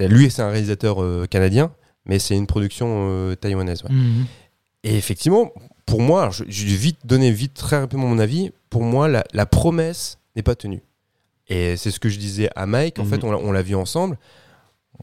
ouais. 0.00 0.08
Lui, 0.08 0.30
c'est 0.30 0.42
un 0.42 0.50
réalisateur 0.50 1.02
euh, 1.02 1.26
canadien, 1.26 1.72
mais 2.06 2.18
c'est 2.18 2.36
une 2.36 2.46
production 2.46 3.06
euh, 3.10 3.34
taïwanaise. 3.36 3.82
ouais. 3.84 3.92
Mhm. 3.92 4.24
Et 4.84 4.96
effectivement, 4.96 5.52
pour 5.86 6.00
moi, 6.02 6.30
je, 6.32 6.42
je 6.48 6.66
vais 6.66 6.74
vite 6.74 6.98
donner 7.04 7.30
vite 7.30 7.54
très 7.54 7.78
rapidement 7.78 8.06
mon 8.08 8.18
avis. 8.18 8.50
Pour 8.70 8.82
moi, 8.82 9.06
la, 9.06 9.22
la 9.32 9.46
promesse 9.46 10.18
n'est 10.34 10.42
pas 10.42 10.56
tenue. 10.56 10.82
Et 11.48 11.76
c'est 11.76 11.90
ce 11.90 11.98
que 12.00 12.08
je 12.08 12.18
disais 12.18 12.48
à 12.56 12.66
Mike. 12.66 12.98
En 12.98 13.04
Mhm. 13.04 13.10
fait, 13.10 13.24
on 13.24 13.30
l'a- 13.32 13.38
on 13.38 13.52
l'a 13.52 13.62
vu 13.62 13.74
ensemble. 13.74 14.18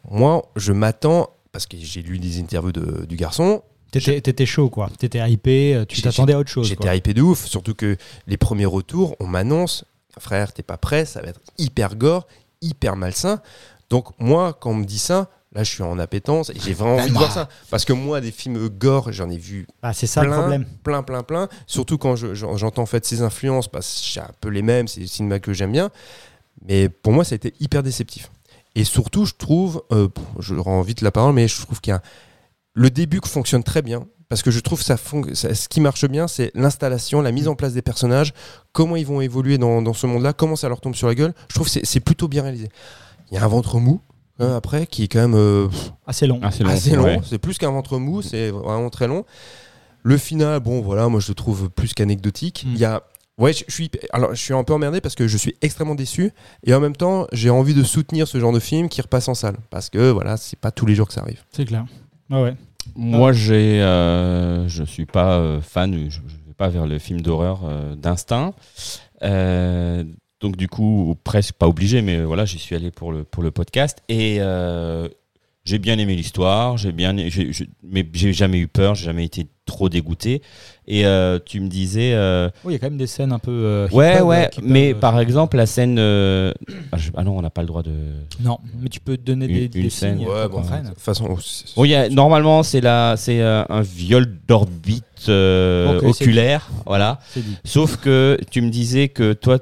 Moi, 0.10 0.44
je 0.56 0.72
m'attends 0.74 1.30
parce 1.52 1.66
que 1.66 1.78
j'ai 1.80 2.02
lu 2.02 2.20
des 2.20 2.40
interviews 2.40 2.72
de- 2.72 3.06
du 3.06 3.16
garçon. 3.16 3.64
T'étais 3.92 4.46
chaud 4.46 4.70
quoi. 4.70 4.90
T'étais 5.00 5.20
hypé. 5.32 5.74
euh, 5.76 5.86
Tu 5.86 6.02
t'attendais 6.02 6.34
à 6.34 6.40
autre 6.40 6.50
chose. 6.50 6.68
J'étais 6.68 6.96
hypé 6.96 7.14
de 7.16 7.22
ouf, 7.24 7.46
surtout 7.46 7.74
que 7.74 7.98
les 8.28 8.38
premiers 8.38 8.68
retours, 8.68 9.16
on 9.20 9.26
m'annonce, 9.26 9.84
frère, 10.20 10.54
t'es 10.54 10.62
pas 10.64 10.78
prêt, 10.78 11.06
ça 11.06 11.22
va 11.22 11.30
être 11.30 11.42
hyper 11.58 11.96
gore, 11.96 12.28
hyper 12.62 12.96
malsain. 12.96 13.42
Donc 13.90 14.08
moi, 14.20 14.54
quand 14.54 14.70
on 14.72 14.76
me 14.76 14.86
dit 14.86 15.00
ça, 15.00 15.30
là, 15.54 15.64
je 15.64 15.70
suis 15.72 15.84
en 15.84 15.98
appétence 16.00 16.50
et 16.52 16.60
j'ai 16.64 16.74
vraiment 16.74 16.96
envie 16.98 17.10
de 17.10 17.14
voir 17.18 17.32
ça. 17.32 17.50
Parce 17.72 17.86
que 17.86 17.94
moi, 17.94 18.22
des 18.22 18.32
films 18.32 18.70
gore, 18.70 19.12
j'en 19.12 19.30
ai 19.30 19.38
vu 19.38 19.68
Ah, 19.82 19.94
c'est 19.94 20.08
ça 20.08 20.22
le 20.24 20.30
plein, 20.30 20.38
problème. 20.40 20.66
plein, 20.84 21.04
plein, 21.04 21.24
plein. 21.24 21.50
Surtout 21.68 21.98
quand 21.98 22.16
je- 22.16 22.34
j'en- 22.36 22.56
j'entends 22.58 22.84
en 22.84 22.86
fait 22.88 23.06
ces 23.06 23.22
influences, 23.22 23.68
parce 23.68 23.88
que 23.88 24.00
c'est 24.14 24.20
un 24.20 24.32
peu 24.42 24.50
les 24.50 24.62
mêmes, 24.62 24.88
c'est 24.88 25.02
le 25.02 25.08
cinéma 25.08 25.40
que 25.40 25.54
j'aime 25.54 25.72
bien. 25.72 25.90
Mais 26.68 26.90
pour 26.90 27.14
moi, 27.14 27.24
ça 27.24 27.34
a 27.34 27.38
été 27.38 27.54
hyper 27.60 27.84
déceptif. 27.84 28.30
Et 28.76 28.84
surtout, 28.84 29.26
je 29.26 29.34
trouve, 29.34 29.82
euh, 29.92 30.08
je 30.40 30.54
rends 30.56 30.82
vite 30.82 31.02
la 31.02 31.12
parole, 31.12 31.34
mais 31.34 31.48
je 31.48 31.62
trouve 31.62 31.82
qu'il 31.82 31.92
y 31.92 31.96
a 31.96 32.02
le 32.74 32.90
début 32.90 33.20
qui 33.22 33.30
fonctionne 33.30 33.64
très 33.64 33.82
bien. 33.82 34.06
Parce 34.28 34.44
que 34.44 34.52
je 34.52 34.60
trouve 34.60 34.80
ça, 34.84 34.96
fon- 34.96 35.34
ça- 35.34 35.56
ce 35.56 35.68
qui 35.68 35.82
marche 35.82 36.06
bien, 36.06 36.28
c'est 36.28 36.52
l'installation, 36.54 37.20
la 37.22 37.32
mise 37.32 37.48
en 37.48 37.56
place 37.56 37.74
des 37.74 37.82
personnages, 37.82 38.32
comment 38.74 38.96
ils 38.96 39.06
vont 39.08 39.22
évoluer 39.22 39.58
dans, 39.58 39.82
dans 39.82 39.94
ce 39.94 40.06
monde-là, 40.06 40.34
comment 40.34 40.56
ça 40.56 40.70
leur 40.70 40.82
tombe 40.82 40.94
sur 40.94 41.08
la 41.08 41.16
gueule. 41.16 41.34
Je 41.50 41.56
trouve 41.56 41.66
que 41.66 41.72
c'est- 41.74 41.86
c'est 41.86 42.00
plutôt 42.00 42.28
bien 42.28 42.44
réalisé. 42.44 42.70
Il 43.32 43.36
y 43.36 43.38
a 43.40 43.44
un 43.44 43.48
ventre 43.48 43.80
mou, 43.80 44.02
hein, 44.40 44.56
après, 44.56 44.88
qui 44.88 45.04
est 45.04 45.08
quand 45.08 45.20
même 45.20 45.36
euh, 45.36 45.68
Assez 46.08 46.28
long. 46.28 46.40
Assez 46.42 46.64
long. 46.96 47.04
ouais. 47.04 47.20
C'est 47.24 47.38
plus 47.38 47.58
qu'un 47.58 47.72
ventre 47.72 47.98
mou, 47.98 48.22
c'est 48.22 48.50
vraiment 48.50 48.90
très 48.90 49.08
long. 49.08 49.26
Le 50.04 50.18
final, 50.18 50.60
bon, 50.60 50.82
voilà, 50.82 51.08
moi 51.10 51.20
je 51.20 51.28
le 51.30 51.36
trouve 51.36 51.70
plus 51.70 51.94
qu'anecdotique. 51.94 52.66
Mm. 52.66 52.72
Il 52.74 52.80
y 52.80 52.86
a. 52.86 53.04
Ouais, 53.38 53.54
je, 53.54 53.64
suis, 53.70 53.90
alors, 54.12 54.36
je 54.36 54.42
suis 54.44 54.54
un 54.54 54.66
peu 54.66 54.74
emmerdé 54.74 55.00
parce 55.00 55.16
que 55.16 55.26
je 55.26 55.38
suis 55.38 55.56
extrêmement 55.62 55.96
déçu 55.96 56.32
et 56.66 56.74
en 56.74 56.82
même 56.82 56.96
temps, 56.96 57.26
j'ai 57.32 57.50
envie 57.50 57.74
de 57.74 57.84
soutenir 57.84 58.28
ce 58.28 58.38
genre 58.38 58.52
de 58.52 58.60
film 58.60 58.90
qui 58.90 59.02
repasse 59.02 59.30
en 59.30 59.34
salle 59.34 59.56
parce 59.70 59.90
que 59.90 60.12
voilà, 60.12 60.36
c'est 60.36 60.60
pas 60.60 60.72
tous 60.72 60.86
les 60.86 60.94
jours 60.94 61.08
que 61.08 61.14
ça 61.14 61.22
arrive. 61.22 61.42
C'est 61.54 61.64
clair. 61.64 61.86
Ah 62.30 62.42
ouais. 62.42 62.56
Moi, 62.96 63.32
j'ai, 63.32 63.82
euh, 63.82 64.68
je 64.68 64.84
suis 64.84 65.06
pas 65.06 65.38
euh, 65.38 65.62
fan, 65.62 66.10
je, 66.10 66.20
je 66.28 66.36
vais 66.48 66.54
pas 66.58 66.68
vers 66.70 66.86
le 66.86 67.00
film 67.00 67.22
d'horreur 67.22 67.62
euh, 67.64 67.96
d'instinct. 67.96 68.54
Donc 70.42 70.56
du 70.56 70.68
coup, 70.68 71.16
presque 71.24 71.54
pas 71.56 71.68
obligé, 71.68 72.02
mais 72.02 72.22
voilà, 72.24 72.46
j'y 72.46 72.60
suis 72.60 72.76
allé 72.76 72.92
pour 72.92 73.12
le 73.12 73.24
pour 73.24 73.44
le 73.44 73.52
podcast 73.52 74.00
et 74.10 74.38
euh, 74.40 75.08
J'ai 75.66 75.78
bien 75.78 76.00
aimé 76.00 76.16
l'histoire, 76.16 76.78
j'ai 76.78 76.92
bien, 76.92 77.16
j'ai- 77.16 77.52
j'ai- 77.54 77.70
mais 77.84 78.08
j'ai 78.14 78.34
jamais 78.34 78.58
eu 78.58 78.68
peur, 78.68 78.96
j'ai 78.96 79.06
jamais 79.06 79.26
été 79.26 79.46
trop 79.66 79.88
dégoûté. 79.88 80.42
Et 80.88 81.06
euh, 81.06 81.38
tu 81.46 81.60
me 81.60 81.68
disais, 81.68 82.14
euh, 82.14 82.50
Oui, 82.64 82.72
il 82.72 82.74
y 82.74 82.76
a 82.78 82.80
quand 82.80 82.88
même 82.90 82.98
des 82.98 83.06
scènes 83.06 83.32
un 83.34 83.38
peu. 83.40 83.52
euh, 83.52 83.88
ouais, 83.90 84.20
ouais, 84.22 84.50
mais 84.64 84.96
par 84.96 85.20
exemple 85.20 85.58
la 85.58 85.68
scène, 85.68 85.98
euh, 86.00 86.54
ah, 86.92 86.98
je- 86.98 87.12
ah 87.16 87.24
non, 87.24 87.38
on 87.38 87.42
n'a 87.44 87.52
pas 87.52 87.62
le 87.62 87.68
droit 87.68 87.84
de. 87.84 87.92
Non, 88.40 88.58
mais 88.82 88.90
tu 88.90 89.00
peux 89.00 89.16
te 89.18 89.22
donner 89.22 89.46
Une- 89.46 89.68
des, 89.68 89.78
une 89.78 89.84
des 89.84 89.90
scène. 89.92 90.18
signes 90.20 90.28
Ouais, 90.28 90.48
bon, 90.48 90.62
de 90.62 90.88
toute 90.88 90.98
façon, 91.00 91.28
oh, 91.30 91.38
c'est- 91.40 91.66
Oui, 91.78 91.90
il 91.90 91.92
y 91.92 91.96
a- 91.96 92.10
normalement 92.10 92.64
c'est 92.64 92.82
la, 92.82 93.16
c'est 93.18 93.42
euh, 93.42 93.64
un 93.70 93.82
viol 93.82 94.40
d'orbite 94.48 95.04
euh, 95.28 96.00
c'est 96.00 96.08
oculaire, 96.24 96.68
voilà. 96.88 97.20
C'est. 97.30 97.42
Sauf 97.64 97.98
que 97.98 98.40
tu 98.50 98.62
me 98.62 98.70
disais 98.72 99.10
que 99.10 99.34
toi, 99.34 99.60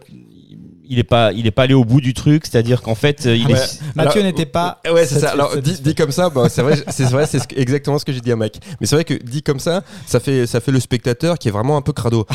il 0.90 1.00
est 1.00 1.04
pas, 1.04 1.32
il 1.34 1.46
est 1.48 1.52
pas 1.52 1.64
allé 1.64 1.74
au 1.74 1.84
bout 1.86 2.02
du 2.02 2.14
truc, 2.14 2.46
c'est-à-dire 2.46 2.82
qu'en 2.82 2.96
fait, 2.96 3.26
euh, 3.26 3.36
il 3.36 3.48
Ouais. 3.48 3.54
est. 3.60 3.80
Mathieu 3.96 4.22
n'était 4.22 4.46
pas. 4.46 4.82
Ouais, 4.92 5.06
c'est 5.06 5.20
ça. 5.20 5.30
Alors, 5.32 5.56
dit, 5.58 5.96
comme 5.96 6.12
ça, 6.12 6.30
bah, 6.30 6.48
c'est 6.50 6.62
vrai, 6.62 6.76
c'est 6.90 7.04
vrai, 7.06 7.26
c'est 7.28 7.40
ce 7.40 7.46
exactement 7.56 8.00
ce 8.00 8.06
que 8.06 8.12
j'ai 8.14 8.22
dit 8.22 8.32
à 8.32 8.36
Mike. 8.36 8.60
Mais 8.80 8.88
c'est 8.88 8.96
vrai 8.96 9.04
que 9.06 9.14
dit 9.14 9.44
comme 9.44 9.60
ça, 9.60 9.84
ça 10.06 10.20
fait, 10.20 10.48
ça 10.48 10.60
fait 10.60 10.72
le 10.72 10.80
spectateur 10.80 11.38
qui 11.38 11.48
est 11.48 11.52
vraiment 11.52 11.78
un 11.78 11.82
peu 11.82 11.94
crado. 11.94 12.26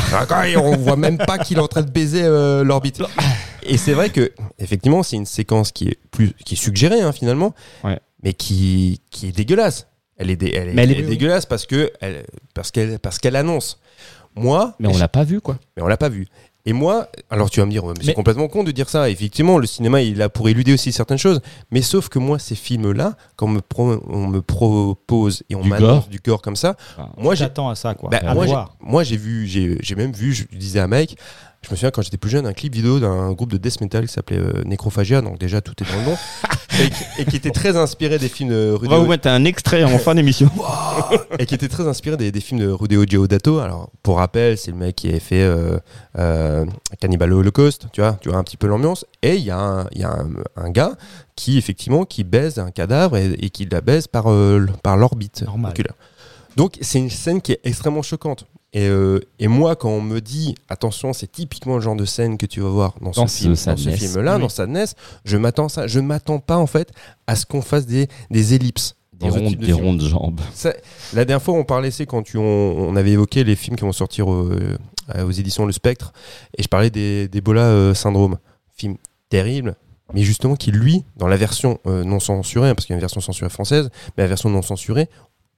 Il- 0.49 0.59
on 0.59 0.77
voit 0.77 0.97
même 0.97 1.19
pas 1.19 1.39
qu'il 1.39 1.59
est 1.59 1.61
en 1.63 1.69
train 1.69 1.83
de 1.83 1.91
baiser 1.91 2.23
euh, 2.25 2.63
l'orbite. 2.65 3.03
Et 3.65 3.77
c'est 3.77 3.93
vrai 3.93 4.11
que, 4.11 4.33
effectivement, 4.59 5.03
c'est 5.03 5.17
une 5.17 5.27
séquence 5.27 5.73
qui 5.73 5.89
est 5.89 5.99
plus, 6.11 6.33
qui 6.45 6.55
est 6.55 6.57
suggérée 6.59 7.01
hein, 7.01 7.13
finalement, 7.13 7.55
Ouais. 7.85 7.99
mais 8.23 8.33
qui, 8.35 9.01
qui 9.11 9.29
est 9.29 9.33
dégueulasse. 9.33 9.87
Elle 10.19 10.31
est, 10.31 10.37
dé- 10.37 10.53
elle 10.55 10.69
est, 10.69 10.73
Mais 10.75 10.83
elle 10.85 10.91
est- 10.91 10.95
elle 10.99 11.05
est 11.05 11.09
dégueulasse 11.09 11.47
parce 11.47 11.67
que, 11.67 11.91
elle, 12.01 12.25
parce 12.55 12.71
qu'elle, 12.71 12.99
parce 12.99 13.19
qu'elle 13.19 13.35
annonce. 13.37 13.79
Moi, 14.35 14.75
Mais 14.79 14.89
on 14.89 14.97
l'a 14.97 15.09
pas 15.09 15.25
vu, 15.25 15.41
quoi. 15.41 15.59
mais 15.77 15.83
on 15.83 15.87
l'a 15.87 15.97
pas 15.97 16.09
vu. 16.09 16.27
Et 16.65 16.73
moi, 16.73 17.09
alors 17.29 17.51
tu 17.51 17.59
vas 17.59 17.67
me 17.67 17.73
dire, 17.73 17.85
mais 17.85 17.93
c'est 18.05 18.15
complètement 18.15 18.47
con 18.47 18.63
de 18.63 18.71
dire 18.71 18.89
ça. 18.89 19.11
Effectivement, 19.11 19.59
le 19.59 19.67
cinéma, 19.67 20.01
il 20.01 20.23
a 20.23 20.29
pour 20.29 20.49
éluder 20.49 20.73
aussi 20.73 20.93
certaines 20.93 21.19
choses. 21.19 21.41
Mais 21.73 21.83
sauf 21.83 22.09
que 22.09 22.21
moi, 22.21 22.39
ces 22.39 22.55
films-là, 22.55 23.17
quand 23.35 23.47
on 23.47 23.51
me, 23.51 23.61
pro- 23.61 24.01
on 24.09 24.29
me 24.29 24.41
propose 24.43 25.43
et 25.51 25.55
on 25.57 25.65
m'annonce 25.65 26.09
du 26.09 26.21
gore 26.25 26.41
comme 26.43 26.55
ça, 26.57 26.77
Enfin, 26.97 27.09
moi, 27.19 27.35
j'ai 27.35 27.41
J'attends 27.45 27.69
à 27.69 27.75
ça, 27.75 27.95
quoi. 27.95 28.11
bah, 28.11 28.21
à 28.25 28.35
moi, 28.35 28.45
j'ai- 28.47 28.53
voir. 28.53 28.77
moi, 28.81 29.03
j'ai 29.03 29.17
vu, 29.17 29.47
j'ai 29.47 29.77
j'ai 29.81 29.95
même 29.97 30.13
vu, 30.13 30.33
je 30.33 30.45
disais 30.57 30.79
à 30.79 30.87
Mike, 30.87 31.17
je 31.65 31.71
me 31.71 31.77
souviens 31.77 31.91
quand 31.93 32.03
j'étais 32.03 32.17
plus 32.17 32.31
jeune, 32.31 32.47
un 32.47 32.53
clip 32.53 32.75
vidéo 32.75 32.99
d'un 32.99 33.33
groupe 33.33 33.53
de 33.53 33.57
death 33.57 33.81
metal 33.81 34.07
qui 34.07 34.13
s'appelait 34.13 34.39
euh, 34.39 34.63
Necrophagia, 34.65 35.21
donc 35.23 35.39
déjà 35.39 35.61
tout 35.61 35.75
est 35.83 35.87
dans 35.89 35.97
le 36.01 36.05
nom, 36.11 36.17
et, 36.81 36.91
qui- 36.91 37.21
et 37.21 37.25
qui 37.25 37.37
était 37.37 37.51
très 37.51 37.77
inspiré 37.77 38.19
des 38.19 38.29
films 38.29 38.51
de 38.51 38.73
On 38.75 38.79
Rudy 38.79 38.93
va 38.95 38.99
vous 38.99 39.07
mettre 39.07 39.29
un 39.29 39.45
extrait 39.45 39.85
en 39.85 39.97
fin 39.99 40.15
d'émission. 40.17 40.51
et 41.39 41.47
qui 41.47 41.55
était 41.55 41.69
très 41.69 41.87
inspiré 41.87 42.17
des, 42.17 42.33
des 42.33 42.41
films 42.41 42.61
de 42.61 42.69
Rudeo 42.69 43.07
Deodato. 43.07 43.61
Alors, 43.61 43.91
pour 44.03 44.17
rappel, 44.19 44.59
c'est 44.59 44.73
le 44.73 44.77
mec 44.77 44.97
qui 44.97 45.09
avait 45.09 45.21
fait 45.21 45.43
euh, 45.43 45.79
euh, 46.19 46.65
Cannibal 47.01 47.33
Holocaust, 47.33 47.87
tu 47.93 48.01
vois, 48.01 48.19
tu 48.21 48.29
vois 48.29 48.39
un 48.39 48.45
petit 48.45 48.57
peu 48.57 48.67
l'ambiance. 48.67 49.07
Et 49.23 49.37
il 49.37 49.45
y 49.45 49.51
a, 49.53 49.59
un, 49.59 49.87
il 49.93 50.01
y 50.01 50.05
a 50.05 50.11
un, 50.11 50.31
un 50.57 50.71
gars 50.71 50.97
qui, 51.37 51.59
effectivement, 51.59 52.05
qui 52.05 52.25
baise 52.25 52.59
un 52.59 52.71
cadavre 52.73 53.17
et, 53.17 53.33
et 53.41 53.51
qui 53.51 53.67
la 53.71 53.81
baise 53.81 54.09
par, 54.09 54.31
euh, 54.31 54.67
par 54.83 54.97
l'orbite. 54.97 55.45
Donc, 56.57 56.77
c'est 56.83 56.99
une 56.99 57.09
scène 57.09 57.41
qui 57.41 57.53
est 57.53 57.61
extrêmement 57.65 58.03
choquante. 58.03 58.47
Et, 58.75 58.89
euh, 58.89 59.21
et 59.39 59.49
moi, 59.49 59.77
quand 59.77 59.91
on 59.91 60.01
me 60.01 60.21
dit, 60.21 60.55
attention, 60.69 61.13
c'est 61.13 61.31
typiquement 61.31 61.75
le 61.77 61.83
genre 61.83 61.97
de 61.97 62.07
scène 62.07 62.39
que 62.39 62.47
tu 62.47 62.61
vas 62.61 62.71
voir 62.71 62.95
dans, 63.03 63.11
Dans 63.11 63.27
ce, 63.27 63.35
ce 63.37 63.43
film, 63.43 63.55
dans 63.67 63.77
ce 63.77 63.91
film-là, 63.91 64.37
Oui. 64.37 64.41
dans 64.43 64.49
Sadness, 64.49 64.95
je 65.27 65.37
m'attends 65.37 65.69
ça. 65.69 65.87
Je 65.87 66.01
ne 66.01 66.07
m'attends 66.07 66.39
pas, 66.39 66.57
en 66.57 66.67
fait, 66.67 66.91
à 67.27 67.37
ce 67.37 67.45
qu'on 67.45 67.61
fasse 67.61 67.85
des, 67.87 68.09
des 68.31 68.55
ellipses. 68.55 68.95
Des 69.13 69.29
rondes, 69.29 69.55
de 69.57 69.67
des 69.67 70.09
jambes. 70.09 70.41
Ça- 70.55 70.73
la 71.13 71.25
dernière 71.25 71.43
fois, 71.43 71.55
on 71.55 71.65
parlait, 71.65 71.91
c'est 71.91 72.07
quand 72.07 72.23
tu, 72.23 72.39
on, 72.39 72.43
on 72.43 72.97
avait 72.97 73.11
évoqué 73.13 73.45
les 73.45 73.55
films 73.57 73.77
qui 73.77 73.83
vont 73.83 73.93
sortir 73.93 74.33
euh, 74.33 74.77
aux 75.23 75.31
éditions 75.31 75.65
Le 75.67 75.73
Spectre, 75.73 76.13
et 76.57 76.63
je 76.63 76.69
parlais 76.69 76.91
des, 76.91 77.29
d'Ebola 77.29 77.67
euh, 77.67 77.95
Syndrome. 77.95 78.39
Film 78.75 78.97
terrible, 79.29 79.77
mais 80.15 80.23
justement 80.23 80.57
qui, 80.57 80.73
lui, 80.73 81.05
dans 81.19 81.29
la 81.29 81.37
version 81.37 81.79
non 81.85 82.19
censurée, 82.21 82.71
hein, 82.71 82.75
parce 82.75 82.87
qu'il 82.87 82.95
y 82.95 82.97
a 82.97 82.99
une 82.99 83.01
version 83.03 83.21
censurée 83.21 83.51
française, 83.51 83.91
mais 84.17 84.25
la 84.25 84.29
version 84.29 84.49
non 84.51 84.63
censurée, 84.63 85.09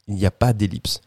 il 0.09 0.17
n'y 0.17 0.27
a 0.27 0.31
pas 0.31 0.53
d'ellipse. 0.53 1.01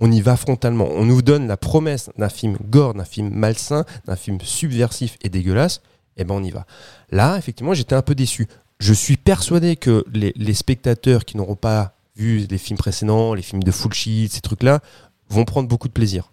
On 0.00 0.12
y 0.12 0.20
va 0.20 0.36
frontalement. 0.36 0.88
On 0.90 1.04
nous 1.04 1.22
donne 1.22 1.46
la 1.46 1.56
promesse 1.56 2.10
d'un 2.18 2.28
film 2.28 2.58
gore, 2.68 2.94
d'un 2.94 3.04
film 3.04 3.30
malsain, 3.30 3.84
d'un 4.06 4.16
film 4.16 4.38
subversif 4.42 5.16
et 5.22 5.28
dégueulasse, 5.28 5.80
et 6.16 6.24
ben 6.24 6.34
on 6.34 6.42
y 6.42 6.50
va. 6.50 6.66
Là, 7.10 7.36
effectivement, 7.38 7.74
j'étais 7.74 7.94
un 7.94 8.02
peu 8.02 8.14
déçu. 8.14 8.46
Je 8.78 8.92
suis 8.92 9.16
persuadé 9.16 9.76
que 9.76 10.04
les, 10.12 10.54
spectateurs 10.54 11.24
qui 11.24 11.36
n'auront 11.36 11.56
pas 11.56 11.94
vu 12.14 12.46
les 12.50 12.58
films 12.58 12.78
précédents, 12.78 13.32
les 13.32 13.42
films 13.42 13.62
de 13.62 13.70
full 13.70 13.92
sheet, 13.92 14.28
ces 14.28 14.40
trucs-là, 14.40 14.80
vont 15.28 15.44
prendre 15.44 15.68
beaucoup 15.68 15.88
de 15.88 15.92
plaisir. 15.92 16.32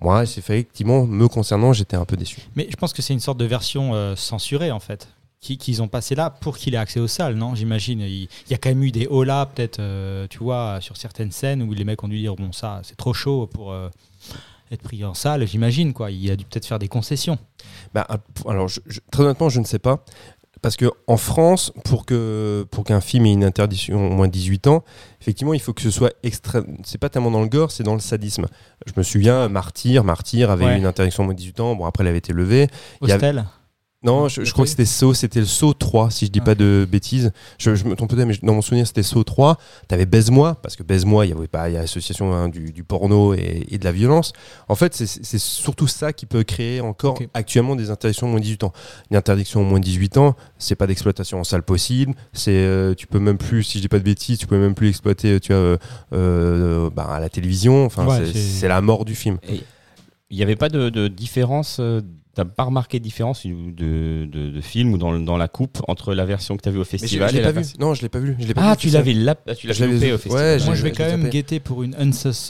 Moi, 0.00 0.26
c'est 0.26 0.38
effectivement, 0.38 1.06
me 1.06 1.28
concernant, 1.28 1.72
j'étais 1.72 1.96
un 1.96 2.04
peu 2.04 2.16
déçu. 2.16 2.40
Mais 2.56 2.66
je 2.68 2.76
pense 2.76 2.92
que 2.92 3.02
c'est 3.02 3.12
une 3.12 3.20
sorte 3.20 3.38
de 3.38 3.44
version 3.44 3.94
euh, 3.94 4.16
censurée, 4.16 4.72
en 4.72 4.80
fait, 4.80 5.08
qui- 5.42 5.58
qu'ils 5.58 5.82
ont 5.82 5.88
passé 5.88 6.14
là 6.14 6.30
pour 6.30 6.56
qu'il 6.56 6.72
ait 6.74 6.78
accès 6.78 7.00
aux 7.00 7.08
salles, 7.08 7.34
non? 7.34 7.54
J'imagine. 7.54 8.00
Il, 8.00 8.22
il 8.22 8.50
y 8.50 8.54
a 8.54 8.58
quand 8.58 8.70
même 8.70 8.82
eu 8.84 8.92
des 8.92 9.06
holas, 9.10 9.46
peut-être, 9.46 9.80
euh, 9.80 10.26
tu 10.30 10.38
vois, 10.38 10.78
sur 10.80 10.96
certaines 10.96 11.32
scènes 11.32 11.62
où 11.62 11.74
les 11.74 11.84
mecs 11.84 12.02
ont 12.02 12.08
dû 12.08 12.18
dire 12.18 12.36
bon, 12.36 12.52
ça, 12.52 12.80
c'est 12.84 12.96
trop 12.96 13.12
chaud 13.12 13.48
pour 13.52 13.72
euh, 13.72 13.88
être 14.70 14.82
pris 14.82 15.04
en 15.04 15.14
salle, 15.14 15.46
j'imagine, 15.46 15.92
quoi. 15.92 16.10
Il 16.10 16.30
a 16.30 16.36
dû 16.36 16.44
peut-être 16.44 16.64
faire 16.66 16.78
des 16.78 16.88
concessions. 16.88 17.38
Bah, 17.92 18.06
alors, 18.48 18.68
je- 18.68 18.80
je- 18.86 19.00
très 19.10 19.24
honnêtement, 19.24 19.48
je 19.50 19.60
ne 19.60 19.64
sais 19.66 19.80
pas. 19.80 20.04
Parce 20.62 20.76
que 20.76 20.86
en 21.08 21.16
France, 21.16 21.72
pour 21.84 22.06
que 22.06 22.64
pour 22.70 22.84
qu'un 22.84 23.00
film 23.00 23.26
ait 23.26 23.32
une 23.32 23.42
interdiction 23.42 24.06
au 24.12 24.14
moins 24.14 24.28
de 24.28 24.32
18 24.32 24.68
ans, 24.68 24.84
effectivement, 25.20 25.54
il 25.54 25.60
faut 25.60 25.72
que 25.72 25.82
ce 25.82 25.90
soit 25.90 26.12
extrême. 26.22 26.76
C'est 26.84 26.98
pas 26.98 27.08
tellement 27.08 27.32
dans 27.32 27.42
le 27.42 27.48
gore, 27.48 27.72
c'est 27.72 27.82
dans 27.82 27.94
le 27.94 28.00
sadisme. 28.00 28.46
Je 28.86 28.92
me 28.96 29.02
souviens, 29.02 29.48
Martyr, 29.48 30.04
Martyr 30.04 30.52
avait 30.52 30.66
Ouais. 30.66 30.74
eu 30.76 30.78
une 30.78 30.86
interdiction 30.86 31.24
au 31.24 31.26
moins 31.26 31.34
de 31.34 31.38
18 31.40 31.58
ans. 31.58 31.74
Bon, 31.74 31.84
après, 31.84 32.04
elle 32.04 32.08
avait 32.08 32.18
été 32.18 32.32
levée. 32.32 32.68
Il 33.02 33.08
y 33.08 33.10
a- 33.12 33.16
Hostel 33.16 33.44
Non, 34.04 34.28
je, 34.28 34.42
je 34.44 34.52
crois 34.52 34.64
que 34.64 34.70
c'était 34.70 34.84
Saut, 34.84 35.14
c'était 35.14 35.38
le 35.40 35.46
Saut 35.46 35.74
3, 35.74 36.10
si 36.10 36.26
je 36.26 36.30
dis 36.32 36.40
Ah. 36.42 36.46
pas 36.46 36.54
de 36.56 36.86
bêtises. 36.90 37.30
Je, 37.58 37.74
je 37.76 37.84
me 37.84 37.94
trompe 37.94 38.10
peut-être, 38.10 38.26
mais 38.26 38.34
dans 38.42 38.54
mon 38.54 38.60
souvenir, 38.62 38.86
c'était 38.86 39.02
Saut 39.04 39.22
3. 39.22 39.58
T'avais 39.86 40.06
Baise-moi, 40.06 40.56
parce 40.62 40.74
que 40.74 40.82
Baise-moi, 40.82 41.24
il 41.26 41.28
y 41.30 41.32
avait 41.32 41.46
pas, 41.46 41.68
il 41.70 41.74
y 41.74 41.76
a 41.76 41.80
l'association 41.82 42.32
hein, 42.34 42.48
du, 42.48 42.72
du 42.72 42.82
porno 42.82 43.32
et, 43.34 43.64
et 43.70 43.78
de 43.78 43.84
la 43.84 43.92
violence. 43.92 44.32
En 44.68 44.74
fait, 44.74 44.94
c'est- 44.96 45.38
surtout 45.38 45.86
ça 45.86 46.12
qui 46.12 46.26
peut 46.26 46.42
créer 46.42 46.80
encore 46.80 47.18
actuellement 47.34 47.76
des 47.76 47.90
interdictions 47.90 48.26
au 48.26 48.30
moins 48.30 48.40
de 48.40 48.44
18 48.44 48.64
ans. 48.64 48.72
Une 49.10 49.16
interdiction 49.16 49.60
au 49.60 49.64
moins 49.64 49.78
de 49.78 49.84
18 49.84 50.16
ans, 50.16 50.34
c'est 50.58 50.74
pas 50.74 50.86
d'exploitation 50.86 51.38
en 51.40 51.44
salle 51.44 51.62
possible. 51.62 52.14
C'est, 52.32 52.50
euh, 52.52 52.94
tu 52.94 53.06
peux 53.06 53.18
même 53.20 53.38
plus, 53.38 53.62
si 53.62 53.78
je 53.78 53.82
dis 53.82 53.88
pas 53.88 53.98
de 53.98 54.04
bêtises, 54.04 54.38
tu 54.38 54.46
peux 54.48 54.58
même 54.58 54.74
plus 54.74 54.88
exploiter, 54.88 55.38
tu 55.38 55.52
vois, 55.52 55.60
euh, 55.62 55.76
euh, 56.12 56.90
bah, 56.90 57.04
à 57.10 57.20
la 57.20 57.28
télévision. 57.28 57.84
Enfin, 57.84 58.06
Ouais, 58.06 58.26
c'est- 58.32 58.66
la 58.68 58.80
mort 58.80 59.04
du 59.04 59.14
film. 59.14 59.38
Il 60.30 60.36
n'y 60.36 60.42
avait 60.42 60.56
pas 60.56 60.68
de, 60.70 60.88
de 60.88 61.08
différence, 61.08 61.76
euh, 61.78 62.00
t'as 62.34 62.44
pas 62.44 62.64
remarqué 62.64 62.98
de 62.98 63.04
différence 63.04 63.44
de, 63.46 64.24
de, 64.26 64.50
de 64.50 64.60
film 64.60 64.92
ou 64.94 64.98
dans, 64.98 65.18
dans 65.18 65.36
la 65.36 65.48
coupe 65.48 65.78
entre 65.88 66.14
la 66.14 66.24
version 66.24 66.56
que 66.56 66.62
tu 66.62 66.68
as 66.68 66.72
vue 66.72 66.78
au 66.78 66.84
je, 66.84 66.88
festival 66.88 67.30
je 67.30 67.36
et 67.38 67.40
la 67.42 67.52
version- 67.52 67.76
Non, 67.80 67.94
je 67.94 68.02
l'ai 68.02 68.08
pas 68.08 68.18
vu. 68.20 68.36
Je 68.40 68.46
l'ai 68.46 68.54
pas 68.54 68.62
Ah, 68.64 68.70
vu, 68.72 68.78
tu 68.78 68.88
l'avais 68.90 69.12
lap- 69.12 69.50
tu 69.56 69.66
l'avais 69.66 69.86
loupé 69.86 70.06
vu. 70.06 70.12
au 70.12 70.18
festival. 70.18 70.62
Moi, 70.64 70.74
je 70.74 70.82
vais 70.82 70.92
quand 70.92 71.04
même 71.04 71.28
guetter 71.28 71.60
pour 71.60 71.82
une 71.82 71.94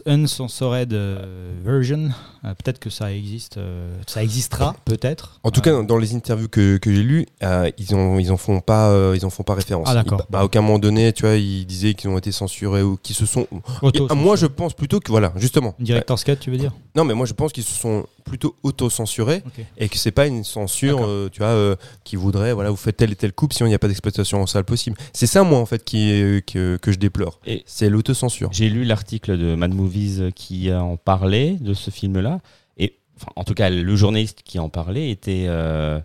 uncensored 0.06 0.92
euh, 0.92 1.52
version. 1.64 2.10
Euh, 2.44 2.54
peut-être 2.54 2.78
que 2.80 2.90
ça 2.90 3.12
existe, 3.12 3.56
euh, 3.58 3.88
ça 4.06 4.22
existera, 4.22 4.74
peut-être. 4.84 5.40
En 5.44 5.50
tout 5.50 5.60
Euh, 5.60 5.80
cas, 5.80 5.82
dans- 5.84 5.98
les 5.98 6.14
interviews 6.14 6.48
que, 6.48 6.76
que 6.78 6.92
j'ai 6.92 7.02
lues, 7.02 7.26
euh, 7.44 7.70
ils 7.78 7.94
en 7.94 8.18
ils 8.18 8.32
en 8.32 8.36
font 8.36 8.60
pas 8.60 8.90
euh, 8.90 9.14
ils 9.16 9.24
en 9.24 9.30
font 9.30 9.44
pas 9.44 9.54
référence. 9.54 9.86
Ah, 9.88 9.94
d'accord. 9.94 10.22
Ils- 10.28 10.32
bah, 10.32 10.40
à 10.40 10.44
aucun 10.44 10.60
moment 10.60 10.78
donné, 10.80 11.12
tu 11.12 11.22
vois, 11.22 11.34
ils 11.36 11.64
disaient 11.66 11.94
qu'ils 11.94 12.10
ont 12.10 12.18
été 12.18 12.32
censurés 12.32 12.82
ou 12.82 12.96
qu'ils 13.00 13.14
se 13.14 13.26
sont. 13.26 13.46
Et, 13.94 14.14
moi, 14.14 14.34
je 14.36 14.46
pense 14.46 14.74
plutôt 14.74 14.98
que 14.98 15.10
voilà, 15.12 15.32
justement. 15.36 15.74
Director's 15.78 16.24
cut, 16.24 16.36
tu 16.36 16.50
veux 16.50 16.56
dire? 16.56 16.72
Non, 16.96 17.04
mais 17.04 17.14
moi, 17.14 17.26
je 17.26 17.32
pense 17.32 17.52
qu'ils 17.52 17.62
se 17.62 17.74
sont 17.74 18.06
plutôt 18.24 18.56
auto-censurés 18.62 19.42
Ok. 19.46 19.64
et 19.78 19.88
que 19.88 19.96
c'est 19.98 20.10
pas 20.12 20.26
une 20.26 20.44
censure, 20.44 21.04
euh, 21.04 21.28
tu 21.30 21.38
vois, 21.40 21.48
euh, 21.48 21.76
qui 22.04 22.16
voudrait, 22.16 22.52
voilà, 22.52 22.70
vous 22.70 22.76
faites 22.76 22.96
telle 22.96 23.12
et 23.12 23.16
telle 23.16 23.32
coupe, 23.32 23.52
sinon 23.52 23.66
il 23.66 23.70
n'y 23.70 23.74
a 23.74 23.78
pas 23.78 23.88
d'exploitation 23.88 24.40
en 24.42 24.46
salle 24.46 24.64
possible. 24.64 24.96
C'est 25.12 25.26
ça, 25.26 25.42
moi, 25.42 25.58
en 25.58 25.66
fait, 25.66 25.84
qui, 25.84 26.10
euh, 26.22 26.40
que, 26.40 26.76
que 26.76 26.92
je 26.92 26.98
déplore. 26.98 27.40
Et 27.46 27.62
C'est 27.66 27.88
l'autocensure. 27.90 28.48
j'ai 28.52 28.68
lu 28.68 28.84
l'article 28.84 29.36
de 29.38 29.54
Mad 29.54 29.72
Movies 29.74 30.32
qui 30.34 30.72
en 30.72 30.96
parlait 30.96 31.52
de 31.60 31.74
ce 31.74 31.90
film-là. 31.90 32.40
Et 32.78 32.96
enfin, 33.16 33.32
en 33.36 33.44
tout 33.44 33.54
cas, 33.54 33.70
le 33.70 33.96
journaliste 33.96 34.42
qui 34.44 34.58
en 34.58 34.68
parlait 34.68 35.10
était. 35.10 35.44
euh, 35.48 36.00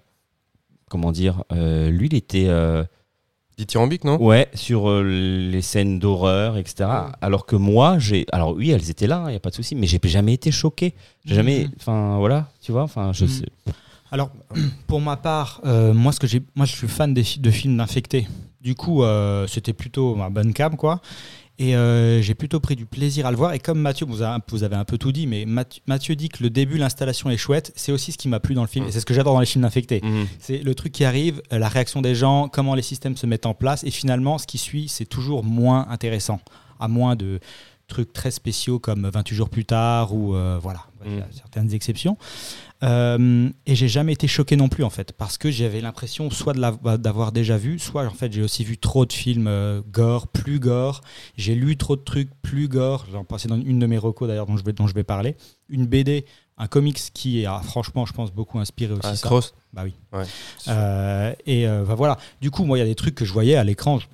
comment 0.89 1.11
dire 1.11 1.43
euh, 1.51 1.89
Lui, 1.89 2.07
il 2.11 2.15
était. 2.15 2.47
Dithyrambique, 3.57 4.03
non? 4.03 4.21
Ouais, 4.21 4.49
sur 4.53 4.87
euh, 4.89 5.01
les 5.03 5.61
scènes 5.63 5.97
d'horreur, 5.97 6.57
etc. 6.57 6.87
Alors 7.21 7.45
que 7.47 7.55
moi, 7.55 7.97
j'ai. 7.97 8.25
Alors 8.31 8.51
oui, 8.55 8.69
elles 8.69 8.89
étaient 8.91 9.07
là, 9.07 9.23
il 9.27 9.31
n'y 9.31 9.35
a 9.35 9.39
pas 9.39 9.49
de 9.49 9.55
souci, 9.55 9.73
mais 9.75 9.87
j'ai 9.87 9.99
jamais 10.03 10.33
été 10.33 10.51
choqué. 10.51 10.93
J'ai 11.25 11.33
jamais. 11.35 11.63
Mhm. 11.65 11.71
Enfin, 11.79 12.17
voilà, 12.19 12.47
tu 12.61 12.71
vois, 12.71 12.83
enfin, 12.83 13.13
je 13.13 13.25
Mhm. 13.25 13.29
sais. 13.31 13.45
Alors, 14.11 14.29
pour 14.87 15.01
ma 15.01 15.17
part, 15.17 15.59
euh, 15.65 15.91
moi, 15.93 16.11
ce 16.11 16.19
que 16.19 16.27
j'ai, 16.27 16.43
moi, 16.55 16.65
je 16.67 16.75
suis 16.75 16.87
fan 16.87 17.13
des 17.13 17.23
fi- 17.23 17.39
de 17.39 17.49
films 17.49 17.77
d'infectés. 17.77 18.27
Du 18.61 18.75
coup, 18.75 19.03
euh, 19.03 19.47
c'était 19.47 19.73
plutôt 19.73 20.13
ma 20.15 20.29
bonne 20.29 20.53
cam, 20.53 20.75
quoi. 20.77 21.01
Et 21.59 21.75
euh, 21.75 22.21
j'ai 22.21 22.35
plutôt 22.35 22.59
pris 22.59 22.75
du 22.75 22.85
plaisir 22.85 23.25
à 23.25 23.31
le 23.31 23.37
voir. 23.37 23.53
Et 23.53 23.59
comme 23.59 23.79
Mathieu, 23.79 24.05
vous, 24.05 24.21
a- 24.21 24.39
vous 24.49 24.63
avez 24.63 24.75
un 24.75 24.85
peu 24.85 24.99
tout 24.99 25.11
dit, 25.11 25.25
mais 25.25 25.45
Mathieu, 25.45 25.81
Mathieu 25.87 26.15
dit 26.15 26.29
que 26.29 26.43
le 26.43 26.51
début, 26.51 26.77
l'installation 26.77 27.31
est 27.31 27.37
chouette. 27.37 27.71
C'est 27.75 27.91
aussi 27.91 28.11
ce 28.11 28.17
qui 28.17 28.27
m'a 28.27 28.39
plu 28.39 28.53
dans 28.53 28.61
le 28.61 28.67
film. 28.67 28.85
Et 28.85 28.91
c'est 28.91 28.99
ce 28.99 29.05
que 29.07 29.13
j'adore 29.15 29.33
dans 29.33 29.39
les 29.39 29.47
films 29.47 29.63
d'infectés. 29.63 30.01
C'est 30.39 30.59
le 30.59 30.75
truc 30.75 30.91
qui 30.91 31.03
arrive, 31.03 31.41
euh, 31.51 31.57
la 31.57 31.67
réaction 31.67 32.01
des 32.03 32.13
gens, 32.13 32.47
comment 32.47 32.75
les 32.75 32.83
systèmes 32.83 33.17
se 33.17 33.25
mettent 33.25 33.47
en 33.47 33.55
place. 33.55 33.83
Et 33.83 33.91
finalement, 33.91 34.37
ce 34.37 34.45
qui 34.45 34.59
suit, 34.59 34.87
c'est 34.87 35.05
toujours 35.07 35.43
moins 35.43 35.87
intéressant. 35.89 36.39
À 36.79 36.87
moins 36.87 37.15
de 37.15 37.39
trucs 37.87 38.13
très 38.13 38.31
spéciaux 38.31 38.79
comme 38.79 39.07
28 39.09 39.35
jours 39.35 39.49
plus 39.49 39.65
tard 39.65 40.13
ou 40.13 40.35
euh, 40.35 40.59
voilà, 40.61 40.81
il 41.05 41.13
y 41.13 41.17
a 41.19 41.21
Mm. 41.21 41.31
certaines 41.33 41.73
exceptions. 41.73 42.17
Euh, 42.83 43.49
et 43.65 43.75
j'ai 43.75 43.87
jamais 43.87 44.13
été 44.13 44.27
choqué 44.27 44.55
non 44.55 44.67
plus 44.69 44.83
en 44.83 44.89
fait, 44.89 45.13
parce 45.13 45.37
que 45.37 45.49
j'avais 45.49 45.81
l'impression 45.81 46.29
soit 46.29 46.53
bah, 46.53 46.97
d'avoir 46.97 47.31
déjà 47.31 47.57
vu, 47.57 47.79
soit 47.79 48.05
en 48.05 48.11
fait 48.11 48.31
j'ai 48.31 48.43
aussi 48.43 48.63
vu 48.63 48.77
trop 48.77 49.05
de 49.05 49.13
films 49.13 49.47
euh, 49.47 49.81
gore, 49.91 50.27
plus 50.27 50.59
gore. 50.59 51.01
J'ai 51.37 51.55
lu 51.55 51.75
trop 51.77 51.95
de 51.95 52.01
trucs 52.01 52.29
plus 52.41 52.67
gore. 52.67 53.05
J'en 53.11 53.23
passais 53.23 53.47
dans 53.47 53.59
une 53.59 53.79
de 53.79 53.85
mes 53.87 53.97
recos 53.97 54.27
d'ailleurs 54.27 54.45
dont 54.45 54.57
je 54.57 54.63
vais 54.63 54.73
dont 54.73 54.85
je 54.85 54.93
vais 54.93 55.03
parler. 55.03 55.35
Une 55.69 55.87
BD, 55.87 56.25
un 56.57 56.67
comics 56.67 56.99
qui 57.13 57.45
a 57.45 57.59
franchement, 57.61 58.05
je 58.05 58.13
pense, 58.13 58.31
beaucoup 58.31 58.59
inspiré 58.59 58.93
aussi 58.93 59.01
Ah, 59.05 59.15
ça. 59.15 59.27
Cross. 59.27 59.53
Bah 59.73 59.81
oui. 59.85 59.93
Ouais. 60.13 60.25
Euh, 60.67 61.33
et 61.45 61.65
bah 61.67 61.95
voilà. 61.95 62.17
Du 62.41 62.51
coup, 62.51 62.63
moi, 62.63 62.77
il 62.77 62.81
y 62.81 62.83
a 62.83 62.87
des 62.87 62.95
trucs 62.95 63.15
que 63.15 63.25
je 63.25 63.33
voyais 63.33 63.55
à 63.55 63.63
l'écran, 63.63 63.99
je- 63.99 64.07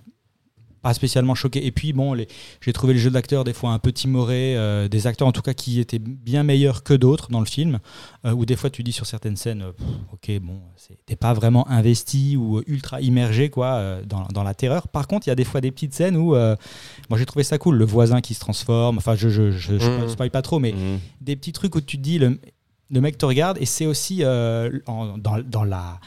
pas 0.84 0.94
spécialement 0.94 1.34
choqué. 1.34 1.66
Et 1.66 1.72
puis, 1.72 1.94
bon, 1.94 2.14
les- 2.14 2.28
j'ai 2.62 2.74
trouvé 2.74 2.94
les 2.94 3.00
jeux 3.00 3.10
d'acteurs 3.10 3.44
des 3.44 3.54
fois 3.54 3.72
un 3.72 3.80
peu 3.80 3.92
timorés, 3.92 4.56
euh, 4.56 4.88
des 4.88 5.08
acteurs 5.08 5.28
en 5.28 5.32
tout 5.32 5.42
cas 5.42 5.54
qui 5.54 5.80
étaient 5.80 5.98
bien 6.00 6.44
meilleurs 6.44 6.84
que 6.84 6.94
d'autres 6.94 7.30
dans 7.32 7.40
le 7.40 7.46
film, 7.48 7.80
euh, 8.26 8.32
où 8.34 8.46
des 8.46 8.56
fois 8.56 8.70
tu 8.70 8.84
dis 8.84 8.92
sur 8.92 9.06
certaines 9.08 9.38
scènes, 9.38 9.62
euh, 9.64 9.72
pff, 9.72 9.88
ok, 10.12 10.40
bon, 10.42 10.60
t'es 11.08 11.16
pas 11.16 11.34
vraiment 11.34 11.68
investi 11.70 12.38
ou 12.38 12.62
ultra 12.68 13.02
immergé 13.02 13.50
quoi 13.50 14.02
dans, 14.06 14.28
dans 14.34 14.44
la 14.44 14.54
terreur. 14.54 14.88
Par 14.90 15.08
contre, 15.08 15.26
il 15.26 15.30
y 15.30 15.32
a 15.32 15.36
des 15.36 15.46
fois 15.46 15.62
des 15.62 15.72
petites 15.72 15.94
scènes 15.94 16.18
où, 16.18 16.36
euh, 16.36 16.56
moi, 17.10 17.18
j'ai 17.18 17.26
trouvé 17.26 17.44
ça 17.44 17.58
cool, 17.58 17.78
le 17.78 17.86
voisin 17.86 18.20
qui 18.22 18.34
se 18.34 18.42
transforme. 18.42 18.98
Enfin, 18.98 19.16
je, 19.16 19.30
je, 19.30 19.52
je, 19.52 19.80
je 19.80 19.90
Mhm. 19.90 20.08
spoil 20.10 20.30
pas 20.32 20.42
trop, 20.42 20.60
mais 20.60 20.74
Mhm. 20.74 21.00
des 21.22 21.36
petits 21.38 21.54
trucs 21.54 21.74
où 21.76 21.82
tu 21.82 21.98
te 21.98 22.02
dis 22.04 22.20
le, 22.20 22.38
le 22.90 23.02
mec 23.02 23.18
te 23.18 23.26
regarde 23.26 23.58
et 23.62 23.66
c'est 23.66 23.86
aussi 23.86 24.20
euh, 24.24 24.80
en- 24.86 25.18
dans, 25.18 25.40
dans 25.42 25.64
la 25.64 26.00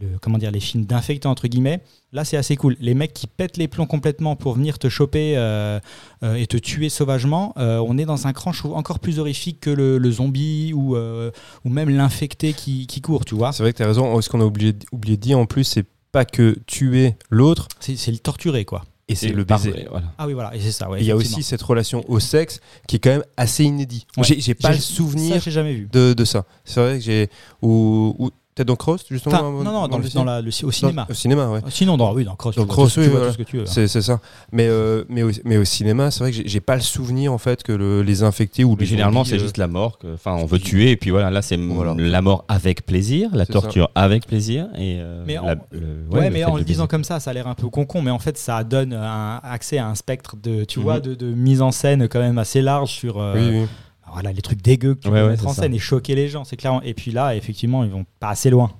le, 0.00 0.18
comment 0.20 0.38
dire 0.38 0.50
les 0.50 0.60
films 0.60 0.84
d'infectants 0.84 1.30
entre 1.30 1.48
guillemets 1.48 1.80
là 2.12 2.24
c'est 2.24 2.36
assez 2.36 2.56
cool 2.56 2.76
les 2.80 2.94
mecs 2.94 3.12
qui 3.12 3.26
pètent 3.26 3.56
les 3.56 3.68
plombs 3.68 3.86
complètement 3.86 4.36
pour 4.36 4.54
venir 4.54 4.78
te 4.78 4.88
choper 4.88 5.34
euh, 5.36 5.80
euh, 6.22 6.34
et 6.36 6.46
te 6.46 6.56
tuer 6.56 6.88
sauvagement 6.88 7.54
euh, 7.58 7.78
on 7.86 7.98
est 7.98 8.04
dans 8.04 8.26
un 8.26 8.32
cran 8.32 8.52
je 8.52 8.60
trouve, 8.60 8.74
encore 8.74 8.98
plus 8.98 9.18
horrifique 9.18 9.60
que 9.60 9.70
le, 9.70 9.98
le 9.98 10.10
zombie 10.10 10.72
ou 10.74 10.96
euh, 10.96 11.30
ou 11.64 11.70
même 11.70 11.88
l'infecté 11.90 12.52
qui, 12.52 12.86
qui 12.86 13.00
court 13.00 13.24
tu 13.24 13.34
vois 13.34 13.52
C'est 13.52 13.62
vrai 13.62 13.72
que 13.72 13.78
tu 13.78 13.82
as 13.82 13.86
raison. 13.86 14.20
Ce 14.20 14.28
qu'on 14.28 14.40
a 14.40 14.44
oublié, 14.44 14.74
oublié 14.92 15.16
de 15.16 15.22
dire 15.22 15.38
en 15.38 15.46
plus, 15.46 15.64
c'est 15.64 15.86
pas 16.12 16.24
que 16.24 16.58
tuer 16.66 17.16
l'autre, 17.30 17.68
c'est 17.80 18.10
le 18.10 18.18
torturer 18.18 18.64
quoi 18.64 18.84
et 19.10 19.14
c'est 19.14 19.28
le 19.28 19.44
par- 19.46 19.58
baiser. 19.58 19.86
voilà. 19.90 20.12
ah 20.18 20.26
oui 20.26 20.34
voilà 20.34 20.54
et 20.54 20.60
c'est 20.60 20.70
ça 20.70 20.90
ouais, 20.90 21.00
il 21.00 21.06
y 21.06 21.10
a 21.10 21.16
aussi 21.16 21.42
cette 21.42 21.62
relation 21.62 22.04
au 22.08 22.20
sexe 22.20 22.60
qui 22.86 22.96
est 22.96 22.98
quand 22.98 23.08
même 23.10 23.24
assez 23.38 23.64
inédit. 23.64 24.06
Ouais. 24.18 24.24
J'ai 24.38 24.54
pas 24.54 24.68
le 24.70 24.74
ça 24.76 24.80
souvenir 24.82 25.40
j'ai 25.40 25.50
jamais 25.50 25.72
vu 25.74 25.88
de, 25.90 26.12
de 26.12 26.24
ça. 26.26 26.44
C'est 26.64 26.80
vrai 26.80 26.98
que 26.98 27.04
j'ai. 27.04 27.30
Ou, 27.62 28.14
ou 28.18 28.30
peut-être 28.58 28.68
dans 28.68 28.76
Cross, 28.76 29.04
justement 29.10 29.34
Enfin, 29.36 29.50
non 29.50 29.72
non 29.72 29.88
dans, 29.88 29.98
le, 29.98 30.04
cinéma 30.04 30.24
dans 30.24 30.24
la- 30.32 30.40
le- 30.42 30.48
au 30.48 30.70
cinéma 30.70 31.06
Au 31.08 31.14
cinéma, 31.14 31.48
ouais. 31.48 31.60
sinon 31.70 31.96
dans 31.96 32.12
oui 32.12 32.24
dans 32.24 32.34
Cross 32.36 32.56
Dans 32.56 32.62
tu 32.62 32.66
vois 32.66 32.74
Cross, 32.74 32.96
oui, 32.98 33.04
tu 33.04 33.08
vois 33.10 33.18
voilà. 33.20 33.32
tout 33.34 33.38
ce 33.38 33.44
que 33.44 33.48
tu 33.50 33.58
veux 33.58 33.66
C'est 33.66 33.88
ça. 33.88 34.20
Mais, 34.52 34.66
euh, 34.68 35.04
mais, 35.08 35.22
au, 35.22 35.30
mais 35.44 35.56
au 35.56 35.64
cinéma, 35.64 36.10
c'est 36.10 36.20
vrai 36.20 36.32
que 36.32 36.38
j'ai- 36.46 36.60
pas 36.60 36.74
le 36.74 36.82
souvenir 36.82 37.32
en 37.32 37.38
fait 37.38 37.62
que 37.62 37.72
le- 37.72 38.02
les 38.02 38.22
infectés 38.22 38.64
ou 38.64 38.76
les 38.76 38.84
généralement, 38.84 39.24
c'est 39.24 39.36
euh, 39.36 39.38
juste 39.38 39.56
la 39.56 39.68
mort. 39.68 39.98
Enfin, 40.12 40.34
on 40.34 40.44
veut 40.46 40.58
tuer, 40.58 40.90
et 40.90 40.96
puis 40.96 41.10
voilà, 41.10 41.30
là, 41.30 41.40
c'est 41.40 41.56
Voilà. 41.56 41.94
la 41.96 42.20
mort 42.22 42.44
avec 42.48 42.84
plaisir, 42.84 43.30
la 43.32 43.46
torture 43.46 43.90
avec 43.94 44.26
plaisir. 44.26 44.66
Et 44.76 44.98
euh, 45.00 45.22
Mais 45.26 45.34
la- 45.34 45.42
en- 45.42 45.54
le- 45.70 46.06
Ouais, 46.10 46.30
mais 46.30 46.44
en 46.44 46.56
le 46.56 46.64
disant 46.64 46.86
comme 46.86 47.04
ça, 47.04 47.20
ça 47.20 47.30
a 47.30 47.32
l'air 47.32 47.46
un 47.46 47.54
peu 47.54 47.68
concon, 47.68 48.02
mais 48.02 48.10
en 48.10 48.18
fait, 48.18 48.36
ça 48.36 48.64
donne 48.64 48.92
un 48.92 49.40
accès 49.42 49.78
à 49.78 49.86
un 49.88 49.94
spectre 49.94 50.36
de, 50.42 50.64
tu 50.64 50.78
Mhm. 50.80 50.84
vois, 50.84 51.00
de, 51.00 51.14
de 51.14 51.26
mise 51.30 51.62
en 51.62 51.70
scène 51.70 52.08
quand 52.08 52.20
même 52.20 52.38
assez 52.38 52.60
large 52.60 52.90
sur 52.90 53.20
euh, 53.20 53.34
Oui, 53.36 53.60
oui. 53.60 53.66
Voilà, 54.12 54.32
les 54.32 54.42
trucs 54.42 54.62
dégueux 54.62 54.94
que 54.94 55.00
tu 55.00 55.08
Ouais, 55.08 55.20
peux 55.20 55.24
ouais, 55.24 55.30
mettre 55.30 55.46
en 55.46 55.52
ça. 55.52 55.62
scène 55.62 55.74
et 55.74 55.78
choquer 55.78 56.14
les 56.14 56.28
gens, 56.28 56.44
c'est 56.44 56.56
clair. 56.56 56.80
Et 56.84 56.94
puis 56.94 57.10
là, 57.10 57.34
effectivement, 57.36 57.84
ils 57.84 57.90
vont 57.90 58.04
pas 58.20 58.30
assez 58.30 58.50
loin. 58.50 58.70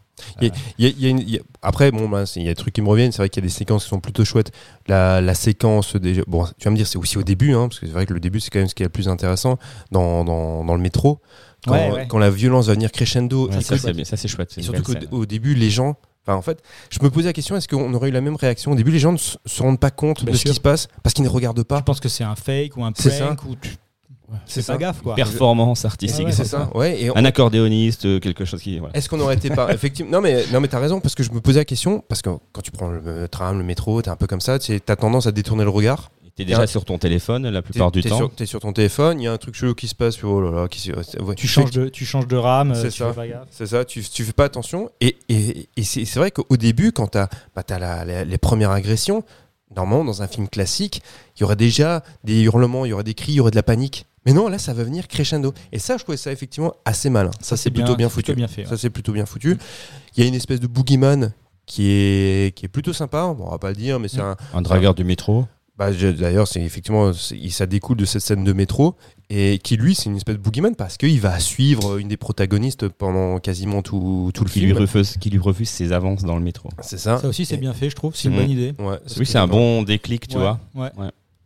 Il 0.41 0.49
y 0.49 0.51
a- 0.51 0.55
il 0.79 0.85
y 0.85 0.89
a- 0.89 0.93
il 0.97 1.01
y 1.03 1.07
a 1.07 1.09
une- 1.11 1.21
il 1.21 1.31
y 1.31 1.39
a- 1.39 1.43
après, 1.63 1.93
bon, 1.93 2.27
c'est- 2.27 2.41
il 2.41 2.43
y 2.45 2.49
a 2.49 2.51
des 2.51 2.57
trucs 2.57 2.75
qui 2.75 2.83
me 2.83 2.89
reviennent. 2.89 3.13
C'est 3.13 3.19
vrai 3.19 3.29
qu'il 3.29 3.41
y 3.41 3.47
a 3.47 3.49
des 3.49 3.53
séquences 3.55 3.85
qui 3.85 3.91
sont 3.91 4.01
plutôt 4.01 4.25
chouettes. 4.25 4.51
La, 4.89 5.21
la 5.21 5.35
séquence, 5.35 5.95
déjà, 5.95 6.23
bon, 6.27 6.45
tu 6.59 6.65
vas 6.65 6.71
me 6.73 6.77
dire, 6.77 6.89
c'est 6.89 6.99
aussi 6.99 7.19
au 7.19 7.23
début, 7.23 7.55
hein, 7.55 7.69
parce 7.69 7.79
que 7.79 7.87
c'est 7.87 7.93
vrai 7.93 8.05
que 8.05 8.15
le 8.15 8.19
début, 8.21 8.41
c'est 8.41 8.51
quand 8.51 8.59
même 8.59 8.67
ce 8.69 8.75
qui 8.75 8.83
est 8.83 8.87
le 8.87 8.91
plus 8.91 9.09
intéressant 9.09 9.59
dans, 9.93 10.25
dans, 10.25 10.65
dans 10.65 10.75
le 10.75 10.81
métro. 10.81 11.21
Quand, 11.65 11.73
Ouais, 11.73 11.91
ouais. 11.93 12.07
quand 12.09 12.19
la 12.19 12.31
violence 12.31 12.67
va 12.67 12.75
venir 12.75 12.91
crescendo. 12.91 13.49
Ça, 13.53 13.79
c'est 13.79 13.93
bien, 13.93 14.05
ça, 14.05 14.17
c'est 14.17 14.29
chouette. 14.29 14.55
et 14.59 14.63
surtout 14.63 14.83
qu'au 15.09 15.25
début, 15.27 15.55
les 15.55 15.71
gens. 15.71 15.97
Enfin, 16.27 16.37
en 16.37 16.43
fait, 16.43 16.63
je 16.91 16.99
me 17.03 17.11
posais 17.11 17.27
la 17.29 17.33
question 17.33 17.57
est-ce 17.57 17.69
qu'on 17.69 17.95
aurait 17.95 18.09
eu 18.11 18.13
la 18.13 18.21
même 18.21 18.37
réaction 18.37 18.73
Au 18.73 18.75
début, 18.75 18.91
les 18.91 18.99
gens 18.99 19.13
ne 19.13 19.17
se 19.19 19.37
rendent 19.63 19.81
pas 19.81 19.91
compte 19.91 20.25
Bien 20.25 20.33
de 20.33 20.37
ce 20.37 20.45
qui 20.45 20.53
se 20.53 20.61
passe 20.61 20.89
parce 21.03 21.15
qu'ils 21.15 21.25
ne 21.25 21.29
regardent 21.31 21.63
pas. 21.65 21.79
Tu 21.79 21.85
penses 21.85 22.01
que 22.01 22.09
c'est 22.11 22.23
un 22.25 22.35
fake 22.37 22.77
ou 22.77 22.85
un 22.85 22.93
C'est 22.95 23.11
ça. 23.11 23.27
prank 23.27 23.45
ou 23.45 23.55
tu 23.57 23.77
C'est 24.47 24.67
pas 24.67 24.77
gaffe 24.77 25.01
quoi. 25.03 25.15
Performance 25.15 25.85
artistique. 25.85 26.21
Ouais, 26.21 26.27
ouais, 26.27 26.33
C'est 26.33 26.45
ça. 26.45 26.71
Ouais. 26.75 27.03
Et 27.03 27.11
Un 27.17 27.25
accordéoniste, 27.25 28.05
euh, 28.07 28.21
quelque 28.21 28.45
chose 28.45 28.61
qui. 28.63 28.79
voilà. 28.79 28.95
Est-ce 28.97 29.09
qu'on 29.09 29.21
aurait 29.21 29.35
été 29.37 29.51
pas 29.51 29.71
effectivement 29.75 30.11
Non 30.11 30.21
mais 30.21 30.45
non 30.53 30.61
mais 30.61 30.69
t'as 30.69 30.79
raison 30.81 31.01
parce 31.01 31.15
que 31.15 31.23
je 31.23 31.33
me 31.33 31.41
posais 31.41 31.61
la 31.61 31.65
question 31.65 32.05
parce 32.09 32.23
que 32.23 32.31
quand 32.53 32.61
tu 32.63 32.71
prends 32.71 32.89
le 32.91 33.27
tram, 33.29 33.59
le 33.59 33.65
métro, 33.65 34.03
t'es 34.03 34.11
un 34.11 34.17
peu 34.17 34.27
comme 34.27 34.41
ça, 34.41 34.59
tu 34.59 34.73
as 34.87 34.97
tendance 34.97 35.27
à 35.27 35.33
détourner 35.33 35.65
le 35.65 35.71
regard. 35.71 36.11
T'es 36.37 36.45
déjà 36.45 36.69
sur 36.69 36.85
ton 36.85 36.99
téléphone 36.99 37.49
la 37.49 37.63
plupart 37.63 37.91
du 37.91 38.01
temps. 38.01 38.29
t'es 38.29 38.47
sur 38.47 38.61
ton 38.61 38.73
téléphone, 38.73 39.21
il 39.21 39.25
y 39.25 39.27
a 39.27 39.33
un 39.33 39.39
truc 39.39 39.57
chelou 39.57 39.75
qui 39.75 39.89
se 39.89 39.95
passe, 39.97 40.17
puis 40.19 40.27
oh 40.29 40.41
là 40.41 40.53
là, 40.53 40.69
qui 40.69 40.79
se- 40.81 40.93
ouais. 41.21 41.35
Tu 41.35 41.49
changes 41.49 41.73
de, 41.73 41.89
tu 41.89 42.05
changes 42.07 42.29
de 42.29 42.37
rame, 42.37 42.77
C'est 42.77 42.91
tu 42.91 42.99
ça. 42.99 43.09
fais 43.09 43.15
pas 43.17 43.27
gaffe. 43.27 43.49
C'est 43.51 43.67
ça, 43.67 43.85
tu, 43.85 44.03
tu 44.05 44.23
fais 44.23 44.33
pas 44.33 44.45
attention. 44.45 44.89
Et, 45.01 45.17
et, 45.29 45.69
et 45.77 45.83
c'est 45.83 46.05
c'est 46.05 46.21
vrai 46.21 46.31
qu'au 46.31 46.57
début, 46.57 46.93
quand 46.93 47.09
t'as 47.09 47.27
bah, 47.57 47.65
t'as 47.65 47.81
la- 47.81 48.05
la- 48.05 48.25
les 48.25 48.39
premières 48.39 48.71
agressions, 48.71 49.25
normalement, 49.75 50.05
dans 50.05 50.23
un 50.23 50.29
film 50.29 50.47
classique, 50.49 51.03
il 51.37 51.41
y 51.41 51.45
aurait 51.45 51.57
déjà 51.57 52.05
des 52.23 52.43
hurlements, 52.43 52.85
il 52.85 52.91
y 52.91 52.93
aurait 52.93 53.03
des 53.03 53.15
cris, 53.15 53.33
il 53.33 53.37
y 53.37 53.41
aurait 53.41 53.51
de 53.51 53.57
la 53.57 53.65
panique. 53.65 54.07
Mais 54.29 54.35
non, 54.35 54.49
là, 54.49 54.59
ça 54.59 54.75
va 54.75 54.85
venir 54.85 55.09
crescendo. 55.09 55.55
Et 55.73 55.79
ça, 55.79 55.97
je 55.97 56.03
trouvais 56.03 56.19
ça 56.19 56.31
effectivement 56.31 56.75
assez 56.85 57.09
malin. 57.09 57.31
Ça, 57.41 57.57
c'est 57.57 57.71
plutôt 57.71 57.97
bien 57.97 58.09
c'est 58.11 58.15
foutu. 58.17 58.35
bien 58.35 58.47
fait. 58.47 58.63
ouais. 58.65 58.69
Ça, 58.69 58.77
c'est 58.77 58.91
plutôt 58.91 59.13
bien 59.13 59.25
foutu. 59.25 59.57
Il 60.17 60.23
y 60.23 60.27
a 60.27 60.29
une 60.29 60.35
espèce 60.35 60.61
de 60.61 60.67
boogeyman 60.67 61.33
qui 61.65 61.89
est, 61.91 62.55
qui 62.55 62.67
est 62.67 62.69
plutôt 62.69 62.93
sympa. 62.93 63.35
Bon, 63.37 63.47
on 63.47 63.51
va 63.51 63.59
pas 63.59 63.71
le 63.71 63.77
dire, 63.77 63.99
mais 63.99 64.09
c'est 64.09 64.19
Mm. 64.19 64.37
un. 64.53 64.59
Un 64.59 64.61
dragueur 64.63 64.95
du 64.95 65.03
métro. 65.03 65.47
Bah, 65.79 65.91
D'ailleurs, 65.93 66.47
c'est 66.47 66.61
effectivement, 66.61 67.13
ça 67.15 67.67
découle 67.67 67.97
de 67.97 68.05
cette 68.05 68.21
scène 68.21 68.45
de 68.45 68.53
métro 68.53 68.97
et 69.31 69.59
qui 69.63 69.77
lui, 69.77 69.95
c'est 69.95 70.11
une 70.11 70.17
espèce 70.17 70.37
de 70.37 70.41
boogeyman 70.43 70.75
parce 70.75 70.97
qu'il 70.99 71.21
va 71.21 71.39
suivre 71.39 71.97
une 71.99 72.09
des 72.09 72.17
protagonistes 72.19 72.89
pendant 72.89 73.39
quasiment 73.39 73.81
tout, 73.81 74.31
tout 74.35 74.45
le 74.45 74.51
Qui 74.51 74.61
lui, 74.61 74.67
film. 74.67 74.79
refuse, 74.79 75.17
qui 75.19 75.31
lui 75.31 75.39
refuse 75.39 75.71
ses 75.71 75.93
avances 75.93 76.23
dans 76.25 76.37
le 76.37 76.43
métro. 76.43 76.69
C'est 76.83 76.99
ça. 76.99 77.17
Ça 77.19 77.29
aussi, 77.29 77.47
c'est 77.47 77.57
bien 77.57 77.73
fait, 77.73 77.89
je 77.89 77.97
trouve. 77.97 78.15
C'est 78.17 78.29
une 78.29 78.35
Mhm. 78.35 78.41
bonne 78.41 78.51
idée. 78.51 78.75
Ouais, 78.79 78.99
Oui, 79.19 79.25
c'est 79.25 79.39
un 79.39 79.47
bon 79.47 79.83
déclic, 79.85 80.27
tu 80.29 80.37
Ouais, 80.37 80.43
vois. 80.43 80.61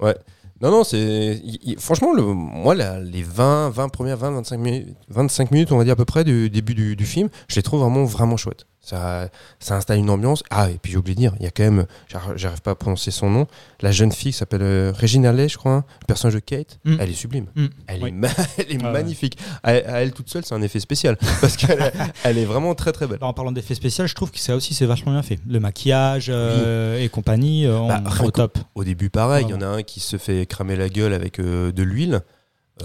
Ouais. 0.00 0.14
Non, 0.62 0.70
non, 0.70 0.84
c'est. 0.84 1.42
Franchement, 1.78 2.12
le, 2.12 2.22
moi, 2.22 2.74
les 2.74 3.22
20, 3.22 3.70
20 3.70 3.88
premières 3.88 4.16
20, 4.16 4.30
25 4.30 4.56
minutes, 4.58 4.96
25 5.08 5.50
minutes, 5.50 5.72
on 5.72 5.76
va 5.78 5.84
dire 5.84 5.94
à 5.94 5.96
peu 5.96 6.04
près, 6.04 6.22
du 6.22 6.48
début 6.50 6.74
du, 6.74 6.94
du 6.94 7.04
film, 7.04 7.28
je 7.48 7.56
les 7.56 7.62
trouve 7.62 7.80
vraiment, 7.80 8.04
vraiment 8.04 8.36
chouettes. 8.36 8.66
Ça, 8.84 9.28
ça 9.60 9.76
installe 9.76 9.98
une 9.98 10.10
ambiance. 10.10 10.42
Ah, 10.50 10.68
et 10.68 10.78
puis 10.82 10.90
j'ai 10.90 10.98
oublié 10.98 11.14
de 11.14 11.20
dire, 11.20 11.34
il 11.38 11.44
y 11.44 11.46
a 11.46 11.52
quand 11.52 11.62
même, 11.62 11.86
j'arrive 12.34 12.62
pas 12.62 12.72
à 12.72 12.74
prononcer 12.74 13.12
son 13.12 13.30
nom, 13.30 13.46
la 13.80 13.92
jeune 13.92 14.10
fille 14.10 14.32
qui 14.32 14.38
s'appelle 14.38 14.62
euh, 14.62 14.92
Regina 14.92 15.32
Lay, 15.32 15.48
je 15.48 15.56
crois, 15.56 15.72
hein, 15.72 15.84
le 16.00 16.06
personnage 16.06 16.34
de 16.34 16.40
Kate, 16.40 16.80
Mm. 16.84 16.96
elle 16.98 17.10
est 17.10 17.14
sublime. 17.14 17.46
Mm. 17.54 17.66
Elle 17.86 18.02
Oui. 18.02 18.08
est, 18.08 18.12
ma- 18.12 18.28
elle 18.58 18.72
est 18.72 18.82
magnifique. 18.82 19.38
À, 19.62 19.70
à 19.70 19.74
elle 20.02 20.12
toute 20.12 20.28
seule, 20.28 20.44
c'est 20.44 20.54
un 20.56 20.62
effet 20.62 20.80
spécial. 20.80 21.16
Parce 21.40 21.56
qu'elle 21.56 21.92
elle 22.24 22.38
est 22.38 22.44
vraiment 22.44 22.74
très, 22.74 22.90
très 22.90 23.06
belle. 23.06 23.18
Alors, 23.20 23.28
en 23.30 23.34
parlant 23.34 23.52
d'effets 23.52 23.76
spéciaux, 23.76 24.08
je 24.08 24.14
trouve 24.16 24.32
que 24.32 24.40
ça 24.40 24.56
aussi, 24.56 24.74
c'est 24.74 24.86
vachement 24.86 25.12
bien 25.12 25.22
fait. 25.22 25.38
Le 25.48 25.60
maquillage 25.60 26.26
euh, 26.28 26.98
et 27.00 27.08
compagnie, 27.08 27.66
euh, 27.66 27.78
on- 27.78 27.86
Bah, 27.86 28.02
au 28.24 28.30
top. 28.32 28.58
Au 28.74 28.82
début, 28.82 29.10
pareil, 29.10 29.44
il 29.48 29.52
y 29.52 29.54
en 29.54 29.62
a 29.62 29.66
un 29.66 29.82
qui 29.84 30.00
se 30.00 30.16
fait 30.16 30.44
cramer 30.46 30.74
la 30.74 30.88
gueule 30.88 31.12
avec 31.12 31.38
euh, 31.38 31.70
de 31.70 31.82
l'huile. 31.84 32.22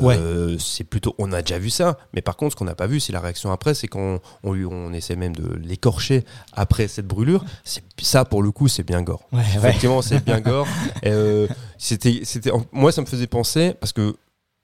Ouais. 0.02 0.18
Euh, 0.18 0.58
c'est 0.60 0.84
plutôt, 0.84 1.16
on 1.18 1.32
a 1.32 1.42
déjà 1.42 1.60
vu 1.60 1.70
ça, 1.70 1.98
mais 2.14 2.22
par 2.22 2.36
contre, 2.38 2.54
ce 2.54 2.56
qu'on 2.58 2.66
n'a 2.66 2.76
pas 2.76 2.88
vu, 2.88 3.00
c'est 3.00 3.14
la 3.14 3.20
réaction 3.20 3.52
après, 3.52 3.74
c'est 3.74 3.88
qu'on 3.88 4.20
on, 4.44 4.54
on 4.66 4.94
essaie 4.94 5.16
même 5.16 5.36
de 5.36 5.56
l'écorcher 5.64 6.24
après 6.54 6.88
cette 6.88 7.08
brûlure. 7.08 7.44
Ça, 8.02 8.26
pour 8.26 8.44
le 8.44 8.52
coup, 8.52 8.68
c'est 8.68 8.84
bien 8.84 9.02
gore. 9.02 9.24
Ouais, 9.32 9.40
ouais. 9.40 9.46
Effectivement, 9.58 10.02
c'est 10.02 10.24
bien 10.24 10.40
gore. 10.42 10.68
Euh, 11.06 11.48
c'était, 11.78 12.22
c'était, 12.24 12.52
moi, 12.72 12.92
ça 12.92 13.02
me 13.02 13.08
faisait 13.08 13.28
penser 13.28 13.74
parce 13.80 13.94
que 13.94 14.16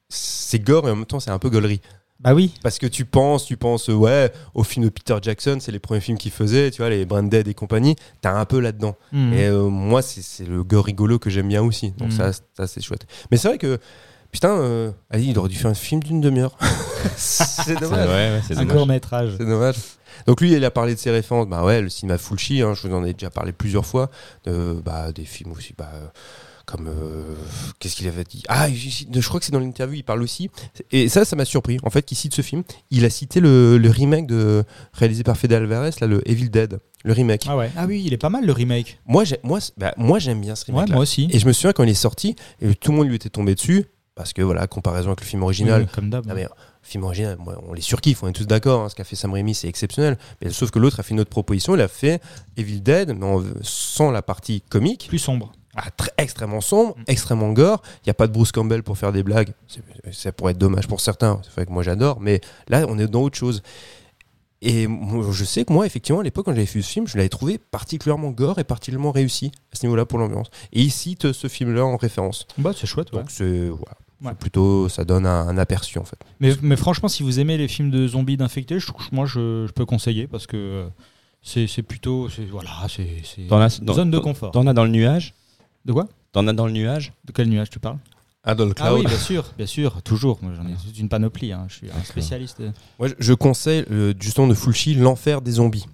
c'est 0.09 0.59
gore 0.59 0.87
et 0.87 0.91
en 0.91 0.95
même 0.95 1.05
temps, 1.05 1.19
c'est 1.19 1.31
un 1.31 1.39
peu 1.39 1.49
gaulerie. 1.49 1.81
Bah 2.19 2.33
oui. 2.33 2.53
Parce 2.63 2.77
que 2.79 2.87
tu 2.87 3.03
penses, 3.03 3.45
tu 3.45 3.57
penses, 3.57 3.89
euh, 3.89 3.93
ouais, 3.95 4.31
au 4.53 4.63
film 4.63 4.85
de 4.85 4.89
Peter 4.89 5.17
Jackson, 5.21 5.57
c'est 5.59 5.73
les 5.73 5.79
premiers 5.79 5.99
films 5.99 6.17
qu'il 6.17 6.31
faisait, 6.31 6.71
tu 6.71 6.81
vois, 6.81 6.89
les 6.89 7.05
Branded 7.05 7.47
et 7.49 7.53
compagnie, 7.53 7.97
t'as 8.21 8.31
un 8.39 8.45
peu 8.45 8.61
là-dedans. 8.61 8.95
Mhm. 9.11 9.33
Et 9.33 9.45
euh, 9.47 9.63
moi, 9.67 10.01
c'est 10.01 10.45
le 10.47 10.63
gore 10.63 10.85
rigolo 10.85 11.19
que 11.19 11.29
j'aime 11.29 11.49
bien 11.49 11.61
aussi. 11.63 11.91
Donc 11.97 12.09
Mm. 12.09 12.11
ça, 12.11 12.31
ça 12.55 12.67
c'est 12.67 12.79
chouette. 12.81 13.05
Mais 13.29 13.35
c'est 13.35 13.49
vrai 13.49 13.57
que, 13.57 13.77
putain, 14.33 14.49
euh, 14.57 14.91
Ali, 15.09 15.29
il 15.29 15.39
aurait 15.39 15.47
dû 15.47 15.55
faire 15.55 15.71
un 15.71 15.75
film 15.75 16.03
d'une 16.03 16.19
demi-heure. 16.19 16.57
c'est 17.15 17.79
dommage. 17.79 18.07
ouais, 18.09 18.13
ouais, 18.35 18.41
c'est 18.45 18.57
un 18.57 18.65
court 18.65 18.85
métrage. 18.87 19.35
C'est 19.37 19.45
dommage. 19.45 19.75
Donc 20.27 20.41
lui, 20.41 20.51
il 20.51 20.65
a 20.65 20.71
parlé 20.71 20.93
de 20.95 20.99
ses 20.99 21.11
références. 21.11 21.47
Bah 21.47 21.63
ouais, 21.63 21.81
le 21.81 21.89
cinéma 21.89 22.17
Fulci, 22.17 22.61
hein, 22.61 22.73
je 22.75 22.87
vous 22.87 22.93
en 22.93 23.03
ai 23.05 23.13
déjà 23.13 23.29
parlé 23.29 23.51
plusieurs 23.51 23.85
fois. 23.85 24.09
De, 24.45 24.81
bah, 24.83 25.11
des 25.11 25.25
films 25.25 25.51
aussi, 25.53 25.73
bah, 25.77 25.89
comme 26.65 26.87
euh, 26.87 27.23
qu'est-ce 27.79 27.95
qu'il 27.95 28.07
avait 28.07 28.23
dit? 28.23 28.43
Ah, 28.47 28.67
je 28.69 29.27
crois 29.27 29.39
que 29.39 29.45
c'est 29.45 29.51
dans 29.51 29.59
l'interview, 29.59 29.95
il 29.97 30.03
parle 30.03 30.21
aussi. 30.21 30.49
Et 30.91 31.09
ça, 31.09 31.25
ça 31.25 31.35
m'a 31.35 31.45
surpris. 31.45 31.77
En 31.83 31.89
fait, 31.89 32.03
qu'il 32.03 32.15
cite 32.17 32.33
ce 32.33 32.41
film. 32.41 32.63
Il 32.91 33.05
a 33.05 33.09
cité 33.09 33.39
le, 33.39 33.77
le 33.77 33.89
remake 33.89 34.27
de 34.27 34.63
réalisé 34.93 35.23
par 35.23 35.35
Fede 35.35 35.53
Alvarez, 35.53 35.91
là, 35.99 36.07
le 36.07 36.21
Evil 36.29 36.49
Dead, 36.49 36.79
le 37.03 37.11
remake. 37.13 37.45
Ah 37.49 37.57
ouais. 37.57 37.71
Ah 37.75 37.85
oui, 37.87 38.01
il 38.05 38.13
est 38.13 38.17
pas 38.17 38.29
mal 38.29 38.45
le 38.45 38.53
remake. 38.53 38.99
Moi, 39.05 39.25
j'ai- 39.25 39.39
moi, 39.43 39.59
bah, 39.77 39.93
moi, 39.97 40.19
j'aime 40.19 40.39
bien 40.41 40.55
ce 40.55 40.65
remake. 40.65 40.87
Ouais, 40.87 40.93
moi 40.93 41.01
aussi. 41.01 41.27
Et 41.31 41.39
je 41.39 41.45
me 41.47 41.53
souviens 41.53 41.73
quand 41.73 41.83
il 41.83 41.89
est 41.89 41.93
sorti, 41.95 42.35
et 42.61 42.73
tout 42.75 42.91
le 42.91 42.97
monde 42.97 43.07
lui 43.07 43.15
était 43.15 43.29
tombé 43.29 43.55
dessus, 43.55 43.85
parce 44.15 44.33
que 44.33 44.41
voilà, 44.41 44.67
comparaison 44.67 45.09
avec 45.09 45.21
le 45.21 45.25
film 45.25 45.43
original. 45.43 45.81
Oui, 45.83 45.87
comme 45.93 46.09
d'hab. 46.09 46.25
Ah, 46.29 46.33
mais, 46.35 46.47
film 46.81 47.03
original, 47.03 47.37
moi, 47.39 47.61
on 47.67 47.73
les 47.73 47.81
surkiffe, 47.81 48.23
on 48.23 48.27
est 48.27 48.33
tous 48.33 48.45
d'accord, 48.45 48.83
hein, 48.83 48.89
ce 48.89 48.95
qu'a 48.95 49.03
fait 49.03 49.15
Sam 49.15 49.33
Raimi 49.33 49.55
c'est 49.55 49.67
exceptionnel. 49.67 50.17
Mais, 50.41 50.49
sauf 50.51 50.69
que 50.71 50.79
l'autre 50.79 50.99
a 50.99 51.03
fait 51.03 51.13
une 51.13 51.19
autre 51.19 51.29
proposition, 51.29 51.75
il 51.75 51.81
a 51.81 51.87
fait 51.87 52.21
Evil 52.57 52.81
Dead, 52.81 53.15
mais 53.17 53.25
en- 53.25 53.43
sans 53.61 54.11
la 54.11 54.21
partie 54.21 54.61
comique, 54.61 55.05
Plus 55.09 55.17
sombre. 55.19 55.51
ah, 55.75 55.89
très- 55.91 56.11
extrêmement 56.17 56.61
sombre, 56.61 56.95
Mm. 56.97 57.03
extrêmement 57.07 57.51
gore. 57.53 57.81
Il 57.97 58.07
n'y 58.07 58.11
a 58.11 58.15
pas 58.15 58.27
de 58.27 58.33
Bruce 58.33 58.51
Campbell 58.51 58.83
pour 58.83 58.97
faire 58.97 59.11
des 59.11 59.23
blagues. 59.23 59.53
Ça 60.11 60.31
pourrait 60.31 60.51
être 60.51 60.57
dommage 60.59 60.87
pour 60.87 60.99
certains. 61.01 61.39
C'est 61.43 61.51
vrai 61.53 61.65
que 61.65 61.71
moi 61.71 61.81
j'adore, 61.83 62.19
mais 62.19 62.41
là 62.67 62.85
on 62.89 62.99
est 62.99 63.07
dans 63.07 63.21
autre 63.21 63.37
chose. 63.37 63.63
Et 64.65 64.87
moi, 64.87 65.25
je 65.31 65.43
sais 65.43 65.65
que 65.65 65.73
moi, 65.73 65.85
effectivement, 65.85 66.21
à 66.21 66.23
l'époque, 66.23 66.45
quand 66.45 66.53
j'avais 66.53 66.63
vu 66.63 66.81
ce 66.81 66.89
film, 66.89 67.05
je 67.05 67.17
l'avais 67.17 67.27
trouvé 67.29 67.57
particulièrement 67.57 68.31
gore 68.31 68.59
et 68.59 68.63
particulièrement 68.63 69.11
réussi 69.11 69.51
à 69.73 69.75
ce 69.75 69.85
niveau-là 69.85 70.05
pour 70.05 70.19
l'ambiance. 70.19 70.47
Et 70.71 70.81
il 70.81 70.89
cite 70.91 71.33
ce 71.33 71.47
film-là 71.49 71.85
en 71.85 71.97
référence. 71.97 72.47
Bah, 72.57 72.71
c'est 72.75 72.87
chouette. 72.87 73.11
ouais. 73.11 73.19
Donc 73.19 73.29
c'est 73.31 73.67
voilà. 73.69 73.97
C'est 74.21 74.27
Ouais. 74.29 74.35
plutôt, 74.35 74.87
ça 74.87 75.03
donne 75.03 75.25
un, 75.25 75.49
un 75.49 75.57
aperçu 75.57 75.99
en 75.99 76.05
fait. 76.05 76.15
Mais, 76.39 76.53
mais 76.61 76.77
franchement, 76.77 77.09
si 77.09 77.23
vous 77.23 77.41
aimez 77.41 77.57
les 77.57 77.67
films 77.67 77.91
de 77.91 78.07
zombies 78.07 78.37
d'infectés, 78.37 78.79
je, 78.79 78.87
trouve- 78.87 79.05
moi 79.11 79.25
je, 79.25 79.65
je 79.67 79.71
peux 79.73 79.85
conseiller 79.85 80.27
parce 80.27 80.47
que 80.47 80.55
euh, 80.55 80.87
c'est 81.41 81.67
c'est 81.67 81.83
plutôt. 81.83 82.29
c'est- 82.29 82.45
Voilà, 82.45 82.69
c'est. 82.87 83.05
Zone 83.93 84.11
de 84.11 84.19
confort. 84.19 84.51
T'en 84.51 84.65
as 84.65 84.73
dans 84.73 84.85
le 84.85 84.91
nuage? 84.91 85.33
De 85.83 85.91
quoi? 85.91 86.07
T'en 86.31 86.47
as 86.47 86.53
dans 86.53 86.67
le 86.67 86.71
nuage? 86.71 87.11
De 87.25 87.33
quel 87.33 87.49
nuage 87.49 87.69
tu 87.69 87.79
parles? 87.79 87.97
Adol 88.43 88.73
Ah 88.79 88.93
oui, 88.93 89.05
bien 89.05 89.17
sûr, 89.17 89.45
bien 89.57 89.65
sûr, 89.65 90.01
toujours. 90.01 90.39
Moi, 90.41 90.51
J'en 90.55 90.67
ai 90.67 90.73
toute 90.73 90.99
une 90.99 91.07
panoplie. 91.09 91.53
hein. 91.53 91.65
Je 91.69 91.75
suis 91.75 91.87
un 91.89 92.03
spécialiste. 92.03 92.61
Moi, 92.99 93.07
je- 93.07 93.13
je 93.19 93.33
conseille 93.33 93.85
euh, 93.89 94.13
justement 94.19 94.47
de 94.47 94.53
Fulci 94.53 94.95
L'Enfer 94.95 95.41
des 95.41 95.51
zombies. 95.51 95.85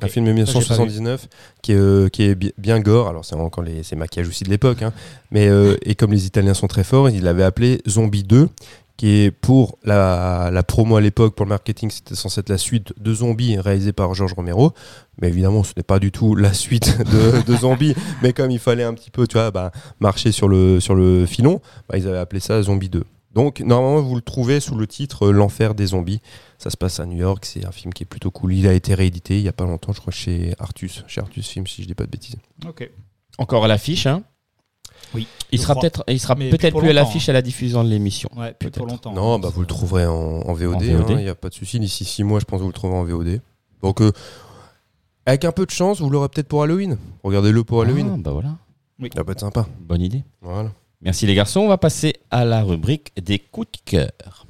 Un 0.00 0.06
film 0.06 0.24
de 0.26 0.30
1979 0.32 1.26
qui 1.62 1.72
est, 1.72 1.74
euh, 1.76 2.08
qui 2.08 2.22
est 2.22 2.36
bi- 2.36 2.52
bien 2.58 2.78
gore. 2.78 3.08
Alors, 3.08 3.24
c'est 3.24 3.34
encore 3.34 3.64
les, 3.64 3.82
ces 3.82 3.96
maquillages 3.96 4.28
aussi 4.28 4.44
de 4.44 4.48
l'époque. 4.50 4.82
hein. 4.82 4.92
Mais, 5.32 5.48
euh, 5.48 5.76
et 5.82 5.96
comme 5.96 6.12
les 6.12 6.26
Italiens 6.26 6.54
sont 6.54 6.68
très 6.68 6.84
forts, 6.84 7.10
ils 7.10 7.24
l'avaient 7.24 7.42
appelé 7.42 7.82
Zombie 7.88 8.22
2, 8.22 8.48
qui 9.00 9.22
est 9.22 9.30
pour 9.30 9.78
la, 9.82 10.50
la 10.52 10.62
promo 10.62 10.96
à 10.96 11.00
l'époque, 11.00 11.34
pour 11.34 11.46
le 11.46 11.48
marketing, 11.48 11.90
c'était 11.90 12.14
censé 12.14 12.40
être 12.40 12.50
la 12.50 12.58
suite 12.58 12.92
de 13.00 13.14
Zombie 13.14 13.58
réalisée 13.58 13.94
par 13.94 14.12
Georges 14.12 14.34
Romero. 14.34 14.74
Mais 15.22 15.28
évidemment, 15.28 15.64
ce 15.64 15.72
n'est 15.74 15.82
pas 15.82 15.98
du 15.98 16.12
tout 16.12 16.34
la 16.34 16.52
suite 16.52 16.98
de, 17.10 17.42
de 17.50 17.56
Zombie. 17.56 17.94
Mais 18.22 18.34
comme 18.34 18.50
il 18.50 18.58
fallait 18.58 18.84
un 18.84 18.92
petit 18.92 19.10
peu, 19.10 19.26
tu 19.26 19.38
vois, 19.38 19.50
bah, 19.50 19.72
marcher 20.00 20.32
sur 20.32 20.48
le, 20.48 20.80
sur 20.80 20.94
le 20.94 21.24
filon, 21.24 21.62
bah, 21.88 21.96
ils 21.96 22.06
avaient 22.06 22.18
appelé 22.18 22.40
ça 22.40 22.60
Zombie 22.60 22.90
2. 22.90 23.02
Donc, 23.32 23.60
normalement, 23.60 24.02
vous 24.02 24.16
le 24.16 24.20
trouvez 24.20 24.60
sous 24.60 24.74
le 24.74 24.86
titre 24.86 25.28
euh, 25.28 25.32
L'Enfer 25.32 25.74
des 25.74 25.86
zombies. 25.86 26.20
Ça 26.58 26.68
se 26.68 26.76
passe 26.76 27.00
à 27.00 27.06
New 27.06 27.16
York, 27.16 27.46
c'est 27.46 27.64
un 27.64 27.72
film 27.72 27.94
qui 27.94 28.02
est 28.02 28.06
plutôt 28.06 28.30
cool. 28.30 28.52
Il 28.52 28.68
a 28.68 28.74
été 28.74 28.92
réédité 28.92 29.38
il 29.38 29.42
y 29.42 29.48
a 29.48 29.54
pas 29.54 29.64
longtemps, 29.64 29.94
je 29.94 30.00
crois, 30.02 30.12
chez 30.12 30.52
Artus, 30.58 31.04
chez 31.06 31.22
Artus 31.22 31.48
Film, 31.48 31.66
si 31.66 31.80
je 31.80 31.86
dis 31.86 31.94
pas 31.94 32.04
de 32.04 32.10
bêtises. 32.10 32.36
Ok. 32.68 32.90
Encore 33.38 33.64
à 33.64 33.68
l'affiche, 33.68 34.04
hein 34.04 34.24
Oui. 35.14 35.26
Il 35.52 35.58
sera 35.60 35.74
peut-être, 35.74 36.04
il 36.08 36.20
sera 36.20 36.36
peut-être 36.36 36.78
plus 36.78 36.90
à 36.90 36.92
l'affiche 36.92 37.28
à 37.28 37.32
la 37.32 37.42
diffusion 37.42 37.82
de 37.82 37.88
l'émission. 37.88 38.28
Ouais, 38.36 38.52
plus 38.52 38.70
pour 38.70 38.86
Peut-être. 38.86 38.92
longtemps. 39.06 39.12
non, 39.12 39.34
hein. 39.34 39.38
bah 39.40 39.50
vous 39.52 39.60
le 39.60 39.66
trouverez 39.66 40.06
en, 40.06 40.12
en 40.14 40.52
VOD, 40.54 40.82
hein, 40.82 41.04
il 41.08 41.16
n'y 41.16 41.28
a 41.28 41.34
pas 41.34 41.48
de 41.48 41.54
souci. 41.54 41.80
D'ici 41.80 42.04
six 42.04 42.22
mois, 42.22 42.38
je 42.40 42.44
pense 42.44 42.58
que 42.58 42.62
vous 42.62 42.68
le 42.68 42.74
trouverez 42.74 42.98
en 42.98 43.04
VOD. 43.04 43.40
Donc, 43.82 44.00
euh, 44.00 44.12
avec 45.26 45.44
un 45.44 45.52
peu 45.52 45.66
de 45.66 45.70
chance, 45.70 46.00
vous 46.00 46.10
l'aurez 46.10 46.28
peut-être 46.28 46.48
pour 46.48 46.62
Halloween. 46.62 46.96
Regardez-le 47.24 47.64
pour 47.64 47.80
Ah, 47.80 47.84
Halloween. 47.84 48.22
bah 48.22 48.30
voilà, 48.32 48.56
Ça 49.14 49.24
peut 49.24 49.32
être 49.32 49.40
sympa. 49.40 49.66
bonne 49.80 50.02
idée. 50.02 50.22
Voilà. 50.42 50.70
Merci 51.02 51.26
les 51.26 51.34
garçons, 51.34 51.60
on 51.60 51.68
va 51.68 51.78
passer 51.78 52.12
à 52.30 52.44
la 52.44 52.62
rubrique 52.62 53.12
des 53.20 53.38
coups 53.38 53.68
de 53.72 53.78
cœur. 53.84 54.46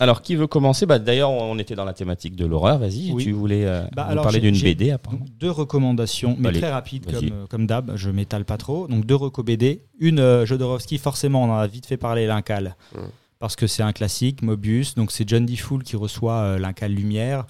Alors, 0.00 0.22
qui 0.22 0.34
veut 0.34 0.46
commencer 0.48 0.86
bah, 0.86 0.98
D'ailleurs, 0.98 1.30
on 1.30 1.58
était 1.58 1.74
dans 1.76 1.84
la 1.84 1.92
thématique 1.92 2.34
de 2.34 2.44
l'horreur. 2.46 2.78
Vas-y, 2.78 3.12
Oui. 3.12 3.22
tu 3.24 3.32
voulais 3.32 3.64
euh, 3.64 3.84
Bah, 3.94 4.04
nous 4.06 4.12
alors, 4.12 4.24
parler 4.24 4.40
d'une 4.40 4.58
BD 4.60 4.90
après. 4.90 5.16
Donc, 5.16 5.28
deux 5.38 5.50
recommandations, 5.50 6.36
mais 6.38 6.48
Allez, 6.48 6.60
très 6.60 6.70
rapides 6.72 7.06
comme, 7.06 7.24
euh, 7.32 7.46
comme 7.48 7.66
d'hab, 7.66 7.92
je 7.96 8.10
m'étale 8.10 8.44
pas 8.44 8.56
trop. 8.56 8.88
Donc 8.88 9.06
deux 9.06 9.14
recos 9.14 9.44
BD. 9.44 9.82
Une, 10.00 10.18
euh, 10.18 10.44
Jodorowsky, 10.46 10.98
forcément, 10.98 11.44
on 11.44 11.50
en 11.52 11.56
a 11.58 11.66
vite 11.66 11.86
fait 11.86 11.96
parler, 11.96 12.26
l'Incal, 12.26 12.74
Mm. 12.94 12.98
parce 13.38 13.54
que 13.56 13.66
c'est 13.68 13.82
un 13.84 13.92
classique, 13.92 14.42
Mobius. 14.42 14.94
Donc 14.96 15.12
c'est 15.12 15.28
John 15.28 15.46
D. 15.46 15.54
Fool 15.56 15.84
qui 15.84 15.94
reçoit 15.96 16.38
euh, 16.38 16.58
l'Incal 16.58 16.90
Lumière 16.92 17.46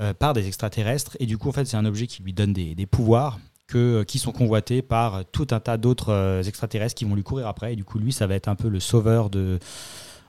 euh, 0.00 0.14
par 0.14 0.32
des 0.32 0.46
extraterrestres. 0.46 1.16
Et 1.20 1.26
du 1.26 1.36
coup, 1.38 1.50
en 1.50 1.52
fait, 1.52 1.66
c'est 1.66 1.76
un 1.76 1.84
objet 1.84 2.06
qui 2.06 2.22
lui 2.22 2.32
donne 2.32 2.52
des, 2.54 2.74
des 2.74 2.86
pouvoirs. 2.86 3.38
Que, 3.66 3.78
euh, 3.78 4.04
qui 4.04 4.18
sont 4.18 4.30
convoités 4.32 4.82
par 4.82 5.24
tout 5.32 5.46
un 5.50 5.58
tas 5.58 5.78
d'autres 5.78 6.10
euh, 6.12 6.42
extraterrestres 6.42 6.94
qui 6.94 7.06
vont 7.06 7.14
lui 7.14 7.22
courir 7.22 7.46
après. 7.46 7.72
Et 7.72 7.76
du 7.76 7.82
coup, 7.84 7.98
lui, 7.98 8.12
ça 8.12 8.26
va 8.26 8.34
être 8.34 8.48
un 8.48 8.56
peu 8.56 8.68
le 8.68 8.78
sauveur 8.78 9.30
de, 9.30 9.58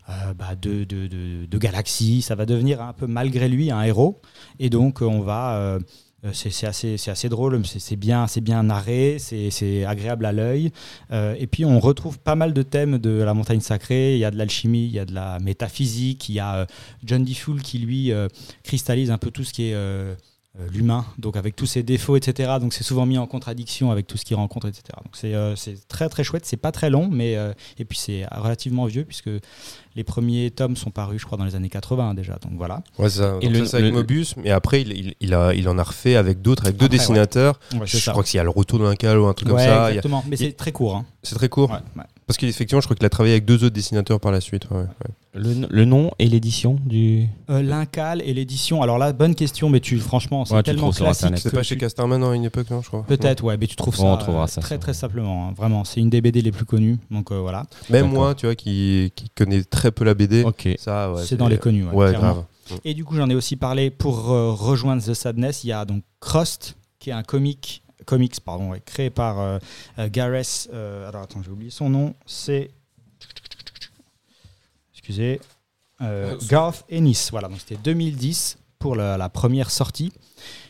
euh, 0.09 0.33
bah, 0.33 0.55
de, 0.55 0.83
de, 0.83 1.07
de- 1.07 1.57
galaxies. 1.57 2.21
Ça 2.21 2.35
va 2.35 2.45
devenir 2.45 2.81
un 2.81 2.93
peu, 2.93 3.07
malgré 3.07 3.47
lui, 3.49 3.71
un 3.71 3.81
héros. 3.83 4.21
Et 4.59 4.69
donc, 4.69 5.01
euh, 5.01 5.05
on 5.05 5.21
va. 5.21 5.55
euh, 5.57 5.79
c'est 6.33 6.65
assez, 6.65 6.95
assez 7.07 7.29
drôle, 7.29 7.61
c'est 7.67 7.95
bien, 7.95 8.25
bien 8.41 8.63
narré, 8.63 9.17
c'est 9.19 9.85
agréable 9.85 10.25
à 10.25 10.31
l'œil. 10.31 10.71
Et 11.11 11.45
puis 11.45 11.65
on 11.65 11.79
retrouve 11.79 12.17
pas 12.17 12.33
mal 12.33 12.51
de 12.51 12.63
thèmes 12.63 12.97
de 12.97 13.11
la 13.21 13.35
montagne 13.35 13.59
sacrée. 13.59 14.15
Il 14.15 14.19
y 14.19 14.25
a 14.25 14.31
de 14.31 14.35
l'alchimie, 14.37 14.85
il 14.85 14.91
y 14.91 14.97
a 14.97 15.05
de 15.05 15.13
la 15.13 15.37
métaphysique, 15.39 16.27
il 16.29 16.33
y 16.35 16.39
a 16.39 16.65
John 17.03 17.23
D. 17.23 17.35
Fool 17.35 17.61
qui 17.61 17.77
lui 17.77 18.11
cristallise 18.63 19.11
un 19.11 19.19
peu 19.19 19.29
tout 19.29 19.43
ce 19.43 19.53
qui 19.53 19.65
est 19.69 19.75
l'humain, 20.73 21.05
donc 21.19 21.35
avec 21.35 21.55
tous 21.55 21.67
ses 21.67 21.83
défauts, 21.83 22.15
etc. 22.15 22.53
Donc 22.59 22.73
c'est 22.73 22.83
souvent 22.83 23.05
mis 23.05 23.19
en 23.19 23.27
contradiction 23.27 23.91
avec 23.91 24.07
tout 24.07 24.17
ce 24.17 24.25
qu'il 24.25 24.35
rencontre, 24.35 24.67
etc. 24.67 24.83
Donc 25.03 25.15
c'est 25.57 25.87
très 25.87 26.09
très 26.09 26.23
chouette. 26.23 26.47
C'est 26.47 26.57
pas 26.57 26.71
très 26.71 26.89
long, 26.89 27.07
mais 27.07 27.37
et 27.77 27.85
puis 27.85 27.99
c'est 27.99 28.25
relativement 28.31 28.87
vieux 28.87 29.05
puisque 29.05 29.29
les 29.95 30.03
premiers 30.03 30.51
tomes 30.51 30.75
sont 30.75 30.91
parus, 30.91 31.21
je 31.21 31.25
crois, 31.25 31.37
dans 31.37 31.45
les 31.45 31.55
années 31.55 31.69
80 31.69 32.13
déjà. 32.15 32.33
Donc 32.41 32.51
voilà. 32.57 32.83
Ouais, 32.99 33.09
ça. 33.09 33.35
Et 33.41 33.47
Donc 33.47 33.55
le- 33.57 33.65
ça, 33.65 33.77
avec 33.77 33.91
le- 33.91 33.95
Mobius, 33.97 34.35
mais 34.37 34.51
après, 34.51 34.81
il, 34.81 34.91
il, 34.91 35.15
il 35.21 35.33
a, 35.33 35.53
il 35.53 35.69
en 35.69 35.77
a 35.77 35.83
refait 35.83 36.15
avec 36.15 36.41
d'autres, 36.41 36.65
avec 36.65 36.77
deux 36.77 36.85
ouais. 36.85 36.89
dessinateurs. 36.89 37.59
Ouais, 37.73 37.79
je 37.85 37.97
ça. 37.97 38.11
crois 38.11 38.23
qu'il 38.23 38.37
y 38.37 38.41
a 38.41 38.43
le 38.43 38.49
retour 38.49 38.79
d'un 38.79 38.95
cal 38.95 39.17
ou 39.19 39.25
un 39.27 39.33
truc 39.33 39.47
comme 39.49 39.57
ça. 39.59 39.85
A- 39.85 39.89
exactement. 39.89 40.23
Mais 40.27 40.35
c'est 40.37 40.51
très 40.53 40.71
court. 40.71 40.95
hein. 40.97 41.05
C'est 41.23 41.35
très 41.35 41.49
court. 41.49 41.71
Parce 42.27 42.37
qu'effectivement, 42.37 42.81
je 42.81 42.87
crois 42.87 42.95
qu'il 42.95 43.05
a 43.05 43.09
travaillé 43.09 43.33
avec 43.35 43.45
deux 43.45 43.63
autres 43.63 43.75
dessinateurs 43.75 44.19
par 44.19 44.31
la 44.31 44.41
suite. 44.41 44.67
ouais, 44.71 44.77
ouais. 44.77 44.85
Le, 45.37 45.67
le 45.69 45.85
nom 45.85 46.11
et 46.17 46.27
l'édition 46.27 46.77
du. 46.85 47.27
Euh, 47.49 47.61
L'Incal 47.61 48.21
et 48.25 48.33
l'édition. 48.33 48.81
Alors 48.81 48.97
là, 48.97 49.11
bonne 49.13 49.35
question, 49.35 49.69
mais 49.69 49.79
tu 49.81 49.97
franchement, 49.99 50.45
c'est 50.45 50.55
Ouais, 50.55 50.63
tellement 50.63 50.91
classique. 50.91 51.37
C'est 51.37 51.51
pas 51.51 51.57
tu- 51.61 51.65
chez 51.67 51.77
Casterman 51.77 52.23
à 52.23 52.33
une 52.33 52.45
époque, 52.45 52.69
non, 52.71 52.81
je 52.81 52.87
crois. 52.87 53.03
Peut-être, 53.03 53.43
ouais, 53.43 53.57
mais 53.57 53.67
tu 53.67 53.75
trouves 53.75 53.95
ça, 53.95 54.03
On 54.05 54.17
trouvera 54.17 54.45
euh, 54.45 54.47
ça 54.47 54.61
très 54.61 54.77
très 54.79 54.93
simplement. 54.93 55.49
hein. 55.49 55.53
Vraiment, 55.55 55.83
c'est 55.83 55.99
une 55.99 56.09
des 56.09 56.21
BD 56.21 56.41
les 56.41 56.51
plus 56.53 56.65
connues. 56.65 56.97
Donc 57.11 57.31
euh, 57.31 57.39
voilà, 57.39 57.65
Même 57.89 58.07
moi, 58.09 58.33
tu 58.33 58.45
vois, 58.45 58.55
qui, 58.55 59.11
qui 59.15 59.29
connais 59.35 59.63
très 59.63 59.91
peu 59.91 60.03
la 60.05 60.13
BD, 60.13 60.43
Ok. 60.43 60.69
ça, 60.79 61.11
ouais, 61.11 61.21
c'est 61.25 61.35
dans 61.37 61.47
les 61.49 61.57
connus. 61.57 61.85
Ouais, 61.89 62.13
grave. 62.13 62.43
Et 62.85 62.93
du 62.95 63.03
coup, 63.05 63.15
j'en 63.17 63.29
ai 63.29 63.35
aussi 63.35 63.57
parlé 63.57 63.91
pour 63.91 64.31
euh, 64.31 64.51
rejoindre 64.51 65.03
The 65.03 65.13
Sadness. 65.13 65.63
Il 65.63 65.67
y 65.67 65.73
a 65.73 65.85
donc 65.85 66.01
Crust, 66.21 66.75
qui 66.97 67.09
est 67.11 67.13
un 67.13 67.23
comic, 67.23 67.83
comics 68.05 68.39
pardon, 68.39 68.69
ouais, 68.71 68.81
créé 68.85 69.09
par 69.09 69.39
euh, 69.39 69.59
euh, 69.99 70.07
Gareth. 70.11 70.69
euh, 70.73 71.09
alors 71.09 71.23
attends, 71.23 71.41
j'ai 71.43 71.51
oublié 71.51 71.71
son 71.71 71.89
nom. 71.89 72.13
C'est. 72.25 72.71
Excusez. 74.93 75.39
Euh, 76.01 76.37
Garth 76.49 76.83
Ennis. 76.89 77.29
Voilà, 77.31 77.47
donc 77.47 77.59
c'était 77.59 77.77
2010 77.81 78.57
pour 78.79 78.95
la, 78.95 79.17
la 79.17 79.29
première 79.29 79.71
sortie. 79.71 80.11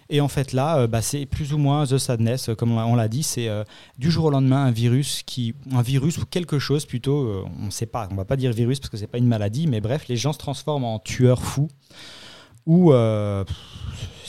Et 0.09 0.21
en 0.21 0.27
fait, 0.27 0.53
là, 0.53 0.77
euh, 0.77 0.87
bah, 0.87 1.01
c'est 1.01 1.25
plus 1.25 1.51
ou 1.53 1.57
moins 1.57 1.85
The 1.87 1.97
Sadness, 1.97 2.49
euh, 2.49 2.55
comme 2.55 2.71
on 2.77 2.95
l'a- 2.95 3.07
dit, 3.07 3.23
c'est 3.23 3.47
euh, 3.47 3.63
du 3.97 4.11
jour 4.11 4.25
au 4.25 4.29
lendemain 4.29 4.65
un 4.65 4.71
virus 4.71 5.23
qui, 5.23 5.55
un 5.71 5.81
virus 5.81 6.19
ou 6.19 6.25
quelque 6.27 6.59
chose 6.59 6.85
plutôt, 6.85 7.43
on 7.59 7.65
ne 7.65 7.71
sait 7.71 7.87
pas, 7.87 8.07
on 8.11 8.15
va 8.15 8.25
pas 8.25 8.35
dire 8.35 8.51
virus 8.53 8.79
parce 8.79 8.89
que 8.91 8.97
c'est 8.97 9.07
pas 9.07 9.17
une 9.17 9.27
maladie, 9.27 9.65
mais 9.65 9.81
bref, 9.81 10.07
les 10.07 10.15
gens 10.15 10.31
se 10.33 10.37
transforment 10.37 10.83
en 10.85 10.99
tueurs 10.99 11.41
fous 11.41 11.69
ou 12.67 12.91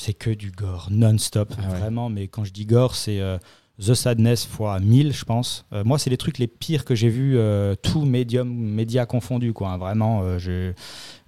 c'est 0.06 0.14
que 0.14 0.30
du 0.30 0.50
gore 0.52 0.88
non-stop, 0.90 1.52
Ah 1.58 1.62
ouais. 1.72 1.78
vraiment. 1.80 2.08
Mais 2.08 2.28
quand 2.28 2.44
je 2.44 2.52
dis 2.52 2.64
gore, 2.64 2.94
c'est 2.94 3.20
euh, 3.20 3.38
The 3.84 3.94
Sadness 3.94 4.46
fois 4.46 4.78
1000, 4.78 5.12
je 5.12 5.24
pense. 5.24 5.66
Euh, 5.72 5.82
moi, 5.84 5.98
c'est 5.98 6.10
les 6.10 6.16
trucs 6.16 6.38
les 6.38 6.46
pires 6.46 6.84
que 6.84 6.94
j'ai 6.94 7.08
vus, 7.08 7.36
euh, 7.36 7.74
tout 7.74 8.04
médium, 8.04 8.48
médias 8.48 9.04
confondus, 9.06 9.52
quoi. 9.52 9.70
hein. 9.70 9.78
Vraiment, 9.78 10.38
je 10.38 10.72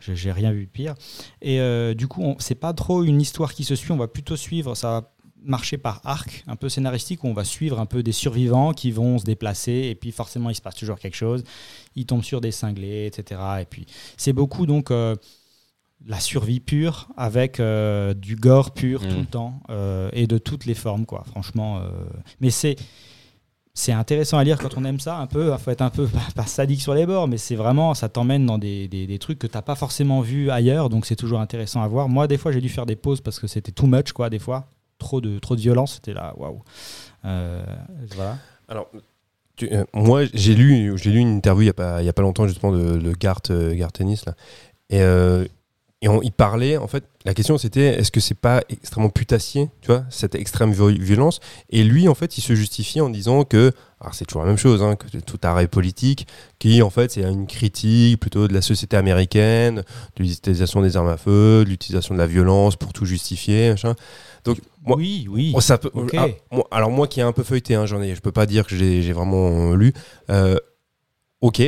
j'ai 0.00 0.30
rien 0.32 0.52
vu 0.52 0.66
de 0.66 0.70
pire. 0.70 0.94
Et 1.42 1.58
du 1.96 2.06
coup, 2.06 2.22
on- 2.22 2.36
c'est 2.38 2.54
pas 2.54 2.72
trop 2.72 3.02
une 3.02 3.20
histoire 3.20 3.52
qui 3.52 3.64
se 3.64 3.74
suit. 3.74 3.90
On 3.92 3.96
va 3.96 4.06
plutôt 4.08 4.36
suivre. 4.36 4.74
Ça 4.76 4.88
va 4.90 5.12
marcher 5.42 5.76
par 5.78 6.00
arc, 6.04 6.42
un 6.46 6.56
peu 6.56 6.68
scénaristique, 6.68 7.22
où 7.24 7.28
on 7.28 7.32
va 7.34 7.44
suivre 7.44 7.78
un 7.80 7.86
peu 7.86 8.02
des 8.02 8.12
survivants 8.12 8.72
qui 8.72 8.90
vont 8.92 9.18
se 9.18 9.24
déplacer. 9.24 9.72
Et 9.90 9.94
puis, 9.96 10.12
forcément, 10.12 10.50
il 10.50 10.54
se 10.54 10.62
passe 10.62 10.76
toujours 10.76 10.98
quelque 11.00 11.16
chose. 11.16 11.42
Ils 11.96 12.06
tombent 12.06 12.22
sur 12.24 12.40
des 12.40 12.52
cinglés, 12.52 13.06
etc. 13.06 13.40
Et 13.60 13.64
puis, 13.64 13.86
c'est 14.16 14.32
beaucoup 14.32 14.66
donc. 14.66 14.90
euh, 14.92 15.16
la 16.07 16.20
survie 16.20 16.61
pure 16.61 17.09
avec 17.16 17.61
euh, 17.61 18.14
du 18.14 18.36
gore 18.36 18.70
pur 18.72 19.03
Mm. 19.03 19.09
tout 19.09 19.18
le 19.18 19.26
temps 19.26 19.61
euh, 19.70 20.09
et 20.12 20.26
de 20.26 20.38
toutes 20.38 20.64
les 20.66 20.74
formes 20.74 21.07
quoi. 21.07 21.24
Franchement 21.30 21.78
euh, 21.78 21.88
mais 22.40 22.51
c'est 22.51 22.76
c'est 23.74 23.92
intéressant 23.92 24.38
à 24.38 24.44
lire 24.44 24.59
quand 24.59 24.76
on 24.76 24.84
aime 24.84 24.99
ça 24.99 25.18
un 25.18 25.26
peu. 25.28 25.53
Il 25.53 25.59
faut 25.59 25.70
être 25.70 25.82
un 25.82 25.90
peu 25.90 26.07
pas, 26.09 26.20
pas 26.34 26.46
sadique 26.46 26.80
sur 26.82 26.94
les 26.94 27.07
bords 27.07 27.28
mais 27.28 27.36
c'est 27.38 27.55
vraiment 27.57 27.94
ça 27.94 28.09
t'emmène 28.09 28.46
dans 28.46 28.59
des, 28.59 28.88
des, 28.88 29.07
des 29.07 29.18
trucs 29.18 29.38
que 29.38 29.46
t'as 29.46 29.62
pas 29.62 29.74
forcément 29.76 30.20
vu 30.20 30.51
ailleurs 30.51 30.88
donc 30.88 31.07
c'est 31.07 31.16
toujours 31.16 31.40
intéressant 31.40 31.82
à 31.82 31.88
voir. 31.88 32.09
Moi 32.09 32.26
des 32.26 32.38
fois 32.38 32.53
j'ai 32.53 32.61
dû 32.61 32.68
faire 32.68 32.86
des 32.86 32.96
pauses 32.96 33.20
parce 33.20 33.38
que 33.38 33.46
c'était 33.46 33.72
too 33.72 33.86
much 33.86 34.12
quoi 34.12 34.30
des 34.30 34.38
fois. 34.38 34.68
Trop 34.99 35.20
de 35.20 35.38
trop 35.38 35.55
de 35.57 35.61
violence 35.61 35.94
c'était 35.94 36.14
là 36.14 36.34
waouh. 36.36 36.62
Voilà. 38.16 38.38
Alors, 38.68 38.90
tu- 39.57 39.72
euh, 39.72 39.84
moi, 39.94 40.22
j'ai 40.34 40.55
lu, 40.55 40.96
j'ai 40.96 41.11
lu 41.11 41.18
une 41.20 41.36
interview 41.36 41.62
il 41.62 41.66
n'y 41.66 41.70
a, 41.70 41.74
pas- 41.74 42.03
il 42.03 42.07
y 42.07 42.09
a 42.09 42.12
pas 42.12 42.22
longtemps, 42.22 42.46
justement, 42.46 42.72
de, 42.72 42.99
de 42.99 43.12
Garth, 43.12 43.51
euh, 43.51 43.74
Garth 43.74 44.01
Ennis, 44.01 44.22
là. 44.26 44.34
Et 44.90 45.01
euh, 45.03 45.44
et 46.01 46.09
on 46.09 46.22
y 46.22 46.30
parlait, 46.30 46.76
en 46.76 46.86
fait, 46.86 47.03
la 47.24 47.34
question 47.34 47.59
c'était 47.59 47.99
est-ce 47.99 48.12
que 48.12 48.20
c'est 48.20 48.34
pas 48.38 48.62
extrêmement 48.70 49.11
putassier, 49.11 49.68
tu 49.80 49.88
vois, 49.88 50.05
cette 50.11 50.36
extrême 50.36 50.72
viol- 50.72 50.96
violence? 51.01 51.40
Et 51.70 51.82
lui, 51.82 52.07
en 52.09 52.14
fait, 52.14 52.38
il 52.38 52.40
se 52.40 52.55
justifie 52.55 53.01
en 53.01 53.11
disant 53.11 53.42
que, 53.42 53.72
alors 54.01 54.14
c'est 54.14 54.24
toujours 54.24 54.42
la 54.42 54.49
même 54.49 54.59
chose, 54.59 54.80
hein, 54.80 54.94
que 54.94 55.18
tout 55.18 55.40
arrêt 55.42 55.66
politique, 55.66 56.28
qui 56.61 56.82
en 56.82 56.90
fait 56.90 57.11
c'est 57.11 57.22
une 57.22 57.49
critique 57.49 58.20
plutôt 58.20 58.46
de 58.46 58.55
la 58.55 58.62
société 58.62 58.96
américaine, 58.96 59.82
de 60.16 60.22
l'utilisation 60.22 60.82
des 60.82 60.96
armes 60.96 61.09
à 61.09 61.16
feu, 61.16 61.64
de 61.64 61.68
l'utilisation 61.70 62.14
de 62.14 62.20
la 62.20 62.28
violence 62.28 62.76
pour 62.76 62.92
tout 62.92 63.05
justifier, 63.05 63.70
machin. 63.70 63.94
Donc, 64.44 64.59
moi, 64.86 64.96
oui, 64.96 65.26
oui. 65.28 65.53
Oh, 65.55 65.61
ça 65.61 65.78
peut- 65.78 65.90
Ok. 65.92 66.14
ah, 66.16 66.28
moi- 66.53 66.68
alors 66.70 66.90
moi 66.92 67.09
qui 67.09 67.18
ai 67.18 67.24
un 67.24 67.32
peu 67.32 67.42
feuilleté, 67.42 67.74
hein, 67.74 67.86
j'en 67.86 68.01
ai, 68.01 68.14
je 68.14 68.20
peux 68.20 68.30
pas 68.30 68.46
dire 68.46 68.66
que 68.68 68.76
j'ai 68.76 69.12
vraiment 69.12 69.72
lu. 69.74 69.92
Euh, 70.30 70.57
ok, 71.40 71.61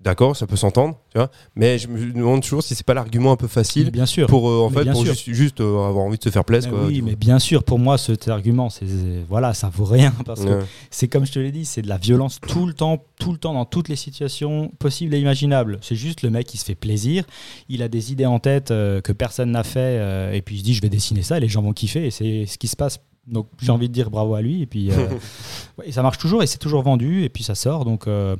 d'accord, 0.00 0.36
ça 0.36 0.46
peut 0.46 0.56
s'entendre, 0.56 0.96
tu 1.10 1.18
vois. 1.18 1.30
Mais 1.54 1.78
je 1.78 1.88
me 1.88 2.12
demande 2.12 2.42
toujours 2.42 2.62
si 2.62 2.74
c'est 2.74 2.86
pas 2.86 2.94
l'argument 2.94 3.32
un 3.32 3.36
peu 3.36 3.48
facile 3.48 3.90
bien 3.90 4.06
sûr. 4.06 4.26
pour 4.26 4.48
euh, 4.48 4.66
en 4.66 4.70
Mais 4.70 4.84
fait 4.84 4.90
pour 4.92 5.04
juste, 5.04 5.30
juste, 5.30 5.60
euh, 5.60 5.88
avoir 5.88 6.04
envie 6.04 6.18
de 6.18 6.22
se 6.22 6.30
faire 6.30 6.44
plaisir. 6.44 6.70
Quoi, 6.70 6.86
oui, 6.86 7.02
mais 7.02 7.16
bien 7.16 7.38
sûr, 7.38 7.62
pour 7.62 7.78
moi, 7.78 7.98
cet 7.98 8.28
argument, 8.28 8.70
c'est 8.70 8.86
voilà, 9.28 9.54
ça 9.54 9.68
vaut 9.68 9.84
rien 9.84 10.12
parce 10.24 10.44
que 10.44 10.60
c'est 10.90 11.08
comme 11.08 11.26
je 11.26 11.32
te 11.32 11.38
l'ai 11.38 11.52
dit, 11.52 11.64
c'est 11.64 11.82
de 11.82 11.88
la 11.88 11.98
violence 11.98 12.40
tout 12.40 12.66
le 12.66 12.74
temps, 12.74 13.04
tout 13.18 13.32
le 13.32 13.38
temps 13.38 13.54
dans 13.54 13.64
toutes 13.64 13.88
les 13.88 13.96
situations 13.96 14.70
possibles 14.78 15.14
et 15.14 15.18
imaginables. 15.18 15.78
C'est 15.82 15.96
juste 15.96 16.22
le 16.22 16.30
mec 16.30 16.46
qui 16.46 16.56
se 16.56 16.64
fait 16.64 16.74
plaisir, 16.74 17.24
il 17.68 17.82
a 17.82 17.88
des 17.88 18.12
idées 18.12 18.26
en 18.26 18.38
tête 18.38 18.70
euh, 18.70 19.00
que 19.00 19.12
personne 19.12 19.50
n'a 19.50 19.64
fait 19.64 20.36
et 20.36 20.42
puis 20.42 20.56
il 20.56 20.58
se 20.60 20.64
dit 20.64 20.74
je 20.74 20.82
vais 20.82 20.88
dessiner 20.88 21.22
ça 21.22 21.36
et 21.36 21.40
les 21.40 21.48
gens 21.48 21.62
vont 21.62 21.72
kiffer 21.72 22.06
et 22.06 22.10
c'est 22.10 22.46
ce 22.46 22.58
qui 22.58 22.68
se 22.68 22.76
passe. 22.76 23.00
Donc 23.26 23.48
j'ai 23.60 23.70
envie 23.70 23.88
de 23.88 23.94
dire 23.94 24.10
bravo 24.10 24.34
à 24.34 24.42
lui 24.42 24.62
et 24.62 24.66
puis 24.66 24.90
euh, 24.90 25.08
et 25.84 25.92
ça 25.92 26.02
marche 26.02 26.18
toujours 26.18 26.42
et 26.42 26.46
c'est 26.46 26.58
toujours 26.58 26.82
vendu 26.82 27.22
et 27.22 27.28
puis 27.28 27.44
ça 27.44 27.54
sort 27.54 27.84
donc 27.84 28.06
euh, 28.06 28.36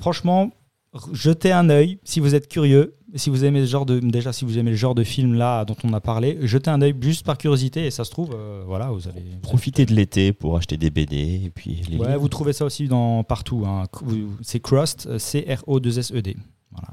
franchement 0.00 0.50
jetez 1.12 1.52
un 1.52 1.68
œil 1.70 1.98
si 2.04 2.20
vous 2.20 2.34
êtes 2.34 2.48
curieux. 2.48 2.94
Si 3.14 3.30
vous 3.30 3.44
aimez 3.46 3.62
ce 3.64 3.70
genre 3.70 3.86
de 3.86 4.00
déjà 4.00 4.34
si 4.34 4.44
vous 4.44 4.58
aimez 4.58 4.70
le 4.72 4.76
genre 4.76 4.94
de 4.94 5.02
film 5.02 5.32
là 5.32 5.64
dont 5.64 5.76
on 5.82 5.94
a 5.94 6.00
parlé, 6.00 6.36
jetez 6.42 6.68
un 6.70 6.82
œil 6.82 6.94
juste 7.00 7.24
par 7.24 7.38
curiosité 7.38 7.86
et 7.86 7.90
ça 7.90 8.04
se 8.04 8.10
trouve 8.10 8.34
euh, 8.34 8.62
voilà 8.66 8.90
vous 8.90 9.08
allez 9.08 9.22
Profitez 9.40 9.86
de 9.86 9.94
l'été 9.94 10.34
pour 10.34 10.58
acheter 10.58 10.76
des 10.76 10.90
BD 10.90 11.40
et 11.46 11.50
puis 11.54 11.80
les 11.88 11.96
Ouais, 11.96 12.16
vous 12.18 12.28
trouvez 12.28 12.52
ça 12.52 12.66
aussi 12.66 12.86
dans 12.86 13.24
partout. 13.24 13.64
hein. 13.66 13.84
C'est 14.42 14.60
Crust, 14.60 15.06
euh, 15.06 15.18
C-R-O-2-S-E-D. 15.18 16.36
Voilà. 16.70 16.88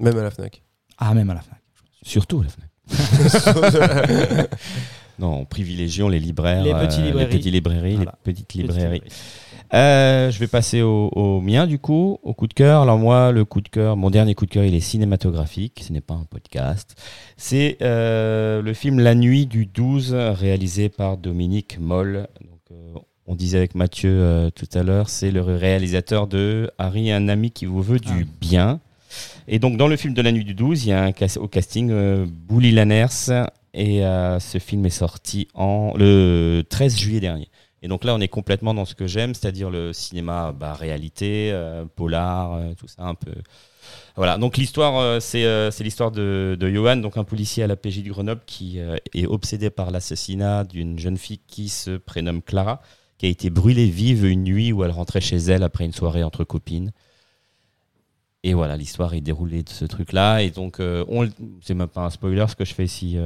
Même 0.00 0.18
à 0.18 0.24
la 0.24 0.30
Fnac. 0.32 0.60
Ah, 0.98 1.14
même 1.14 1.30
à 1.30 1.34
la 1.34 1.40
fin. 1.42 1.54
Surtout 2.02 2.42
la 2.42 2.48
Fnac. 2.48 2.68
non, 5.20 5.44
privilégions 5.44 6.08
les 6.08 6.18
libraires, 6.18 6.64
Les 6.64 6.72
petits 6.72 7.00
euh, 7.00 7.04
librairies. 7.04 7.30
les 7.32 7.38
petites 7.38 7.52
librairies, 7.52 7.94
Voilà. 7.96 8.18
les 8.26 8.32
petites 8.32 8.52
librairies. 8.54 9.02
Euh, 9.72 10.30
je 10.32 10.38
vais 10.40 10.48
passer 10.48 10.82
au, 10.82 11.08
au 11.08 11.40
mien 11.40 11.66
du 11.66 11.78
coup, 11.78 12.18
au 12.22 12.34
coup 12.34 12.46
de 12.48 12.54
cœur. 12.54 12.82
Alors 12.82 12.98
moi, 12.98 13.30
le 13.30 13.44
coup 13.44 13.60
de 13.60 13.68
cœur, 13.68 13.96
mon 13.96 14.10
dernier 14.10 14.34
coup 14.34 14.46
de 14.46 14.50
cœur, 14.50 14.64
il 14.64 14.74
est 14.74 14.80
cinématographique. 14.80 15.82
Ce 15.86 15.92
n'est 15.92 16.00
pas 16.00 16.14
un 16.14 16.24
podcast. 16.28 16.96
C'est 17.36 17.76
euh, 17.82 18.62
le 18.62 18.74
film 18.74 18.98
La 18.98 19.14
Nuit 19.14 19.46
du 19.46 19.66
12, 19.66 20.12
réalisé 20.14 20.88
par 20.88 21.16
Dominique 21.16 21.78
Moll. 21.78 22.26
Donc, 22.40 22.60
euh, 22.72 22.98
on 23.26 23.36
disait 23.36 23.58
avec 23.58 23.76
Mathieu 23.76 24.50
tout 24.56 24.68
à 24.74 24.82
l'heure, 24.82 25.08
c'est 25.08 25.30
le 25.30 25.40
réalisateur 25.40 26.26
de 26.26 26.68
Harry, 26.78 27.12
un 27.12 27.28
ami 27.28 27.52
qui 27.52 27.64
vous 27.64 27.80
veut 27.80 28.00
du 28.00 28.26
Ah. 28.26 28.34
bien. 28.40 28.80
Et 29.46 29.60
donc 29.60 29.76
dans 29.76 29.86
le 29.86 29.96
film 29.96 30.14
de 30.14 30.22
La 30.22 30.32
Nuit 30.32 30.44
du 30.44 30.54
12, 30.54 30.84
il 30.84 30.88
y 30.88 30.92
a 30.92 31.04
un 31.04 31.12
au 31.36 31.46
casting 31.46 31.92
Bouli 32.26 32.72
Lanners. 32.72 33.06
Et 33.72 34.00
ce 34.00 34.58
film 34.58 34.84
est 34.84 34.90
sorti 34.90 35.46
en 35.54 35.92
le 35.96 36.62
13 36.68 36.98
juillet 36.98 37.20
dernier. 37.20 37.46
Et 37.82 37.88
donc 37.88 38.04
là, 38.04 38.14
on 38.14 38.20
est 38.20 38.28
complètement 38.28 38.74
dans 38.74 38.84
ce 38.84 38.94
que 38.94 39.06
j'aime, 39.06 39.34
c'est-à-dire 39.34 39.70
le 39.70 39.92
cinéma 39.92 40.52
bah, 40.52 40.74
réalité, 40.74 41.50
euh, 41.52 41.86
polar, 41.86 42.54
euh, 42.54 42.74
tout 42.74 42.88
ça 42.88 43.04
un 43.04 43.14
peu. 43.14 43.32
Voilà. 44.16 44.36
Donc 44.36 44.58
l'histoire, 44.58 44.98
euh, 44.98 45.18
c'est 45.20 45.82
l'histoire 45.82 46.10
de, 46.10 46.56
de 46.60 46.68
Johan, 46.70 46.96
donc 46.96 47.16
un 47.16 47.24
policier 47.24 47.62
à 47.62 47.66
la 47.66 47.76
PJ 47.76 48.02
du 48.02 48.10
Grenoble 48.10 48.42
qui 48.44 48.78
est 48.78 49.26
obsédé 49.26 49.70
par 49.70 49.90
l'assassinat 49.90 50.64
d'une 50.64 50.98
jeune 50.98 51.16
fille 51.16 51.40
qui 51.46 51.68
se 51.70 51.96
prénomme 51.96 52.42
Clara, 52.42 52.82
qui 53.16 53.26
a 53.26 53.28
été 53.30 53.48
brûlée 53.48 53.86
vive 53.86 54.26
une 54.26 54.44
nuit 54.44 54.72
où 54.72 54.84
elle 54.84 54.90
rentrait 54.90 55.22
chez 55.22 55.38
elle 55.38 55.62
après 55.62 55.86
une 55.86 55.92
soirée 55.92 56.22
entre 56.22 56.44
copines. 56.44 56.92
Et 58.42 58.54
voilà, 58.54 58.76
l'histoire 58.76 59.14
est 59.14 59.20
déroulée 59.20 59.62
de 59.62 59.68
ce 59.68 59.84
truc-là. 59.84 60.42
Et 60.42 60.50
donc, 60.50 60.78
on, 60.80 61.28
c'est 61.62 61.74
même 61.74 61.88
pas 61.88 62.02
un 62.02 62.10
spoiler 62.10 62.46
ce 62.48 62.56
que 62.56 62.64
je 62.64 62.74
fais 62.74 62.84
ici. 62.84 63.18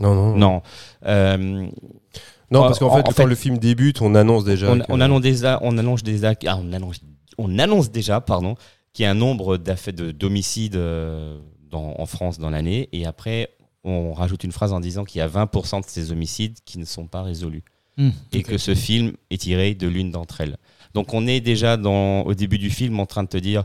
Non, 0.00 0.14
non. 0.14 0.36
Non. 0.36 0.62
Euh, 1.06 1.66
Non, 2.50 2.62
parce 2.62 2.78
qu'en 2.78 2.88
en- 2.88 2.94
fait, 2.96 3.00
en 3.00 3.02
quand 3.04 3.12
fait- 3.12 3.26
le 3.26 3.34
film 3.34 3.58
débute, 3.58 4.02
on 4.02 4.14
annonce 4.14 4.44
déjà. 4.44 4.70
on, 4.70 4.78
que- 4.78 4.84
on 4.88 5.00
annonce 5.00 5.20
déjà, 5.22 5.58
on 5.62 5.78
annonce 5.78 6.02
déjà, 6.02 6.34
ah, 6.46 6.58
on 6.62 6.72
annonce, 6.72 7.00
on 7.38 7.58
annonce 7.58 7.90
déjà, 7.90 8.20
pardon, 8.20 8.56
qu'il 8.92 9.04
y 9.04 9.06
a 9.06 9.10
un 9.10 9.14
nombre 9.14 9.56
d'affaires 9.56 9.94
de 9.94 10.10
d'homicides 10.10 10.76
euh, 10.76 11.38
dans- 11.70 11.94
en 11.98 12.06
France 12.06 12.38
dans 12.38 12.50
l'année, 12.50 12.88
et 12.92 13.06
après 13.06 13.50
on 13.84 14.12
rajoute 14.12 14.44
une 14.44 14.52
phrase 14.52 14.72
en 14.72 14.80
disant 14.80 15.04
qu'il 15.04 15.18
y 15.18 15.22
a 15.22 15.26
20% 15.28 15.80
de 15.80 15.86
ces 15.88 16.12
homicides 16.12 16.58
qui 16.64 16.78
ne 16.78 16.84
sont 16.84 17.06
pas 17.06 17.22
résolus, 17.22 17.64
Hmm, 17.98 18.10
et 18.32 18.42
que 18.42 18.56
ce 18.58 18.74
film 18.74 19.12
est 19.30 19.38
tiré 19.40 19.74
de 19.74 19.86
l'une 19.88 20.10
d'entre 20.10 20.40
elles. 20.42 20.56
Donc 20.94 21.14
on 21.14 21.26
est 21.26 21.40
déjà 21.40 21.76
dans, 21.76 22.20
au 22.22 22.34
début 22.34 22.58
du 22.58 22.70
film 22.70 23.00
en 23.00 23.06
train 23.06 23.22
de 23.22 23.28
te 23.28 23.36
dire. 23.38 23.64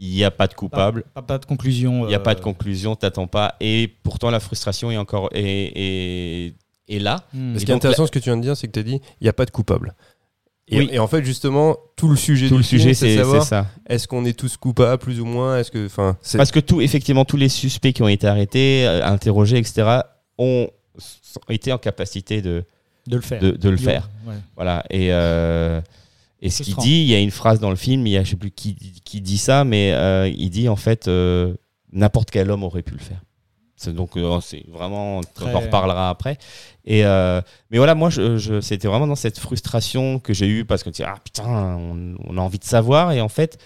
Il 0.00 0.10
n'y 0.14 0.24
a 0.24 0.30
pas 0.30 0.46
de 0.46 0.54
coupable. 0.54 1.04
Pas, 1.14 1.22
pas 1.22 1.38
de 1.38 1.44
conclusion. 1.44 2.04
Il 2.04 2.08
n'y 2.08 2.14
a 2.14 2.18
euh, 2.18 2.22
pas 2.22 2.34
de 2.34 2.40
conclusion, 2.40 2.94
t'attends 2.96 3.26
pas, 3.26 3.56
et 3.60 3.92
pourtant 4.02 4.30
la 4.30 4.40
frustration 4.40 4.90
est 4.90 4.96
encore 4.96 5.28
est, 5.32 5.72
est- 5.74 6.54
est 6.88 6.98
là. 6.98 7.24
hmm. 7.34 7.58
Ce 7.58 7.64
qui 7.64 7.70
est 7.70 7.74
intéressant, 7.74 8.06
ce 8.06 8.10
que 8.12 8.18
tu 8.18 8.26
viens 8.30 8.36
de 8.36 8.42
dire, 8.42 8.56
c'est 8.56 8.66
que 8.66 8.72
tu 8.72 8.78
as 8.78 8.82
dit 8.84 9.00
il 9.20 9.24
n'y 9.24 9.28
a 9.28 9.32
pas 9.32 9.44
de 9.44 9.50
coupable. 9.50 9.94
Et, 10.70 10.78
Oui. 10.80 10.88
et 10.92 10.98
en 10.98 11.06
fait, 11.08 11.24
justement, 11.24 11.76
tout 11.96 12.08
le 12.08 12.16
sujet 12.16 12.46
Tout 12.48 12.54
du 12.56 12.58
le 12.58 12.62
sujet, 12.64 12.92
c'est 12.94 13.22
ça. 13.40 13.66
est-ce 13.88 14.06
qu'on 14.06 14.24
est 14.26 14.38
tous 14.38 14.56
coupables, 14.58 14.98
plus 15.02 15.18
ou 15.18 15.24
moins 15.24 15.58
Est-ce 15.58 15.70
que, 15.70 15.86
enfin, 15.86 16.16
Parce 16.36 16.50
que 16.50 16.60
tout, 16.60 16.82
effectivement, 16.82 17.24
tous 17.24 17.38
les 17.38 17.48
suspects 17.48 17.92
qui 17.94 18.02
ont 18.02 18.08
été 18.08 18.26
arrêtés, 18.26 18.86
euh, 18.86 19.02
interrogés, 19.04 19.56
etc., 19.56 20.00
ont 20.36 20.68
été 21.48 21.72
en 21.72 21.78
capacité 21.78 22.42
de, 22.42 22.64
de 23.06 23.16
le 23.16 23.22
faire. 23.22 23.40
de, 23.40 23.52
de 23.52 23.68
le 23.70 23.76
faire. 23.78 24.10
ouais. 24.26 24.34
Voilà. 24.56 24.84
Et, 24.90 25.08
euh, 25.10 25.80
et 26.40 26.50
ce 26.50 26.62
qu'il 26.62 26.74
dit, 26.82 27.00
il 27.02 27.06
y 27.08 27.14
a 27.14 27.18
une 27.20 27.30
phrase 27.30 27.60
dans 27.60 27.70
le 27.70 27.76
film, 27.76 28.06
il 28.06 28.12
y 28.12 28.16
a, 28.16 28.24
je 28.24 28.30
sais 28.30 28.36
plus 28.36 28.50
qui, 28.50 28.74
qui 29.04 29.20
dit 29.20 29.38
ça, 29.38 29.64
mais 29.64 29.92
euh, 29.92 30.28
il 30.28 30.50
dit 30.50 30.68
en 30.68 30.76
fait, 30.76 31.08
euh, 31.08 31.54
n'importe 31.92 32.30
quel 32.30 32.50
homme 32.50 32.62
aurait 32.64 32.82
pu 32.82 32.92
le 32.94 33.00
faire. 33.00 33.22
C'est 33.76 33.94
donc 33.94 34.16
euh, 34.16 34.40
c'est 34.40 34.64
vraiment, 34.68 35.20
Très- 35.34 35.52
on 35.52 35.56
en 35.56 35.60
reparlera 35.60 36.10
après. 36.10 36.36
Et 36.84 37.02
mais 37.02 37.78
voilà, 37.78 37.94
moi, 37.94 38.10
je, 38.10 38.36
je- 38.36 38.60
c'était 38.60 38.88
vraiment 38.88 39.06
dans 39.06 39.14
cette 39.16 39.38
frustration 39.38 40.18
que 40.18 40.32
j'ai 40.32 40.48
eue 40.48 40.64
parce 40.64 40.82
que 40.82 40.90
tu 40.90 41.02
ah 41.02 41.16
putain, 41.22 41.76
on, 41.76 42.16
on 42.26 42.38
a 42.38 42.40
envie 42.40 42.58
de 42.58 42.64
savoir 42.64 43.12
et 43.12 43.20
en 43.20 43.28
fait, 43.28 43.58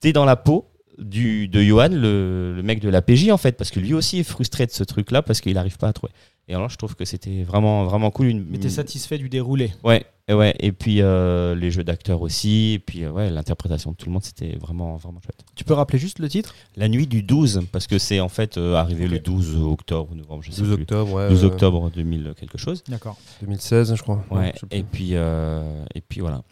t'es 0.00 0.12
dans 0.12 0.24
la 0.24 0.36
peau 0.36 0.68
du 0.98 1.48
de 1.48 1.62
Johan, 1.62 1.88
le, 1.90 2.52
le 2.54 2.62
mec 2.62 2.80
de 2.80 2.88
la 2.90 3.00
PJ 3.00 3.30
en 3.30 3.38
fait, 3.38 3.52
parce 3.56 3.70
que 3.70 3.80
lui 3.80 3.94
aussi 3.94 4.18
est 4.18 4.24
frustré 4.24 4.66
de 4.66 4.70
ce 4.72 4.84
truc-là 4.84 5.22
parce 5.22 5.40
qu'il 5.40 5.54
n'arrive 5.54 5.78
pas 5.78 5.88
à 5.88 5.92
trouver. 5.94 6.12
Et 6.48 6.54
alors, 6.54 6.68
je 6.68 6.76
trouve 6.76 6.96
que 6.96 7.04
c'était 7.04 7.44
vraiment 7.44 7.84
vraiment 7.84 8.10
cool. 8.10 8.26
Une, 8.26 8.44
Mais 8.50 8.58
t'es 8.58 8.68
satisfait 8.68 9.16
du 9.16 9.28
déroulé. 9.28 9.72
Ouais, 9.84 10.04
et 10.26 10.34
ouais. 10.34 10.54
Et 10.58 10.72
puis 10.72 11.00
euh, 11.00 11.54
les 11.54 11.70
jeux 11.70 11.84
d'acteurs 11.84 12.20
aussi, 12.20 12.72
et 12.74 12.78
puis 12.80 13.04
euh, 13.04 13.12
ouais, 13.12 13.30
l'interprétation 13.30 13.92
de 13.92 13.96
tout 13.96 14.06
le 14.06 14.12
monde, 14.12 14.24
c'était 14.24 14.56
vraiment 14.60 14.96
vraiment 14.96 15.20
chouette. 15.20 15.44
Tu 15.54 15.62
peux 15.62 15.74
rappeler 15.74 16.00
juste 16.00 16.18
le 16.18 16.28
titre? 16.28 16.54
La 16.76 16.88
nuit 16.88 17.06
du 17.06 17.22
12, 17.22 17.62
parce 17.70 17.86
que 17.86 17.96
c'est 17.98 18.18
en 18.18 18.28
fait 18.28 18.56
euh, 18.56 18.74
arrivé 18.74 19.06
le 19.06 19.20
12 19.20 19.62
octobre, 19.62 20.14
novembre, 20.16 20.42
je 20.42 20.50
sais 20.50 20.62
12 20.62 20.74
plus. 20.74 20.82
octobre, 20.82 21.12
ouais, 21.12 21.28
12 21.28 21.44
euh, 21.44 21.46
octobre 21.46 21.90
2000 21.90 22.34
quelque 22.36 22.58
chose. 22.58 22.82
D'accord. 22.88 23.16
2016, 23.42 23.94
je 23.94 24.02
crois. 24.02 24.24
Ouais. 24.32 24.52
je. 24.60 24.76
Et 24.76 24.82
puis 24.82 25.10
euh, 25.12 25.84
et 25.94 26.00
puis 26.00 26.20
voilà. 26.20 26.42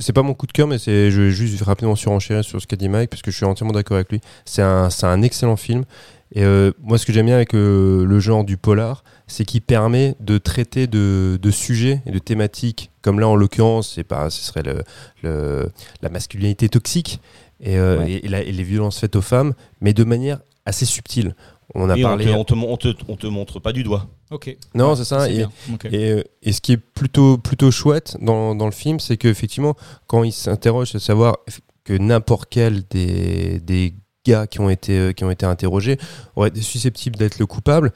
C'est 0.00 0.12
pas 0.12 0.22
mon 0.22 0.34
coup 0.34 0.46
de 0.46 0.52
cœur, 0.52 0.68
mais 0.68 0.78
c'est, 0.78 1.10
je 1.10 1.22
vais 1.22 1.30
juste 1.30 1.62
rapidement 1.62 1.96
surenchérir 1.96 2.44
sur 2.44 2.60
ce 2.60 2.66
qu'a 2.66 2.76
dit 2.76 2.90
Mike, 2.90 3.08
parce 3.08 3.22
que 3.22 3.30
je 3.30 3.36
suis 3.36 3.46
entièrement 3.46 3.72
d'accord 3.72 3.96
avec 3.96 4.12
lui. 4.12 4.20
C'est 4.44 4.62
un, 4.62 4.90
c'est 4.90 5.06
un 5.06 5.22
excellent 5.22 5.56
film. 5.56 5.84
Et 6.32 6.44
euh, 6.44 6.72
moi, 6.80 6.96
ce 6.96 7.06
que 7.06 7.12
j'aime 7.12 7.26
bien 7.26 7.34
avec 7.34 7.54
euh, 7.54 8.04
le 8.04 8.20
genre 8.20 8.44
du 8.44 8.56
polar, 8.56 9.02
c'est 9.30 9.44
qu'il 9.44 9.62
permet 9.62 10.16
de 10.20 10.38
traiter 10.38 10.86
de, 10.86 11.38
de 11.40 11.50
sujets 11.50 12.02
et 12.06 12.10
de 12.10 12.18
thématiques, 12.18 12.90
comme 13.02 13.20
là 13.20 13.28
en 13.28 13.36
l'occurrence, 13.36 13.92
c'est 13.94 14.04
pas, 14.04 14.28
ce 14.30 14.42
serait 14.42 14.62
le, 14.62 14.82
le- 15.22 15.70
la 16.02 16.08
masculinité 16.08 16.68
toxique 16.68 17.20
et, 17.60 17.78
euh, 17.78 17.98
Ouais. 18.00 18.20
et, 18.22 18.28
la- 18.28 18.42
et 18.42 18.52
les 18.52 18.62
violences 18.64 18.98
faites 18.98 19.16
aux 19.16 19.22
femmes, 19.22 19.54
mais 19.80 19.92
de 19.92 20.04
manière 20.04 20.40
assez 20.66 20.84
subtile. 20.86 21.34
On 21.74 21.88
a 21.88 21.96
Et 21.96 22.02
parlé. 22.02 22.26
on, 22.30 22.32
te, 22.32 22.38
on, 22.38 22.44
te, 22.44 22.54
mon- 22.54 22.72
on, 22.72 22.76
te, 22.76 22.88
on 23.08 23.16
te 23.16 23.26
montre 23.28 23.60
pas 23.60 23.72
du 23.72 23.84
doigt. 23.84 24.08
Ok. 24.32 24.56
Non, 24.74 24.90
Ouais, 24.90 24.96
c'est 24.96 25.04
ça. 25.04 25.30
Et- 25.30 25.46
et, 25.92 26.10
euh, 26.12 26.22
et 26.42 26.52
ce 26.52 26.60
qui 26.60 26.72
est 26.72 26.76
plutôt, 26.76 27.38
plutôt 27.38 27.70
chouette 27.70 28.16
dans, 28.20 28.54
dans 28.56 28.66
le 28.66 28.72
film, 28.72 28.98
c'est 28.98 29.16
qu'effectivement, 29.16 29.76
quand 30.08 30.24
il 30.24 30.32
s'interroge 30.32 30.94
à 30.96 30.98
savoir 30.98 31.36
que 31.84 31.92
n'importe 31.92 32.48
quel 32.50 32.82
des, 32.90 33.60
des 33.60 33.94
gars 34.26 34.46
qui 34.48 34.60
ont 34.60 34.68
été, 34.68 34.98
euh, 34.98 35.12
qui 35.12 35.22
ont 35.24 35.30
été 35.30 35.46
interrogés 35.46 35.96
aurait 36.34 36.48
été 36.48 36.60
susceptible 36.60 37.16
d'être 37.16 37.38
le 37.38 37.46
coupable, 37.46 37.92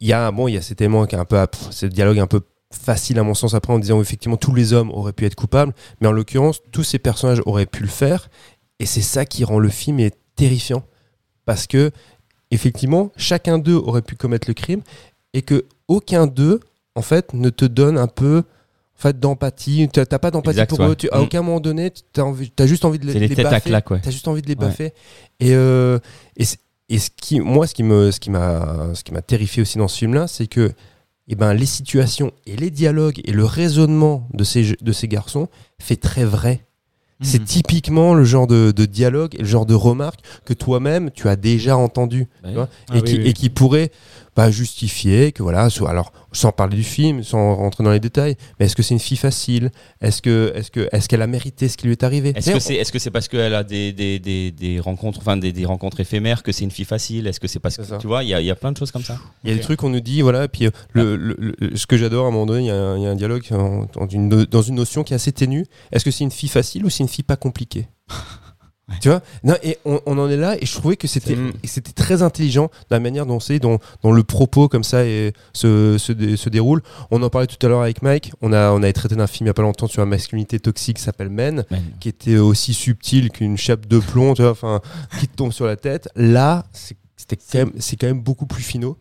il 0.00 0.08
y 0.08 0.12
a 0.12 0.30
bon, 0.30 0.48
il 0.48 0.54
y 0.54 0.56
a 0.56 0.62
cet 0.62 0.80
élément 0.80 1.06
qui 1.06 1.14
est 1.14 1.18
un 1.18 1.24
peu, 1.24 1.38
ce 1.70 1.86
dialogue 1.86 2.18
un 2.18 2.26
peu 2.26 2.40
facile 2.72 3.18
à 3.18 3.22
mon 3.22 3.34
sens 3.34 3.54
après 3.54 3.72
en 3.72 3.78
disant 3.78 4.00
effectivement 4.00 4.36
tous 4.36 4.54
les 4.54 4.72
hommes 4.74 4.90
auraient 4.90 5.12
pu 5.14 5.24
être 5.26 5.34
coupables, 5.34 5.72
mais 6.00 6.08
en 6.08 6.12
l'occurrence 6.12 6.60
tous 6.70 6.84
ces 6.84 6.98
personnages 6.98 7.40
auraient 7.46 7.66
pu 7.66 7.82
le 7.82 7.88
faire, 7.88 8.28
et 8.78 8.86
c'est 8.86 9.00
ça 9.00 9.24
qui 9.24 9.44
rend 9.44 9.58
le 9.58 9.70
film 9.70 10.00
est 10.00 10.14
terrifiant 10.36 10.84
parce 11.46 11.66
que 11.66 11.90
effectivement 12.50 13.10
chacun 13.16 13.58
d'eux 13.58 13.74
aurait 13.74 14.02
pu 14.02 14.14
commettre 14.16 14.48
le 14.48 14.54
crime 14.54 14.82
et 15.34 15.42
que 15.42 15.64
aucun 15.88 16.26
d'eux 16.26 16.60
en 16.94 17.02
fait 17.02 17.32
ne 17.34 17.50
te 17.50 17.64
donne 17.64 17.98
un 17.98 18.06
peu 18.06 18.44
en 18.96 19.00
fait 19.00 19.18
d'empathie 19.18 19.88
t'as 19.92 20.04
pas 20.18 20.30
d'empathie 20.30 20.64
pour 20.66 20.80
ouais. 20.80 20.88
eux 20.88 20.96
tu, 20.96 21.08
à 21.10 21.18
Mm. 21.18 21.22
aucun 21.22 21.42
moment 21.42 21.60
donné 21.60 21.90
t'as 22.12 22.22
envie 22.22 22.50
t'as 22.50 22.66
juste 22.66 22.84
envie 22.84 22.98
de 22.98 23.06
les, 23.06 23.14
les 23.14 23.28
les 23.28 23.34
têtes 23.36 23.46
à 23.46 23.50
baffer 23.50 23.70
claque, 23.70 23.90
ouais. 23.90 24.00
t'as 24.02 24.10
juste 24.10 24.28
envie 24.28 24.42
de 24.42 24.46
les 24.48 24.54
Ouais. 24.54 24.60
baffer 24.66 24.92
et, 25.40 25.54
euh, 25.54 25.98
et 26.36 26.44
c'est- 26.44 26.58
et 26.88 26.98
ce 26.98 27.10
qui, 27.10 27.40
moi, 27.40 27.66
ce 27.66 27.74
qui 27.74 27.82
me, 27.82 28.10
ce 28.10 28.20
qui 28.20 28.30
m'a, 28.30 28.90
ce 28.94 29.04
qui 29.04 29.12
m'a 29.12 29.22
terrifié 29.22 29.62
aussi 29.62 29.78
dans 29.78 29.88
ce 29.88 29.98
film-là, 29.98 30.26
c'est 30.26 30.46
que, 30.46 30.72
eh 31.28 31.34
ben, 31.34 31.52
les 31.52 31.66
situations 31.66 32.32
et 32.46 32.56
les 32.56 32.70
dialogues 32.70 33.20
et 33.24 33.32
le 33.32 33.44
raisonnement 33.44 34.26
de 34.32 34.44
ces, 34.44 34.64
je- 34.64 34.74
de 34.80 34.92
ces 34.92 35.08
garçons 35.08 35.48
fait 35.78 35.96
très 35.96 36.24
vrai. 36.24 36.64
C'est 37.20 37.40
Mhm. 37.40 37.44
typiquement 37.46 38.14
le 38.14 38.22
genre 38.24 38.46
de, 38.46 38.70
de 38.70 38.84
dialogue 38.86 39.34
et 39.34 39.38
le 39.38 39.44
genre 39.44 39.66
de 39.66 39.74
remarque 39.74 40.20
que 40.44 40.54
toi-même 40.54 41.10
tu 41.10 41.28
as 41.28 41.34
déjà 41.34 41.76
entendu 41.76 42.28
Bah 42.44 42.48
tu 42.48 42.54
vois, 42.54 42.68
Ah 42.90 42.96
et, 42.96 43.00
oui, 43.00 43.04
qui, 43.04 43.18
oui. 43.18 43.28
et 43.28 43.32
qui 43.32 43.50
pourrait 43.50 43.90
bah, 44.36 44.50
justifier 44.50 45.32
que 45.32 45.42
voilà, 45.42 45.70
soit- 45.70 45.90
alors 45.90 46.12
sans 46.32 46.52
parler 46.52 46.76
du 46.76 46.84
film, 46.84 47.22
sans 47.24 47.54
rentrer 47.56 47.82
dans 47.84 47.90
les 47.90 48.00
détails, 48.00 48.36
mais 48.58 48.66
est-ce 48.66 48.76
que 48.76 48.82
c'est 48.82 48.94
une 48.94 49.00
fille 49.00 49.16
facile? 49.16 49.70
Est-ce 50.00 50.20
que 50.22 50.52
est-ce 50.54 50.70
que 50.70 50.88
est-ce 50.92 51.08
qu'elle 51.08 51.22
a 51.22 51.26
mérité 51.26 51.68
ce 51.68 51.76
qui 51.76 51.86
lui 51.86 51.92
est 51.92 52.02
arrivé? 52.04 52.32
Est-ce 52.36 52.50
que 52.52 52.58
c'est 52.60 52.74
est 52.74 52.82
-ce 52.94 52.98
c'est 52.98 53.10
parce 53.10 53.28
qu'elle 53.28 53.54
a 53.54 53.64
des, 53.64 53.92
des, 53.92 54.18
des, 54.18 54.50
des 54.52 54.78
rencontres, 54.80 55.18
enfin 55.20 55.36
des, 55.36 55.52
des 55.52 55.64
rencontres 55.64 56.00
éphémères 56.00 56.42
que 56.42 56.52
c'est 56.52 56.64
une 56.64 56.70
fille 56.70 56.84
facile? 56.84 57.26
Est-ce 57.26 57.40
que 57.40 57.48
c'est 57.48 57.58
parce 57.60 57.76
que 57.76 57.84
ça. 57.84 57.96
tu 57.98 58.06
vois, 58.06 58.22
il 58.24 58.28
y 58.28 58.34
a, 58.34 58.40
il 58.40 58.46
y 58.46 58.50
a 58.50 58.54
plein 58.56 58.72
de 58.72 58.76
choses 58.76 58.90
comme 58.92 59.02
ça. 59.04 59.18
Il 59.44 59.50
y 59.50 59.52
a 59.52 59.56
des 59.56 59.62
trucs 59.62 59.80
qu'on 59.80 59.90
nous 59.90 60.00
dit, 60.00 60.20
voilà, 60.22 60.44
et 60.44 60.48
puis 60.48 60.66
euh, 60.66 60.70
le, 60.92 61.16
le- 61.16 61.36
le- 61.58 61.76
ce 61.76 61.86
que 61.86 61.96
j'adore 61.96 62.26
à 62.26 62.28
un 62.28 62.30
moment 62.30 62.46
donné, 62.46 62.64
il 62.64 62.66
y, 62.66 62.70
a 62.70 62.76
un- 62.76 62.96
il 62.98 63.02
y 63.02 63.06
a 63.06 63.10
un 63.10 63.16
dialogue 63.16 63.44
en- 63.52 63.86
dans 63.94 64.06
une, 64.08 64.28
dans 64.28 64.62
une 64.62 64.74
notion 64.76 65.02
qui 65.04 65.12
est 65.14 65.16
assez 65.16 65.32
ténue. 65.32 65.64
Est-ce 65.92 66.04
que 66.04 66.10
c'est 66.10 66.24
une 66.24 66.30
fille 66.30 66.48
facile 66.50 66.84
ou 66.84 66.90
c'est 66.90 67.02
une 67.02 67.08
fille 67.08 67.24
pas 67.24 67.36
compliquée? 67.36 67.88
Tu 69.02 69.08
vois? 69.10 69.20
Non, 69.44 69.54
et 69.62 69.76
on, 69.84 70.00
on 70.06 70.16
en 70.18 70.30
est 70.30 70.36
là, 70.38 70.56
et 70.60 70.64
je 70.64 70.72
trouvais 70.74 70.96
que 70.96 71.06
c'était 71.06 71.36
très 71.94 72.22
intelligent 72.22 72.70
dans 72.88 72.96
la 72.96 73.00
manière 73.00 73.26
dont 73.26 73.38
c'est, 73.38 73.58
dont, 73.58 73.78
dont 74.02 74.12
le 74.12 74.22
propos 74.24 74.68
comme 74.68 74.82
ça 74.84 75.04
et, 75.04 75.34
se, 75.52 75.98
se, 75.98 76.12
dé- 76.12 76.36
se 76.38 76.48
déroule. 76.48 76.82
On 77.10 77.22
en 77.22 77.28
parlait 77.28 77.46
tout 77.46 77.64
à 77.66 77.68
l'heure 77.68 77.82
avec 77.82 78.00
Mike. 78.02 78.32
On 78.40 78.52
a, 78.52 78.70
on 78.72 78.82
avait 78.82 78.92
traité 78.94 79.14
d'un 79.14 79.26
film 79.26 79.46
il 79.46 79.48
y 79.48 79.50
a 79.50 79.54
pas 79.54 79.60
longtemps 79.62 79.88
sur 79.88 80.00
la 80.00 80.06
masculinité 80.06 80.58
toxique 80.58 80.96
qui 80.96 81.02
s'appelle 81.02 81.28
Men 81.28 81.64
qui 82.00 82.08
était 82.08 82.38
aussi 82.38 82.72
subtil 82.72 83.30
qu'une 83.30 83.58
chape 83.58 83.86
de 83.86 83.98
plomb, 83.98 84.32
tu 84.34 84.40
vois, 84.42 84.52
enfin, 84.52 84.80
qui 85.20 85.28
te 85.28 85.36
tombe 85.36 85.52
sur 85.52 85.66
la 85.66 85.76
tête. 85.76 86.08
Là, 86.16 86.64
c'est 86.72 86.96
quand 87.52 87.58
même, 87.58 87.72
c'est 87.78 87.96
quand 87.96 88.06
même 88.06 88.20
beaucoup 88.22 88.46
plus 88.46 88.62
finaux. 88.62 88.96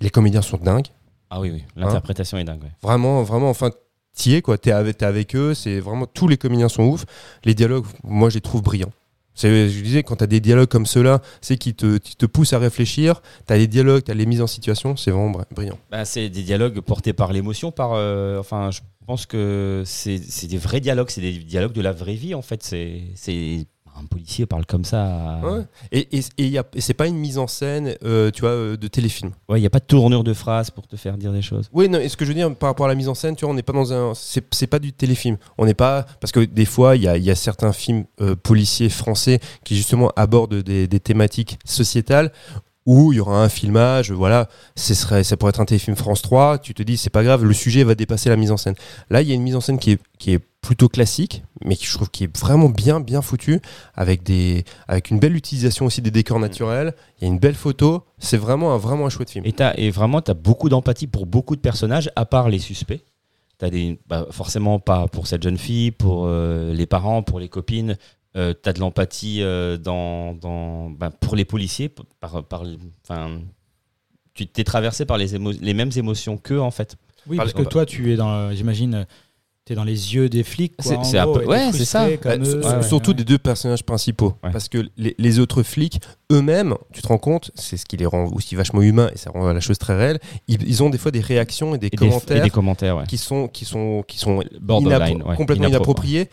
Les 0.00 0.10
comédiens 0.10 0.42
sont 0.42 0.56
dingues, 0.58 0.88
Ah 1.30 1.40
oui, 1.40 1.50
oui. 1.52 1.62
L'interprétation 1.76 2.38
est 2.38 2.44
dingue. 2.44 2.62
ouais. 2.64 2.72
vraiment, 2.82 3.22
vraiment. 3.22 3.50
Enfin, 3.50 3.70
t'y 4.16 4.34
es 4.34 4.42
quoi, 4.42 4.58
t'es 4.58 4.72
avec, 4.72 4.98
t'es 4.98 5.04
avec 5.06 5.36
eux. 5.36 5.54
C'est 5.54 5.78
vraiment 5.78 6.06
tous 6.06 6.26
les 6.26 6.36
comédiens 6.36 6.68
sont 6.68 6.82
ouf. 6.82 7.04
Les 7.44 7.54
dialogues, 7.54 7.86
moi, 8.02 8.28
je 8.28 8.34
les 8.34 8.40
trouve 8.40 8.62
brillants. 8.62 8.90
Je 9.34 9.80
disais, 9.82 10.02
quand 10.02 10.16
t'as 10.16 10.26
des 10.26 10.40
dialogues 10.40 10.68
comme 10.68 10.86
ceux-là, 10.86 11.20
c'est 11.40 11.56
qui 11.56 11.74
te, 11.74 11.98
te 11.98 12.26
poussent 12.26 12.52
à 12.52 12.58
réfléchir. 12.58 13.22
T'as 13.46 13.56
les 13.56 13.66
dialogues, 13.66 14.02
t'as 14.04 14.14
les 14.14 14.26
mises 14.26 14.42
en 14.42 14.46
situation, 14.46 14.96
c'est 14.96 15.10
vraiment 15.10 15.30
br- 15.32 15.44
brillant. 15.54 15.78
Bah, 15.90 16.04
c'est 16.04 16.28
des 16.28 16.42
dialogues 16.42 16.80
portés 16.80 17.12
par 17.12 17.32
l'émotion, 17.32 17.72
par. 17.72 17.92
euh, 17.94 18.38
enfin, 18.38 18.70
je 18.70 18.80
pense 19.06 19.26
que 19.26 19.82
c'est 19.86 20.18
des 20.46 20.58
vrais 20.58 20.80
dialogues, 20.80 21.10
c'est 21.10 21.20
des 21.20 21.32
dialogues 21.32 21.72
de 21.72 21.80
la 21.80 21.92
vraie 21.92 22.14
vie 22.14 22.34
en 22.34 22.42
fait. 22.42 22.62
C'est 22.62 23.66
un 24.00 24.04
policier 24.06 24.46
parle 24.46 24.66
comme 24.66 24.84
ça. 24.84 25.40
Ouais. 25.42 25.62
Et, 25.92 26.18
et, 26.18 26.22
et 26.38 26.48
y 26.48 26.58
a- 26.58 26.64
et 26.74 26.80
c'est 26.80 26.94
pas 26.94 27.06
une 27.06 27.16
mise 27.16 27.38
en 27.38 27.46
scène, 27.46 27.94
euh, 28.04 28.30
tu 28.30 28.40
vois, 28.40 28.50
euh, 28.50 28.76
de 28.76 28.88
téléfilm. 28.88 29.32
Ouais, 29.48 29.58
il 29.58 29.60
n'y 29.60 29.66
a 29.66 29.70
pas 29.70 29.80
de 29.80 29.84
tournure 29.84 30.24
de 30.24 30.32
phrase 30.34 30.70
pour 30.70 30.86
te 30.86 30.96
faire 30.96 31.16
dire 31.16 31.32
des 31.32 31.42
choses. 31.42 31.68
Oui, 31.72 31.88
non, 31.88 31.98
et 32.00 32.08
ce 32.08 32.16
que 32.16 32.24
je 32.24 32.30
veux 32.30 32.34
dire 32.34 32.54
par 32.56 32.70
rapport 32.70 32.86
à 32.86 32.88
la 32.88 32.94
mise 32.94 33.08
en 33.08 33.14
scène, 33.14 33.36
tu 33.36 33.44
vois, 33.44 33.52
on 33.52 33.56
n'est 33.56 33.62
pas 33.62 33.72
dans 33.72 33.92
un. 33.92 34.12
C'est 34.14 34.66
pas 34.66 34.78
du 34.78 34.92
téléfilm. 34.92 35.36
On 35.58 35.66
n'est 35.66 35.74
pas. 35.74 36.06
Parce 36.20 36.32
que 36.32 36.40
des 36.40 36.64
fois, 36.64 36.96
il 36.96 37.02
y 37.02 37.08
a, 37.08 37.16
y 37.16 37.34
certains 37.36 37.72
films 37.72 38.04
euh, 38.20 38.34
policiers 38.36 38.88
français 38.88 39.40
qui 39.64 39.76
justement 39.76 40.10
abordent 40.16 40.62
des, 40.62 40.86
des 40.88 41.00
thématiques 41.00 41.58
sociétales 41.64 42.32
où 42.86 43.12
il 43.12 43.16
y 43.16 43.20
aura 43.20 43.42
un 43.42 43.48
filmage, 43.48 44.10
voilà, 44.10 44.48
ce 44.76 44.94
serait, 44.94 45.22
ça 45.24 45.36
pourrait 45.36 45.50
être 45.50 45.60
un 45.60 45.64
téléfilm 45.64 45.96
France 45.96 46.22
3, 46.22 46.58
tu 46.58 46.74
te 46.74 46.82
dis 46.82 46.96
c'est 46.96 47.10
pas 47.10 47.22
grave, 47.22 47.44
le 47.44 47.52
sujet 47.54 47.84
va 47.84 47.94
dépasser 47.94 48.28
la 48.28 48.36
mise 48.36 48.50
en 48.50 48.56
scène. 48.56 48.74
Là, 49.10 49.22
il 49.22 49.28
y 49.28 49.32
a 49.32 49.34
une 49.34 49.42
mise 49.42 49.54
en 49.56 49.60
scène 49.60 49.78
qui 49.78 49.92
est, 49.92 50.00
qui 50.18 50.32
est 50.32 50.40
plutôt 50.60 50.88
classique, 50.88 51.42
mais 51.64 51.76
qui 51.76 51.86
je 51.86 51.94
trouve 51.94 52.10
qui 52.10 52.24
est 52.24 52.36
vraiment 52.38 52.68
bien, 52.68 53.00
bien 53.00 53.22
foutue, 53.22 53.60
avec, 53.94 54.22
des, 54.22 54.64
avec 54.88 55.10
une 55.10 55.18
belle 55.18 55.36
utilisation 55.36 55.86
aussi 55.86 56.02
des 56.02 56.10
décors 56.10 56.38
naturels, 56.40 56.94
il 57.20 57.24
y 57.24 57.30
a 57.30 57.32
une 57.32 57.38
belle 57.38 57.54
photo, 57.54 58.04
c'est 58.18 58.36
vraiment 58.36 58.72
un, 58.74 58.78
vraiment 58.78 59.06
un 59.06 59.10
chouette 59.10 59.30
film. 59.30 59.44
Et, 59.46 59.52
t'as- 59.52 59.74
et 59.76 59.90
vraiment, 59.90 60.20
tu 60.20 60.30
as 60.30 60.34
beaucoup 60.34 60.68
d'empathie 60.68 61.06
pour 61.06 61.26
beaucoup 61.26 61.56
de 61.56 61.60
personnages, 61.60 62.10
à 62.16 62.24
part 62.24 62.48
les 62.48 62.58
suspects. 62.58 63.04
T'as 63.58 63.70
des, 63.70 64.00
bah, 64.08 64.26
forcément 64.30 64.80
pas 64.80 65.06
pour 65.06 65.28
cette 65.28 65.42
jeune 65.44 65.58
fille, 65.58 65.92
pour 65.92 66.24
euh, 66.26 66.72
les 66.74 66.86
parents, 66.86 67.22
pour 67.22 67.38
les 67.38 67.48
copines. 67.48 67.96
Tu 68.34 68.68
as 68.68 68.72
de 68.72 68.80
l'empathie 68.80 69.42
euh, 69.42 69.76
dans, 69.76 70.34
dans, 70.34 70.90
bah, 70.90 71.10
pour 71.10 71.36
les 71.36 71.44
policiers. 71.44 71.90
Par, 72.20 72.44
par, 72.44 72.62
enfin, 73.04 73.40
tu 74.34 74.46
t'es 74.46 74.64
traversé 74.64 75.04
par 75.04 75.18
les, 75.18 75.36
émo- 75.36 75.58
les 75.60 75.74
mêmes 75.74 75.90
émotions 75.96 76.38
qu'eux, 76.38 76.60
en 76.60 76.70
fait. 76.70 76.96
Oui, 77.26 77.36
Par- 77.36 77.44
parce 77.46 77.54
que 77.54 77.68
toi, 77.68 77.84
tu 77.86 78.12
es 78.12 78.16
dans, 78.16 78.52
j'imagine, 78.52 79.06
tu 79.64 79.72
es 79.72 79.76
dans 79.76 79.84
les 79.84 80.14
yeux 80.14 80.28
des 80.28 80.42
flics. 80.42 80.74
quoi, 80.76 81.04
C'est- 81.04 81.18
un 81.18 81.26
peu- 81.32 81.40
t'es 81.40 81.46
ouais, 81.46 81.70
c'est 81.72 81.84
ça. 81.84 82.08
Bah, 82.22 82.36
ouais, 82.36 82.82
surtout 82.82 83.10
ouais. 83.12 83.16
des 83.16 83.24
deux 83.24 83.38
personnages 83.38 83.84
principaux. 83.84 84.34
Ouais. 84.42 84.50
Parce 84.50 84.68
que 84.68 84.88
les, 84.96 85.14
les 85.18 85.38
autres 85.38 85.62
flics, 85.62 86.00
eux-mêmes, 86.32 86.74
tu 86.92 87.00
te 87.00 87.06
rends 87.08 87.18
compte, 87.18 87.52
c'est 87.54 87.76
ce 87.76 87.84
qui 87.86 87.96
les 87.96 88.06
rend 88.06 88.24
aussi 88.32 88.56
vachement 88.56 88.82
humains 88.82 89.10
et 89.14 89.18
ça 89.18 89.30
rend 89.30 89.52
la 89.52 89.60
chose 89.60 89.78
très 89.78 89.96
réelle. 89.96 90.18
Ils, 90.48 90.62
ils 90.68 90.82
ont 90.82 90.90
des 90.90 90.98
fois 90.98 91.10
des 91.12 91.20
réactions 91.20 91.74
et 91.74 91.78
des 91.78 91.86
Et 91.86 91.90
des, 91.90 91.96
commentaires 91.96 92.36
et 92.38 92.40
des 92.40 92.50
commentaires, 92.50 93.04
qui 93.08 93.18
sont, 93.18 93.46
qui 93.48 93.64
sont, 93.64 94.02
qui 94.06 94.18
sont 94.18 94.42
Borderline, 94.60 95.22
complètement 95.36 95.66
inappro- 95.66 95.70
inappropriés. 95.70 96.28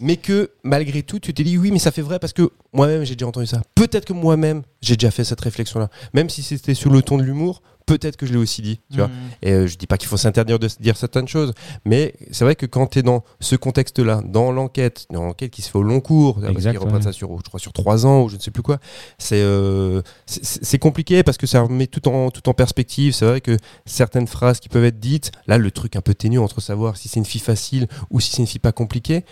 Mais 0.00 0.16
que 0.16 0.52
malgré 0.62 1.02
tout, 1.02 1.18
tu 1.18 1.34
te 1.34 1.42
dis 1.42 1.58
oui, 1.58 1.72
mais 1.72 1.80
ça 1.80 1.90
fait 1.90 2.02
vrai 2.02 2.20
parce 2.20 2.32
que 2.32 2.52
moi-même 2.72 3.02
j'ai 3.02 3.16
déjà 3.16 3.26
entendu 3.26 3.46
ça. 3.48 3.62
Peut-être 3.74 4.04
que 4.04 4.12
moi-même 4.12 4.62
j'ai 4.80 4.94
déjà 4.94 5.10
fait 5.10 5.24
cette 5.24 5.40
réflexion-là. 5.40 5.88
Même 6.14 6.30
si 6.30 6.44
c'était 6.44 6.74
sur 6.74 6.92
le 6.92 7.02
ton 7.02 7.18
de 7.18 7.24
l'humour, 7.24 7.62
peut-être 7.88 8.16
que 8.16 8.26
je 8.26 8.32
l'ai 8.32 8.38
aussi 8.38 8.62
dit. 8.62 8.78
Tu 8.90 8.98
vois 8.98 9.08
Mhm. 9.08 9.12
et 9.42 9.52
euh, 9.52 9.66
je 9.66 9.76
dis 9.76 9.86
pas 9.86 9.96
qu'il 9.98 10.08
faut 10.08 10.16
s'interdire 10.16 10.58
de 10.58 10.68
dire 10.80 10.96
certaines 10.96 11.26
choses, 11.28 11.52
mais 11.84 12.14
c'est 12.30 12.44
vrai 12.44 12.54
que 12.54 12.66
quand 12.66 12.86
tu 12.86 13.00
es 13.00 13.02
dans 13.02 13.24
ce 13.40 13.56
contexte-là, 13.56 14.22
dans 14.24 14.52
l'enquête, 14.52 15.06
dans 15.10 15.24
l'enquête 15.24 15.50
qui 15.50 15.62
se 15.62 15.70
fait 15.70 15.78
au 15.78 15.82
long 15.82 16.00
cours, 16.00 16.40
parce 16.40 16.54
qu'ils 16.58 16.78
reprennent 16.78 16.96
ouais. 16.96 17.02
ça 17.02 17.12
sur, 17.12 17.36
je 17.38 17.42
crois, 17.48 17.58
sur 17.60 17.72
trois 17.72 18.06
ans 18.06 18.22
ou 18.22 18.28
je 18.28 18.36
ne 18.36 18.40
sais 18.40 18.50
plus 18.50 18.62
quoi, 18.62 18.78
c'est 19.18 19.40
euh, 19.42 20.02
c'est- 20.26 20.78
compliqué 20.78 21.22
parce 21.24 21.38
que 21.38 21.46
ça 21.46 21.60
remet 21.62 21.86
tout 21.88 22.06
en, 22.08 22.30
tout 22.30 22.48
en 22.48 22.54
perspective. 22.54 23.12
C'est 23.12 23.24
vrai 23.26 23.40
que 23.40 23.56
certaines 23.84 24.26
phrases 24.28 24.60
qui 24.60 24.68
peuvent 24.68 24.84
être 24.84 25.00
dites, 25.00 25.32
là, 25.46 25.58
le 25.58 25.70
truc 25.70 25.96
un 25.96 26.00
peu 26.00 26.14
ténu 26.14 26.38
entre 26.38 26.60
savoir 26.60 26.96
si 26.96 27.08
c'est 27.08 27.18
une 27.18 27.26
fille 27.26 27.40
facile 27.40 27.88
ou 28.10 28.20
si 28.20 28.30
c'est 28.30 28.42
une 28.42 28.46
fille 28.46 28.60
pas 28.60 28.72
compliquée, 28.72 29.24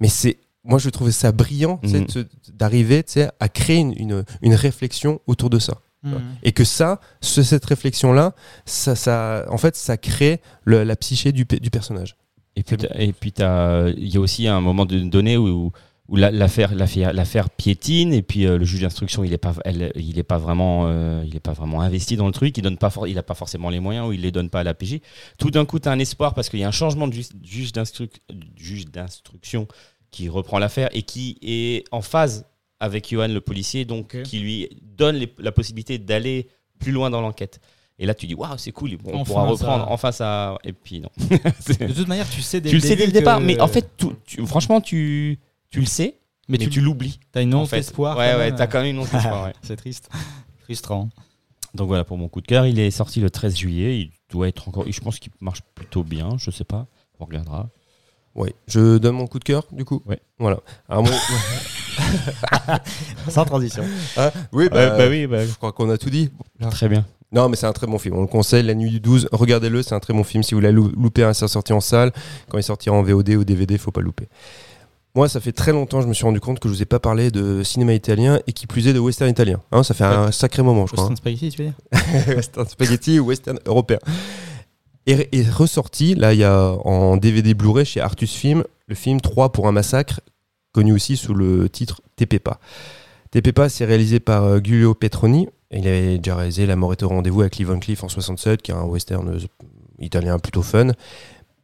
mais 0.00 0.08
c'est. 0.08 0.38
Moi, 0.66 0.78
je 0.78 0.88
trouvais 0.88 1.12
ça 1.12 1.30
brillant 1.30 1.78
se- 1.84 2.24
d'arriver 2.50 3.02
tu 3.02 3.12
sais, 3.12 3.28
à 3.38 3.50
créer 3.50 3.76
une, 3.76 3.92
une, 3.98 4.24
une 4.40 4.54
réflexion 4.54 5.20
autour 5.26 5.50
de 5.50 5.58
ça 5.58 5.74
Mhm. 6.04 6.20
et 6.42 6.52
que 6.52 6.64
ça, 6.64 7.00
ce- 7.20 7.42
cette 7.42 7.64
réflexion-là, 7.64 8.34
ça, 8.66 8.94
ça, 8.94 9.44
en 9.50 9.58
fait, 9.58 9.74
ça 9.76 9.96
crée 9.96 10.40
le- 10.64 10.84
la 10.84 10.96
psyché 10.96 11.32
du, 11.32 11.46
pe- 11.46 11.56
du 11.58 11.70
personnage. 11.70 12.16
Et 12.56 12.62
puis, 12.62 12.76
t'as- 12.76 12.94
et 13.00 13.12
puis 13.12 13.32
t'as- 13.32 13.88
il 13.90 14.08
y 14.08 14.16
a 14.16 14.20
aussi 14.20 14.46
un 14.46 14.60
moment 14.60 14.86
donné 14.86 15.36
où, 15.36 15.72
où 16.08 16.16
la- 16.16 16.30
l'affaire, 16.30 16.74
l'affaire, 16.74 17.14
l'affaire 17.14 17.48
piétine 17.48 18.12
et 18.12 18.20
puis 18.20 18.46
euh, 18.46 18.58
le 18.58 18.64
juge 18.66 18.82
d'instruction 18.82 19.24
il 19.24 19.32
est 19.32 19.38
pas, 19.38 19.54
elle- 19.64 19.90
il 19.96 20.18
est 20.18 20.22
pas 20.22 20.36
vraiment, 20.36 20.82
euh, 20.86 21.24
il 21.26 21.34
est 21.34 21.40
pas 21.40 21.54
vraiment 21.54 21.80
investi 21.80 22.16
dans 22.16 22.26
le 22.26 22.32
truc. 22.32 22.56
Il 22.58 22.62
donne 22.62 22.76
pas, 22.76 22.90
for- 22.90 23.08
il 23.08 23.16
a 23.18 23.22
pas 23.22 23.32
forcément 23.34 23.70
les 23.70 23.80
moyens 23.80 24.06
ou 24.08 24.12
il 24.12 24.20
les 24.20 24.30
donne 24.30 24.50
pas 24.50 24.60
à 24.60 24.64
la 24.64 24.74
PJ. 24.74 25.00
Tout 25.38 25.50
d'un 25.50 25.64
coup, 25.64 25.78
tu 25.78 25.88
as 25.88 25.92
un 25.92 25.98
espoir 25.98 26.34
parce 26.34 26.50
qu'il 26.50 26.60
y 26.60 26.64
a 26.64 26.68
un 26.68 26.72
changement 26.72 27.08
de 27.08 27.14
ju- 27.14 27.24
juge, 27.42 27.72
d'instruc- 27.72 28.20
juge 28.56 28.84
d'instruction 28.86 29.66
qui 30.10 30.28
reprend 30.28 30.58
l'affaire 30.58 30.90
et 30.92 31.02
qui 31.02 31.38
est 31.42 31.84
en 31.90 32.02
phase 32.02 32.44
avec 32.84 33.08
Johan 33.10 33.28
le 33.28 33.40
policier, 33.40 33.84
donc 33.84 34.20
qui 34.22 34.38
lui 34.38 34.68
donne 34.82 35.16
les- 35.16 35.32
la 35.38 35.52
possibilité 35.52 35.98
d'aller 35.98 36.48
plus 36.78 36.92
loin 36.92 37.10
dans 37.10 37.20
l'enquête. 37.20 37.60
Et 37.98 38.06
là, 38.06 38.14
tu 38.14 38.26
dis 38.26 38.34
waouh, 38.34 38.58
c'est 38.58 38.72
cool, 38.72 38.96
on 39.04 39.20
Enfin, 39.20 39.24
pourra 39.24 39.42
ça- 39.44 39.50
reprendre 39.50 39.86
enfin 39.90 40.10
ça. 40.12 40.58
Et 40.64 40.72
puis 40.72 41.00
non. 41.00 41.10
De 41.28 41.92
toute 41.92 42.08
manière, 42.08 42.28
tu 42.28 42.42
sais 42.42 42.60
dès 42.60 42.68
tu 42.70 42.76
le 42.76 42.80
sais 42.80 42.96
dès 42.96 43.06
le 43.06 43.12
départ, 43.12 43.38
que- 43.38 43.44
mais 43.44 43.60
en 43.60 43.68
fait, 43.68 43.88
tu- 44.26 44.44
franchement, 44.46 44.80
tu, 44.80 45.38
tu 45.70 45.78
le 45.80 45.86
sais, 45.86 46.18
mais, 46.48 46.58
mais 46.58 46.64
tu, 46.64 46.70
tu, 46.70 46.80
l'oublies. 46.80 47.20
as 47.34 47.42
une 47.42 47.66
fait. 47.66 47.76
d'espoir. 47.76 48.16
Ouais, 48.18 48.34
ouais, 48.34 48.54
t'as 48.54 48.66
quand 48.66 48.80
même 48.82 48.90
une 48.94 48.98
once 49.00 49.10
d'espoir, 49.12 49.44
ouais. 49.46 49.52
C'est 49.62 49.76
triste. 49.76 50.08
Frustrant. 50.64 51.08
Donc 51.74 51.88
voilà 51.88 52.04
pour 52.04 52.18
mon 52.18 52.28
coup 52.28 52.40
de 52.40 52.46
cœur. 52.46 52.66
Il 52.66 52.78
est 52.78 52.90
sorti 52.90 53.20
le 53.20 53.30
13 53.30 53.56
juillet. 53.56 53.98
Il 54.00 54.10
doit 54.30 54.48
être 54.48 54.68
encore. 54.68 54.84
Je 54.90 55.00
pense 55.00 55.18
qu'il 55.18 55.32
marche 55.40 55.60
plutôt 55.74 56.02
bien. 56.04 56.36
Je 56.38 56.50
sais 56.50 56.64
pas. 56.64 56.86
On 57.20 57.24
regardera. 57.24 57.68
Ouais. 58.34 58.54
Je 58.66 58.98
donne 58.98 59.14
mon 59.14 59.26
coup 59.26 59.38
de 59.38 59.44
cœur, 59.44 59.64
du 59.72 59.84
coup. 59.84 60.02
Ouais. 60.06 60.18
Voilà. 60.38 60.58
Alors, 60.88 61.06
Sans 63.28 63.44
transition. 63.44 63.84
Ah, 64.16 64.32
oui, 64.52 64.68
bah, 64.68 65.08
oui, 65.08 65.26
bah, 65.26 65.46
je 65.46 65.52
crois 65.54 65.72
qu'on 65.72 65.90
a 65.90 65.98
tout 65.98 66.10
dit. 66.10 66.30
très 66.70 66.88
bien. 66.88 67.04
Non, 67.32 67.48
mais 67.48 67.56
c'est 67.56 67.66
un 67.66 67.72
très 67.72 67.88
bon 67.88 67.98
film. 67.98 68.16
On 68.16 68.20
le 68.20 68.26
conseille, 68.28 68.62
La 68.62 68.74
Nuit 68.74 68.90
du 68.90 69.00
12. 69.00 69.28
Regardez-le, 69.32 69.82
c'est 69.82 69.94
un 69.94 70.00
très 70.00 70.14
bon 70.14 70.22
film. 70.22 70.44
Si 70.44 70.54
vous 70.54 70.60
l'avez 70.60 70.74
lou- 70.74 70.92
loupé 70.96 71.24
à 71.24 71.34
sa 71.34 71.48
sortie 71.48 71.72
en 71.72 71.80
salle, 71.80 72.12
quand 72.48 72.58
il 72.58 72.62
sortira 72.62 72.94
en 72.94 73.02
VOD 73.02 73.30
ou 73.30 73.44
DVD, 73.44 73.76
faut 73.76 73.90
pas 73.90 74.00
le 74.00 74.06
louper. 74.06 74.28
Moi, 75.16 75.28
ça 75.28 75.40
fait 75.40 75.52
très 75.52 75.72
longtemps, 75.72 76.00
je 76.00 76.08
me 76.08 76.12
suis 76.14 76.24
rendu 76.24 76.40
compte 76.40 76.58
que 76.58 76.68
je 76.68 76.74
vous 76.74 76.82
ai 76.82 76.86
pas 76.86 76.98
parlé 76.98 77.30
de 77.30 77.62
cinéma 77.62 77.92
italien 77.94 78.40
et 78.48 78.52
qui 78.52 78.66
plus 78.66 78.88
est 78.88 78.92
de 78.92 78.98
western 78.98 79.30
italien. 79.30 79.60
Hein, 79.70 79.84
ça 79.84 79.94
fait 79.94 80.02
un 80.04 80.32
sacré 80.32 80.62
moment, 80.62 80.86
je 80.86 80.92
crois. 80.92 81.04
Western 81.08 81.16
Spaghetti, 81.16 81.50
tu 81.50 81.62
veux 81.62 81.68
dire? 81.68 81.74
Hein. 81.92 82.22
western 82.36 82.66
spaghetti 82.68 83.20
ou 83.20 83.26
western 83.26 83.58
européen. 83.66 83.98
Et 85.06 85.28
est 85.38 85.50
ressorti, 85.50 86.14
là, 86.14 86.32
il 86.32 86.40
y 86.40 86.44
a 86.44 86.70
en 86.84 87.16
DVD 87.16 87.52
Blu-ray 87.52 87.84
chez 87.84 88.00
Artus 88.00 88.32
Film, 88.32 88.64
le 88.86 88.94
film 88.94 89.20
3 89.20 89.52
pour 89.52 89.68
un 89.68 89.72
massacre, 89.72 90.20
connu 90.72 90.92
aussi 90.92 91.16
sous 91.16 91.34
le 91.34 91.68
titre 91.68 92.00
Tepepa. 92.16 92.58
Tepepa, 93.30 93.68
c'est 93.68 93.84
réalisé 93.84 94.20
par 94.20 94.44
euh, 94.44 94.60
Giulio 94.62 94.94
Petroni. 94.94 95.48
Il 95.70 95.88
avait 95.88 96.18
déjà 96.18 96.36
réalisé 96.36 96.66
La 96.66 96.76
mort 96.76 96.92
est 96.92 97.02
au 97.02 97.08
rendez-vous 97.08 97.40
avec 97.40 97.56
Lee 97.56 97.64
Van 97.64 97.78
Cleef 97.78 98.02
en 98.04 98.08
67, 98.08 98.62
qui 98.62 98.70
est 98.70 98.74
un 98.74 98.84
western 98.84 99.28
euh, 99.28 99.38
italien 99.98 100.38
plutôt 100.38 100.62
fun. 100.62 100.92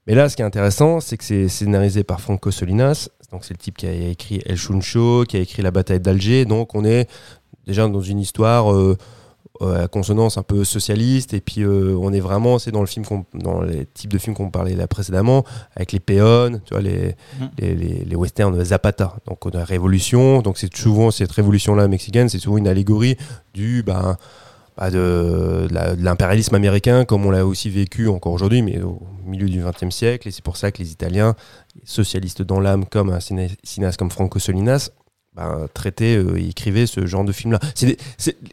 Mais 0.06 0.14
là, 0.14 0.28
ce 0.28 0.36
qui 0.36 0.42
est 0.42 0.44
intéressant, 0.44 1.00
c'est 1.00 1.16
que 1.16 1.24
c'est 1.24 1.48
scénarisé 1.48 2.02
par 2.02 2.20
Franco 2.20 2.50
Solinas. 2.50 3.08
Donc 3.30 3.44
c'est 3.44 3.54
le 3.54 3.58
type 3.58 3.76
qui 3.76 3.86
a 3.86 3.92
écrit 3.92 4.42
El 4.44 4.56
Chuncho, 4.56 5.24
qui 5.28 5.36
a 5.36 5.40
écrit 5.40 5.62
La 5.62 5.70
bataille 5.70 6.00
d'Alger. 6.00 6.44
Donc 6.44 6.74
on 6.74 6.84
est 6.84 7.08
déjà 7.66 7.86
dans 7.86 8.00
une 8.00 8.18
histoire 8.18 8.72
euh, 8.72 8.96
à 9.60 9.88
consonance 9.88 10.38
un 10.38 10.42
peu 10.42 10.64
socialiste. 10.64 11.34
Et 11.34 11.40
puis 11.40 11.62
euh, 11.62 11.96
on 12.00 12.12
est 12.12 12.20
vraiment, 12.20 12.58
c'est 12.58 12.70
dans 12.70 12.80
le 12.80 12.86
film, 12.86 13.04
dans 13.34 13.60
les 13.62 13.86
types 13.86 14.10
de 14.12 14.18
films 14.18 14.34
qu'on 14.34 14.50
parlait 14.50 14.74
là 14.74 14.86
précédemment, 14.86 15.44
avec 15.76 15.92
les 15.92 16.00
péons, 16.00 16.60
tu 16.64 16.72
vois, 16.74 16.80
les, 16.82 17.14
Mhm. 17.40 17.50
les, 17.58 17.74
les- 17.74 18.04
les 18.04 18.16
westerns 18.16 18.64
Zapata. 18.64 19.16
Donc 19.26 19.44
on 19.46 19.50
a 19.50 19.64
Révolution. 19.64 20.42
Donc 20.42 20.58
c'est 20.58 20.74
souvent 20.76 21.10
cette 21.10 21.32
révolution-là 21.32 21.88
mexicaine, 21.88 22.28
c'est 22.28 22.38
souvent 22.38 22.56
une 22.58 22.68
allégorie 22.68 23.16
du 23.54 23.82
ben, 23.82 24.16
de, 24.90 25.68
l'impérialisme 25.98 26.54
américain, 26.54 27.04
comme 27.04 27.26
on 27.26 27.30
l'a 27.30 27.44
aussi 27.44 27.68
vécu 27.68 28.08
encore 28.08 28.32
aujourd'hui, 28.32 28.62
mais 28.62 28.80
au 28.80 29.02
milieu 29.26 29.46
du 29.48 29.62
XXe 29.62 29.94
siècle. 29.94 30.28
Et 30.28 30.30
c'est 30.30 30.42
pour 30.44 30.56
ça 30.56 30.72
que 30.72 30.78
les 30.82 30.90
Italiens, 30.92 31.34
socialistes 31.84 32.40
dans 32.42 32.60
l'âme, 32.60 32.86
comme 32.86 33.10
un 33.10 33.20
cinéaste 33.20 33.98
comme 33.98 34.10
Franco 34.10 34.38
Solinas, 34.38 34.90
ben, 35.36 35.68
traitaient 35.72 36.16
euh, 36.16 36.38
et 36.38 36.48
écrivaient 36.48 36.86
ce 36.86 37.06
genre 37.06 37.24
de 37.24 37.32
film-là. 37.32 37.60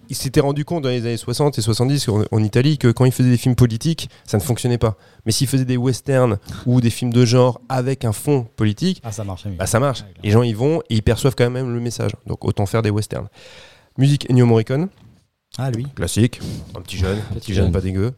Ils 0.10 0.16
s'étaient 0.16 0.40
rendu 0.42 0.64
compte 0.64 0.84
dans 0.84 0.90
les 0.90 1.02
années 1.02 1.18
60 1.18 1.58
et 1.58 1.62
70 1.62 2.08
en, 2.10 2.24
en 2.32 2.44
Italie 2.44 2.78
que 2.78 2.90
quand 2.92 3.06
ils 3.06 3.12
faisaient 3.12 3.30
des 3.32 3.38
films 3.38 3.56
politiques, 3.56 4.10
ça 4.26 4.38
ne 4.38 4.44
fonctionnait 4.44 4.78
pas. 4.78 4.96
Mais 5.26 5.32
s'ils 5.32 5.48
faisaient 5.48 5.66
des 5.66 5.78
westerns 5.78 6.38
ou 6.66 6.80
des 6.82 6.90
films 6.90 7.12
de 7.12 7.26
genre 7.26 7.60
avec 7.70 8.06
un 8.06 8.14
fond 8.14 8.48
politique, 8.56 9.02
Ah, 9.04 9.12
ça 9.12 9.24
bah, 9.24 9.28
marche. 9.28 10.02
Clairement. 10.02 10.20
Les 10.24 10.32
gens 10.32 10.44
y 10.44 10.54
vont 10.54 10.82
et 10.90 10.96
ils 10.96 11.04
perçoivent 11.04 11.36
quand 11.36 11.50
même 11.50 11.74
le 11.74 11.80
message. 11.80 12.12
Donc 12.28 12.46
autant 12.46 12.66
faire 12.66 12.82
des 12.84 12.92
westerns. 12.92 13.28
Musique 13.98 14.30
Ennio 14.30 14.46
Morricone. 14.46 14.90
Ah, 15.58 15.72
lui. 15.72 15.88
Classique, 15.96 16.40
un 16.78 16.82
petit 16.82 16.98
jeune, 16.98 17.18
un 17.32 17.36
petit 17.36 17.54
jeune 17.54 17.66
jeune. 17.66 17.72
pas 17.74 17.82
dégueu. 17.82 18.14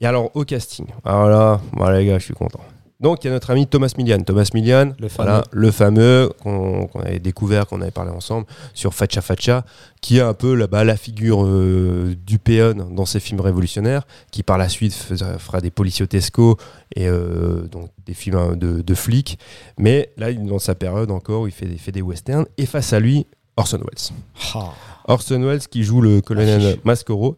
Et 0.00 0.06
alors 0.06 0.30
au 0.34 0.44
casting, 0.44 0.86
alors 1.04 1.28
là, 1.28 1.60
voilà 1.72 1.98
les 1.98 2.06
gars, 2.06 2.18
je 2.18 2.24
suis 2.24 2.34
content. 2.34 2.60
Donc 3.00 3.24
il 3.24 3.28
y 3.28 3.30
a 3.30 3.32
notre 3.32 3.50
ami 3.50 3.66
Thomas 3.66 3.92
Millian. 3.96 4.20
Thomas 4.20 4.50
Millian, 4.52 4.92
Le 4.98 5.08
voilà, 5.08 5.42
le 5.50 5.70
fameux 5.70 6.30
qu'on 6.42 6.88
avait 7.02 7.18
découvert, 7.18 7.66
qu'on 7.66 7.80
avait 7.80 7.90
parlé 7.90 8.10
ensemble 8.10 8.46
sur 8.74 8.92
Facha 8.94 9.22
Facha, 9.22 9.64
qui 10.00 10.18
est 10.18 10.22
un 10.22 10.34
peu 10.34 10.54
là 10.54 10.84
la 10.84 10.96
figure 10.96 11.44
euh, 11.44 12.14
du 12.26 12.38
péon 12.38 12.74
dans 12.90 13.06
ses 13.06 13.20
films 13.20 13.40
révolutionnaires, 13.40 14.06
qui 14.30 14.42
par 14.42 14.58
la 14.58 14.68
suite 14.68 14.92
fera, 14.92 15.60
des 15.60 15.70
policiotesco 15.70 16.56
et 16.94 17.08
euh, 17.08 17.62
donc 17.68 17.90
des 18.04 18.14
films 18.14 18.36
hein, 18.36 18.56
de, 18.56 18.82
de 18.82 18.94
flics. 18.94 19.38
Mais 19.78 20.10
là, 20.16 20.32
dans 20.32 20.58
sa 20.58 20.74
période 20.74 21.10
encore 21.10 21.48
il 21.48 21.52
fait 21.52 21.66
des, 21.66 21.78
fait 21.78 21.92
des 21.92 22.02
westerns. 22.02 22.46
Et 22.58 22.66
face 22.66 22.92
à 22.92 23.00
lui, 23.00 23.26
Orson 23.56 23.78
Welles. 23.78 24.18
Ah. 24.54 24.72
Orson 25.06 25.42
Welles 25.42 25.66
qui 25.68 25.84
joue 25.84 26.00
le 26.00 26.20
colonel 26.20 26.66
Affiche. 26.66 26.84
Mascoro. 26.84 27.36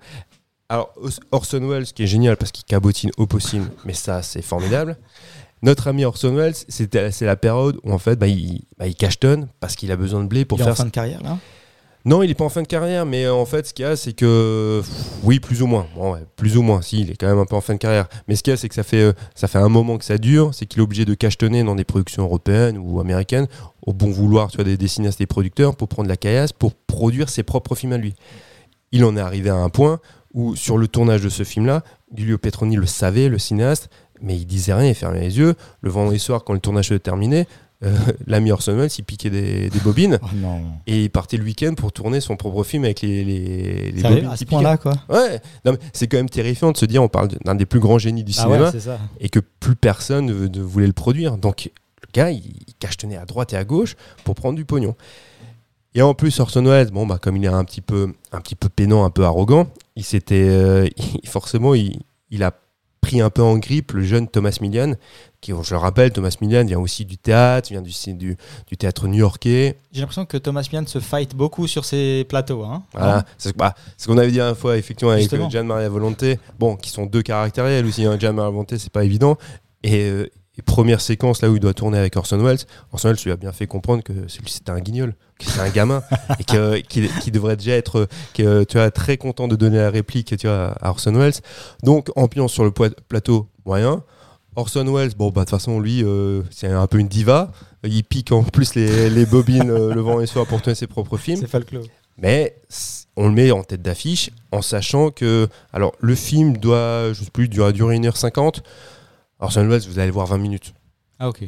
Alors 0.68 0.92
Orson 1.30 1.68
Welles 1.68 1.84
qui 1.86 2.04
est 2.04 2.06
génial 2.06 2.36
parce 2.36 2.50
qu'il 2.50 2.64
cabotine 2.64 3.10
au 3.16 3.26
possible, 3.26 3.70
mais 3.84 3.92
ça 3.92 4.22
c'est 4.22 4.42
formidable. 4.42 4.96
Notre 5.62 5.86
ami 5.88 6.04
Orson 6.04 6.34
Welles, 6.34 6.54
c'est 6.68 7.20
la 7.22 7.36
période 7.36 7.78
où 7.84 7.92
en 7.92 7.98
fait 7.98 8.16
bah, 8.18 8.26
il, 8.26 8.62
bah, 8.78 8.86
il 8.88 8.96
cachetonne 8.96 9.48
parce 9.60 9.76
qu'il 9.76 9.92
a 9.92 9.96
besoin 9.96 10.22
de 10.22 10.28
blé 10.28 10.44
pour 10.44 10.58
il 10.58 10.62
est 10.62 10.64
faire. 10.64 10.72
en 10.72 10.76
fin 10.76 10.84
de 10.86 10.90
carrière, 10.90 11.22
là 11.22 11.38
Non, 12.04 12.24
il 12.24 12.30
est 12.30 12.34
pas 12.34 12.44
en 12.44 12.48
fin 12.48 12.62
de 12.62 12.66
carrière, 12.66 13.06
mais 13.06 13.26
euh, 13.26 13.32
en 13.34 13.46
fait 13.46 13.66
ce 13.68 13.72
qu'il 13.72 13.84
y 13.84 13.88
a 13.88 13.94
c'est 13.94 14.12
que 14.12 14.80
pff, 14.82 14.90
oui 15.22 15.38
plus 15.38 15.62
ou 15.62 15.68
moins, 15.68 15.86
bon, 15.94 16.14
ouais, 16.14 16.26
plus 16.34 16.56
ou 16.56 16.62
moins, 16.62 16.82
si 16.82 17.02
il 17.02 17.12
est 17.12 17.14
quand 17.14 17.28
même 17.28 17.38
un 17.38 17.44
peu 17.46 17.54
en 17.54 17.60
fin 17.60 17.74
de 17.74 17.78
carrière. 17.78 18.08
Mais 18.26 18.34
ce 18.34 18.42
qu'il 18.42 18.50
y 18.50 18.54
a 18.54 18.56
c'est 18.56 18.68
que 18.68 18.74
ça 18.74 18.82
fait 18.82 19.02
euh, 19.02 19.12
ça 19.36 19.46
fait 19.46 19.58
un 19.58 19.68
moment 19.68 19.98
que 19.98 20.04
ça 20.04 20.18
dure, 20.18 20.52
c'est 20.52 20.66
qu'il 20.66 20.80
est 20.80 20.82
obligé 20.82 21.04
de 21.04 21.14
cachetonner 21.14 21.62
dans 21.62 21.76
des 21.76 21.84
productions 21.84 22.24
européennes 22.24 22.76
ou 22.78 22.98
américaines 23.00 23.46
au 23.86 23.92
bon 23.92 24.10
vouloir 24.10 24.50
tu 24.50 24.56
vois, 24.56 24.64
des, 24.64 24.76
des 24.76 24.88
cinéastes 24.88 25.20
et 25.20 25.26
producteurs 25.26 25.76
pour 25.76 25.86
prendre 25.86 26.08
la 26.08 26.16
caillasse 26.16 26.52
pour 26.52 26.74
produire 26.74 27.28
ses 27.28 27.44
propres 27.44 27.76
films 27.76 27.92
à 27.92 27.98
lui. 27.98 28.14
Il 28.90 29.04
en 29.04 29.16
est 29.16 29.20
arrivé 29.20 29.48
à 29.48 29.54
un 29.56 29.68
point 29.68 30.00
où, 30.34 30.56
sur 30.56 30.78
le 30.78 30.88
tournage 30.88 31.22
de 31.22 31.28
ce 31.28 31.44
film-là, 31.44 31.82
Giulio 32.14 32.38
Petroni 32.38 32.76
le 32.76 32.86
savait, 32.86 33.28
le 33.28 33.38
cinéaste, 33.38 33.90
mais 34.22 34.36
il 34.36 34.46
disait 34.46 34.74
rien, 34.74 34.88
il 34.88 34.94
fermait 34.94 35.20
les 35.20 35.38
yeux. 35.38 35.54
Le 35.80 35.90
vendredi 35.90 36.18
soir, 36.18 36.44
quand 36.44 36.52
le 36.52 36.60
tournage 36.60 36.88
se 36.88 36.94
terminait, 36.94 37.46
euh, 37.84 37.94
l'ami 38.26 38.52
Orson 38.52 38.76
Welles, 38.76 38.90
il 38.96 39.02
piquait 39.04 39.30
des, 39.30 39.68
des 39.68 39.78
bobines 39.84 40.18
Oh 40.22 40.26
non. 40.34 40.60
et 40.86 41.02
il 41.04 41.10
partait 41.10 41.36
le 41.36 41.44
week-end 41.44 41.74
pour 41.74 41.92
tourner 41.92 42.20
son 42.20 42.36
propre 42.36 42.62
film 42.64 42.84
avec 42.84 43.00
les, 43.02 43.24
les, 43.24 43.90
les 43.92 44.00
Sérieux, 44.00 44.16
bobines 44.16 44.30
à 44.30 44.34
ce 44.34 44.38
qui 44.38 44.44
piquaient. 44.44 44.56
point-là, 44.56 44.76
quoi. 44.76 44.92
Ouais, 45.08 45.40
non, 45.64 45.72
mais 45.72 45.78
c'est 45.92 46.06
quand 46.06 46.16
même 46.18 46.28
terrifiant 46.28 46.70
de 46.72 46.76
se 46.76 46.84
dire 46.86 47.02
on 47.02 47.08
parle 47.08 47.28
d'un 47.44 47.54
des 47.54 47.66
plus 47.66 47.80
grands 47.80 47.98
génies 47.98 48.24
du 48.24 48.32
Ah 48.38 48.42
cinéma 48.42 48.70
ouais, 48.70 48.96
et 49.20 49.28
que 49.28 49.40
plus 49.40 49.74
personne 49.74 50.26
ne, 50.26 50.46
ne 50.46 50.60
voulait 50.62 50.86
le 50.86 50.92
produire. 50.92 51.36
Donc 51.38 51.70
le 52.02 52.08
gars, 52.14 52.30
il, 52.30 52.44
il 52.66 52.74
cachetenait 52.78 53.16
à 53.16 53.24
droite 53.24 53.52
et 53.52 53.56
à 53.56 53.64
gauche 53.64 53.96
pour 54.24 54.34
prendre 54.36 54.56
du 54.56 54.64
pognon. 54.64 54.94
Et 55.94 56.00
en 56.00 56.14
plus, 56.14 56.40
Orson 56.40 56.64
Welles, 56.64 56.90
bon, 56.90 57.06
bah, 57.06 57.18
comme 57.20 57.36
il 57.36 57.44
est 57.44 57.48
un 57.48 57.64
petit 57.64 57.82
peu, 57.82 58.14
un 58.32 58.40
petit 58.40 58.54
peu 58.54 58.70
pénant, 58.70 59.04
un 59.04 59.10
peu 59.10 59.24
arrogant, 59.24 59.66
il 59.94 60.04
s'était, 60.04 60.46
euh, 60.48 60.88
forcément, 61.26 61.74
il, 61.74 62.00
il 62.30 62.42
a 62.42 62.52
pris 63.02 63.20
un 63.20 63.28
peu 63.28 63.42
en 63.42 63.58
grippe 63.58 63.92
le 63.92 64.02
jeune 64.02 64.28
Thomas 64.28 64.56
Millian, 64.62 64.94
qui, 65.42 65.52
je 65.60 65.74
le 65.74 65.78
rappelle, 65.78 66.12
Thomas 66.12 66.34
Millian 66.40 66.64
vient 66.64 66.78
aussi 66.78 67.04
du 67.04 67.18
théâtre, 67.18 67.68
vient 67.70 67.82
du, 67.82 67.92
du, 68.14 68.36
du 68.68 68.76
théâtre 68.76 69.08
new-yorkais. 69.08 69.76
J'ai 69.90 70.00
l'impression 70.00 70.24
que 70.24 70.36
Thomas 70.38 70.66
Mian 70.72 70.86
se 70.86 71.00
fight 71.00 71.34
beaucoup 71.34 71.66
sur 71.66 71.84
ses 71.84 72.24
plateaux. 72.28 72.62
Hein. 72.62 72.84
Voilà, 72.92 73.24
c'est 73.36 73.54
bah, 73.56 73.74
c'est 73.96 74.04
ce 74.04 74.08
qu'on 74.08 74.18
avait 74.18 74.30
dit 74.30 74.38
la 74.38 74.54
fois, 74.54 74.78
effectivement, 74.78 75.12
avec 75.12 75.30
euh, 75.32 75.50
Gian 75.50 75.64
Maria 75.64 75.88
Volonté. 75.88 76.38
Bon, 76.58 76.76
qui 76.76 76.90
sont 76.90 77.04
deux 77.04 77.22
caractériels 77.22 77.84
aussi. 77.84 78.04
Hein. 78.06 78.16
Gian 78.18 78.32
Maria 78.32 78.50
Volonté, 78.50 78.78
c'est 78.78 78.92
pas 78.92 79.04
évident. 79.04 79.36
Et, 79.82 80.04
euh, 80.08 80.30
et 80.58 80.62
première 80.62 81.00
séquence 81.00 81.40
là 81.40 81.48
où 81.50 81.54
il 81.56 81.60
doit 81.60 81.72
tourner 81.74 81.96
avec 81.98 82.14
Orson 82.16 82.38
Welles, 82.38 82.58
Orson 82.92 83.08
Welles 83.08 83.18
lui 83.24 83.30
a 83.32 83.36
bien 83.36 83.52
fait 83.52 83.66
comprendre 83.66 84.02
que 84.02 84.12
c'était 84.28 84.70
un 84.70 84.80
guignol, 84.80 85.14
que 85.38 85.46
c'est 85.46 85.60
un 85.60 85.70
gamin 85.70 86.02
et 86.38 86.44
que- 86.44 86.78
qu'il 86.80 87.32
devrait 87.32 87.56
déjà 87.56 87.72
être 87.72 88.06
que, 88.34 88.64
tu 88.64 88.76
vois, 88.76 88.90
très 88.90 89.16
content 89.16 89.48
de 89.48 89.56
donner 89.56 89.78
la 89.78 89.88
réplique 89.90 90.36
tu 90.36 90.46
vois, 90.46 90.76
à 90.82 90.90
Orson 90.90 91.14
Welles. 91.14 91.40
Donc, 91.82 92.10
ambiance 92.16 92.52
sur 92.52 92.64
le 92.64 92.70
plateau, 92.70 93.48
moyen. 93.64 94.02
Orson 94.54 94.84
Welles, 94.94 95.14
bon, 95.16 95.30
bah, 95.30 95.40
de 95.40 95.46
toute 95.46 95.58
façon, 95.58 95.80
lui, 95.80 96.04
euh, 96.04 96.42
c'est 96.50 96.66
un 96.68 96.86
peu 96.86 96.98
une 96.98 97.08
diva. 97.08 97.50
Il 97.84 98.04
pique 98.04 98.30
en 98.32 98.42
plus 98.42 98.74
les, 98.74 99.08
les 99.08 99.24
bobines 99.24 99.70
euh, 99.70 99.94
le 99.94 100.00
vent 100.02 100.18
et 100.18 100.24
le 100.24 100.26
soir 100.26 100.46
pour 100.46 100.60
tourner 100.60 100.74
ses 100.74 100.86
propres 100.86 101.16
films. 101.16 101.38
C'est. 101.40 101.50
Mais 102.18 102.54
on 103.16 103.28
le 103.28 103.32
met 103.34 103.50
en 103.50 103.62
tête 103.62 103.80
d'affiche 103.80 104.30
en 104.52 104.60
sachant 104.60 105.10
que 105.10 105.48
alors 105.72 105.92
le 106.00 106.14
film 106.14 106.58
doit, 106.58 107.14
je 107.14 107.24
sais 107.24 107.30
plus, 107.30 107.48
durer, 107.48 107.72
durer 107.72 107.98
1h50. 107.98 108.58
Orson 109.42 109.66
Welles, 109.66 109.82
vous 109.82 109.98
allez 109.98 110.06
le 110.06 110.12
voir 110.12 110.26
20 110.26 110.38
minutes. 110.38 110.72
Ah, 111.18 111.28
ok. 111.28 111.42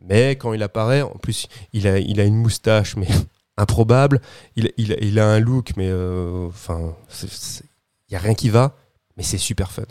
Mais 0.00 0.32
quand 0.32 0.52
il 0.52 0.62
apparaît, 0.62 1.02
en 1.02 1.16
plus, 1.16 1.48
il 1.72 1.86
a, 1.88 1.98
il 1.98 2.20
a 2.20 2.24
une 2.24 2.36
moustache, 2.36 2.96
mais 2.96 3.08
improbable. 3.56 4.20
Il, 4.56 4.70
il, 4.76 4.96
il 5.00 5.18
a 5.18 5.26
un 5.26 5.40
look, 5.40 5.72
mais 5.76 5.88
euh, 5.88 6.46
enfin, 6.48 6.94
il 7.22 8.10
n'y 8.10 8.16
a 8.16 8.20
rien 8.20 8.34
qui 8.34 8.50
va, 8.50 8.76
mais 9.16 9.22
c'est 9.22 9.38
super 9.38 9.72
fun. 9.72 9.84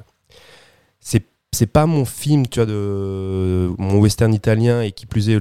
C'est 1.54 1.68
pas 1.68 1.86
mon 1.86 2.04
film, 2.04 2.48
tu 2.48 2.60
vois, 2.60 2.66
de 2.66 3.72
mon 3.78 4.00
western 4.00 4.34
italien 4.34 4.82
et 4.82 4.92
qui 4.92 5.06
plus 5.06 5.30
est 5.30 5.40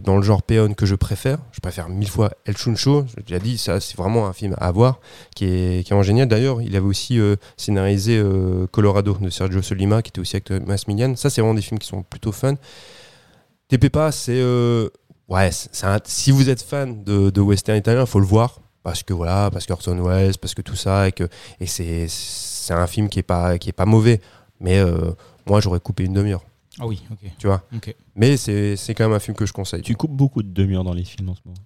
dans 0.00 0.16
le 0.16 0.22
genre 0.22 0.42
peon 0.42 0.72
que 0.72 0.86
je 0.86 0.94
préfère. 0.94 1.38
Je 1.52 1.60
préfère 1.60 1.90
mille 1.90 2.08
fois 2.08 2.30
El 2.46 2.56
Chuncho. 2.56 3.04
J'ai 3.14 3.22
déjà 3.22 3.38
dit, 3.38 3.58
c'est 3.58 3.96
vraiment 3.96 4.26
un 4.26 4.32
film 4.32 4.56
à 4.58 4.72
voir 4.72 5.00
qui 5.36 5.44
est, 5.44 5.86
qui 5.86 6.02
génial. 6.02 6.28
D'ailleurs, 6.28 6.62
il 6.62 6.74
avait 6.76 6.86
aussi 6.86 7.20
euh, 7.20 7.36
scénarisé 7.58 8.16
euh, 8.16 8.66
Colorado 8.68 9.18
de 9.20 9.28
Sergio 9.28 9.60
Solima, 9.60 10.00
qui 10.00 10.08
était 10.08 10.20
aussi 10.20 10.36
avec 10.36 10.44
Thomas 10.44 10.82
Millian. 10.88 11.14
Ça, 11.16 11.28
c'est 11.28 11.42
vraiment 11.42 11.54
des 11.54 11.62
films 11.62 11.78
qui 11.78 11.88
sont 11.88 12.02
plutôt 12.04 12.32
fun. 12.32 12.54
TPPA, 13.68 14.12
c'est. 14.12 14.40
euh, 14.40 14.88
ouais, 15.28 15.50
si 16.04 16.30
vous 16.30 16.48
êtes 16.48 16.62
fan 16.62 17.04
de, 17.04 17.40
western 17.40 17.76
italien, 17.76 18.06
faut 18.06 18.20
le 18.20 18.26
voir. 18.26 18.60
Parce 18.82 19.02
que 19.02 19.12
voilà, 19.12 19.50
parce 19.52 19.66
que 19.66 19.74
Orson 19.74 20.02
Welles, 20.02 20.38
parce 20.40 20.54
que 20.54 20.62
tout 20.62 20.74
ça, 20.74 21.06
et, 21.06 21.12
que, 21.12 21.24
et 21.60 21.66
c'est, 21.66 22.06
c'est 22.08 22.72
un 22.72 22.86
film 22.86 23.10
qui 23.10 23.18
est 23.18 23.22
pas, 23.22 23.58
qui 23.58 23.68
est 23.68 23.74
pas 23.74 23.84
mauvais. 23.84 24.22
Mais 24.58 24.82
moi, 25.50 25.60
j'aurais 25.60 25.80
coupé 25.80 26.04
une 26.04 26.12
demi-heure, 26.14 26.42
Ah 26.78 26.86
oui, 26.86 27.02
ok. 27.10 27.18
tu 27.38 27.46
vois. 27.48 27.62
Ok. 27.74 27.94
Mais 28.14 28.36
c'est, 28.36 28.76
c'est 28.76 28.94
quand 28.94 29.04
même 29.04 29.16
un 29.16 29.18
film 29.20 29.36
que 29.36 29.44
je 29.46 29.52
conseille. 29.52 29.82
Tu 29.82 29.94
coupes 29.96 30.12
beaucoup 30.12 30.42
de 30.42 30.48
demi-heures 30.52 30.84
dans 30.84 30.94
les 30.94 31.04
films 31.04 31.28
en 31.28 31.34
ce 31.34 31.40
moment. 31.44 31.56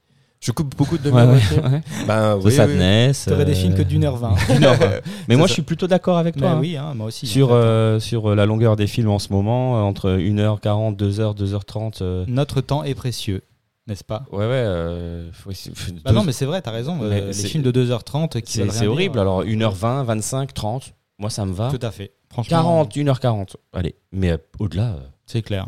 Je 0.41 0.53
coupe 0.53 0.75
beaucoup 0.77 0.99
de 0.99 1.03
demi-heures. 1.05 1.29
ouais, 1.31 1.71
ouais. 1.71 1.83
Ben, 2.07 2.35
The 2.35 2.39
oui, 2.39 2.43
oui. 2.47 2.53
Sadness. 2.53 3.25
T'aurais 3.27 3.45
des 3.47 3.55
films 3.55 3.75
que 3.75 3.83
d'une 3.83 4.05
heure 4.05 4.17
vingt. 4.17 4.35
Mais 5.29 5.37
moi, 5.37 5.47
ça. 5.47 5.49
je 5.49 5.53
suis 5.55 5.63
plutôt 5.63 5.87
d'accord 5.87 6.19
avec 6.19 6.37
toi. 6.37 6.51
Hein. 6.51 6.59
oui, 6.61 6.77
hein, 6.77 6.93
moi 6.95 7.07
aussi. 7.07 7.27
Sur, 7.27 7.47
en 7.47 7.51
fait. 7.51 7.55
euh, 7.57 8.01
sur 8.01 8.31
euh, 8.31 8.35
la 8.35 8.45
longueur 8.45 8.77
des 8.77 8.87
films 8.87 9.09
en 9.11 9.19
ce 9.19 9.33
moment, 9.33 9.79
euh, 9.79 9.81
entre 9.83 10.11
1h40, 10.19 10.97
2h, 10.97 11.35
2h30. 11.37 11.99
euh, 12.03 12.25
Notre 12.29 12.61
temps 12.61 12.85
est 12.85 12.95
précieux, 12.95 13.41
n'est-ce 13.87 14.05
pas? 14.05 14.25
Ouais, 14.33 14.39
ouais. 14.41 14.45
euh, 14.53 15.31
faut- 15.33 15.51
faut- 15.53 15.93
Bah 16.05 16.13
non, 16.13 16.25
mais 16.25 16.33
c'est 16.33 16.45
vrai, 16.47 16.61
t'as 16.61 16.73
raison. 16.73 16.99
euh, 17.03 17.29
les 17.29 17.33
films 17.33 17.63
de 17.63 17.71
2h30 17.73 18.41
qui 18.43 18.53
c'est 18.71 18.87
horrible. 18.87 19.19
Alors 19.19 19.45
1h20, 19.45 20.05
25, 20.05 20.53
30, 20.53 20.93
moi 21.19 21.31
ça 21.31 21.47
me 21.47 21.53
va. 21.55 21.71
Tout 21.71 21.85
à 21.87 21.91
fait. 21.91 22.13
Franchement, 22.35 22.85
40, 22.89 22.95
1h40. 22.97 23.55
Allez, 23.73 23.95
mais 24.13 24.31
euh, 24.33 24.37
au-delà. 24.59 24.95
euh, 24.95 24.99
c'est 25.27 25.43
clair. 25.43 25.67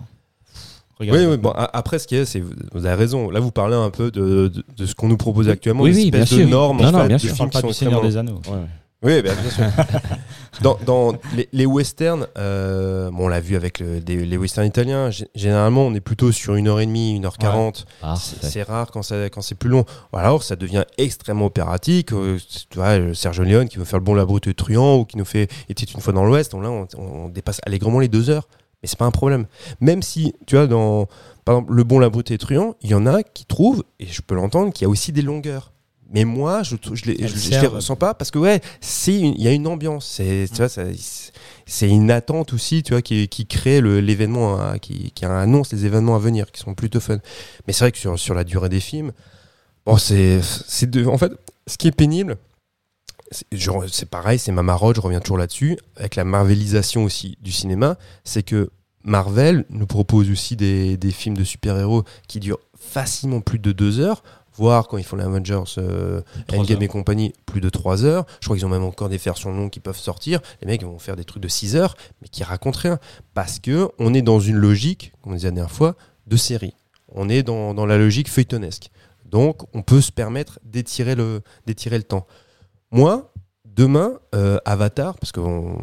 Oui, 0.98 1.10
Regarde. 1.10 1.30
oui, 1.30 1.36
bon, 1.36 1.50
a- 1.50 1.70
après, 1.76 1.98
ce 1.98 2.06
qui 2.06 2.16
est, 2.16 2.24
c'est 2.24 2.40
vous 2.40 2.86
avez 2.86 2.94
raison. 2.94 3.30
Là, 3.30 3.38
vous 3.40 3.50
parlez 3.50 3.74
un 3.76 3.90
peu 3.90 4.10
de, 4.10 4.48
de, 4.48 4.64
de 4.76 4.86
ce 4.86 4.94
qu'on 4.94 5.08
nous 5.08 5.16
propose 5.18 5.48
actuellement, 5.48 5.82
Oui, 5.82 5.90
une 5.90 5.96
oui, 5.96 6.04
espèce 6.06 6.28
bien 6.30 6.38
de 6.38 6.42
sûr. 6.42 6.50
normes 6.50 6.80
Non, 6.80 6.88
en 6.88 6.92
non, 6.92 6.98
fait, 7.02 7.08
bien 7.08 7.16
de 7.16 7.20
sûr. 7.22 7.34
Films 7.36 7.50
qui 7.50 7.56
du 7.58 7.62
sont 7.62 7.72
Seigneur 7.72 8.04
extrêmement- 8.04 8.08
des 8.08 8.16
Anneaux. 8.16 8.40
ouais, 8.48 8.62
ouais. 8.62 8.68
Oui, 9.06 9.22
ben, 9.22 9.34
bien 9.34 9.50
sûr. 9.50 9.64
dans 10.62 10.78
dans 10.84 11.12
les, 11.34 11.48
les 11.52 11.66
westerns, 11.66 12.26
euh, 12.38 13.10
bon, 13.10 13.24
on 13.26 13.28
l'a 13.28 13.40
vu 13.40 13.56
avec 13.56 13.78
le- 13.80 14.00
des- 14.00 14.24
les 14.24 14.36
westerns 14.36 14.66
italiens, 14.66 15.10
gé- 15.10 15.28
généralement, 15.34 15.82
on 15.86 15.94
est 15.94 16.00
plutôt 16.00 16.32
sur 16.32 16.54
1h30, 16.56 17.20
1h40. 17.20 17.84
Ah, 18.02 18.14
C'est 18.50 18.62
rare 18.62 18.90
quand, 18.90 19.02
ça, 19.02 19.28
quand 19.30 19.42
c'est 19.42 19.54
plus 19.54 19.70
long. 19.70 19.84
Alors, 20.12 20.42
ça 20.42 20.56
devient 20.56 20.84
extrêmement 20.98 21.46
opératique. 21.46 22.12
euh, 22.12 22.38
tu 22.70 22.78
vois, 22.78 23.14
Sergio 23.14 23.44
Leone 23.44 23.68
qui 23.68 23.78
veut 23.78 23.84
faire 23.84 23.98
le 23.98 24.04
bon 24.04 24.14
la 24.14 24.24
brute 24.24 24.54
truand 24.56 24.96
ou 24.96 25.04
qui 25.04 25.16
nous 25.18 25.24
fait 25.24 25.48
était 25.68 25.84
une 25.86 26.00
fois 26.00 26.12
dans 26.12 26.24
l'Ouest. 26.24 26.54
on- 26.54 26.60
Là, 26.60 26.70
on, 26.70 26.86
on 26.98 27.28
dépasse 27.28 27.60
allègrement 27.66 28.00
les 28.00 28.08
deux 28.08 28.30
heures. 28.30 28.48
Mais 28.82 28.88
c'est 28.88 28.98
pas 28.98 29.06
un 29.06 29.10
problème. 29.10 29.46
Même 29.80 30.02
si, 30.02 30.34
tu 30.46 30.56
vois, 30.56 30.66
dans 30.66 31.06
par 31.44 31.54
exemple, 31.56 31.74
Le 31.74 31.84
Bon, 31.84 31.98
la 32.00 32.08
Brute 32.10 32.30
et 32.32 32.38
Truand, 32.38 32.74
il 32.82 32.90
y 32.90 32.94
en 32.94 33.06
a 33.06 33.22
qui 33.22 33.44
trouvent, 33.46 33.84
et 34.00 34.06
je 34.06 34.20
peux 34.20 34.34
l'entendre, 34.34 34.72
qu'il 34.72 34.82
y 34.82 34.86
a 34.86 34.88
aussi 34.88 35.12
des 35.12 35.22
longueurs. 35.22 35.70
Mais 36.10 36.24
moi, 36.24 36.62
je 36.62 36.76
je, 36.92 37.04
les, 37.06 37.66
ressens 37.66 37.96
pas 37.96 38.14
parce 38.14 38.30
que 38.30 38.38
ouais, 38.38 38.60
il 39.08 39.42
y 39.42 39.48
a 39.48 39.52
une 39.52 39.66
ambiance. 39.66 40.06
C'est 40.06 40.46
c'est 41.66 41.88
une 41.88 42.12
attente 42.12 42.52
aussi, 42.52 42.84
tu 42.84 42.92
vois, 42.92 43.02
qui, 43.02 43.26
qui 43.28 43.46
crée 43.46 43.80
l'événement, 43.80 44.60
hein, 44.60 44.78
qui, 44.78 45.10
qui 45.10 45.24
annonce 45.24 45.72
les 45.72 45.84
événements 45.84 46.14
à 46.14 46.20
venir, 46.20 46.52
qui 46.52 46.60
sont 46.60 46.74
plutôt 46.74 47.00
fun. 47.00 47.18
Mais 47.66 47.72
c'est 47.72 47.84
vrai 47.84 47.92
que 47.92 47.98
sur, 47.98 48.16
sur 48.18 48.34
la 48.34 48.44
durée 48.44 48.68
des 48.68 48.78
films, 48.78 49.12
bon, 49.84 49.96
c'est 49.96 50.40
en 51.06 51.18
fait, 51.18 51.32
ce 51.66 51.76
qui 51.76 51.88
est 51.88 51.92
pénible, 51.92 52.36
c'est 53.32 54.08
pareil, 54.08 54.38
c'est 54.38 54.52
ma 54.52 54.62
marotte, 54.62 54.96
je 54.96 55.00
reviens 55.00 55.18
toujours 55.18 55.38
là-dessus, 55.38 55.76
avec 55.96 56.14
la 56.14 56.24
marvelisation 56.24 57.02
aussi 57.02 57.36
du 57.40 57.50
cinéma, 57.50 57.98
c'est 58.22 58.44
que 58.44 58.70
Marvel 59.02 59.64
nous 59.70 59.86
propose 59.86 60.30
aussi 60.30 60.54
des, 60.54 60.96
des 60.96 61.10
films 61.10 61.36
de 61.36 61.44
super-héros 61.44 62.04
qui 62.28 62.38
durent 62.38 62.60
facilement 62.78 63.40
plus 63.40 63.58
de 63.58 63.72
deux 63.72 63.98
heures, 63.98 64.22
voire 64.56 64.88
quand 64.88 64.96
ils 64.98 65.04
font 65.04 65.16
les 65.16 65.24
Avengers, 65.24 65.62
euh, 65.78 66.20
Endgame 66.52 66.76
heures. 66.76 66.82
et 66.82 66.88
compagnie, 66.88 67.32
plus 67.46 67.60
de 67.60 67.68
3 67.68 68.04
heures. 68.04 68.24
Je 68.40 68.46
crois 68.46 68.56
qu'ils 68.56 68.66
ont 68.66 68.70
même 68.70 68.84
encore 68.84 69.08
des 69.08 69.16
versions 69.18 69.52
longues 69.52 69.70
qui 69.70 69.80
peuvent 69.80 69.98
sortir. 69.98 70.40
Les 70.60 70.66
mecs 70.66 70.82
vont 70.82 70.98
faire 70.98 71.16
des 71.16 71.24
trucs 71.24 71.42
de 71.42 71.48
6 71.48 71.76
heures, 71.76 71.96
mais 72.22 72.28
qui 72.28 72.42
racontent 72.44 72.78
rien. 72.82 72.98
Parce 73.34 73.58
que 73.58 73.88
on 73.98 74.14
est 74.14 74.22
dans 74.22 74.40
une 74.40 74.56
logique, 74.56 75.12
comme 75.22 75.32
on 75.32 75.36
disait 75.36 75.48
la 75.48 75.54
dernière 75.54 75.70
fois, 75.72 75.94
de 76.26 76.36
série. 76.36 76.74
On 77.14 77.28
est 77.28 77.42
dans, 77.42 77.72
dans 77.74 77.86
la 77.86 77.98
logique 77.98 78.28
feuilletonesque. 78.30 78.90
Donc, 79.24 79.62
on 79.74 79.82
peut 79.82 80.00
se 80.00 80.12
permettre 80.12 80.58
d'étirer 80.64 81.14
le, 81.14 81.42
d'étirer 81.66 81.96
le 81.98 82.04
temps. 82.04 82.26
Moi, 82.90 83.32
demain, 83.64 84.18
euh, 84.34 84.58
Avatar, 84.64 85.16
parce 85.18 85.32
qu'on 85.32 85.76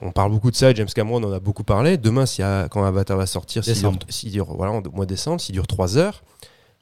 on 0.00 0.10
parle 0.10 0.30
beaucoup 0.32 0.50
de 0.50 0.56
ça, 0.56 0.72
James 0.74 0.88
Cameron 0.94 1.22
en 1.22 1.32
a 1.32 1.38
beaucoup 1.40 1.62
parlé. 1.64 1.96
Demain, 1.98 2.24
a- 2.40 2.68
quand 2.68 2.82
Avatar 2.84 3.16
va 3.16 3.26
sortir, 3.26 3.62
s'il 4.08 4.32
dure- 4.32 4.54
voilà, 4.56 4.72
au 4.72 4.82
mois 4.92 5.04
de 5.06 5.10
décembre, 5.10 5.40
s'il 5.40 5.52
dure 5.54 5.66
3 5.66 5.96
heures, 5.98 6.22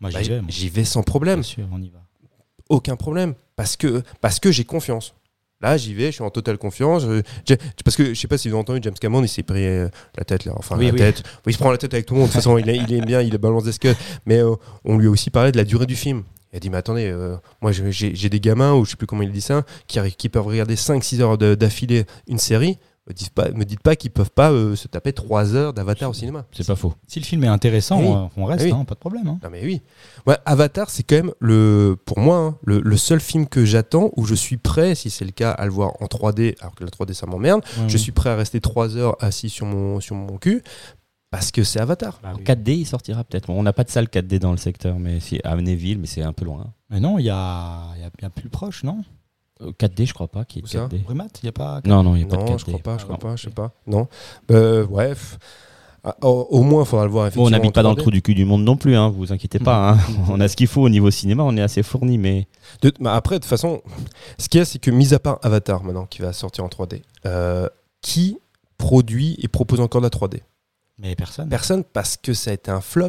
Moi, 0.04 0.12
bah, 0.12 0.22
j'y 0.22 0.28
vais. 0.30 0.36
moi. 0.40 0.46
j'y 0.50 0.68
vais 0.68 0.84
sans 0.84 1.02
problème 1.02 1.40
Bien 1.40 1.42
sûr, 1.48 1.66
on 1.72 1.80
y 1.82 1.88
va. 1.90 1.98
aucun 2.68 2.96
problème 2.96 3.34
parce 3.56 3.76
que 3.76 4.02
parce 4.20 4.38
que 4.40 4.50
j'ai 4.52 4.64
confiance. 4.64 5.14
Là, 5.60 5.76
j'y 5.78 5.94
vais, 5.94 6.06
je 6.06 6.10
suis 6.16 6.22
en 6.22 6.30
totale 6.30 6.58
confiance. 6.58 7.04
Je- 7.48 7.54
parce 7.84 7.96
que 7.96 8.12
je 8.12 8.20
sais 8.20 8.28
pas 8.28 8.36
si 8.36 8.48
vous 8.48 8.54
avez 8.54 8.60
entendu 8.60 8.80
James 8.82 8.94
Cameron, 9.00 9.22
il 9.22 9.28
s'est 9.28 9.42
pris 9.42 9.64
euh, 9.64 9.88
la 10.18 10.24
tête 10.24 10.44
là, 10.44 10.52
enfin 10.56 10.76
Oui, 10.76 10.86
la 10.86 10.92
oui. 10.92 10.98
tête. 10.98 11.22
Oui, 11.46 11.52
il 11.52 11.54
se 11.54 11.58
prend 11.58 11.70
la 11.70 11.78
tête 11.78 11.94
avec 11.94 12.04
tout 12.04 12.12
le 12.14 12.20
monde. 12.20 12.28
De 12.28 12.32
toute 12.32 12.40
façon, 12.42 12.58
il, 12.58 12.68
il 12.68 12.92
aime 12.92 13.04
bien, 13.06 13.22
il 13.22 13.36
balance 13.38 13.64
des 13.64 13.72
scuds. 13.72 13.94
Mais 14.26 14.38
euh, 14.42 14.54
on 14.84 14.98
lui 14.98 15.06
a 15.06 15.10
aussi 15.10 15.30
parlé 15.30 15.52
de 15.52 15.56
la 15.56 15.64
durée 15.64 15.86
du 15.86 15.96
film. 15.96 16.22
Il 16.52 16.56
a 16.56 16.60
dit 16.60 16.68
mais 16.70 16.76
attendez, 16.76 17.06
euh, 17.10 17.36
moi 17.62 17.72
j'ai 17.72 18.28
des 18.28 18.40
gamins 18.40 18.74
ou 18.74 18.84
je 18.84 18.90
sais 18.90 18.96
plus 18.96 19.06
comment 19.06 19.22
il 19.22 19.32
dit 19.32 19.40
ça, 19.40 19.64
qui, 19.86 19.98
qui 20.18 20.28
peuvent 20.28 20.46
regarder 20.46 20.74
5-6 20.76 21.20
heures 21.22 21.38
d'affilée 21.38 22.04
une 22.28 22.38
série. 22.38 22.78
Me 23.06 23.12
dites 23.12 23.30
pas, 23.30 23.50
me 23.50 23.64
dites 23.66 23.80
pas 23.82 23.96
qu'ils 23.96 24.10
peuvent 24.10 24.30
pas 24.30 24.50
euh, 24.50 24.76
se 24.76 24.88
taper 24.88 25.12
3 25.12 25.54
heures 25.54 25.74
d'Avatar 25.74 26.08
au 26.08 26.14
cinéma. 26.14 26.46
C'est 26.52 26.66
pas 26.66 26.74
faux. 26.74 26.94
Si 27.06 27.20
le 27.20 27.24
film 27.26 27.44
est 27.44 27.48
intéressant, 27.48 28.00
Oui. 28.00 28.06
euh, 28.08 28.28
on 28.38 28.46
reste, 28.46 28.64
Oui. 28.64 28.70
hein, 28.72 28.84
pas 28.86 28.94
de 28.94 28.98
problème. 28.98 29.28
hein. 29.28 29.38
Non 29.42 29.50
mais 29.50 29.62
oui. 29.62 29.82
Ouais, 30.26 30.38
Avatar, 30.46 30.88
c'est 30.88 31.02
quand 31.02 31.16
même 31.16 31.32
le, 31.38 31.98
pour 32.06 32.18
moi, 32.18 32.36
hein, 32.38 32.58
le, 32.64 32.80
le 32.80 32.96
seul 32.96 33.20
film 33.20 33.46
que 33.46 33.66
j'attends 33.66 34.10
où 34.16 34.24
je 34.24 34.34
suis 34.34 34.56
prêt, 34.56 34.94
si 34.94 35.10
c'est 35.10 35.26
le 35.26 35.32
cas, 35.32 35.50
à 35.50 35.66
le 35.66 35.70
voir 35.72 35.92
en 36.00 36.06
3D, 36.06 36.54
alors 36.62 36.74
que 36.74 36.82
la 36.84 36.88
3D 36.90 37.12
ça 37.12 37.26
m'emmerde. 37.26 37.62
Ouais, 37.78 37.88
Je 37.90 37.98
suis 37.98 38.12
prêt 38.12 38.30
à 38.30 38.36
rester 38.36 38.62
3 38.62 38.96
heures 38.96 39.16
assis 39.22 39.50
sur 39.50 39.66
mon, 39.66 40.00
sur 40.00 40.14
mon 40.16 40.38
cul 40.38 40.62
parce 41.30 41.50
que 41.50 41.62
c'est 41.62 41.80
Avatar. 41.80 42.20
Bah 42.22 42.30
En 42.32 42.38
oui. 42.38 42.44
4D, 42.44 42.70
il 42.78 42.86
sortira 42.86 43.22
peut-être. 43.24 43.48
Bon, 43.48 43.58
on 43.60 43.64
n'a 43.64 43.72
pas 43.74 43.84
de 43.84 43.90
salle 43.90 44.06
4D 44.06 44.38
dans 44.38 44.52
le 44.52 44.56
secteur, 44.56 44.98
mais 44.98 45.20
si 45.20 45.40
à 45.44 45.50
Amnéville, 45.50 45.98
mais 45.98 46.06
c'est 46.06 46.22
un 46.22 46.32
peu 46.32 46.46
loin. 46.46 46.72
Mais 46.88 47.00
non, 47.00 47.18
il 47.18 47.24
y 47.26 47.30
a, 47.30 47.82
il 47.96 48.00
y 48.02 48.04
a 48.04 48.10
bien 48.16 48.30
plus 48.30 48.48
proche, 48.48 48.82
non? 48.82 49.02
4D, 49.60 50.06
je 50.06 50.14
crois 50.14 50.28
pas 50.28 50.40
Où 50.40 50.58
ait 50.58 50.62
ça 50.66 50.86
4D. 50.86 51.02
Brumat, 51.04 51.26
il 51.42 51.44
n'y 51.46 51.48
a 51.48 51.52
pas. 51.52 51.80
Non, 51.84 52.02
non, 52.02 52.16
il 52.16 52.20
n'y 52.20 52.24
a 52.24 52.28
pas 52.28 52.36
de 52.36 52.42
Non, 52.42 52.56
4D. 52.56 52.58
je 52.58 52.64
crois 52.64 52.78
pas, 52.80 52.98
je 52.98 53.04
crois 53.04 53.14
Non. 53.14 53.18
pas, 53.18 53.36
je 53.36 53.42
sais 53.44 53.50
pas. 53.50 53.72
Non. 53.86 54.08
Euh, 54.50 54.84
bref. 54.86 55.38
Ah, 56.06 56.14
au, 56.22 56.46
au 56.50 56.62
moins, 56.62 56.82
il 56.82 56.86
faudra 56.86 57.06
le 57.06 57.10
voir 57.10 57.22
Bon, 57.24 57.28
effectivement. 57.28 57.46
on 57.46 57.50
n'habite 57.50 57.72
pas 57.74 57.82
dans 57.82 57.90
le 57.90 57.96
3D. 57.96 58.00
trou 58.02 58.10
du 58.10 58.20
cul 58.20 58.34
du 58.34 58.44
monde 58.44 58.62
non 58.62 58.76
plus, 58.76 58.94
hein, 58.94 59.08
vous 59.08 59.32
inquiétez 59.32 59.58
pas. 59.58 59.92
hein. 59.92 59.98
on 60.28 60.38
a 60.40 60.48
ce 60.48 60.56
qu'il 60.56 60.66
faut 60.66 60.82
au 60.82 60.90
niveau 60.90 61.10
cinéma, 61.10 61.44
on 61.44 61.56
est 61.56 61.62
assez 61.62 61.82
fourni, 61.82 62.18
mais 62.18 62.46
De- 62.82 62.92
bah, 63.00 63.14
après, 63.14 63.36
de 63.36 63.40
toute 63.40 63.48
façon, 63.48 63.80
ce 64.38 64.48
qu'il 64.50 64.58
y 64.58 64.60
a, 64.62 64.66
c'est 64.66 64.78
que, 64.78 64.90
mis 64.90 65.14
à 65.14 65.18
part 65.18 65.38
Avatar 65.42 65.82
maintenant, 65.82 66.04
qui 66.04 66.20
va 66.20 66.34
sortir 66.34 66.62
en 66.64 66.68
3D, 66.68 67.00
euh, 67.24 67.68
qui 68.02 68.36
produit 68.76 69.38
et 69.40 69.48
propose 69.48 69.80
encore 69.80 70.02
de 70.02 70.06
la 70.06 70.10
3D 70.10 70.40
Mais 70.98 71.14
personne. 71.14 71.48
Personne 71.48 71.84
parce 71.84 72.18
que 72.18 72.34
ça 72.34 72.50
a 72.50 72.54
été 72.54 72.70
un 72.70 72.82
flop, 72.82 73.08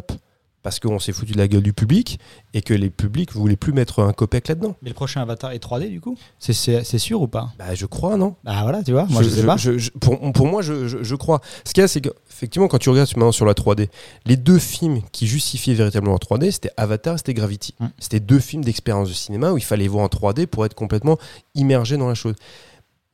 parce 0.66 0.80
qu'on 0.80 0.98
s'est 0.98 1.12
foutu 1.12 1.30
de 1.30 1.38
la 1.38 1.46
gueule 1.46 1.62
du 1.62 1.72
public 1.72 2.18
et 2.52 2.60
que 2.60 2.74
les 2.74 2.90
publics 2.90 3.32
voulaient 3.34 3.54
plus 3.54 3.72
mettre 3.72 4.02
un 4.02 4.12
copec 4.12 4.48
là-dedans. 4.48 4.74
Mais 4.82 4.88
le 4.88 4.96
prochain 4.96 5.22
Avatar 5.22 5.52
est 5.52 5.62
3D 5.62 5.88
du 5.88 6.00
coup 6.00 6.18
C'est- 6.40 6.98
sûr 6.98 7.22
ou 7.22 7.28
pas? 7.28 7.52
Bah, 7.56 7.76
je 7.76 7.86
crois, 7.86 8.16
non 8.16 8.34
Bah 8.42 8.62
voilà, 8.62 8.82
tu 8.82 8.90
vois, 8.90 9.06
moi 9.08 9.22
je, 9.22 9.28
sais 9.28 9.46
pas. 9.46 9.56
je- 9.56 9.90
pour, 10.00 10.18
pour 10.32 10.48
moi, 10.48 10.62
je, 10.62 11.14
crois. 11.14 11.40
Ce 11.64 11.72
qu'il 11.72 11.82
y 11.82 11.84
a, 11.84 11.86
c'est 11.86 12.00
qu'effectivement, 12.00 12.66
quand 12.66 12.78
tu 12.78 12.90
regardes 12.90 13.08
maintenant 13.10 13.30
sur 13.30 13.46
la 13.46 13.54
3D, 13.54 13.90
les 14.24 14.36
deux 14.36 14.58
films 14.58 15.02
qui 15.12 15.28
justifiaient 15.28 15.74
véritablement 15.74 16.16
en 16.16 16.18
3D, 16.18 16.50
c'était 16.50 16.72
Avatar 16.76 17.14
et 17.14 17.18
c'était 17.18 17.34
Gravity. 17.34 17.76
Mm. 17.78 17.86
C'était 18.00 18.18
deux 18.18 18.40
films 18.40 18.64
d'expérience 18.64 19.08
de 19.08 19.14
cinéma 19.14 19.52
où 19.52 19.58
il 19.58 19.64
fallait 19.64 19.86
voir 19.86 20.02
en 20.02 20.08
3D 20.08 20.48
pour 20.48 20.66
être 20.66 20.74
complètement 20.74 21.16
immergé 21.54 21.96
dans 21.96 22.08
la 22.08 22.14
chose. 22.14 22.34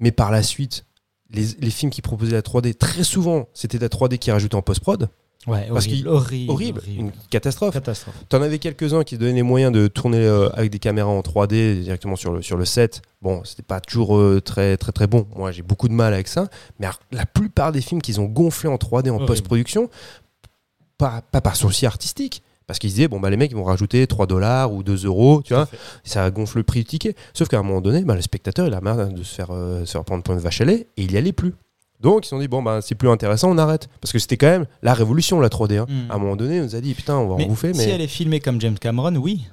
Mais 0.01 0.11
par 0.11 0.31
la 0.31 0.43
suite, 0.43 0.87
les, 1.29 1.49
les 1.61 1.71
films 1.71 1.91
qui 1.91 2.01
proposaient 2.01 2.33
la 2.33 2.41
3D, 2.41 2.73
très 2.73 3.05
souvent, 3.05 3.51
c'était 3.53 3.79
la 3.79 3.89
3D 3.91 4.17
qui 4.17 4.31
rajoutait 4.31 4.55
en 4.55 4.63
post-prod. 4.63 5.11
Ouais, 5.49 5.67
Parce 5.73 5.87
horrible, 5.87 6.09
horrible, 6.09 6.51
Horrible, 6.53 6.83
une 6.87 7.11
catastrophe. 7.31 7.75
Catastrophe. 7.75 8.15
T'en 8.29 8.43
avais 8.43 8.61
quelques-uns 8.61 9.03
qui 9.03 9.19
donnaient 9.19 9.33
les 9.33 9.43
moyens 9.43 9.73
de 9.73 9.89
tourner 9.89 10.19
euh, 10.19 10.49
avec 10.51 10.71
des 10.71 10.79
caméras 10.79 11.11
en 11.11 11.21
3D 11.21 11.83
directement 11.83 12.15
sur 12.15 12.33
le, 12.33 12.43
sur 12.43 12.57
le 12.57 12.65
set. 12.65 13.03
Bon, 13.23 13.43
c'était 13.45 13.65
pas 13.65 13.81
toujours 13.81 14.17
euh, 14.17 14.41
très 14.41 14.77
très 14.77 14.93
très 14.93 15.09
bon. 15.09 15.27
Moi, 15.35 15.51
j'ai 15.51 15.63
beaucoup 15.63 15.89
de 15.89 15.95
mal 15.95 16.15
avec 16.15 16.29
ça. 16.29 16.49
Mais 16.79 16.87
alors, 16.87 17.01
la 17.11 17.27
plupart 17.27 17.73
des 17.73 17.81
films 17.81 18.01
qu'ils 18.01 18.21
ont 18.21 18.27
gonflés 18.27 18.69
en 18.69 18.77
3D 18.77 19.11
en 19.11 19.27
post-production, 19.27 19.91
pas, 20.97 21.23
pas 21.33 21.41
par 21.41 21.57
souci 21.57 21.87
artistique. 21.87 22.43
Parce 22.69 22.79
qu'ils 22.79 22.91
disaient, 22.91 23.09
bon, 23.09 23.19
bah, 23.19 23.29
les 23.29 23.37
mecs, 23.37 23.51
ils 23.51 23.57
vont 23.57 23.65
rajouter 23.65 24.07
3 24.07 24.27
dollars 24.29 24.73
ou 24.73 24.85
2 24.85 25.05
euros, 25.07 25.43
tu 25.45 25.53
vois, 25.53 25.69
ça 26.05 26.31
gonfle 26.31 26.59
le 26.59 26.63
prix 26.63 26.79
du 26.81 26.85
ticket. 26.87 27.17
Sauf 27.35 27.49
qu'à 27.49 27.59
un 27.59 27.63
moment 27.65 27.81
donné, 27.81 28.03
bah, 28.05 28.15
le 28.15 28.23
spectateur, 28.23 28.69
il 28.69 28.73
a 28.73 28.81
marre 28.81 29.09
de 29.09 29.23
se 29.25 29.35
faire, 29.35 29.49
euh, 29.51 29.85
se 29.85 29.91
faire 29.93 30.05
prendre 30.05 30.23
pour 30.23 30.33
une 30.35 30.41
vache 30.41 30.61
à 30.61 30.65
lait 30.65 30.87
et 30.97 31.03
il 31.03 31.11
y 31.13 31.17
allait 31.17 31.33
plus. 31.33 31.55
Donc, 32.03 32.25
ils 32.25 32.27
se 32.27 32.31
sont 32.31 32.39
dit, 32.41 32.49
bon, 32.49 32.63
bah, 32.63 32.81
c'est 32.83 32.95
plus 32.97 33.09
intéressant, 33.09 33.51
on 33.51 33.59
arrête. 33.59 33.89
Parce 34.01 34.13
que 34.13 34.19
c'était 34.19 34.37
quand 34.37 34.49
même 34.49 34.67
la 34.83 34.93
révolution, 34.93 35.41
la 35.41 35.49
3D. 35.49 35.79
hein. 35.79 35.87
Mm. 35.89 36.11
À 36.11 36.15
un 36.15 36.19
moment 36.19 36.37
donné, 36.37 36.61
on 36.61 36.65
nous 36.65 36.75
a 36.77 36.81
dit, 36.81 36.95
putain, 36.95 37.17
on 37.17 37.29
va 37.29 37.37
Mais 37.37 37.45
en 37.45 37.49
bouffer, 37.49 37.73
si 37.73 37.79
mais. 37.87 37.89
elle 37.91 38.01
est 38.01 38.07
filmée 38.09 38.41
comme 38.41 38.61
James 38.61 38.79
Cameron, 38.79 39.15
oui. 39.17 39.47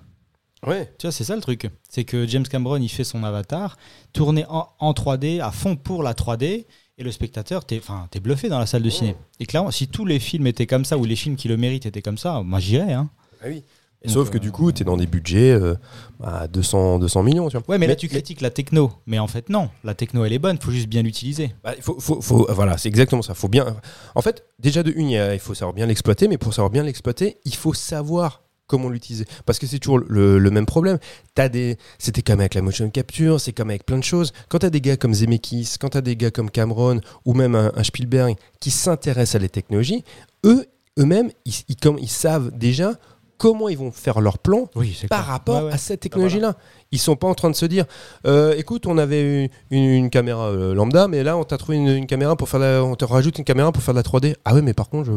Ouais. 0.68 0.92
Tu 0.98 1.06
vois, 1.08 1.12
c'est 1.12 1.24
ça 1.24 1.36
le 1.36 1.42
truc. 1.42 1.70
C'est 1.90 2.04
que 2.04 2.28
James 2.28 2.44
Cameron, 2.48 2.78
il 2.78 2.90
fait 2.90 3.04
son 3.06 3.24
avatar, 3.24 3.78
tourné 4.12 4.46
en, 4.50 4.68
en 4.80 4.92
3D, 4.92 5.42
à 5.42 5.52
fond 5.52 5.76
pour 5.78 6.04
la 6.04 6.14
3D, 6.14 6.66
et 6.98 7.04
le 7.04 7.12
spectateur, 7.12 7.64
t'es 7.66 7.80
bluffé 8.22 8.50
dans 8.50 8.60
la 8.60 8.66
salle 8.66 8.82
de 8.84 8.90
ciné. 8.90 9.16
Et 9.40 9.46
clairement, 9.46 9.72
si 9.72 9.88
tous 9.88 10.04
les 10.06 10.20
films 10.20 10.48
étaient 10.48 10.68
comme 10.68 10.84
ça, 10.84 10.98
ou 10.98 11.06
les 11.06 11.16
films 11.16 11.38
qui 11.38 11.48
le 11.48 11.56
méritent 11.56 11.86
étaient 11.86 12.02
comme 12.02 12.18
ça, 12.18 12.42
moi 12.44 12.60
j'irais. 12.60 12.92
Hein. 12.92 13.10
Ah 13.42 13.46
oui. 13.48 13.64
Donc, 14.06 14.14
Sauf 14.14 14.30
que 14.30 14.38
euh, 14.38 14.40
du 14.40 14.52
coup, 14.52 14.72
tu 14.72 14.82
es 14.82 14.86
dans 14.86 14.96
des 14.96 15.08
budgets 15.08 15.52
euh, 15.52 15.76
à 16.24 16.48
200, 16.48 17.00
200 17.00 17.22
millions. 17.24 17.50
Tu 17.50 17.58
vois. 17.58 17.66
Ouais, 17.68 17.78
mais, 17.78 17.86
là 17.88 17.96
tu 17.98 18.08
critiques 18.08 18.40
la 18.40 18.50
techno. 18.50 18.92
Mais 19.06 19.20
en 19.20 19.28
fait, 19.28 19.50
non. 19.50 19.70
La 19.84 19.94
techno, 19.94 20.24
elle 20.24 20.32
est 20.32 20.40
bonne, 20.40 20.58
faut 20.58 20.72
juste 20.72 20.88
bien 20.88 21.02
l'utiliser. 21.02 21.54
bah, 21.64 21.74
il 21.76 21.84
faut, 21.84 22.00
faut- 22.00 22.22
faut- 22.22 22.48
voilà, 22.50 22.78
c'est 22.78 22.88
exactement 22.88 23.22
ça. 23.22 23.34
Faut 23.34 23.50
bien. 23.50 23.76
En 24.16 24.22
fait, 24.22 24.46
déjà 24.58 24.84
de 24.84 24.94
une, 24.96 25.10
il 25.10 25.30
il 25.34 25.40
faut 25.40 25.54
savoir 25.54 25.74
bien 25.74 25.86
l'exploiter, 25.86 26.28
mais 26.30 26.38
pour 26.38 26.54
savoir 26.54 26.70
bien 26.70 26.84
l'exploiter, 26.84 27.38
il 27.44 27.56
faut 27.56 27.74
savoir 27.74 28.44
comment 28.68 28.88
l'utiliser. 28.88 29.26
Parce 29.46 29.60
que 29.60 29.68
c'est 29.68 29.80
toujours 29.80 30.00
le, 30.08 30.38
le 30.40 30.52
même 30.52 30.66
problème. 30.68 30.98
T'as 31.36 31.50
des, 31.50 31.78
c'était 31.98 32.22
comme 32.22 32.40
avec 32.40 32.54
la 32.54 32.62
motion 32.62 32.90
capture, 32.92 33.42
c'est 33.42 33.52
comme 33.52 33.70
avec 33.72 33.86
plein 33.86 33.98
de 33.98 34.04
choses. 34.04 34.32
Quand 34.48 34.60
tu 34.60 34.66
as 34.68 34.70
des 34.70 34.80
gars 34.80 34.96
comme 34.96 35.14
Zemeckis, 35.14 35.74
quand 35.80 35.90
tu 35.90 35.98
as 35.98 36.02
des 36.02 36.16
gars 36.16 36.32
comme 36.32 36.52
Cameron 36.52 37.02
ou 37.26 37.34
même 37.34 37.56
un, 37.56 37.72
un 37.76 37.84
Spielberg 37.84 38.36
qui 38.62 38.70
s'intéressent 38.72 39.36
à 39.36 39.40
les 39.40 39.50
technologies, 39.50 40.04
eux, 40.46 40.66
eux-mêmes, 41.00 41.32
ils, 41.46 41.54
ils, 41.68 41.76
comme, 41.76 41.98
ils 42.00 42.08
savent 42.10 42.52
déjà 42.56 42.94
comment 43.40 43.68
ils 43.70 43.78
vont 43.78 43.92
faire 43.92 44.22
leur 44.22 44.38
plan 44.38 44.70
Oui, 44.76 44.96
par 45.10 45.26
rapport 45.26 45.64
Ouais, 45.64 45.68
ouais. 45.70 45.74
à 45.74 45.78
cette 45.80 46.02
technologie-là. 46.02 46.56
Ils 46.92 47.00
sont 47.00 47.16
pas 47.16 47.28
en 47.28 47.34
train 47.34 47.50
de 47.50 47.56
se 47.56 47.66
dire, 47.66 47.86
euh, 48.28 48.54
écoute, 48.58 48.86
on 48.86 48.98
avait 49.00 49.46
une, 49.46 49.50
une- 49.72 49.90
une 49.90 50.10
caméra 50.12 50.50
euh, 50.50 50.76
lambda, 50.76 51.08
mais 51.08 51.24
là, 51.24 51.36
on 51.38 51.44
t'a 51.44 51.58
trouvé 51.58 51.78
une, 51.78 51.88
une 51.88 52.06
caméra 52.08 52.36
pour 52.36 52.48
faire, 52.50 52.60
la- 52.60 52.84
on 52.84 52.96
te 52.96 53.06
rajoute 53.06 53.40
une 53.40 53.44
caméra 53.46 53.72
pour 53.72 53.82
faire 53.82 53.96
de 53.96 54.00
la 54.00 54.04
3D. 54.04 54.36
Ah 54.46 54.54
ouais, 54.54 54.62
mais 54.62 54.74
par 54.76 54.90
contre, 54.90 55.10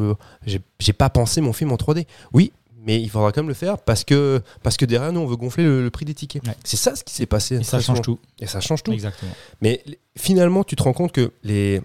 je 0.47 0.59
j'ai- 0.81 0.93
pas 0.95 1.11
pensé 1.11 1.41
mon 1.43 1.53
film 1.53 1.73
en 1.73 1.77
3D. 1.77 2.07
Oui, 2.33 2.53
mais 2.85 3.01
il 3.01 3.09
faudra 3.11 3.31
quand 3.33 3.43
même 3.43 3.49
le 3.49 3.55
faire 3.55 3.79
parce 3.79 4.03
que 4.05 4.41
parce 4.63 4.77
que 4.77 4.85
derrière 4.85 5.13
nous, 5.13 5.21
on 5.21 5.27
veut 5.27 5.37
gonfler 5.37 5.65
le, 5.65 5.83
le 5.83 5.91
prix 5.91 6.05
des 6.05 6.15
tickets. 6.15 6.45
Ouais. 6.47 6.55
C'est 6.65 6.77
ça 6.77 6.97
ce 6.97 7.05
qui 7.05 7.15
s'est 7.15 7.27
passé. 7.27 7.57
Et 7.57 7.63
ça 7.65 7.79
change 7.79 7.99
souvent. 7.99 8.01
tout. 8.03 8.19
Et 8.41 8.47
ça 8.47 8.61
change 8.61 8.83
tout. 8.83 8.93
Exactement. 8.93 9.31
Mais 9.61 9.83
finalement, 10.19 10.65
tu 10.65 10.75
te 10.77 10.83
rends 10.83 10.93
compte 10.93 11.13
que 11.13 11.33
les 11.43 11.81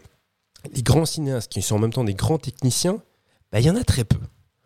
les 0.73 0.81
grands 0.81 1.05
cinéastes 1.05 1.51
qui 1.51 1.61
sont 1.61 1.76
en 1.76 1.80
même 1.80 1.93
temps 1.93 2.03
des 2.03 2.15
grands 2.15 2.39
techniciens, 2.39 2.99
bah, 3.51 3.59
il 3.59 3.65
y 3.65 3.69
en 3.69 3.76
a 3.76 3.84
très 3.84 4.03
peu. 4.03 4.18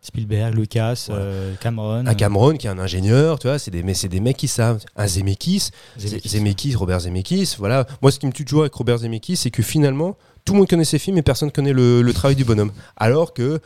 Spielberg, 0.04 0.54
Lucas, 0.54 1.06
Ouais. 1.08 1.14
euh, 1.16 1.54
Cameron. 1.60 2.04
Un 2.06 2.14
Cameron 2.14 2.56
qui 2.56 2.66
est 2.66 2.70
un 2.70 2.78
ingénieur, 2.80 3.38
tu 3.38 3.46
vois, 3.46 3.58
c'est 3.60 3.70
des, 3.70 3.82
mais 3.84 3.94
c'est 3.94 4.08
des 4.08 4.18
mecs 4.20 4.36
qui 4.36 4.48
savent. 4.48 4.80
Un 4.96 5.06
Zemeckis, 5.06 5.70
Zemeckis. 5.98 6.28
Zemeckis, 6.28 6.74
Robert 6.74 7.00
Zemeckis, 7.00 7.54
voilà. 7.58 7.86
Moi, 8.02 8.10
ce 8.10 8.18
qui 8.18 8.26
me 8.26 8.32
tue 8.32 8.44
toujours 8.44 8.62
avec 8.62 8.74
Robert 8.74 8.98
Zemeckis, 8.98 9.36
c'est 9.36 9.50
que 9.52 9.62
finalement, 9.62 10.16
tout 10.44 10.54
le 10.54 10.58
monde 10.58 10.68
connaît 10.68 10.84
ses 10.84 10.98
films 10.98 11.18
et 11.18 11.22
personne 11.22 11.52
connaît 11.52 11.72
le, 11.72 12.02
le 12.02 12.12
travail 12.12 12.34
du 12.34 12.44
bonhomme. 12.44 12.72
Alors 12.96 13.32
que 13.32 13.60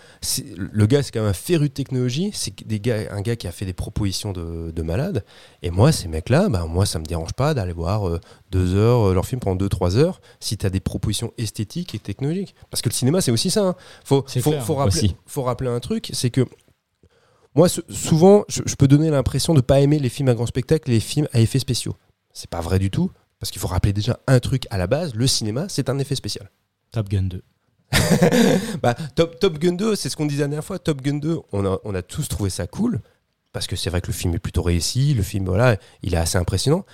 le 0.57 0.87
gars, 0.87 1.03
c'est 1.03 1.11
quand 1.11 1.21
même 1.21 1.31
un 1.31 1.33
féru 1.33 1.69
de 1.69 1.75
technologie. 1.75 2.31
C'est 2.35 2.53
un 3.11 3.21
gars 3.23 3.37
qui 3.37 3.47
a 3.49 3.53
fait 3.53 3.65
des 3.65 3.73
propositions 3.73 4.33
de, 4.33 4.71
de 4.71 4.83
malade. 4.83 5.25
Et 5.63 5.71
moi, 5.71 5.91
ces 5.93 6.07
mecs-là, 6.09 6.49
bah, 6.49 6.67
moi, 6.69 6.85
ça 6.85 6.99
me 6.99 7.05
dérange 7.05 7.33
pas 7.33 7.55
d'aller 7.55 7.73
voir 7.73 8.07
euh, 8.07 8.21
deux 8.51 8.75
heures, 8.75 9.09
euh, 9.09 9.15
leur 9.15 9.25
film 9.27 9.41
pendant 9.41 9.57
deux, 9.57 9.69
trois 9.71 9.97
heures, 9.97 10.21
si 10.39 10.59
tu 10.59 10.67
as 10.67 10.71
des 10.71 10.81
propositions 10.81 11.33
esthétiques 11.39 11.95
et 11.95 11.99
technologiques. 11.99 12.55
Parce 12.71 12.83
que 12.83 12.89
le 12.91 12.95
cinéma, 12.95 13.21
c'est 13.23 13.31
aussi 13.31 13.51
ça. 13.51 13.69
hein. 13.69 13.75
Faut, 14.05 14.25
C'est 14.27 14.41
faut, 14.41 14.51
clair, 14.51 14.65
faut 14.65 14.75
rappeler, 14.75 14.99
aussi. 14.99 15.17
faut 15.27 15.43
rappeler 15.45 15.71
un 15.71 15.81
truc, 15.81 16.11
c'est 16.13 16.31
que 16.31 16.47
moi, 17.55 17.69
sou- 17.71 17.83
souvent, 17.89 18.45
je, 18.49 18.61
je 18.67 18.75
peux 18.75 18.87
donner 18.87 19.11
l'impression 19.11 19.55
de 19.55 19.63
pas 19.63 19.81
aimer 19.81 19.99
les 19.99 20.11
films 20.11 20.29
à 20.29 20.35
grand 20.35 20.47
spectacle, 20.47 20.91
les 20.91 21.01
films 21.01 21.29
à 21.33 21.41
effets 21.41 21.59
spéciaux. 21.59 21.97
C'est 22.35 22.51
pas 22.51 22.61
vrai 22.61 22.79
du 22.79 22.91
tout, 22.91 23.11
parce 23.41 23.51
qu'il 23.51 23.61
faut 23.63 23.69
rappeler 23.69 23.95
déjà 23.95 24.21
un 24.27 24.41
truc 24.41 24.67
à 24.69 24.77
la 24.77 24.87
base, 24.87 25.15
le 25.15 25.27
cinéma, 25.27 25.67
c'est 25.71 25.89
un 25.89 25.99
effet 25.99 26.15
spécial. 26.17 26.51
Top 26.97 27.11
Gun 27.11 27.25
2. 27.25 27.43
Bah, 28.83 28.95
Top, 29.15 29.39
Top 29.39 29.59
Gun 29.59 29.73
2, 29.73 29.97
c'est 29.97 30.09
ce 30.09 30.17
qu'on 30.17 30.25
disait 30.25 30.43
la 30.45 30.49
dernière 30.49 30.65
fois, 30.65 30.79
Top 30.79 31.03
Gun 31.03 31.19
2, 31.19 31.39
on 31.53 31.67
a, 31.67 31.79
on 31.85 31.95
a 31.95 32.01
tous 32.01 32.27
trouvé 32.27 32.49
ça 32.49 32.67
cool, 32.67 33.01
parce 33.53 33.67
que 33.67 33.77
c'est 33.77 33.91
vrai 33.91 34.01
que 34.01 34.07
le 34.07 34.15
film 34.15 34.35
est 34.35 34.39
plutôt 34.39 34.63
réussi, 34.63 35.13
le 35.13 35.23
film, 35.23 35.45
voilà, 35.45 35.77
il 36.03 36.15
est 36.15 36.17
assez 36.17 36.39
impressionnant. 36.39 36.87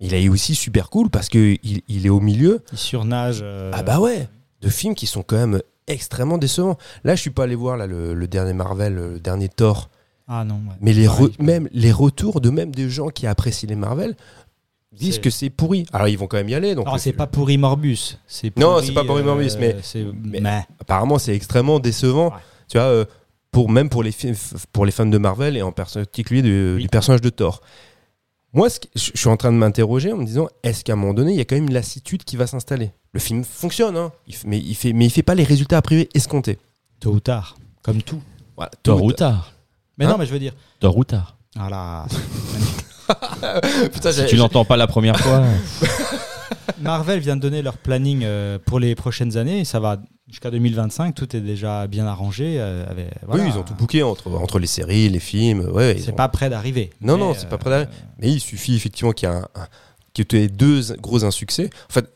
Il 0.00 0.14
est 0.14 0.28
aussi 0.28 0.56
super 0.56 0.90
cool 0.90 1.10
parce 1.10 1.28
qu'il 1.28 1.58
il 1.62 2.06
est 2.06 2.10
au 2.10 2.18
milieu 2.20 2.62
Il 2.72 2.76
surnage. 2.78 3.38
euh, 3.42 3.70
ah 3.72 3.82
bah 3.84 3.98
ouais 4.00 4.28
De 4.62 4.68
films 4.68 4.94
qui 4.96 5.06
sont 5.06 5.22
quand 5.22 5.36
même 5.36 5.62
extrêmement 5.86 6.36
décevants. 6.38 6.76
Là, 7.04 7.14
je 7.14 7.20
suis 7.22 7.30
pas 7.30 7.44
allé 7.44 7.54
voir 7.54 7.76
là, 7.78 7.86
le, 7.86 8.12
le 8.14 8.28
dernier 8.28 8.52
Marvel, 8.52 8.94
le 8.94 9.20
dernier 9.20 9.48
Thor. 9.48 9.88
Ah 10.28 10.44
non. 10.44 10.56
ouais. 10.56 10.74
Mais 10.80 10.92
les 10.92 11.08
même 11.38 11.68
les 11.72 11.92
retours 11.92 12.40
de 12.42 12.50
même 12.50 12.74
des 12.74 12.90
gens 12.90 13.08
qui 13.08 13.26
apprécient 13.28 13.68
les 13.68 13.76
Marvel 13.76 14.16
disent 14.96 15.18
que 15.18 15.30
c'est 15.30 15.50
pourri. 15.50 15.86
Alors 15.92 16.08
ils 16.08 16.16
vont 16.18 16.26
quand 16.26 16.36
même 16.38 16.48
y 16.48 16.54
aller. 16.54 16.74
Donc 16.74 16.90
le 16.92 16.98
c'est 16.98 17.12
pas 17.12 17.26
pourri 17.26 17.58
Morbus. 17.58 18.18
C'est 18.26 18.56
Non, 18.58 18.78
c'est 18.82 18.92
pas 18.92 19.04
pourri 19.04 19.22
Morbus, 19.22 19.52
euh, 19.54 19.56
mais- 19.60 19.76
c'est 19.82 20.04
mais- 20.22 20.40
mais- 20.40 20.66
apparemment 20.80 21.18
c'est 21.18 21.34
extrêmement 21.34 21.78
décevant. 21.78 22.28
Ouais. 22.28 22.40
Tu 22.68 22.78
vois, 22.78 22.86
euh, 22.86 23.04
pour 23.50 23.70
même 23.70 23.88
pour 23.88 24.02
les 24.02 24.12
pour 24.72 24.84
les 24.86 24.92
fans 24.92 25.06
de 25.06 25.18
Marvel 25.18 25.56
et 25.56 25.62
en 25.62 25.72
particulier 25.72 26.42
du, 26.42 26.74
Oui. 26.76 26.82
du 26.82 26.88
personnage 26.88 27.20
de 27.20 27.30
Thor. 27.30 27.60
Moi, 28.52 28.70
ce 28.70 28.78
je 28.94 29.10
suis 29.14 29.28
en 29.28 29.36
train 29.36 29.52
de 29.52 29.58
m'interroger 29.58 30.12
en 30.12 30.16
me 30.16 30.24
disant, 30.24 30.48
est-ce 30.62 30.82
qu'à 30.82 30.94
un 30.94 30.96
moment 30.96 31.12
donné, 31.12 31.32
il 31.32 31.36
y 31.36 31.40
a 31.40 31.44
quand 31.44 31.56
même 31.56 31.66
une 31.66 31.74
lassitude 31.74 32.24
qui 32.24 32.36
va 32.36 32.46
s'installer? 32.46 32.90
Le 33.12 33.20
film 33.20 33.44
fonctionne, 33.44 33.96
hein, 33.98 34.12
il 34.26 34.34
mais 34.46 34.58
il 34.58 34.74
fait, 34.74 34.92
mais 34.94 35.04
il 35.06 35.10
fait 35.10 35.22
pas 35.22 35.34
les 35.34 35.44
résultats 35.44 35.76
à 35.78 35.82
priori 35.82 36.08
escomptés. 36.14 36.58
tôt 37.00 37.12
ou 37.12 37.20
tard, 37.20 37.56
comme 37.82 38.00
tout. 38.02 38.22
Voilà, 38.56 38.70
tout- 38.82 38.92
ou 38.92 39.12
tard. 39.12 39.52
Mais 39.98 40.06
Hein 40.06 40.10
non, 40.12 40.18
mais 40.18 40.24
je 40.26 40.32
veux 40.32 40.38
dire. 40.38 40.54
Tard 40.80 40.96
ou 40.96 41.04
tard. 41.04 41.36
Voilà. 41.54 42.06
Putain, 43.92 44.12
Si 44.12 44.26
tu 44.26 44.36
l'entends 44.36 44.64
pas 44.64 44.76
la 44.76 44.86
première 44.86 45.18
fois. 45.18 45.42
Marvel 46.80 47.20
vient 47.20 47.36
de 47.36 47.40
donner 47.40 47.62
leur 47.62 47.78
planning 47.78 48.22
euh, 48.24 48.58
pour 48.64 48.78
les 48.80 48.94
prochaines 48.94 49.36
années. 49.36 49.64
Ça 49.64 49.80
va 49.80 49.98
jusqu'à 50.28 50.50
2025. 50.50 51.14
Tout 51.14 51.34
est 51.36 51.40
déjà 51.40 51.86
bien 51.86 52.06
arrangé. 52.06 52.56
euh, 52.58 52.84
avec- 52.90 53.10
voilà. 53.26 53.44
Oui, 53.44 53.50
ils 53.54 53.58
ont 53.58 53.62
tout 53.62 53.74
booké 53.74 54.02
entre, 54.02 54.30
entre 54.32 54.58
les 54.58 54.66
séries, 54.66 55.08
les 55.08 55.20
films. 55.20 55.60
Ouais, 55.72 55.94
ils 55.96 56.02
C'est 56.02 56.12
ont- 56.12 56.16
pas 56.16 56.28
près 56.28 56.50
d'arriver. 56.50 56.90
Non, 57.00 57.16
non, 57.16 57.34
c'est 57.34 57.48
pas 57.48 57.54
euh, 57.54 57.58
près 57.58 57.70
d'arriver. 57.70 57.90
Mais 58.18 58.30
il 58.32 58.40
suffit 58.40 58.74
effectivement 58.76 59.12
qu'il 59.12 59.28
y 59.28 59.32
ait 59.32 59.34
un, 59.34 59.48
un- 59.54 59.66
qu'il 60.12 60.26
y 60.38 60.42
ait 60.42 60.48
deux 60.48 60.94
gros 61.00 61.24
insuccès. 61.24 61.70
En 61.88 61.92
fait, 61.92 62.06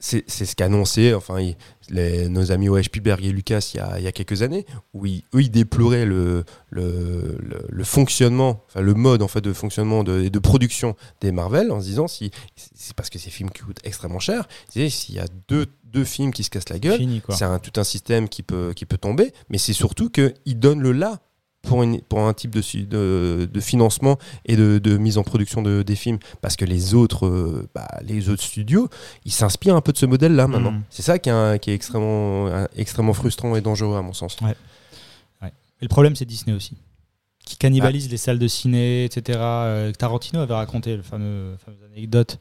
c'est 0.00 0.24
ce 0.30 0.56
qu'a 0.56 0.64
annoncé 0.64 1.12
enfin, 1.14 1.40
il- 1.40 1.56
les- 1.90 2.28
nos 2.28 2.52
amis 2.52 2.68
O.H. 2.68 2.84
Spielberg 2.84 3.24
et 3.24 3.32
Lucas 3.32 3.70
il 3.74 3.76
y 3.78 3.80
a, 3.80 3.98
il 3.98 4.04
y 4.04 4.06
a 4.06 4.12
quelques 4.12 4.42
années, 4.42 4.64
où 4.94 5.06
ils, 5.06 5.22
eux, 5.34 5.42
ils 5.42 5.50
déploraient 5.50 6.06
le, 6.06 6.44
le, 6.70 7.36
le- 7.40 7.66
le 7.68 7.84
fonctionnement, 7.84 8.64
enfin, 8.68 8.80
le 8.80 8.94
mode 8.94 9.22
en 9.22 9.28
fait, 9.28 9.40
de 9.40 9.52
fonctionnement 9.52 10.02
de, 10.04 10.22
et 10.22 10.30
de 10.30 10.38
production 10.38 10.96
des 11.20 11.32
Marvel, 11.32 11.70
en 11.70 11.80
se 11.80 11.86
disant 11.86 12.08
si 12.08 12.30
c'est 12.56 12.94
parce 12.94 13.10
que 13.10 13.18
ces 13.18 13.30
films 13.30 13.50
qui 13.50 13.62
coûtent 13.62 13.80
extrêmement 13.84 14.20
cher. 14.20 14.48
S'il 14.70 15.14
y 15.14 15.18
a 15.18 15.26
deux, 15.48 15.66
deux 15.84 16.04
films 16.04 16.32
qui 16.32 16.44
se 16.44 16.50
cassent 16.50 16.68
la 16.70 16.78
gueule, 16.78 16.98
c'est 17.36 17.44
un, 17.44 17.58
tout 17.58 17.78
un 17.80 17.84
système 17.84 18.28
qui 18.28 18.42
peut, 18.42 18.72
qui 18.74 18.86
peut 18.86 18.98
tomber, 18.98 19.32
mais 19.48 19.58
c'est 19.58 19.72
surtout 19.72 20.08
qu'il 20.10 20.58
donne 20.58 20.80
le 20.80 20.92
là 20.92 21.20
pour, 21.62 21.82
une- 21.82 22.00
pour 22.00 22.20
un 22.20 22.32
type 22.32 22.50
de, 22.50 22.62
de, 22.84 23.48
de 23.52 23.60
financement 23.60 24.18
et 24.46 24.56
de, 24.56 24.78
de 24.78 24.96
mise 24.96 25.18
en 25.18 25.22
production 25.22 25.62
de, 25.62 25.82
des 25.82 25.96
films. 25.96 26.18
Parce 26.40 26.56
que 26.56 26.64
les 26.64 26.94
autres, 26.94 27.26
euh, 27.26 27.68
bah, 27.74 27.88
les 28.02 28.28
autres 28.28 28.42
studios, 28.42 28.88
ils 29.24 29.32
s'inspirent 29.32 29.76
un 29.76 29.80
peu 29.80 29.92
de 29.92 29.98
ce 29.98 30.06
modèle-là 30.06 30.46
maintenant. 30.48 30.72
Mhm. 30.72 30.82
C'est 30.90 31.02
ça 31.02 31.18
qui 31.18 31.28
est, 31.28 31.32
un- 31.32 31.58
qui 31.58 31.70
est 31.70 31.74
extrêmement, 31.74 32.46
un- 32.48 32.68
extrêmement 32.76 33.12
frustrant 33.14 33.54
et 33.56 33.60
dangereux 33.60 33.96
à 33.96 34.02
mon 34.02 34.12
sens. 34.12 34.36
Et 35.82 35.84
le 35.84 35.88
problème, 35.88 36.14
c'est 36.14 36.26
Disney 36.26 36.54
aussi. 36.54 36.76
Qui 37.42 37.56
cannibalise 37.56 38.10
les 38.10 38.18
salles 38.18 38.38
de 38.38 38.46
ciné, 38.48 39.04
etc. 39.06 39.38
Euh, 39.40 39.92
Tarantino 39.92 40.40
avait 40.42 40.52
raconté 40.52 40.94
le 40.94 41.02
fameux, 41.02 41.56
fameuse 41.64 41.80
anecdote 41.90 42.38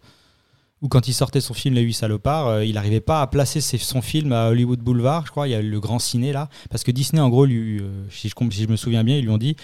où 0.82 0.88
quand 0.88 1.08
il 1.08 1.14
sortait 1.14 1.42
son 1.42 1.54
film 1.54 1.76
Les 1.76 1.82
Huit 1.82 1.94
Salopards, 1.94 2.48
euh, 2.48 2.66
il 2.66 2.76
n'arrivait 2.76 3.02
pas 3.02 3.22
à 3.22 3.28
placer 3.28 3.60
ses- 3.62 3.78
son 3.78 4.02
film 4.02 4.32
à 4.32 4.50
Hollywood 4.50 4.80
Boulevard, 4.80 5.26
je 5.26 5.32
crois, 5.32 5.48
il 5.48 5.52
y 5.52 5.56
a 5.56 5.62
le 5.62 5.80
grand 5.80 6.00
ciné 6.00 6.32
là, 6.32 6.48
parce 6.70 6.84
que 6.84 6.92
Disney, 6.92 7.22
en 7.22 7.30
gros, 7.30 7.46
lui, 7.46 7.80
euh, 7.82 7.90
si, 8.10 8.30
je, 8.30 8.36
comp- 8.36 8.54
si 8.54 8.64
je 8.64 8.70
me 8.70 8.76
souviens 8.78 9.04
bien, 9.04 9.18
ils 9.18 9.24
lui 9.24 9.30
ont 9.30 9.38
dit 9.38 9.56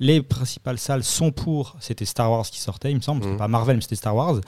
les 0.00 0.20
principales 0.22 0.78
salles 0.78 1.04
sont 1.04 1.30
pour, 1.30 1.76
c'était 1.78 2.04
Star 2.04 2.28
Wars 2.30 2.44
qui 2.44 2.58
sortait, 2.58 2.90
il 2.90 2.96
me 2.96 3.00
semble, 3.00 3.24
Mhm. 3.24 3.36
pas 3.36 3.46
Marvel, 3.46 3.76
mais 3.76 3.82
c'était 3.82 3.94
Star 3.94 4.16
Wars, 4.16 4.38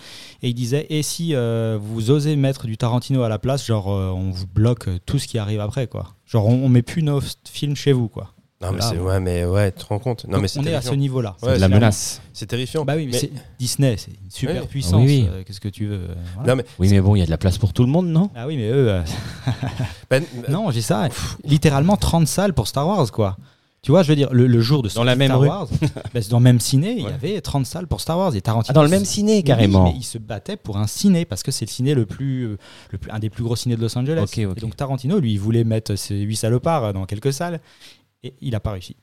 et 0.42 0.48
il 0.48 0.54
disait, 0.54 0.86
et 0.90 1.02
si 1.04 1.34
euh, 1.36 1.78
vous 1.80 2.10
osez 2.10 2.34
mettre 2.34 2.66
du 2.66 2.76
Tarantino 2.76 3.22
à 3.22 3.28
la 3.28 3.38
place, 3.38 3.64
genre 3.64 3.86
on 3.86 4.30
vous 4.30 4.46
bloque 4.48 4.88
tout 5.06 5.20
ce 5.20 5.28
qui 5.28 5.38
arrive 5.38 5.60
après, 5.60 5.86
quoi. 5.86 6.14
Genre 6.26 6.46
on, 6.46 6.64
on 6.64 6.68
met 6.68 6.82
plus 6.82 7.04
nos 7.04 7.20
films 7.48 7.76
chez 7.76 7.92
vous, 7.92 8.08
quoi. 8.08 8.32
Non, 8.62 8.72
mais 8.72 8.78
Là, 8.78 8.88
c'est, 8.90 8.96
bon. 8.96 9.04
ouais, 9.04 9.20
mais 9.20 9.44
ouais, 9.44 9.70
tu 9.70 9.80
te 9.80 9.86
rends 9.86 9.98
compte. 9.98 10.24
Non, 10.24 10.32
Donc, 10.32 10.42
mais 10.42 10.48
c'est 10.48 10.60
on 10.60 10.64
est 10.64 10.74
à 10.74 10.80
ce 10.80 10.94
niveau-là. 10.94 11.36
Ouais, 11.42 11.56
de 11.56 11.60
la 11.60 11.68
menace. 11.68 12.22
C'est 12.32 12.46
terrifiant. 12.46 12.86
Bah 12.86 12.94
oui, 12.96 13.04
mais, 13.04 13.12
Mais- 13.12 13.18
c'est 13.18 13.30
Disney, 13.58 13.96
c'est 13.98 14.12
une 14.12 14.30
super 14.30 14.62
Oui. 14.62 14.66
puissance. 14.68 14.94
Oui, 15.04 15.24
oui. 15.24 15.28
euh, 15.30 15.42
Qu'est-ce 15.44 15.60
que 15.60 15.68
tu 15.68 15.86
veux 15.86 15.94
euh, 15.96 16.14
voilà. 16.36 16.52
Non, 16.54 16.56
mais, 16.56 16.64
Oui, 16.78 16.88
mais 16.90 17.00
bon, 17.02 17.14
il 17.16 17.18
y 17.18 17.22
a 17.22 17.26
de 17.26 17.30
la 17.30 17.36
place 17.38 17.58
pour 17.58 17.74
tout 17.74 17.82
le 17.84 17.90
monde, 17.90 18.06
non? 18.08 18.30
Ah 18.34 18.46
oui, 18.46 18.56
mais 18.56 18.68
eux, 18.70 18.88
euh, 18.88 19.02
ben, 20.10 20.24
non, 20.48 20.70
j'ai 20.70 20.80
ça. 20.80 21.08
Littéralement 21.44 21.96
30 21.96 22.26
salles 22.26 22.54
pour 22.54 22.66
Star 22.66 22.86
Wars, 22.88 23.10
quoi. 23.12 23.36
Tu 23.82 23.92
vois, 23.92 24.02
je 24.02 24.08
veux 24.08 24.16
dire, 24.16 24.30
le, 24.32 24.48
le 24.48 24.60
jour 24.60 24.82
de 24.82 24.88
Dans 24.88 25.04
la 25.04 25.14
même 25.14 25.28
Star 25.28 25.38
rue. 25.40 25.48
Wars, 25.48 25.68
bah, 26.12 26.20
c'est 26.20 26.30
dans 26.30 26.38
le 26.38 26.42
même 26.44 26.58
ciné, 26.58 26.96
il 26.98 27.04
y 27.04 27.06
avait 27.06 27.40
30 27.40 27.66
salles 27.66 27.86
pour 27.86 28.00
Star 28.00 28.18
Wars. 28.18 28.34
Et 28.34 28.40
Tarantino, 28.40 28.70
Ah, 28.70 28.72
dans 28.72 28.82
le 28.82 28.88
même 28.88 29.04
ciné, 29.04 29.36
Oui, 29.36 29.44
carrément. 29.44 29.84
mais 29.84 29.94
il 29.98 30.02
se 30.02 30.18
battait 30.18 30.56
pour 30.56 30.76
un 30.78 30.88
ciné 30.88 31.24
parce 31.24 31.44
que 31.44 31.52
c'est 31.52 31.66
le 31.66 31.70
ciné 31.70 31.94
le 31.94 32.04
plus, 32.04 32.46
euh, 32.46 32.58
le 32.90 32.98
plus, 32.98 33.10
un 33.12 33.20
des 33.20 33.30
plus 33.30 33.44
gros 33.44 33.54
ciné 33.54 33.76
de 33.76 33.80
Los 33.82 33.96
Angeles. 33.96 34.24
Et 34.38 34.46
donc 34.46 34.74
Tarantino, 34.74 35.20
lui, 35.20 35.34
il 35.34 35.38
voulait 35.38 35.62
mettre 35.62 35.94
ses 35.94 36.16
8 36.16 36.34
salopards 36.34 36.84
euh, 36.86 36.92
dans 36.94 37.04
quelques 37.06 37.32
salles 37.32 37.60
et 38.22 38.34
il 38.40 38.50
n'a 38.52 38.60
pas 38.60 38.72
réussi. 38.72 38.96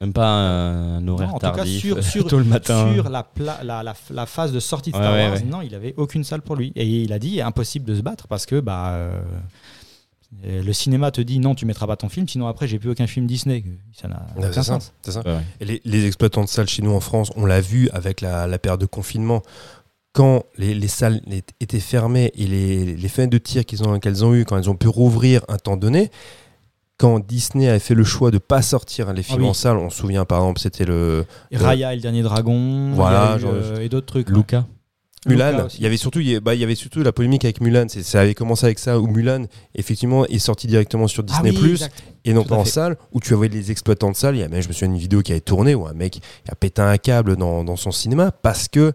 Même 0.00 0.12
pas 0.12 0.26
un 0.28 1.06
horaire 1.06 1.28
Non, 1.28 1.34
en 1.36 1.38
tout 1.38 1.52
cas, 1.52 1.64
sur- 1.64 2.02
sur- 2.04 2.26
tôt 2.26 2.38
le 2.38 2.44
matin. 2.44 2.92
Sur 2.94 3.08
la, 3.08 3.22
pla- 3.22 3.60
la, 3.62 3.82
la, 3.84 3.94
la 4.10 4.26
phase 4.26 4.50
de 4.52 4.58
sortie 4.58 4.90
de 4.90 4.96
Ouais, 4.96 5.02
Star 5.02 5.12
ouais, 5.14 5.24
Wars, 5.28 5.34
ouais. 5.34 5.42
non, 5.44 5.62
il 5.62 5.74
avait 5.76 5.94
aucune 5.96 6.24
salle 6.24 6.42
pour 6.42 6.56
lui. 6.56 6.72
Et 6.74 6.86
il 6.86 7.12
a 7.12 7.18
dit 7.20 7.40
impossible 7.40 7.84
de 7.84 7.94
se 7.94 8.00
battre 8.00 8.26
parce 8.26 8.44
que 8.44 8.58
bah, 8.58 8.94
euh, 8.94 9.22
le 10.44 10.72
cinéma 10.72 11.10
te 11.12 11.20
dit 11.20 11.38
non, 11.38 11.54
tu 11.54 11.66
mettras 11.66 11.86
pas 11.86 11.96
ton 11.96 12.08
film, 12.08 12.26
sinon 12.26 12.46
après 12.48 12.66
j'ai 12.66 12.78
plus 12.80 12.90
aucun 12.90 13.06
film 13.06 13.26
Disney. 13.26 13.62
Ça 13.92 14.08
n'a 14.08 14.26
Ouais, 14.36 14.38
aucun 14.38 14.48
c'est 14.48 14.54
ça, 14.54 14.62
sens. 14.64 14.92
c'est 15.02 15.12
ça. 15.12 15.20
Ouais, 15.20 15.34
ouais. 15.34 15.42
Et 15.60 15.64
les, 15.66 15.82
les 15.84 16.06
exploitants 16.06 16.42
de 16.42 16.48
salles 16.48 16.68
chez 16.68 16.82
nous 16.82 16.92
en 16.92 17.00
France, 17.00 17.30
on 17.36 17.46
l'a 17.46 17.60
vu 17.60 17.88
avec 17.92 18.20
la, 18.22 18.46
la 18.48 18.58
période 18.58 18.80
de 18.80 18.86
confinement, 18.86 19.42
quand 20.12 20.44
les, 20.58 20.74
les 20.74 20.88
salles 20.88 21.20
étaient 21.60 21.80
fermées 21.80 22.32
et 22.34 22.46
les, 22.46 22.96
les 22.96 23.08
fenêtres 23.08 23.30
de 23.32 23.38
tir 23.38 23.64
qu'ils 23.64 23.84
ont, 23.84 23.98
qu'elles 24.00 24.24
ont 24.24 24.34
eues, 24.34 24.44
quand 24.44 24.56
elles 24.58 24.68
ont 24.68 24.74
pu 24.76 24.88
rouvrir 24.88 25.42
un 25.48 25.58
temps 25.58 25.76
donné, 25.76 26.10
quand 27.02 27.18
Disney 27.18 27.68
avait 27.68 27.80
fait 27.80 27.94
le 27.94 28.04
choix 28.04 28.30
de 28.30 28.38
pas 28.38 28.62
sortir 28.62 29.12
les 29.12 29.24
films 29.24 29.40
Ah 29.40 29.42
oui. 29.42 29.48
en 29.50 29.54
salle, 29.54 29.76
on 29.76 29.90
se 29.90 29.98
souvient 29.98 30.24
par 30.24 30.38
exemple, 30.38 30.60
c'était 30.60 30.84
le 30.84 31.24
Raya 31.52 31.92
et 31.92 31.96
le 31.96 32.02
dernier 32.02 32.22
dragon, 32.22 32.92
Voilà, 32.94 33.38
eu, 33.40 33.44
euh, 33.44 33.80
et 33.80 33.88
d'autres 33.88 34.06
trucs. 34.06 34.28
Luca. 34.30 34.66
Mulan. 35.26 35.68
Il 35.78 35.82
y 35.82 35.86
avait 35.86 35.96
surtout, 35.96 36.18
il 36.18 36.28
y 36.30 36.34
a- 36.36 36.40
bah, 36.40 36.54
il 36.54 36.60
y 36.60 36.64
avait 36.64 36.74
surtout 36.74 37.00
la 37.02 37.12
polémique 37.12 37.44
avec 37.44 37.60
Mulan. 37.60 37.86
C'est- 37.88 38.02
Ça 38.02 38.20
avait 38.20 38.34
commencé 38.34 38.66
avec 38.66 38.80
ça 38.80 38.98
où 38.98 39.06
Mulan, 39.06 39.44
effectivement, 39.76 40.26
est 40.26 40.40
sorti 40.40 40.66
directement 40.66 41.06
sur 41.06 41.22
Ah 41.28 41.42
Disney 41.42 41.56
oui, 41.62 41.70
exact. 41.72 42.02
et 42.24 42.32
non 42.34 42.42
Tout 42.42 42.48
pas 42.48 42.56
en 42.56 42.64
fait. 42.64 42.70
salle 42.70 42.96
où 43.12 43.20
tu 43.20 43.32
avais 43.34 43.46
les 43.48 43.70
exploitants 43.70 44.10
de 44.10 44.16
salle. 44.16 44.34
Il 44.34 44.40
y 44.40 44.42
a 44.42 44.48
même, 44.48 44.60
je 44.62 44.66
me 44.68 44.72
souviens 44.72 44.88
d'une 44.88 44.98
vidéo 44.98 45.22
qui 45.22 45.30
avait 45.30 45.40
tourné 45.40 45.76
où 45.76 45.86
un 45.86 45.92
mec 45.92 46.20
a 46.50 46.56
pété 46.56 46.82
un 46.82 46.96
câble 46.98 47.36
dans, 47.36 47.62
dans 47.62 47.76
son 47.76 47.92
cinéma 47.92 48.32
parce 48.32 48.66
que 48.66 48.94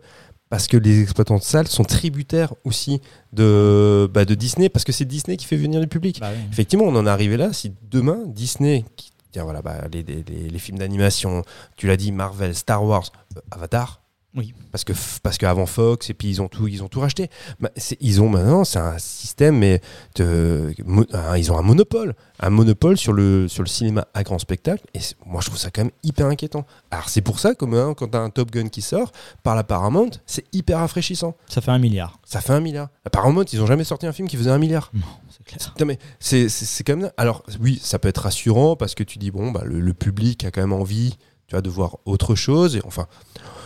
parce 0.50 0.68
que 0.68 0.78
les 0.78 1.02
exploitants 1.02 1.38
de 1.38 1.44
salle 1.44 1.68
sont 1.68 1.84
tributaires 1.84 2.54
aussi 2.64 3.02
de, 3.34 4.10
bah, 4.14 4.26
de 4.26 4.34
Disney 4.36 4.70
parce 4.70 4.86
que 4.86 4.92
c'est 4.92 5.06
Disney 5.06 5.38
qui 5.38 5.46
fait 5.46 5.58
venir 5.58 5.80
du 5.82 5.88
public. 5.88 6.20
Bah 6.20 6.30
oui. 6.34 6.40
Effectivement, 6.52 6.86
on 6.86 6.96
en 6.96 7.06
est 7.06 7.10
arrivé 7.10 7.38
là. 7.38 7.54
Si 7.54 7.74
demain 7.92 8.20
Disney, 8.28 8.86
qui, 8.96 9.12
tiens, 9.32 9.44
voilà, 9.44 9.62
bah, 9.62 9.82
les, 9.92 10.04
les- 10.04 10.24
les- 10.24 10.50
les 10.50 10.60
films 10.60 10.78
d'animation, 10.80 11.44
tu 11.76 11.88
l'as 11.88 11.98
dit, 11.98 12.12
Marvel, 12.12 12.56
Star 12.56 12.84
Wars, 12.84 13.12
euh, 13.36 13.42
Avatar. 13.52 14.02
Oui. 14.38 14.54
Parce 14.72 14.84
que 14.84 14.94
parce 15.24 15.38
qu'avant 15.38 15.66
Fox 15.66 16.10
et 16.10 16.14
puis 16.14 16.30
ils 16.30 16.42
ont 16.42 16.48
tout 16.48 16.68
ils 16.68 16.84
ont 16.84 16.88
tout 16.88 17.00
racheté. 17.00 17.30
Bah, 17.60 17.70
ils 18.00 18.22
ont 18.22 18.30
maintenant 18.30 18.64
c'est 18.64 18.80
un 18.80 18.98
système 19.00 19.58
mais 19.58 19.82
de- 20.16 20.74
mo- 20.86 21.06
un- 21.12 21.36
ils 21.38 21.52
ont 21.52 21.58
un 21.58 21.62
monopole, 21.64 22.16
un 22.40 22.50
monopole 22.52 22.98
sur 22.98 23.14
le 23.14 23.48
sur 23.48 23.64
le 23.64 23.68
cinéma 23.68 24.08
à 24.14 24.24
grand 24.24 24.38
spectacle 24.40 24.86
et 24.94 25.00
moi 25.26 25.42
je 25.42 25.48
trouve 25.48 25.58
ça 25.60 25.72
quand 25.72 25.82
même 25.82 25.92
hyper 26.04 26.28
inquiétant. 26.28 26.66
Alors 26.92 27.10
c'est 27.10 27.22
pour 27.22 27.40
ça 27.40 27.56
comme 27.56 27.74
hein, 27.74 27.94
quand 27.98 28.10
t'as 28.10 28.20
un 28.20 28.30
Top 28.30 28.52
Gun 28.52 28.68
qui 28.70 28.82
sort 28.82 29.12
par 29.44 29.56
la 29.56 29.64
Paramount, 29.64 30.12
c'est 30.26 30.46
hyper 30.54 30.80
rafraîchissant. 30.80 31.36
Ça 31.50 31.60
fait 31.62 31.72
un 31.72 31.80
milliard. 31.80 32.20
Ça 32.24 32.40
fait 32.40 32.54
un 32.54 32.60
milliard. 32.60 32.90
La 33.06 33.10
Paramount 33.10 33.44
ils 33.52 33.62
ont 33.62 33.66
jamais 33.68 33.84
sorti 33.84 34.06
un 34.06 34.14
film 34.14 34.28
qui 34.28 34.38
faisait 34.38 34.52
un 34.52 34.60
milliard. 34.60 34.92
Non, 34.94 35.02
c'est 35.30 35.44
clair. 35.44 35.74
Non, 35.80 35.86
mais 35.88 35.98
c'est 36.20 36.48
c'est- 36.50 36.66
c'est 36.66 36.84
quand 36.84 36.96
même. 36.98 37.12
Alors, 37.18 37.44
oui, 37.60 37.80
ça 37.82 37.98
peut 37.98 38.08
être 38.10 38.22
rassurant 38.24 38.76
parce 38.76 38.94
que 38.94 39.04
tu 39.04 39.18
dis, 39.18 39.32
bon, 39.32 39.52
bah, 39.52 39.62
le, 39.66 39.80
le 39.80 39.94
public 39.94 40.44
a 40.46 40.52
quand 40.52 40.62
même 40.62 40.74
envie 40.74 41.18
tu 41.48 41.56
vois, 41.56 41.62
de 41.62 41.70
voir 41.70 41.98
autre 42.06 42.36
chose. 42.36 42.76
Et 42.76 42.82
enfin, 42.86 43.08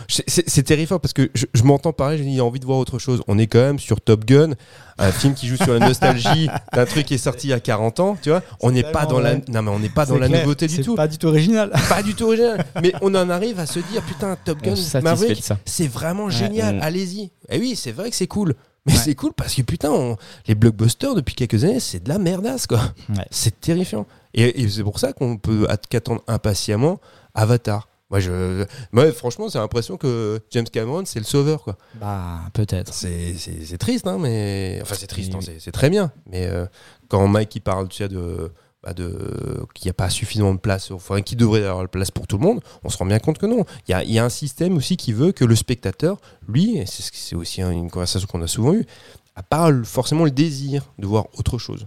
c'est- 0.08 0.62
terrifiant 0.62 0.98
parce 0.98 1.12
que 1.12 1.30
je, 1.34 1.46
je 1.52 1.62
m'entends 1.62 1.92
parler, 1.92 2.18
j'ai 2.18 2.40
envie 2.40 2.60
de 2.60 2.64
voir 2.66 2.78
autre 2.78 2.98
chose. 2.98 3.22
On 3.28 3.38
est 3.38 3.46
quand 3.46 3.60
même 3.60 3.78
sur 3.78 4.00
Top 4.00 4.24
Gun, 4.24 4.50
un 4.98 5.12
film 5.12 5.34
qui 5.34 5.46
joue 5.48 5.56
sur 5.56 5.72
la 5.72 5.78
nostalgie 5.80 6.48
d'un 6.72 6.84
truc 6.86 7.06
qui 7.06 7.14
est 7.14 7.18
sorti 7.18 7.48
il 7.48 7.50
y 7.50 7.52
a 7.54 7.60
40 7.60 8.00
ans, 8.00 8.16
tu 8.20 8.30
vois. 8.30 8.42
On 8.60 8.70
n'est 8.70 8.82
pas 8.82 9.06
dans 9.06 9.20
la, 9.20 9.36
non 9.36 9.62
mais 9.62 9.70
on 9.70 9.78
n'est 9.78 9.88
pas 9.88 10.06
dans 10.06 10.18
la 10.18 10.28
clair, 10.28 10.42
nouveauté 10.42 10.66
du 10.66 10.76
c'est 10.76 10.82
tout. 10.82 10.94
pas 10.94 11.08
du 11.08 11.18
tout 11.18 11.26
original. 11.28 11.70
Pas 11.88 12.02
du 12.02 12.14
tout 12.14 12.24
original. 12.26 12.64
mais 12.82 12.92
on 13.02 13.14
en 13.14 13.28
arrive 13.30 13.58
à 13.58 13.66
se 13.66 13.78
dire, 13.80 14.02
putain, 14.02 14.36
Top 14.44 14.60
Gun, 14.62 14.74
Maverick, 15.02 15.44
c'est 15.64 15.86
vraiment 15.88 16.26
Ouais. 16.26 16.30
génial. 16.32 16.78
Allez-y. 16.82 17.30
Et 17.48 17.58
oui, 17.58 17.76
c'est 17.76 17.92
vrai 17.92 18.10
que 18.10 18.16
c'est 18.16 18.26
cool. 18.26 18.54
Mais 18.86 18.92
Ouais. 18.94 18.98
c'est 18.98 19.14
cool 19.14 19.32
parce 19.36 19.54
que 19.54 19.62
putain, 19.62 19.90
on- 19.92 20.16
les 20.48 20.54
blockbusters 20.56 21.14
depuis 21.14 21.34
quelques 21.36 21.62
années, 21.64 21.78
c'est 21.80 22.02
de 22.02 22.08
la 22.08 22.18
merdasse 22.18 22.66
quoi. 22.66 22.80
Ouais. 23.10 23.24
C'est 23.30 23.60
terrifiant. 23.60 24.06
Et, 24.34 24.62
et 24.62 24.68
c'est 24.68 24.82
pour 24.82 24.98
ça 24.98 25.12
qu'on 25.12 25.36
peut 25.36 25.66
att- 25.68 25.86
qu'attendre 25.88 26.22
impatiemment 26.26 27.00
Avatar. 27.34 27.88
Moi, 28.12 28.20
je, 28.20 28.64
moi, 28.92 29.10
franchement, 29.10 29.48
j'ai 29.48 29.58
l'impression 29.58 29.96
que 29.96 30.38
James 30.50 30.66
Cameron, 30.70 31.02
c'est 31.06 31.18
le 31.18 31.24
sauveur 31.24 31.64
quoi. 31.64 31.76
Bah, 32.00 32.40
peut-être. 32.52 32.92
C'est, 32.94 33.34
c'est, 33.38 33.64
c'est 33.64 33.78
triste, 33.78 34.06
hein, 34.06 34.18
mais 34.20 34.78
enfin 34.82 34.94
c'est 34.96 35.06
triste, 35.08 35.30
Oui, 35.32 35.36
hein, 35.36 35.38
oui. 35.40 35.46
c'est, 35.54 35.60
c'est 35.64 35.72
très 35.72 35.88
bien. 35.90 36.12
Mais 36.30 36.46
euh, 36.46 36.66
quand 37.08 37.26
Mike 37.26 37.56
il 37.56 37.60
parle, 37.60 37.88
tu 37.88 37.96
sais, 37.96 38.08
de, 38.08 38.52
bah, 38.82 38.92
de 38.92 39.64
qu'il 39.74 39.86
n'y 39.86 39.90
a 39.90 39.94
pas 39.94 40.10
suffisamment 40.10 40.52
de 40.54 40.58
place, 40.60 40.90
enfin 40.90 41.22
qu'il 41.22 41.38
devrait 41.38 41.62
y 41.62 41.64
avoir 41.64 41.82
de 41.84 41.88
place 41.88 42.10
pour 42.10 42.26
tout 42.26 42.36
le 42.36 42.42
monde, 42.44 42.60
on 42.84 42.90
se 42.90 42.98
rend 42.98 43.06
bien 43.06 43.18
compte 43.18 43.38
que 43.38 43.46
non. 43.46 43.64
Il 43.88 43.92
y 43.92 43.94
a, 43.94 44.04
il 44.04 44.12
y 44.12 44.18
a 44.18 44.24
un 44.24 44.28
système 44.28 44.76
aussi 44.76 44.96
qui 44.98 45.12
veut 45.14 45.32
que 45.32 45.44
le 45.46 45.56
spectateur, 45.56 46.20
lui, 46.46 46.76
et 46.76 46.84
c'est, 46.86 47.34
aussi 47.34 47.62
un- 47.62 47.70
une 47.72 47.90
conversation 47.90 48.28
qu'on 48.30 48.42
a 48.42 48.46
souvent 48.46 48.74
eue, 48.74 48.84
a 49.36 49.42
pas 49.42 49.70
forcément 49.84 50.24
le 50.24 50.30
désir 50.30 50.92
de 50.98 51.06
voir 51.06 51.28
autre 51.38 51.56
chose. 51.56 51.86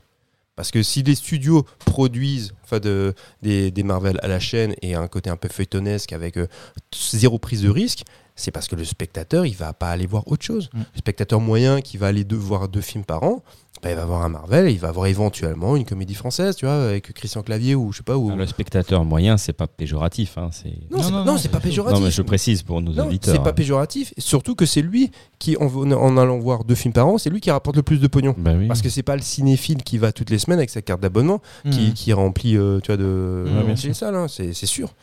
Parce 0.56 0.72
que 0.72 0.84
si 0.84 1.04
les 1.04 1.16
studios 1.16 1.66
produisent 1.80 2.54
enfin 2.64 2.80
de, 2.80 3.14
des, 3.42 3.72
des 3.72 3.84
Marvel 3.84 4.20
à 4.22 4.28
la 4.28 4.40
chaîne 4.40 4.74
et 4.82 4.96
un 4.96 5.08
côté 5.08 5.30
un 5.30 5.36
peu 5.36 5.50
feuilletonesque 5.50 6.14
avec 6.14 6.38
euh, 6.38 6.48
zéro 6.94 7.40
prise 7.40 7.62
de 7.62 7.70
risque, 7.70 8.04
c'est 8.36 8.52
parce 8.52 8.68
que 8.68 8.76
le 8.76 8.86
spectateur, 8.86 9.46
il 9.46 9.56
va 9.56 9.74
pas 9.74 9.90
aller 9.90 10.06
voir 10.06 10.28
autre 10.28 10.44
chose. 10.44 10.70
Mm. 10.74 10.80
Le 10.80 10.98
spectateur 10.98 11.40
moyen 11.42 11.82
qui 11.82 11.98
va 11.98 12.08
aller 12.08 12.24
deux, 12.24 12.36
voir 12.38 12.70
deux 12.70 12.82
films 12.82 13.06
par 13.06 13.24
an, 13.24 13.44
bah, 13.84 13.92
il 13.92 13.96
va 13.96 14.06
voir 14.06 14.24
un 14.24 14.30
Marvel 14.30 14.68
et 14.68 14.72
il 14.72 14.80
va 14.80 14.92
voir 14.92 15.06
éventuellement 15.08 15.76
une 15.76 15.86
comédie 15.86 16.16
française, 16.16 16.56
tu 16.56 16.66
vois, 16.66 16.86
avec 16.86 17.14
Christian 17.14 17.44
Clavier 17.44 17.76
ou 17.76 17.92
je 17.92 17.98
sais 17.98 18.04
pas 18.04 18.18
où. 18.18 18.32
Ah, 18.32 18.36
Le 18.36 18.48
spectateur 18.48 19.06
moyen, 19.06 19.38
c'est 19.38 19.54
pas 19.54 19.68
péjoratif. 19.68 20.38
hein. 20.40 20.50
Non, 20.90 20.98
Non, 20.98 21.04
c'est 21.04 21.12
non, 21.12 21.18
pas- 21.20 21.26
non, 21.26 21.32
non, 21.34 21.38
c'est 21.38 21.50
pas 21.50 21.54
pas 21.54 21.58
du 21.60 21.64
tout. 21.64 21.70
péjoratif. 21.70 22.00
Non, 22.00 22.06
mais 22.06 22.12
je 22.12 22.22
précise 22.24 22.64
pour 22.64 22.82
nos 22.82 22.94
Non, 22.94 23.06
auditeurs. 23.06 23.36
c'est 23.36 23.44
pas 23.44 23.50
hein. 23.52 23.54
péjoratif. 23.54 24.14
Surtout 24.18 24.56
que 24.56 24.66
c'est 24.66 24.82
lui 24.82 25.12
qui, 25.38 25.56
en, 25.58 25.68
en 25.68 26.18
allant 26.18 26.40
voir 26.40 26.64
deux 26.64 26.74
films 26.74 26.94
par 26.94 27.06
an, 27.08 27.18
c'est 27.20 27.30
lui 27.30 27.42
qui 27.42 27.52
rapporte 27.52 27.76
le 27.76 27.84
plus 27.84 28.00
de 28.00 28.08
pognon. 28.08 28.34
Bah 28.38 28.54
oui. 28.58 28.68
Parce 28.68 28.82
que 28.82 28.90
c'est 28.90 29.04
pas 29.04 29.16
le 29.16 29.22
cinéphile 29.22 29.84
qui 29.84 29.98
va 30.00 30.12
toutes 30.12 30.32
les 30.32 30.40
semaines 30.40 30.60
avec 30.60 30.72
sa 30.72 30.82
carte 30.82 31.02
d'abonnement 31.02 31.42
qui, 31.70 31.88
Mhm. 31.88 31.94
qui 31.94 32.14
remplit, 32.14 32.58
euh, 32.58 32.80
tu 32.82 32.88
vois, 32.88 32.98
de 32.98 33.46
hein, 33.48 34.26
c'est 34.28 34.54
c'est 34.54 34.66
sûr. 34.66 34.94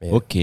Mais- 0.00 0.10
Ok. 0.12 0.38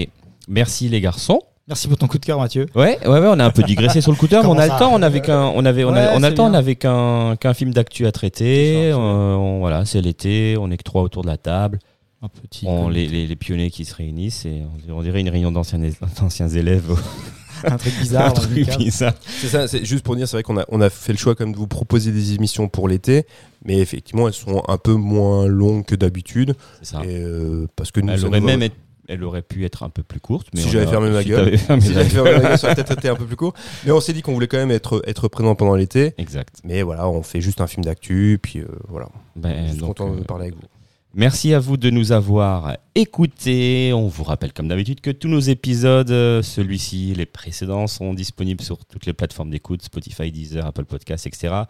Merci 0.48 0.88
les 0.88 1.00
garçons. 1.00 1.40
Merci 1.70 1.86
pour 1.86 1.96
ton 1.96 2.08
coup 2.08 2.18
de 2.18 2.26
cœur, 2.26 2.38
Mathieu. 2.40 2.66
Ouais, 2.74 2.98
ouais, 3.06 3.08
ouais, 3.20 3.28
on 3.28 3.38
a 3.38 3.44
un 3.44 3.50
peu 3.50 3.62
digressé 3.62 4.00
sur 4.00 4.10
le 4.10 4.16
coup 4.16 4.26
de 4.26 4.32
cœur, 4.32 4.42
mais 4.42 4.48
on 4.50 4.58
a 4.58 4.66
le 4.66 4.76
temps. 4.76 4.90
On 4.92 5.02
avait 5.02 5.20
qu'un, 5.20 5.44
on 5.54 5.64
avait, 5.64 5.84
on, 5.84 5.94
a- 5.94 6.14
on 6.16 6.18
le 6.18 6.34
temps. 6.34 6.50
On 6.50 6.54
avait 6.54 6.74
qu'un, 6.74 7.36
qu'un 7.36 7.54
film 7.54 7.72
d'actu 7.72 8.06
à 8.06 8.12
traiter. 8.12 8.66
C'est 8.66 8.90
ça, 8.90 8.96
c'est 8.96 9.00
Euh, 9.00 9.36
on- 9.36 9.58
voilà, 9.60 9.84
c'est 9.84 10.00
l'été. 10.00 10.56
On 10.58 10.68
est 10.72 10.76
que 10.76 10.82
trois 10.82 11.02
autour 11.02 11.22
de 11.22 11.28
la 11.28 11.36
table. 11.36 11.78
Un 12.22 12.28
petit. 12.28 12.66
On- 12.66 12.88
les, 12.88 13.06
les, 13.06 13.28
les 13.28 13.36
pionniers 13.36 13.70
qui 13.70 13.84
se 13.84 13.94
réunissent 13.94 14.46
et 14.46 14.62
on, 14.90 14.98
on 14.98 15.02
dirait 15.02 15.20
une 15.20 15.28
réunion 15.30 15.52
d'anciens, 15.52 15.78
d'anciens 16.20 16.48
élèves. 16.48 16.90
Un 17.62 17.76
truc 17.76 17.92
un 17.98 18.00
bizarre. 18.00 18.34
le 18.34 18.64
truc 18.64 18.78
bizarre. 18.78 19.12
C'est 19.24 19.46
ça, 19.46 19.68
c'est 19.68 19.84
juste 19.84 20.02
pour 20.04 20.16
dire, 20.16 20.26
c'est 20.26 20.36
vrai 20.38 20.42
qu'on 20.42 20.58
a, 20.58 20.64
on 20.70 20.80
a 20.80 20.90
fait 20.90 21.12
le 21.12 21.18
choix 21.18 21.36
comme 21.36 21.52
de 21.52 21.56
vous 21.56 21.68
proposer 21.68 22.10
des 22.10 22.34
émissions 22.34 22.66
pour 22.68 22.88
l'été, 22.88 23.26
mais 23.64 23.78
effectivement, 23.78 24.26
elles 24.26 24.34
sont 24.34 24.60
un 24.66 24.76
peu 24.76 24.94
moins 24.94 25.46
longues 25.46 25.84
que 25.84 25.94
d'habitude. 25.94 26.54
C'est 26.82 26.94
ça. 26.96 27.02
Et, 27.04 27.22
euh, 27.22 27.68
parce 27.76 27.92
que 27.92 28.00
nous, 28.00 28.12
Elle 28.12 28.18
ça 28.20 28.26
aurait 28.26 28.40
nous- 28.40 28.46
même, 28.46 28.62
être- 28.64 28.74
elle 29.10 29.24
aurait 29.24 29.42
pu 29.42 29.64
être 29.64 29.82
un 29.82 29.90
peu 29.90 30.02
plus 30.02 30.20
courte. 30.20 30.48
Mais 30.54 30.60
Si 30.60 30.70
j'avais 30.70 30.86
fermé 30.86 31.10
ma 31.10 31.24
gueule. 31.24 31.58
fermé 31.58 31.82
Si 31.82 31.92
j'avais 31.92 32.08
fait 32.08 32.22
gueule. 32.22 32.58
ça 32.58 32.66
aurait 32.66 32.76
peut-être 32.76 32.92
été 32.92 33.08
un 33.08 33.16
peu 33.16 33.26
plus 33.26 33.36
court. 33.36 33.54
Mais 33.84 33.90
on 33.90 34.00
s'est 34.00 34.12
dit 34.12 34.22
qu'on 34.22 34.32
voulait 34.32 34.46
quand 34.46 34.58
même 34.58 34.70
être, 34.70 35.02
être 35.06 35.28
présent 35.28 35.54
pendant 35.54 35.74
l'été. 35.74 36.14
Exact. 36.16 36.60
Mais 36.64 36.82
voilà, 36.82 37.08
on 37.08 37.22
fait 37.22 37.40
juste 37.40 37.60
un 37.60 37.66
film 37.66 37.84
d'actu, 37.84 38.38
puis 38.40 38.60
euh, 38.60 38.66
voilà. 38.88 39.08
Ben, 39.36 39.66
Je 39.66 39.70
suis 39.72 39.80
donc, 39.80 39.96
content 39.96 40.14
de 40.14 40.20
euh, 40.20 40.24
parler 40.24 40.44
avec 40.44 40.54
vous. 40.54 40.66
Merci 41.12 41.54
à 41.54 41.58
vous 41.58 41.76
de 41.76 41.90
nous 41.90 42.12
avoir 42.12 42.76
écoutés. 42.94 43.90
On 43.92 44.06
vous 44.06 44.22
rappelle 44.22 44.52
comme 44.52 44.68
d'habitude 44.68 45.00
que 45.00 45.10
tous 45.10 45.26
nos 45.26 45.40
épisodes, 45.40 46.10
euh, 46.12 46.40
celui-ci, 46.40 47.14
les 47.16 47.26
précédents, 47.26 47.88
sont 47.88 48.14
disponibles 48.14 48.62
sur 48.62 48.78
toutes 48.84 49.06
les 49.06 49.12
plateformes 49.12 49.50
d'écoute, 49.50 49.82
Spotify, 49.82 50.30
Deezer, 50.30 50.64
Apple 50.64 50.84
Podcasts, 50.84 51.26
etc. 51.26 51.62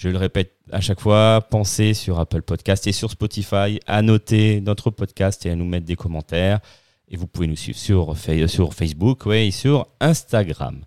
Je 0.00 0.08
le 0.08 0.16
répète 0.16 0.54
à 0.72 0.80
chaque 0.80 0.98
fois, 0.98 1.46
pensez 1.50 1.92
sur 1.92 2.18
Apple 2.18 2.40
Podcast 2.40 2.86
et 2.86 2.92
sur 2.92 3.10
Spotify 3.10 3.80
à 3.86 4.00
noter 4.00 4.62
notre 4.62 4.88
podcast 4.88 5.44
et 5.44 5.50
à 5.50 5.54
nous 5.56 5.66
mettre 5.66 5.84
des 5.84 5.94
commentaires. 5.94 6.60
Et 7.06 7.18
vous 7.18 7.26
pouvez 7.26 7.46
nous 7.46 7.54
suivre 7.56 7.76
sur, 8.16 8.16
sur 8.48 8.72
Facebook 8.72 9.26
ouais, 9.26 9.48
et 9.48 9.50
sur 9.50 9.88
Instagram. 10.00 10.80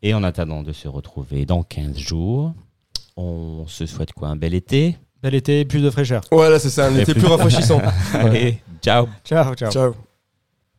Et 0.00 0.14
en 0.14 0.22
attendant 0.22 0.62
de 0.62 0.72
se 0.72 0.88
retrouver 0.88 1.44
dans 1.44 1.62
15 1.62 1.98
jours, 1.98 2.54
on 3.18 3.66
se 3.66 3.84
souhaite 3.84 4.14
quoi? 4.14 4.28
Un 4.28 4.36
bel 4.36 4.54
été? 4.54 4.96
Bel 5.22 5.34
été, 5.34 5.66
plus 5.66 5.82
de 5.82 5.90
fraîcheur. 5.90 6.22
Voilà, 6.32 6.58
c'est 6.58 6.70
ça, 6.70 6.86
un 6.86 6.96
Et 6.96 7.02
été 7.02 7.12
plus- 7.12 7.20
plus 7.20 7.28
rafraîchissant. 7.30 7.82
Allez, 8.14 8.62
ciao 8.80 9.06
Ciao, 9.22 9.54
ciao. 9.54 9.70
Ciao. 9.70 9.94